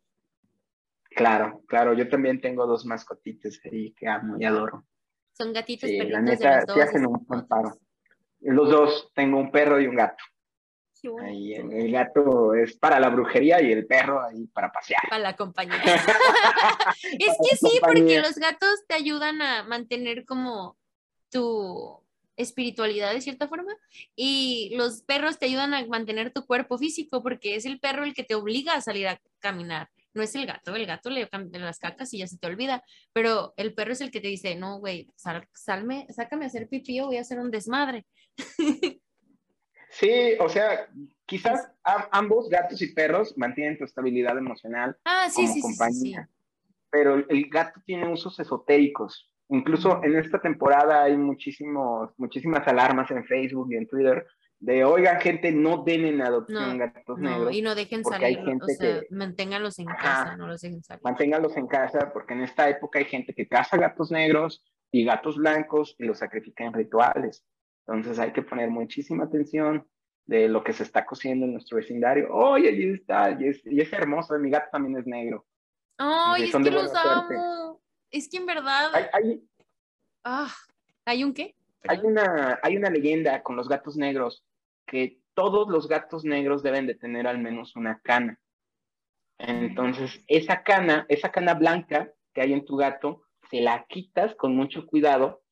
Claro, 1.10 1.62
claro, 1.68 1.94
yo 1.94 2.08
también 2.08 2.40
tengo 2.40 2.66
dos 2.66 2.84
mascotitas 2.84 3.60
ahí 3.64 3.92
que 3.92 4.08
amo 4.08 4.36
y 4.38 4.44
adoro. 4.44 4.84
Son 5.32 5.52
gatitos, 5.52 5.88
sí, 5.88 5.98
la 5.98 6.20
neta, 6.20 6.64
sí 6.66 6.80
hacen 6.80 7.06
un 7.06 7.24
paro. 7.46 7.78
Los 8.40 8.68
dos, 8.68 9.12
tengo 9.14 9.38
un 9.38 9.50
perro 9.50 9.80
y 9.80 9.86
un 9.86 9.96
gato. 9.96 10.22
Ahí, 11.22 11.52
el, 11.52 11.92
gato 11.92 12.54
es 12.54 12.76
para 12.78 12.98
la 12.98 13.10
brujería 13.10 13.60
y 13.60 13.72
el 13.72 13.86
perro 13.86 14.24
ahí 14.24 14.46
para 14.46 14.72
pasear. 14.72 15.02
Para 15.10 15.22
la 15.22 15.36
compañía. 15.36 15.76
es 17.18 17.36
que 17.42 17.56
sí, 17.56 17.78
porque 17.80 18.20
los 18.20 18.36
gatos 18.36 18.86
te 18.86 18.94
ayudan 18.94 19.42
a 19.42 19.64
mantener 19.64 20.24
como 20.24 20.78
tu 21.34 22.00
espiritualidad 22.36 23.12
de 23.12 23.20
cierta 23.20 23.48
forma 23.48 23.76
y 24.14 24.72
los 24.76 25.02
perros 25.02 25.38
te 25.38 25.46
ayudan 25.46 25.74
a 25.74 25.84
mantener 25.86 26.32
tu 26.32 26.46
cuerpo 26.46 26.78
físico 26.78 27.22
porque 27.22 27.56
es 27.56 27.64
el 27.64 27.80
perro 27.80 28.04
el 28.04 28.14
que 28.14 28.24
te 28.24 28.34
obliga 28.36 28.74
a 28.74 28.80
salir 28.80 29.08
a 29.08 29.20
caminar. 29.40 29.88
No 30.14 30.22
es 30.22 30.34
el 30.36 30.46
gato, 30.46 30.76
el 30.76 30.86
gato 30.86 31.10
le 31.10 31.28
cambian 31.28 31.64
las 31.64 31.80
cacas 31.80 32.14
y 32.14 32.18
ya 32.18 32.28
se 32.28 32.38
te 32.38 32.46
olvida, 32.46 32.84
pero 33.12 33.52
el 33.56 33.74
perro 33.74 33.92
es 33.92 34.00
el 34.00 34.12
que 34.12 34.20
te 34.20 34.28
dice, 34.28 34.54
no, 34.54 34.78
güey, 34.78 35.08
salme, 35.16 36.06
sácame 36.10 36.44
a 36.44 36.48
hacer 36.48 36.68
pipí 36.68 37.00
o 37.00 37.06
voy 37.06 37.16
a 37.16 37.22
hacer 37.22 37.40
un 37.40 37.50
desmadre. 37.50 38.06
Sí, 39.90 40.10
o 40.40 40.48
sea, 40.48 40.88
quizás 41.24 41.70
ambos 42.10 42.48
gatos 42.48 42.82
y 42.82 42.92
perros 42.92 43.32
mantienen 43.36 43.78
tu 43.78 43.84
estabilidad 43.84 44.36
emocional 44.36 44.96
ah, 45.04 45.28
sí, 45.30 45.42
como 45.42 45.54
sí, 45.54 45.60
compañía, 45.60 46.28
pero 46.90 47.14
el 47.14 47.48
gato 47.48 47.80
tiene 47.86 48.12
usos 48.12 48.40
esotéricos. 48.40 49.30
Incluso 49.54 50.02
en 50.02 50.16
esta 50.16 50.40
temporada 50.40 51.04
hay 51.04 51.16
muchísimos, 51.16 52.10
muchísimas 52.16 52.66
alarmas 52.66 53.10
en 53.10 53.24
Facebook 53.24 53.68
y 53.70 53.76
en 53.76 53.86
Twitter 53.86 54.26
de, 54.58 54.84
oigan, 54.84 55.20
gente, 55.20 55.52
no 55.52 55.84
den 55.84 56.06
en 56.06 56.22
adopción 56.22 56.78
gatos 56.78 57.18
no, 57.18 57.30
negros. 57.30 57.54
Y 57.54 57.62
no 57.62 57.74
dejen 57.74 58.04
salir, 58.04 58.38
o 58.38 58.66
sea, 58.66 59.02
manténganlos 59.10 59.78
en 59.78 59.86
casa, 59.86 60.36
no 60.36 60.46
los 60.46 60.60
dejen 60.60 60.82
salir. 60.82 61.02
Manténganlos 61.04 61.56
en 61.56 61.66
casa, 61.66 62.10
porque 62.12 62.34
en 62.34 62.42
esta 62.42 62.68
época 62.68 62.98
hay 62.98 63.04
gente 63.04 63.34
que 63.34 63.46
caza 63.46 63.76
gatos 63.76 64.10
negros 64.10 64.64
y 64.90 65.04
gatos 65.04 65.36
blancos 65.36 65.94
y 65.98 66.04
los 66.04 66.18
sacrifica 66.18 66.64
en 66.64 66.72
rituales. 66.72 67.44
Entonces 67.86 68.18
hay 68.18 68.32
que 68.32 68.42
poner 68.42 68.70
muchísima 68.70 69.24
atención 69.24 69.86
de 70.26 70.48
lo 70.48 70.64
que 70.64 70.72
se 70.72 70.82
está 70.82 71.04
cociendo 71.04 71.44
en 71.44 71.52
nuestro 71.52 71.76
vecindario. 71.76 72.28
¡Oye, 72.32 72.68
allí 72.70 72.94
está! 72.94 73.36
Y 73.38 73.48
es, 73.48 73.60
y 73.66 73.80
es 73.80 73.92
hermoso, 73.92 74.38
mi 74.38 74.50
gato 74.50 74.68
también 74.72 74.96
es 74.96 75.06
negro. 75.06 75.44
¡Ay, 75.98 76.44
es 76.44 76.52
que 76.52 76.70
los 76.70 76.92
amo! 76.94 77.63
Es 78.14 78.28
que 78.28 78.36
en 78.36 78.46
verdad... 78.46 78.92
Hay, 79.12 79.42
ah, 80.22 80.54
¿hay 81.04 81.24
un 81.24 81.34
qué? 81.34 81.56
Hay 81.88 81.98
una, 82.04 82.60
hay 82.62 82.76
una 82.76 82.88
leyenda 82.88 83.42
con 83.42 83.56
los 83.56 83.68
gatos 83.68 83.96
negros 83.96 84.44
que 84.86 85.18
todos 85.34 85.68
los 85.68 85.88
gatos 85.88 86.24
negros 86.24 86.62
deben 86.62 86.86
de 86.86 86.94
tener 86.94 87.26
al 87.26 87.38
menos 87.38 87.74
una 87.74 87.98
cana. 88.04 88.38
Entonces, 89.38 90.22
esa 90.28 90.62
cana, 90.62 91.06
esa 91.08 91.32
cana 91.32 91.54
blanca 91.54 92.12
que 92.32 92.40
hay 92.40 92.52
en 92.52 92.64
tu 92.64 92.76
gato, 92.76 93.24
se 93.50 93.60
la 93.60 93.84
quitas 93.88 94.36
con 94.36 94.54
mucho 94.54 94.86
cuidado 94.86 95.42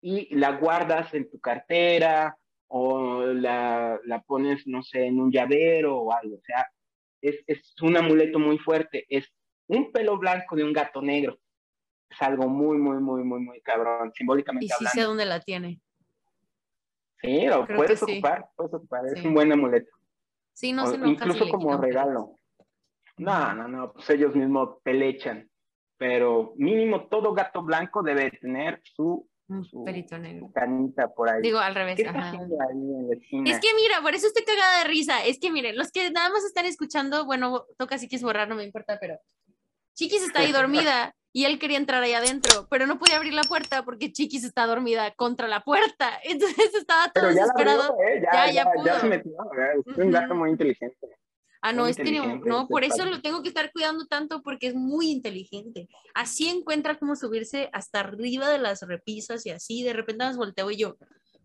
y 0.00 0.34
la 0.34 0.56
guardas 0.56 1.14
en 1.14 1.30
tu 1.30 1.38
cartera 1.38 2.36
o 2.66 3.26
la, 3.26 4.00
pones, 4.26 4.66
no 4.66 4.82
sé, 4.82 5.06
en 5.06 5.20
un 5.20 5.30
llavero 5.30 5.98
o 5.98 6.12
algo. 6.12 6.34
O 6.34 6.42
sea, 6.42 6.66
es, 7.20 7.44
es 7.46 7.80
un 7.80 7.96
amuleto 7.96 8.40
muy 8.40 8.58
fuerte. 8.58 9.06
Es 9.08 9.32
un 9.68 9.92
pelo 9.92 10.18
blanco 10.18 10.56
de 10.56 10.64
un 10.64 10.72
gato 10.72 11.00
negro. 11.00 11.38
Es 12.12 12.20
algo 12.20 12.46
muy, 12.46 12.76
muy, 12.76 12.98
muy, 12.98 13.24
muy, 13.24 13.40
muy 13.40 13.60
cabrón, 13.62 14.12
simbólicamente 14.14 14.66
y 14.66 14.68
sí 14.68 14.84
sé 14.86 15.00
dónde 15.02 15.24
la 15.24 15.40
tiene. 15.40 15.80
Sí, 17.22 17.46
lo 17.46 17.66
puedes 17.66 18.02
ocupar, 18.02 18.50
puedes 18.54 18.74
ocupar, 18.74 19.06
es 19.06 19.24
un 19.24 19.32
buen 19.32 19.50
amuleto. 19.50 19.90
Sí, 20.52 20.72
no 20.72 20.86
se 20.86 20.96
Incluso 20.96 21.48
como 21.48 21.76
regalo. 21.78 22.38
No, 23.16 23.54
no, 23.54 23.68
no, 23.68 23.92
pues 23.92 24.10
ellos 24.10 24.34
mismos 24.34 24.78
pelechan. 24.82 25.48
Pero 25.96 26.52
mínimo 26.56 27.06
todo 27.06 27.32
gato 27.32 27.62
blanco 27.62 28.02
debe 28.02 28.30
tener 28.32 28.82
su, 28.82 29.26
su 29.70 29.84
perito 29.84 30.18
negro. 30.18 30.50
canita 30.52 31.08
por 31.08 31.30
ahí. 31.30 31.40
Digo, 31.40 31.60
al 31.60 31.74
revés. 31.74 32.04
Ajá. 32.06 32.32
Es 32.32 33.60
que 33.60 33.74
mira, 33.74 34.02
por 34.02 34.14
eso 34.14 34.26
estoy 34.26 34.44
cagada 34.44 34.78
de 34.78 34.84
risa. 34.84 35.24
Es 35.24 35.38
que 35.38 35.50
miren, 35.50 35.76
los 35.76 35.92
que 35.92 36.10
nada 36.10 36.28
más 36.30 36.44
están 36.44 36.66
escuchando, 36.66 37.24
bueno, 37.24 37.64
toca 37.78 37.96
si 37.98 38.08
quieres 38.08 38.24
borrar, 38.24 38.48
no 38.48 38.56
me 38.56 38.64
importa, 38.64 38.98
pero 39.00 39.18
Chiquis 39.94 40.24
está 40.24 40.40
ahí 40.40 40.52
dormida 40.52 41.14
y 41.32 41.46
él 41.46 41.58
quería 41.58 41.78
entrar 41.78 42.02
ahí 42.02 42.12
adentro, 42.12 42.66
pero 42.70 42.86
no 42.86 42.98
podía 42.98 43.16
abrir 43.16 43.32
la 43.32 43.42
puerta 43.42 43.84
porque 43.84 44.12
Chiquis 44.12 44.44
está 44.44 44.66
dormida 44.66 45.12
contra 45.14 45.48
la 45.48 45.60
puerta. 45.60 46.10
Entonces 46.24 46.74
estaba 46.74 47.10
todo 47.10 47.26
desesperado. 47.28 47.96
¿eh? 48.06 48.22
ya, 48.22 48.46
ya, 48.46 48.64
ya, 48.64 48.84
ya, 48.84 49.00
se 49.00 49.06
metió. 49.06 49.32
Es 49.86 49.96
un 49.96 50.10
gato 50.10 50.34
muy 50.34 50.50
inteligente. 50.50 51.08
Ah, 51.64 51.72
no, 51.72 51.86
es 51.86 51.96
que 51.96 52.10
no, 52.44 52.66
por 52.66 52.82
eso 52.82 53.04
lo 53.04 53.22
tengo 53.22 53.40
que 53.40 53.48
estar 53.48 53.70
cuidando 53.70 54.06
tanto 54.06 54.42
porque 54.42 54.66
es 54.66 54.74
muy 54.74 55.12
inteligente. 55.12 55.88
Así 56.12 56.48
encuentra 56.48 56.98
cómo 56.98 57.14
subirse 57.14 57.70
hasta 57.72 58.00
arriba 58.00 58.50
de 58.50 58.58
las 58.58 58.82
repisas 58.82 59.46
y 59.46 59.50
así, 59.50 59.84
de 59.84 59.92
repente 59.92 60.24
nos 60.24 60.36
volteo 60.36 60.72
y 60.72 60.76
yo, 60.78 60.96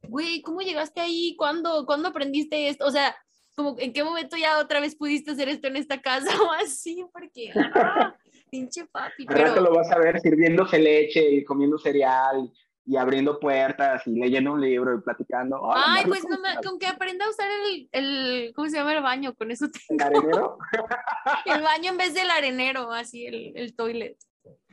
güey, 0.09 0.41
¿cómo 0.41 0.61
llegaste 0.61 1.01
ahí? 1.01 1.35
¿Cuándo? 1.38 1.85
¿Cuándo 1.85 2.09
aprendiste 2.09 2.68
esto? 2.68 2.88
O 2.88 2.91
sea, 2.91 3.15
como, 3.55 3.76
¿en 3.77 3.93
qué 3.93 4.03
momento 4.03 4.38
ya 4.38 4.57
otra 4.57 4.80
vez 4.80 4.95
pudiste 4.95 5.31
hacer 5.31 5.49
esto 5.49 5.68
en 5.68 5.77
esta 5.77 6.01
casa 6.01 6.30
o 6.41 6.51
así? 6.51 7.05
Porque, 7.14 7.51
ah, 7.55 8.15
pinche 8.49 8.85
papi. 8.85 9.25
Pero 9.25 9.53
te 9.53 9.61
lo 9.61 9.73
vas 9.73 9.91
a 9.91 9.97
ver 9.97 10.19
sirviéndose 10.19 10.79
leche 10.79 11.21
y 11.29 11.43
comiendo 11.43 11.77
cereal 11.77 12.51
y 12.87 12.95
abriendo 12.95 13.37
puertas 13.39 14.07
y 14.07 14.11
leyendo 14.11 14.53
un 14.53 14.61
libro 14.61 14.95
y 14.95 15.01
platicando. 15.01 15.59
Ay, 15.75 16.05
pues 16.05 16.23
no 16.29 16.39
me, 16.39 16.55
con 16.63 16.79
que 16.79 16.87
aprenda 16.87 17.25
a 17.25 17.29
usar 17.29 17.49
el, 17.51 17.89
el, 17.91 18.53
¿cómo 18.55 18.69
se 18.69 18.77
llama 18.77 18.93
el 18.93 19.03
baño? 19.03 19.35
Con 19.35 19.51
eso 19.51 19.67
tengo. 19.69 20.01
¿El 20.01 20.01
arenero? 20.01 20.57
el 21.45 21.61
baño 21.61 21.91
en 21.91 21.97
vez 21.97 22.13
del 22.13 22.29
arenero, 22.31 22.91
así, 22.93 23.25
el, 23.25 23.51
el 23.55 23.75
toilet. 23.75 24.17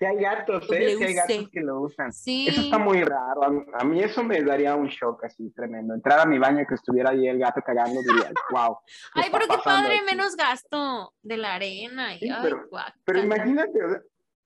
Sí 0.05 0.11
hay 0.11 0.23
gatos, 0.23 0.71
¿eh? 0.71 0.97
Sí 0.97 1.03
hay 1.03 1.15
gatos 1.15 1.51
que 1.51 1.61
lo 1.61 1.81
usan. 1.81 2.13
Sí. 2.13 2.47
Eso 2.49 2.61
está 2.61 2.79
muy 2.79 3.03
raro. 3.03 3.65
A, 3.73 3.85
mí 3.85 4.03
eso 4.03 4.23
me 4.23 4.43
daría 4.43 4.75
un 4.75 4.89
shock 4.89 5.25
así 5.25 5.51
tremendo. 5.51 5.95
Entrar 5.95 6.21
a 6.21 6.27
mi 6.27 6.39
baño 6.39 6.61
y 6.61 6.67
que 6.67 6.75
estuviera 6.75 7.11
ahí 7.11 7.27
el 7.27 7.39
gato 7.39 7.63
cagando, 7.63 8.01
diría, 8.03 8.31
wow. 8.51 8.77
Ay, 9.15 9.31
pero 9.33 9.47
qué 9.49 9.57
padre, 9.65 10.03
menos 10.03 10.37
gasto 10.37 11.15
de 11.23 11.37
la 11.39 11.55
arena. 11.55 12.15
Y, 12.17 12.31
pero, 12.43 12.69
pero, 13.05 13.19
imagínate, 13.19 13.79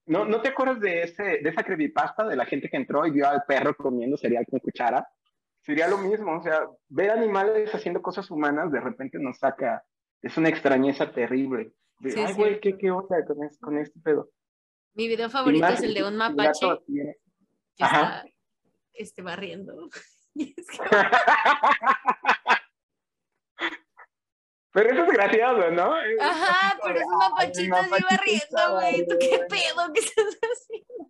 ¿no, 0.06 0.24
¿no 0.24 0.40
te 0.40 0.50
acuerdas 0.50 0.80
de, 0.80 1.02
ese, 1.02 1.22
de 1.22 1.48
esa 1.48 1.64
creepypasta 1.64 2.24
de 2.24 2.36
la 2.36 2.46
gente 2.46 2.68
que 2.68 2.76
entró 2.76 3.04
y 3.04 3.10
vio 3.10 3.28
al 3.28 3.42
perro 3.44 3.74
comiendo 3.76 4.16
cereal 4.16 4.46
con 4.48 4.60
cuchara? 4.60 5.08
Sería 5.62 5.88
lo 5.88 5.98
mismo, 5.98 6.38
o 6.38 6.42
sea, 6.42 6.68
ver 6.88 7.10
animales 7.10 7.74
haciendo 7.74 8.00
cosas 8.00 8.30
humanas 8.30 8.70
de 8.70 8.80
repente 8.80 9.18
nos 9.18 9.38
saca, 9.38 9.82
es 10.22 10.36
una 10.36 10.50
extrañeza 10.50 11.10
terrible. 11.10 11.72
Ay, 12.00 12.32
güey, 12.34 12.60
¿qué, 12.60 12.78
¿qué 12.78 12.92
onda 12.92 13.24
con, 13.26 13.38
con 13.60 13.76
este 13.76 13.98
pedo? 14.00 14.30
Mi 14.98 15.06
video 15.06 15.30
favorito 15.30 15.68
es 15.68 15.82
el 15.84 15.94
de 15.94 16.02
un 16.02 16.16
mapache 16.16 16.66
que 16.88 17.20
está 17.78 18.24
este, 18.92 19.22
barriendo. 19.22 19.88
Pero 24.72 24.90
eso 24.90 25.04
es 25.04 25.10
gracioso, 25.10 25.70
¿no? 25.70 25.94
Ajá, 26.20 26.76
pero 26.82 27.00
es 27.00 27.06
un 27.06 27.16
mapachito 27.16 27.76
así 27.76 27.90
barriendo, 27.90 28.74
güey. 28.74 29.06
¿Tú 29.06 29.16
qué 29.18 29.38
pedo 29.48 29.90
que 29.94 30.00
estás 30.00 30.38
haciendo? 30.40 31.06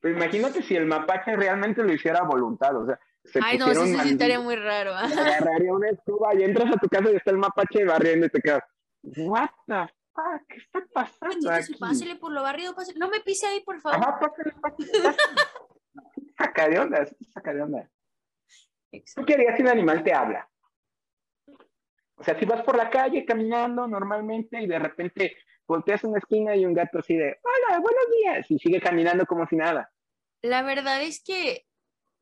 Pero 0.00 0.16
imagínate 0.16 0.60
si 0.62 0.76
el 0.76 0.84
mapache 0.86 1.36
realmente 1.36 1.82
lo 1.82 1.90
hiciera 1.92 2.20
a 2.20 2.24
voluntad, 2.24 2.76
o 2.76 2.86
sea. 2.86 3.00
Se 3.24 3.40
Ay, 3.42 3.56
no, 3.56 3.70
eso 3.70 3.86
sí 3.86 4.10
estaría 4.10 4.40
muy 4.40 4.56
raro. 4.56 4.94
Agarraría 4.94 5.72
una 5.72 5.88
escoba 5.90 6.34
y 6.34 6.42
entras 6.42 6.74
a 6.74 6.78
tu 6.78 6.88
casa 6.88 7.10
y 7.10 7.16
está 7.16 7.30
el 7.30 7.38
mapache 7.38 7.84
barriendo 7.84 8.26
y 8.26 8.30
te 8.30 8.40
quedas, 8.40 8.62
what 9.02 9.48
the 9.66 9.88
Ah, 10.16 10.40
¿qué 10.48 10.56
está 10.58 10.84
pasando 10.92 11.50
aquí? 11.50 11.74
Pásale 11.74 12.16
por 12.16 12.32
lo 12.32 12.42
barrido, 12.42 12.74
pásale. 12.74 12.98
No 12.98 13.08
me 13.08 13.20
pise 13.20 13.46
ahí, 13.46 13.60
por 13.64 13.80
favor. 13.80 13.98
Ajá, 14.00 14.20
pásale. 14.20 14.52
saca 16.38 16.68
de 16.68 16.78
onda, 16.78 17.06
saca 17.32 17.52
de 17.52 17.62
onda. 17.62 17.90
¿Tú 19.14 19.24
qué 19.24 19.34
harías 19.34 19.56
si 19.56 19.62
un 19.62 19.68
animal 19.68 20.04
te 20.04 20.12
habla? 20.12 20.48
O 22.16 22.22
sea, 22.22 22.38
si 22.38 22.44
vas 22.44 22.62
por 22.62 22.76
la 22.76 22.90
calle 22.90 23.24
caminando 23.24 23.88
normalmente 23.88 24.62
y 24.62 24.68
de 24.68 24.78
repente 24.78 25.36
volteas 25.66 26.04
una 26.04 26.18
esquina 26.18 26.54
y 26.54 26.64
un 26.64 26.74
gato 26.74 26.98
así 27.00 27.16
de, 27.16 27.40
hola, 27.42 27.80
buenos 27.80 28.04
días, 28.22 28.50
y 28.50 28.58
sigue 28.58 28.80
caminando 28.80 29.26
como 29.26 29.46
si 29.48 29.56
nada. 29.56 29.90
La 30.42 30.62
verdad 30.62 31.02
es 31.02 31.22
que 31.24 31.66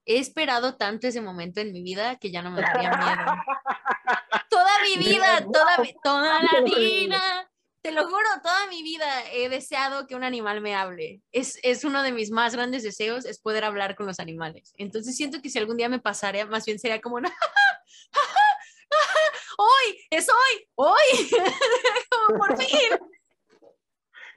he 0.06 0.18
esperado 0.18 0.76
tanto 0.76 1.08
ese 1.08 1.20
momento 1.20 1.60
en 1.60 1.72
mi 1.72 1.82
vida 1.82 2.16
que 2.16 2.30
ya 2.30 2.40
no 2.40 2.50
me 2.50 2.62
daría 2.62 2.90
miedo. 2.90 3.32
toda 4.48 4.70
mi 4.82 4.96
vida, 4.96 5.44
toda, 5.52 5.76
toda 6.02 6.42
la 6.42 6.60
vida 6.64 7.51
te 7.82 7.90
lo 7.90 8.04
juro, 8.04 8.28
toda 8.42 8.68
mi 8.68 8.82
vida 8.82 9.06
he 9.32 9.48
deseado 9.48 10.06
que 10.06 10.14
un 10.14 10.22
animal 10.22 10.60
me 10.60 10.76
hable. 10.76 11.20
Es, 11.32 11.58
es, 11.64 11.84
uno 11.84 12.04
de 12.04 12.12
mis 12.12 12.30
más 12.30 12.54
grandes 12.54 12.84
deseos, 12.84 13.24
es 13.24 13.40
poder 13.40 13.64
hablar 13.64 13.96
con 13.96 14.06
los 14.06 14.20
animales. 14.20 14.72
Entonces 14.78 15.16
siento 15.16 15.42
que 15.42 15.50
si 15.50 15.58
algún 15.58 15.76
día 15.76 15.88
me 15.88 15.98
pasara, 15.98 16.46
más 16.46 16.64
bien 16.64 16.78
sería 16.78 17.00
como, 17.00 17.16
hoy, 19.58 19.98
es 20.10 20.28
hoy, 20.28 20.68
hoy, 20.76 21.30
por 22.38 22.56
fin. 22.56 22.98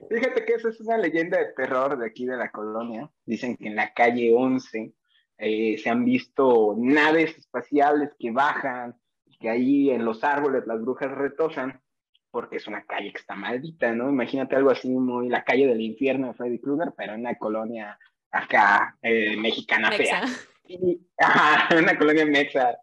Fíjate 0.10 0.44
que 0.44 0.54
eso 0.54 0.70
es 0.70 0.82
una 0.82 0.98
leyenda 0.98 1.38
de 1.38 1.54
terror 1.54 2.00
de 2.00 2.08
aquí 2.08 2.26
de 2.26 2.38
la 2.38 2.50
colonia. 2.50 3.12
Dicen 3.26 3.58
que 3.58 3.68
en 3.68 3.76
la 3.76 3.94
calle 3.94 4.34
11 4.36 4.92
eh, 5.38 5.78
se 5.78 5.90
han 5.90 6.04
visto 6.04 6.74
naves 6.78 7.38
espaciales 7.38 8.10
que 8.18 8.32
bajan, 8.32 8.96
que 9.40 9.50
ahí 9.50 9.92
en 9.92 10.04
los 10.04 10.24
árboles 10.24 10.66
las 10.66 10.82
brujas 10.82 11.12
retosan 11.12 11.80
porque 12.36 12.58
es 12.58 12.68
una 12.68 12.84
calle 12.84 13.14
que 13.14 13.20
está 13.20 13.34
maldita, 13.34 13.94
¿no? 13.94 14.10
Imagínate 14.10 14.58
algo 14.58 14.70
así 14.70 14.90
muy 14.90 15.30
la 15.30 15.46
calle 15.46 15.68
del 15.68 15.80
infierno 15.80 16.28
de 16.28 16.34
Freddy 16.34 16.60
Krueger, 16.60 16.92
pero 16.98 17.14
en 17.14 17.22
una 17.22 17.36
colonia 17.36 17.98
acá 18.30 18.98
eh, 19.02 19.38
mexicana 19.38 19.90
fea. 19.94 20.26
Y, 20.68 21.00
una 21.80 21.98
colonia 21.98 22.26
mexa 22.26 22.78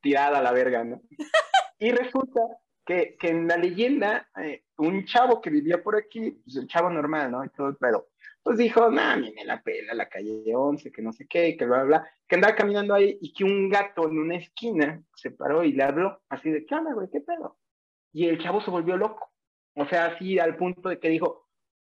tirada 0.00 0.40
a 0.40 0.42
la 0.42 0.50
verga, 0.50 0.82
¿no? 0.82 1.00
y 1.78 1.92
resulta 1.92 2.40
que, 2.84 3.16
que, 3.20 3.28
en 3.28 3.46
la 3.46 3.56
leyenda, 3.56 4.28
eh, 4.36 4.64
un 4.78 5.04
chavo 5.04 5.40
que 5.40 5.50
vivía 5.50 5.80
por 5.80 5.94
aquí, 5.94 6.32
pues 6.42 6.56
el 6.56 6.66
chavo 6.66 6.90
normal, 6.90 7.30
¿no? 7.30 7.44
Y 7.44 7.50
todo 7.50 7.76
pero 7.78 8.08
pues 8.42 8.58
dijo, 8.58 8.90
nah, 8.90 9.14
me 9.14 9.32
la 9.44 9.62
pela, 9.62 9.94
la 9.94 10.08
calle 10.08 10.42
11, 10.52 10.90
que 10.90 11.02
no 11.02 11.12
sé 11.12 11.28
qué, 11.28 11.56
que 11.56 11.66
bla, 11.66 11.84
bla, 11.84 11.98
bla, 11.98 12.10
que 12.26 12.34
andaba 12.34 12.56
caminando 12.56 12.94
ahí 12.94 13.16
y 13.20 13.32
que 13.32 13.44
un 13.44 13.68
gato 13.68 14.08
en 14.08 14.18
una 14.18 14.38
esquina 14.38 15.00
se 15.14 15.30
paró 15.30 15.62
y 15.62 15.70
le 15.70 15.84
habló 15.84 16.20
así 16.28 16.50
de, 16.50 16.66
¿qué 16.66 16.74
onda, 16.74 16.94
güey? 16.94 17.08
¿Qué 17.12 17.20
pedo? 17.20 17.58
Y 18.18 18.26
el 18.26 18.40
chavo 18.40 18.60
se 18.60 18.72
volvió 18.72 18.96
loco. 18.96 19.30
O 19.76 19.86
sea, 19.86 20.06
así 20.06 20.40
al 20.40 20.56
punto 20.56 20.88
de 20.88 20.98
que 20.98 21.08
dijo, 21.08 21.46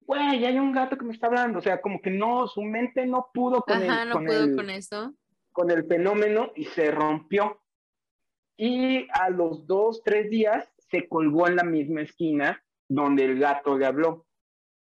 güey, 0.02 0.44
hay 0.44 0.56
un 0.56 0.70
gato 0.70 0.96
que 0.96 1.04
me 1.04 1.12
está 1.12 1.26
hablando. 1.26 1.58
O 1.58 1.62
sea, 1.62 1.80
como 1.80 2.00
que 2.00 2.10
no, 2.10 2.46
su 2.46 2.62
mente 2.62 3.04
no 3.06 3.30
pudo 3.34 3.62
con, 3.62 3.82
Ajá, 3.82 4.04
no 4.04 4.20
pudo 4.20 4.54
con 4.54 4.70
eso. 4.70 5.12
Con 5.50 5.72
el 5.72 5.84
fenómeno 5.84 6.52
y 6.54 6.66
se 6.66 6.92
rompió. 6.92 7.60
Y 8.56 9.08
a 9.10 9.30
los 9.30 9.66
dos, 9.66 10.04
tres 10.04 10.30
días 10.30 10.72
se 10.90 11.08
colgó 11.08 11.48
en 11.48 11.56
la 11.56 11.64
misma 11.64 12.02
esquina 12.02 12.62
donde 12.88 13.24
el 13.24 13.40
gato 13.40 13.76
le 13.76 13.86
habló. 13.86 14.28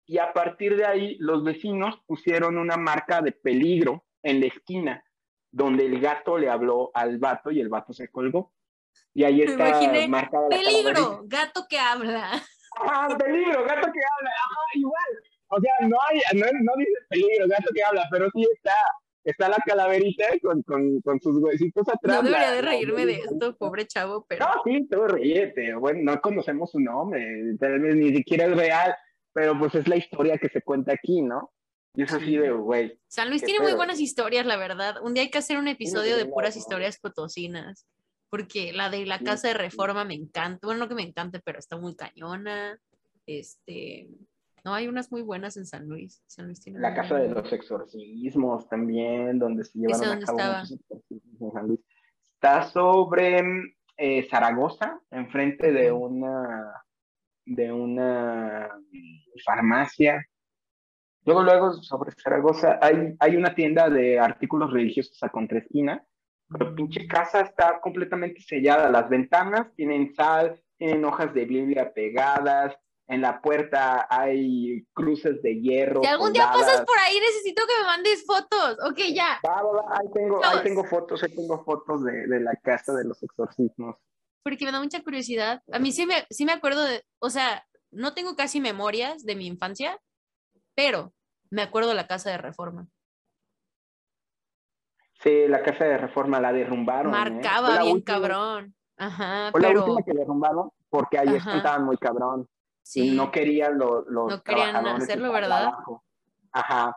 Y 0.04 0.18
a 0.18 0.34
partir 0.34 0.76
de 0.76 0.84
ahí, 0.84 1.16
los 1.18 1.44
vecinos 1.44 1.98
pusieron 2.06 2.58
una 2.58 2.76
marca 2.76 3.22
de 3.22 3.32
peligro 3.32 4.04
en 4.22 4.40
la 4.40 4.48
esquina 4.48 5.02
donde 5.50 5.86
el 5.86 5.98
gato 5.98 6.36
le 6.36 6.50
habló 6.50 6.90
al 6.92 7.16
vato 7.16 7.50
y 7.50 7.58
el 7.58 7.70
vato 7.70 7.94
se 7.94 8.08
colgó. 8.08 8.52
Y 9.14 9.24
ahí 9.24 9.42
está 9.42 9.80
marcada 10.08 10.48
la 10.50 10.56
Peligro, 10.56 11.22
gato 11.24 11.66
que 11.68 11.78
habla. 11.78 12.42
Ah, 12.78 13.14
peligro, 13.18 13.64
gato 13.64 13.92
que 13.92 14.00
habla. 14.00 14.30
Ah, 14.30 14.70
igual. 14.74 15.04
O 15.48 15.60
sea, 15.60 15.88
no, 15.88 15.96
hay, 16.08 16.20
no, 16.34 16.46
no 16.62 16.72
dice 16.78 16.92
peligro, 17.08 17.46
gato 17.48 17.70
que 17.74 17.84
habla, 17.84 18.08
pero 18.10 18.30
sí 18.32 18.46
está 18.54 18.72
está 19.24 19.48
la 19.48 19.58
calaverita 19.64 20.24
con, 20.42 20.62
con, 20.62 21.00
con, 21.00 21.20
sus 21.20 21.36
huesitos 21.38 21.88
atrás. 21.88 22.16
No 22.16 22.22
debería 22.22 22.50
de 22.50 22.62
reírme 22.62 23.06
de 23.06 23.20
esto, 23.20 23.56
pobre 23.56 23.86
chavo, 23.86 24.24
pero... 24.28 24.46
No, 24.46 24.62
sí, 24.64 24.88
tú 24.90 25.06
ríete. 25.06 25.74
Bueno, 25.74 26.00
no 26.12 26.20
conocemos 26.20 26.70
su 26.70 26.80
nombre, 26.80 27.24
ni 27.78 28.16
siquiera 28.16 28.46
es 28.46 28.56
real, 28.56 28.94
pero 29.32 29.58
pues 29.58 29.74
es 29.74 29.88
la 29.88 29.96
historia 29.96 30.38
que 30.38 30.48
se 30.48 30.62
cuenta 30.62 30.92
aquí, 30.92 31.22
¿no? 31.22 31.52
Y 31.94 32.02
es 32.02 32.12
así 32.12 32.36
de, 32.36 32.50
güey. 32.50 32.98
San 33.06 33.28
Luis 33.28 33.42
tiene 33.42 33.60
muy 33.60 33.74
buenas 33.74 34.00
historias, 34.00 34.46
la 34.46 34.56
verdad. 34.56 34.96
Un 35.02 35.12
día 35.12 35.24
hay 35.24 35.30
que 35.30 35.38
hacer 35.38 35.58
un 35.58 35.68
episodio 35.68 36.16
de 36.16 36.24
puras 36.24 36.56
historias 36.56 36.98
potosinas 36.98 37.86
porque 38.32 38.72
la 38.72 38.88
de 38.88 39.04
la 39.04 39.18
casa 39.18 39.48
de 39.48 39.54
reforma 39.54 40.06
me 40.06 40.14
encanta, 40.14 40.66
bueno, 40.66 40.80
no 40.80 40.88
que 40.88 40.94
me 40.94 41.02
encante, 41.02 41.38
pero 41.44 41.58
está 41.58 41.76
muy 41.76 41.94
cañona. 41.94 42.80
Este, 43.26 44.08
no, 44.64 44.72
hay 44.72 44.88
unas 44.88 45.12
muy 45.12 45.20
buenas 45.20 45.58
en 45.58 45.66
San 45.66 45.86
Luis. 45.86 46.24
San 46.28 46.46
Luis 46.46 46.58
tiene 46.62 46.80
La 46.80 46.94
casa 46.94 47.16
de 47.16 47.28
los 47.28 47.52
exorcismos 47.52 48.66
también, 48.70 49.38
donde 49.38 49.64
se 49.64 49.78
llevaron 49.78 50.22
a 50.22 50.24
cabo 50.24 50.38
estaba? 50.38 50.60
muchos 50.60 50.80
exorcismos 50.80 51.42
en 51.42 51.52
San 51.52 51.68
Luis. 51.68 51.80
Está 52.32 52.62
sobre 52.70 53.42
eh, 53.98 54.26
Zaragoza, 54.30 54.98
enfrente 55.10 55.70
de 55.70 55.92
una 55.92 56.72
de 57.44 57.70
una 57.70 58.70
farmacia. 59.44 60.26
Luego, 61.26 61.42
luego, 61.42 61.72
sobre 61.74 62.12
Zaragoza, 62.12 62.78
hay, 62.80 63.14
hay 63.20 63.36
una 63.36 63.54
tienda 63.54 63.90
de 63.90 64.18
artículos 64.18 64.72
religiosos 64.72 65.22
a 65.22 65.28
contraesquina, 65.28 66.02
pero 66.52 66.74
pinche 66.74 67.06
casa 67.06 67.40
está 67.40 67.80
completamente 67.80 68.40
sellada. 68.42 68.90
Las 68.90 69.08
ventanas 69.08 69.66
tienen 69.74 70.14
sal, 70.14 70.60
tienen 70.76 71.04
hojas 71.04 71.32
de 71.34 71.44
Biblia 71.44 71.92
pegadas, 71.92 72.76
en 73.08 73.20
la 73.20 73.40
puerta 73.42 74.06
hay 74.08 74.86
cruces 74.94 75.42
de 75.42 75.60
hierro. 75.60 76.00
Si 76.02 76.08
algún 76.08 76.32
día 76.32 76.50
pasas 76.52 76.84
por 76.84 76.96
ahí, 76.98 77.18
necesito 77.20 77.62
que 77.66 77.82
me 77.82 77.86
mandes 77.86 78.24
fotos. 78.24 78.78
Ok, 78.90 78.98
ya. 79.12 79.40
Va, 79.46 79.62
va, 79.62 79.72
va, 79.72 79.98
ahí 79.98 80.08
tengo, 80.14 80.44
ahí 80.44 80.62
tengo 80.62 80.84
fotos, 80.84 81.22
ahí 81.22 81.34
tengo 81.34 81.62
fotos 81.64 82.04
de, 82.04 82.26
de 82.26 82.40
la 82.40 82.54
casa 82.62 82.94
de 82.94 83.04
los 83.04 83.22
exorcismos. 83.22 83.96
Porque 84.42 84.64
me 84.64 84.72
da 84.72 84.80
mucha 84.80 85.02
curiosidad. 85.02 85.62
A 85.72 85.78
mí 85.78 85.92
sí 85.92 86.06
me, 86.06 86.26
sí 86.30 86.44
me 86.44 86.52
acuerdo 86.52 86.84
de, 86.84 87.04
o 87.18 87.30
sea, 87.30 87.66
no 87.90 88.14
tengo 88.14 88.34
casi 88.34 88.60
memorias 88.60 89.24
de 89.24 89.36
mi 89.36 89.46
infancia, 89.46 90.00
pero 90.74 91.12
me 91.50 91.62
acuerdo 91.62 91.90
de 91.90 91.96
la 91.96 92.06
casa 92.06 92.30
de 92.30 92.38
reforma. 92.38 92.88
Sí, 95.22 95.46
la 95.48 95.62
casa 95.62 95.84
de 95.84 95.98
reforma 95.98 96.40
la 96.40 96.52
derrumbaron. 96.52 97.14
¿eh? 97.14 97.16
Marcaba 97.16 97.74
la 97.76 97.82
bien 97.82 97.94
última- 97.96 98.14
cabrón. 98.20 98.74
Ajá, 98.96 99.50
Fue 99.52 99.60
la 99.60 99.68
pero 99.68 99.80
última 99.84 100.02
que 100.02 100.12
derrumbaron 100.12 100.70
porque 100.90 101.18
ahí 101.18 101.34
estaban 101.36 101.84
muy 101.84 101.96
cabrón. 101.96 102.48
sí. 102.82 103.08
Y 103.12 103.16
no 103.16 103.30
querían 103.30 103.78
lo- 103.78 104.04
los 104.08 104.28
No 104.30 104.42
querían 104.42 104.70
trabajadores 104.72 105.04
hacerlo, 105.04 105.32
¿verdad? 105.32 105.62
abajo. 105.66 106.04
Ajá. 106.52 106.96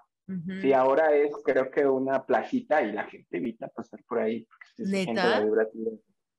Sí, 0.59 0.73
ahora 0.73 1.13
es 1.15 1.31
creo 1.45 1.69
que 1.69 1.85
una 1.85 2.25
placita 2.25 2.81
y 2.81 2.91
la 2.91 3.03
gente 3.03 3.37
evita 3.37 3.67
pasar 3.67 4.03
por 4.07 4.19
ahí. 4.19 4.47
se 4.75 4.83
¿Neta? 4.83 5.39
la 5.41 5.67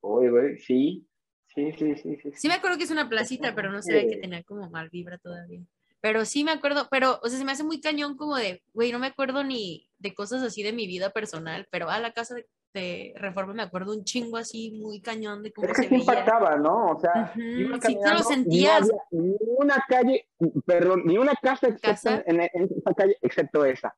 Oye, 0.01 0.31
güey, 0.31 0.59
sí. 0.59 1.07
Sí, 1.47 1.73
sí, 1.73 1.95
sí, 1.95 2.17
sí. 2.21 2.31
Sí 2.35 2.49
me 2.49 2.55
acuerdo 2.55 2.77
que 2.77 2.83
es 2.85 2.91
una 2.91 3.09
placita, 3.09 3.55
pero 3.55 3.71
no 3.71 3.81
sabía 3.81 4.03
que 4.03 4.15
Sí. 4.17 4.21
tenía 4.21 4.43
como 4.43 4.69
mal 4.69 4.91
vibra 4.91 5.17
todavía. 5.19 5.63
Pero 6.07 6.25
sí 6.25 6.45
me 6.45 6.53
acuerdo, 6.53 6.87
pero, 6.89 7.19
o 7.21 7.29
sea, 7.29 7.37
se 7.37 7.45
me 7.45 7.51
hace 7.51 7.65
muy 7.65 7.81
cañón 7.81 8.17
como 8.17 8.37
de, 8.37 8.63
güey, 8.73 8.93
no 8.93 9.01
me 9.01 9.09
acuerdo 9.09 9.43
ni 9.43 9.91
de 9.99 10.15
cosas 10.15 10.41
así 10.45 10.63
de 10.63 10.73
mi 10.73 10.87
vida 10.87 11.11
personal, 11.11 11.67
pero 11.69 11.91
a 11.91 11.99
la 11.99 12.13
casa 12.13 12.37
de, 12.37 12.47
de 12.75 13.13
Reforma 13.17 13.55
me 13.55 13.65
acuerdo 13.65 13.93
un 13.93 14.05
chingo 14.05 14.37
así, 14.37 14.71
muy 14.81 15.01
cañón 15.01 15.43
de 15.43 15.53
cómo 15.53 15.67
Es 15.67 15.75
que 15.77 15.83
se 15.83 15.89
veía. 15.89 16.03
impactaba, 16.03 16.55
¿no? 16.59 16.93
O 16.93 17.01
sea, 17.01 17.33
sí, 17.35 17.65
tú 17.65 17.71
lo 18.15 18.23
sentías. 18.23 18.87
No 18.87 18.97
ni 19.21 19.37
una 19.59 19.85
calle, 19.89 20.29
perdón, 20.65 21.03
ni 21.07 21.19
una 21.19 21.35
casa, 21.43 21.67
excepto 21.67 21.89
¿Casa? 21.89 22.23
En, 22.25 22.41
en 22.41 22.69
esa 22.79 22.95
calle, 22.95 23.19
excepto 23.21 23.65
esa. 23.65 23.93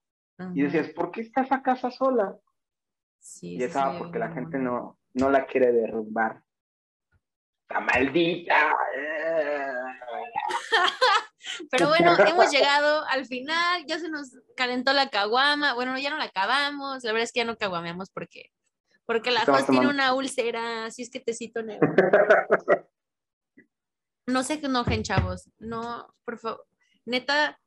Y 0.54 0.62
decías, 0.62 0.88
¿por 0.94 1.10
qué 1.10 1.20
está 1.20 1.42
esa 1.42 1.60
casa 1.60 1.90
sola? 1.90 2.38
sí, 3.18 3.56
Y 3.56 3.64
estaba 3.64 3.92
sí, 3.92 3.98
porque 3.98 4.18
la 4.18 4.32
gente 4.32 4.56
no. 4.56 4.98
no, 5.12 5.28
la 5.28 5.44
quiere 5.44 5.72
derrumbar. 5.72 6.40
¡La 7.68 7.80
maldita! 7.80 8.54
Pero 11.70 11.88
bueno, 11.88 12.16
hemos 12.18 12.50
llegado 12.52 13.04
al 13.06 13.26
final, 13.26 13.84
ya 13.86 13.98
se 13.98 14.08
nos 14.08 14.36
calentó 14.56 14.92
la 14.92 15.10
caguama, 15.10 15.74
bueno, 15.74 15.98
ya 15.98 16.10
no 16.10 16.18
la 16.18 16.24
acabamos, 16.24 17.04
la 17.04 17.12
verdad 17.12 17.24
es 17.24 17.32
que 17.32 17.40
ya 17.40 17.44
no 17.44 17.56
caguameamos 17.56 18.10
porque, 18.10 18.50
porque 19.06 19.30
la 19.30 19.42
host 19.42 19.68
tiene 19.68 19.88
una 19.88 20.14
úlcera, 20.14 20.86
así 20.86 21.02
es 21.02 21.10
que 21.10 21.20
tecito 21.20 21.62
negro. 21.62 21.88
No 24.26 24.42
se 24.42 24.60
enojen, 24.62 25.02
chavos, 25.04 25.48
no, 25.58 26.14
por 26.26 26.38
favor, 26.38 26.66
neta, 27.06 27.58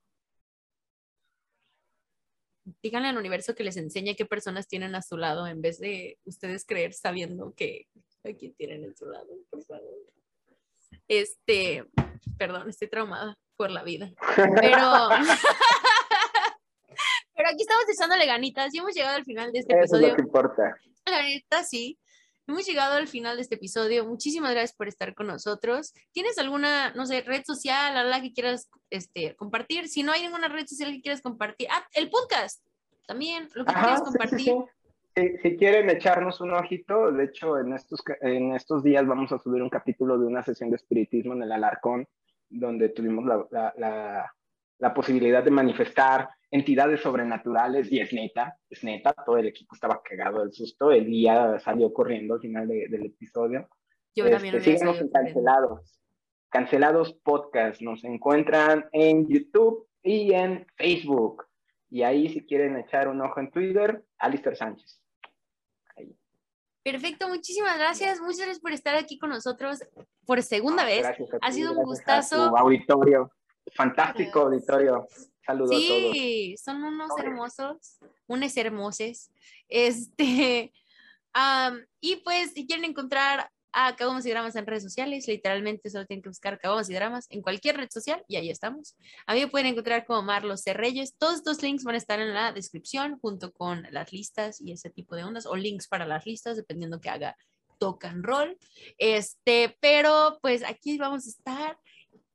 díganle 2.84 3.10
al 3.10 3.18
universo 3.18 3.56
que 3.56 3.64
les 3.64 3.78
enseñe 3.78 4.16
qué 4.16 4.28
personas 4.28 4.68
tienen 4.68 4.94
a 4.94 5.02
su 5.02 5.18
lado 5.18 5.48
en 5.48 5.60
vez 5.62 5.80
de 5.80 6.20
ustedes 6.24 6.66
creer 6.66 6.94
sabiendo 6.94 7.56
que 7.56 7.88
a 8.24 8.34
quién 8.34 8.54
tienen 8.54 8.88
a 8.88 8.96
su 8.96 9.06
lado, 9.08 9.28
por 9.50 9.64
favor. 9.64 9.90
Este, 11.08 11.86
perdón, 12.38 12.70
estoy 12.70 12.90
traumada 12.90 13.38
por 13.62 13.70
la 13.70 13.84
vida. 13.84 14.10
Pero, 14.36 14.50
pero 17.36 17.50
aquí 17.50 17.62
estamos 17.62 17.86
echándole 17.94 18.26
ganitas 18.26 18.74
y 18.74 18.80
hemos 18.80 18.96
llegado 18.96 19.18
al 19.18 19.24
final 19.24 19.52
de 19.52 19.60
este 19.60 19.74
Eso 19.74 19.84
es 19.84 19.92
episodio. 19.92 20.08
lo 20.10 20.16
que 20.16 20.22
importa. 20.24 20.76
La 21.06 21.22
neta, 21.22 21.64
sí. 21.64 22.00
Hemos 22.48 22.66
llegado 22.66 22.98
al 22.98 23.08
final 23.08 23.36
de 23.36 23.44
este 23.44 23.54
episodio. 23.56 24.04
Muchísimas 24.04 24.52
gracias 24.54 24.76
por 24.76 24.88
estar 24.88 25.14
con 25.14 25.28
nosotros. 25.28 25.94
¿Tienes 26.12 26.40
alguna, 26.40 26.92
no 26.96 27.06
sé, 27.06 27.22
red 27.22 27.44
social, 27.46 28.10
la 28.10 28.20
que 28.20 28.34
quieras 28.34 28.68
este, 28.90 29.36
compartir? 29.36 29.88
Si 29.88 30.02
no 30.02 30.12
hay 30.12 30.24
ninguna 30.24 30.48
red 30.48 30.66
social 30.66 30.92
que 30.92 31.04
quieras 31.04 31.22
compartir, 31.22 31.68
ah, 31.70 31.86
el 31.94 32.10
podcast 32.10 32.64
también, 33.06 33.48
lo 33.54 33.64
que 33.64 33.72
Ajá, 33.74 33.82
quieras 33.82 34.00
sí, 34.00 34.06
sí, 34.06 34.18
compartir. 34.18 34.48
sí. 34.48 34.56
Si, 35.14 35.38
si 35.50 35.58
quieren 35.58 35.88
echarnos 35.92 36.42
un 36.42 36.52
ojito, 36.52 37.12
de 37.12 37.26
hecho, 37.26 37.60
en 37.60 37.74
estos, 37.74 38.02
en 38.22 38.56
estos 38.56 38.82
días 38.82 39.06
vamos 39.06 39.32
a 39.32 39.38
subir 39.38 39.62
un 39.62 39.70
capítulo 39.70 40.18
de 40.18 40.26
una 40.26 40.42
sesión 40.42 40.72
de 40.72 40.78
espiritismo 40.78 41.34
en 41.34 41.44
el 41.44 41.52
Alarcón, 41.52 42.08
donde 42.52 42.90
tuvimos 42.90 43.26
la, 43.26 43.46
la, 43.50 43.74
la, 43.78 44.36
la 44.80 44.94
posibilidad 44.94 45.44
de 45.44 45.52
manifestar 45.52 46.30
entidades 46.52 47.00
sobrenaturales, 47.02 47.92
y 47.92 48.00
es 48.00 48.12
neta, 48.14 48.58
es 48.70 48.84
neta, 48.84 49.14
todo 49.26 49.38
el 49.38 49.48
equipo 49.48 49.74
estaba 49.74 50.02
cagado 50.04 50.42
del 50.42 50.52
susto, 50.52 50.92
el 50.92 51.06
día 51.06 51.58
salió 51.60 51.92
corriendo 51.94 52.34
al 52.36 52.42
final 52.42 52.68
de- 52.68 52.88
del 52.90 53.06
episodio. 53.06 53.70
Yo 54.14 54.30
también 54.30 54.56
Este, 54.56 54.76
en. 54.76 55.10
Cancelados. 55.10 55.98
Cancelados 56.50 57.14
Podcast. 57.24 57.82
Nos 57.82 58.04
encuentran 58.04 58.86
en 58.92 59.26
YouTube 59.30 59.88
y 60.04 60.34
en 60.34 60.66
Facebook. 60.76 61.46
Y 61.90 62.04
ahí, 62.04 62.28
si 62.28 62.46
quieren 62.46 62.78
echar 62.78 63.08
un 63.08 63.22
ojo 63.22 63.40
en 63.40 63.52
Twitter, 63.52 64.04
Alistair 64.18 64.58
Sánchez. 64.58 65.01
Perfecto, 66.84 67.28
muchísimas 67.28 67.78
gracias. 67.78 68.20
Muchas 68.20 68.38
gracias 68.38 68.60
por 68.60 68.72
estar 68.72 68.96
aquí 68.96 69.20
con 69.20 69.30
nosotros 69.30 69.80
por 70.26 70.42
segunda 70.42 70.84
vez. 70.84 71.04
Gracias 71.04 71.34
a 71.34 71.38
Ha 71.42 71.52
sido 71.52 71.74
un 71.74 71.84
gustazo. 71.84 72.58
auditorio. 72.58 73.32
Fantástico 73.76 74.42
auditorio. 74.42 75.08
Saludos 75.46 75.72
a 75.72 75.88
todos. 75.88 76.14
Sí, 76.14 76.56
son 76.58 76.84
unos 76.84 77.12
Oye. 77.12 77.24
hermosos, 77.26 78.00
unos 78.28 78.58
hermosos. 78.58 79.30
Este, 79.68 80.74
y 82.02 82.16
pues, 82.18 82.54
si 82.54 82.66
quieren 82.66 82.86
encontrar 82.86 83.50
a 83.74 83.96
Caguamas 83.96 84.26
y 84.26 84.30
Dramas 84.30 84.56
en 84.56 84.66
redes 84.66 84.84
sociales, 84.84 85.28
literalmente 85.28 85.90
solo 85.90 86.06
tienen 86.06 86.22
que 86.24 86.30
buscar 86.30 86.60
Caguamas 86.60 86.90
y 86.90 86.94
Dramas 86.94 87.28
en 87.30 87.42
cualquier 87.42 87.78
red 87.78 87.90
social 87.90 88.24
y 88.28 88.36
ahí 88.36 88.50
estamos. 88.50 88.96
A 89.26 89.34
mí 89.34 89.42
me 89.42 89.48
pueden 89.48 89.68
encontrar 89.68 90.06
como 90.06 90.22
Marlos 90.22 90.62
C. 90.62 90.74
Reyes. 90.74 91.16
Todos 91.18 91.36
estos 91.36 91.62
links 91.62 91.84
van 91.84 91.96
a 91.96 91.98
estar 91.98 92.20
en 92.20 92.34
la 92.34 92.52
descripción 92.52 93.20
junto 93.20 93.52
con 93.52 93.88
las 93.92 94.12
listas 94.12 94.62
y 94.62 94.72
ese 94.72 94.90
tipo 94.90 95.16
de 95.16 95.24
ondas 95.24 95.46
o 95.46 95.56
links 95.56 95.88
para 95.88 96.06
las 96.06 96.26
listas, 96.26 96.58
dependiendo 96.58 97.00
que 97.00 97.10
haga 97.10 97.36
tocan 97.82 98.22
roll. 98.22 98.58
Este, 99.00 99.76
pero 99.82 100.38
pues 100.42 100.64
aquí 100.64 100.98
vamos 101.00 101.26
a 101.26 101.30
estar 101.30 101.80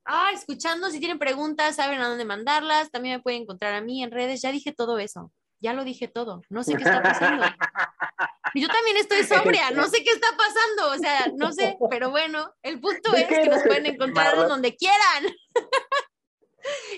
ah, 0.05 0.31
escuchando. 0.35 0.91
Si 0.91 0.99
tienen 0.99 1.19
preguntas, 1.19 1.77
saben 1.77 2.01
a 2.01 2.09
dónde 2.09 2.25
mandarlas. 2.25 2.91
También 2.91 3.17
me 3.17 3.23
pueden 3.23 3.43
encontrar 3.43 3.75
a 3.75 3.81
mí 3.81 4.03
en 4.03 4.11
redes. 4.11 4.43
Ya 4.43 4.51
dije 4.51 4.73
todo 4.73 4.99
eso. 4.99 5.33
Ya 5.61 5.73
lo 5.73 5.85
dije 5.85 6.09
todo. 6.09 6.43
No 6.51 6.65
sé 6.65 6.75
qué 6.77 6.83
está 6.83 7.03
pasando. 7.03 7.45
Yo 8.55 8.69
también 8.69 8.97
estoy 8.97 9.25
sobria. 9.25 9.71
No 9.71 9.89
sé 9.89 10.03
qué 10.05 10.11
está 10.11 10.29
pasando. 10.37 10.91
O 10.95 10.99
sea, 10.99 11.33
no 11.37 11.53
sé. 11.53 11.77
Pero 11.91 12.11
bueno, 12.11 12.53
el 12.63 12.81
punto 12.81 13.13
¿De 13.13 13.23
es 13.23 13.29
que 13.29 13.47
nos 13.47 13.63
pueden 13.63 13.87
encontrar 13.87 14.37
donde 14.49 14.77
quieran. 14.77 15.35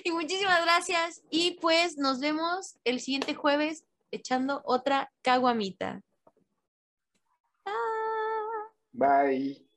Y 0.03 0.11
muchísimas 0.11 0.63
gracias. 0.63 1.21
Y 1.29 1.59
pues 1.61 1.97
nos 1.97 2.19
vemos 2.19 2.77
el 2.83 2.99
siguiente 2.99 3.35
jueves 3.35 3.85
echando 4.11 4.61
otra 4.65 5.11
caguamita. 5.21 6.01
Ah. 7.65 8.69
Bye. 8.91 9.68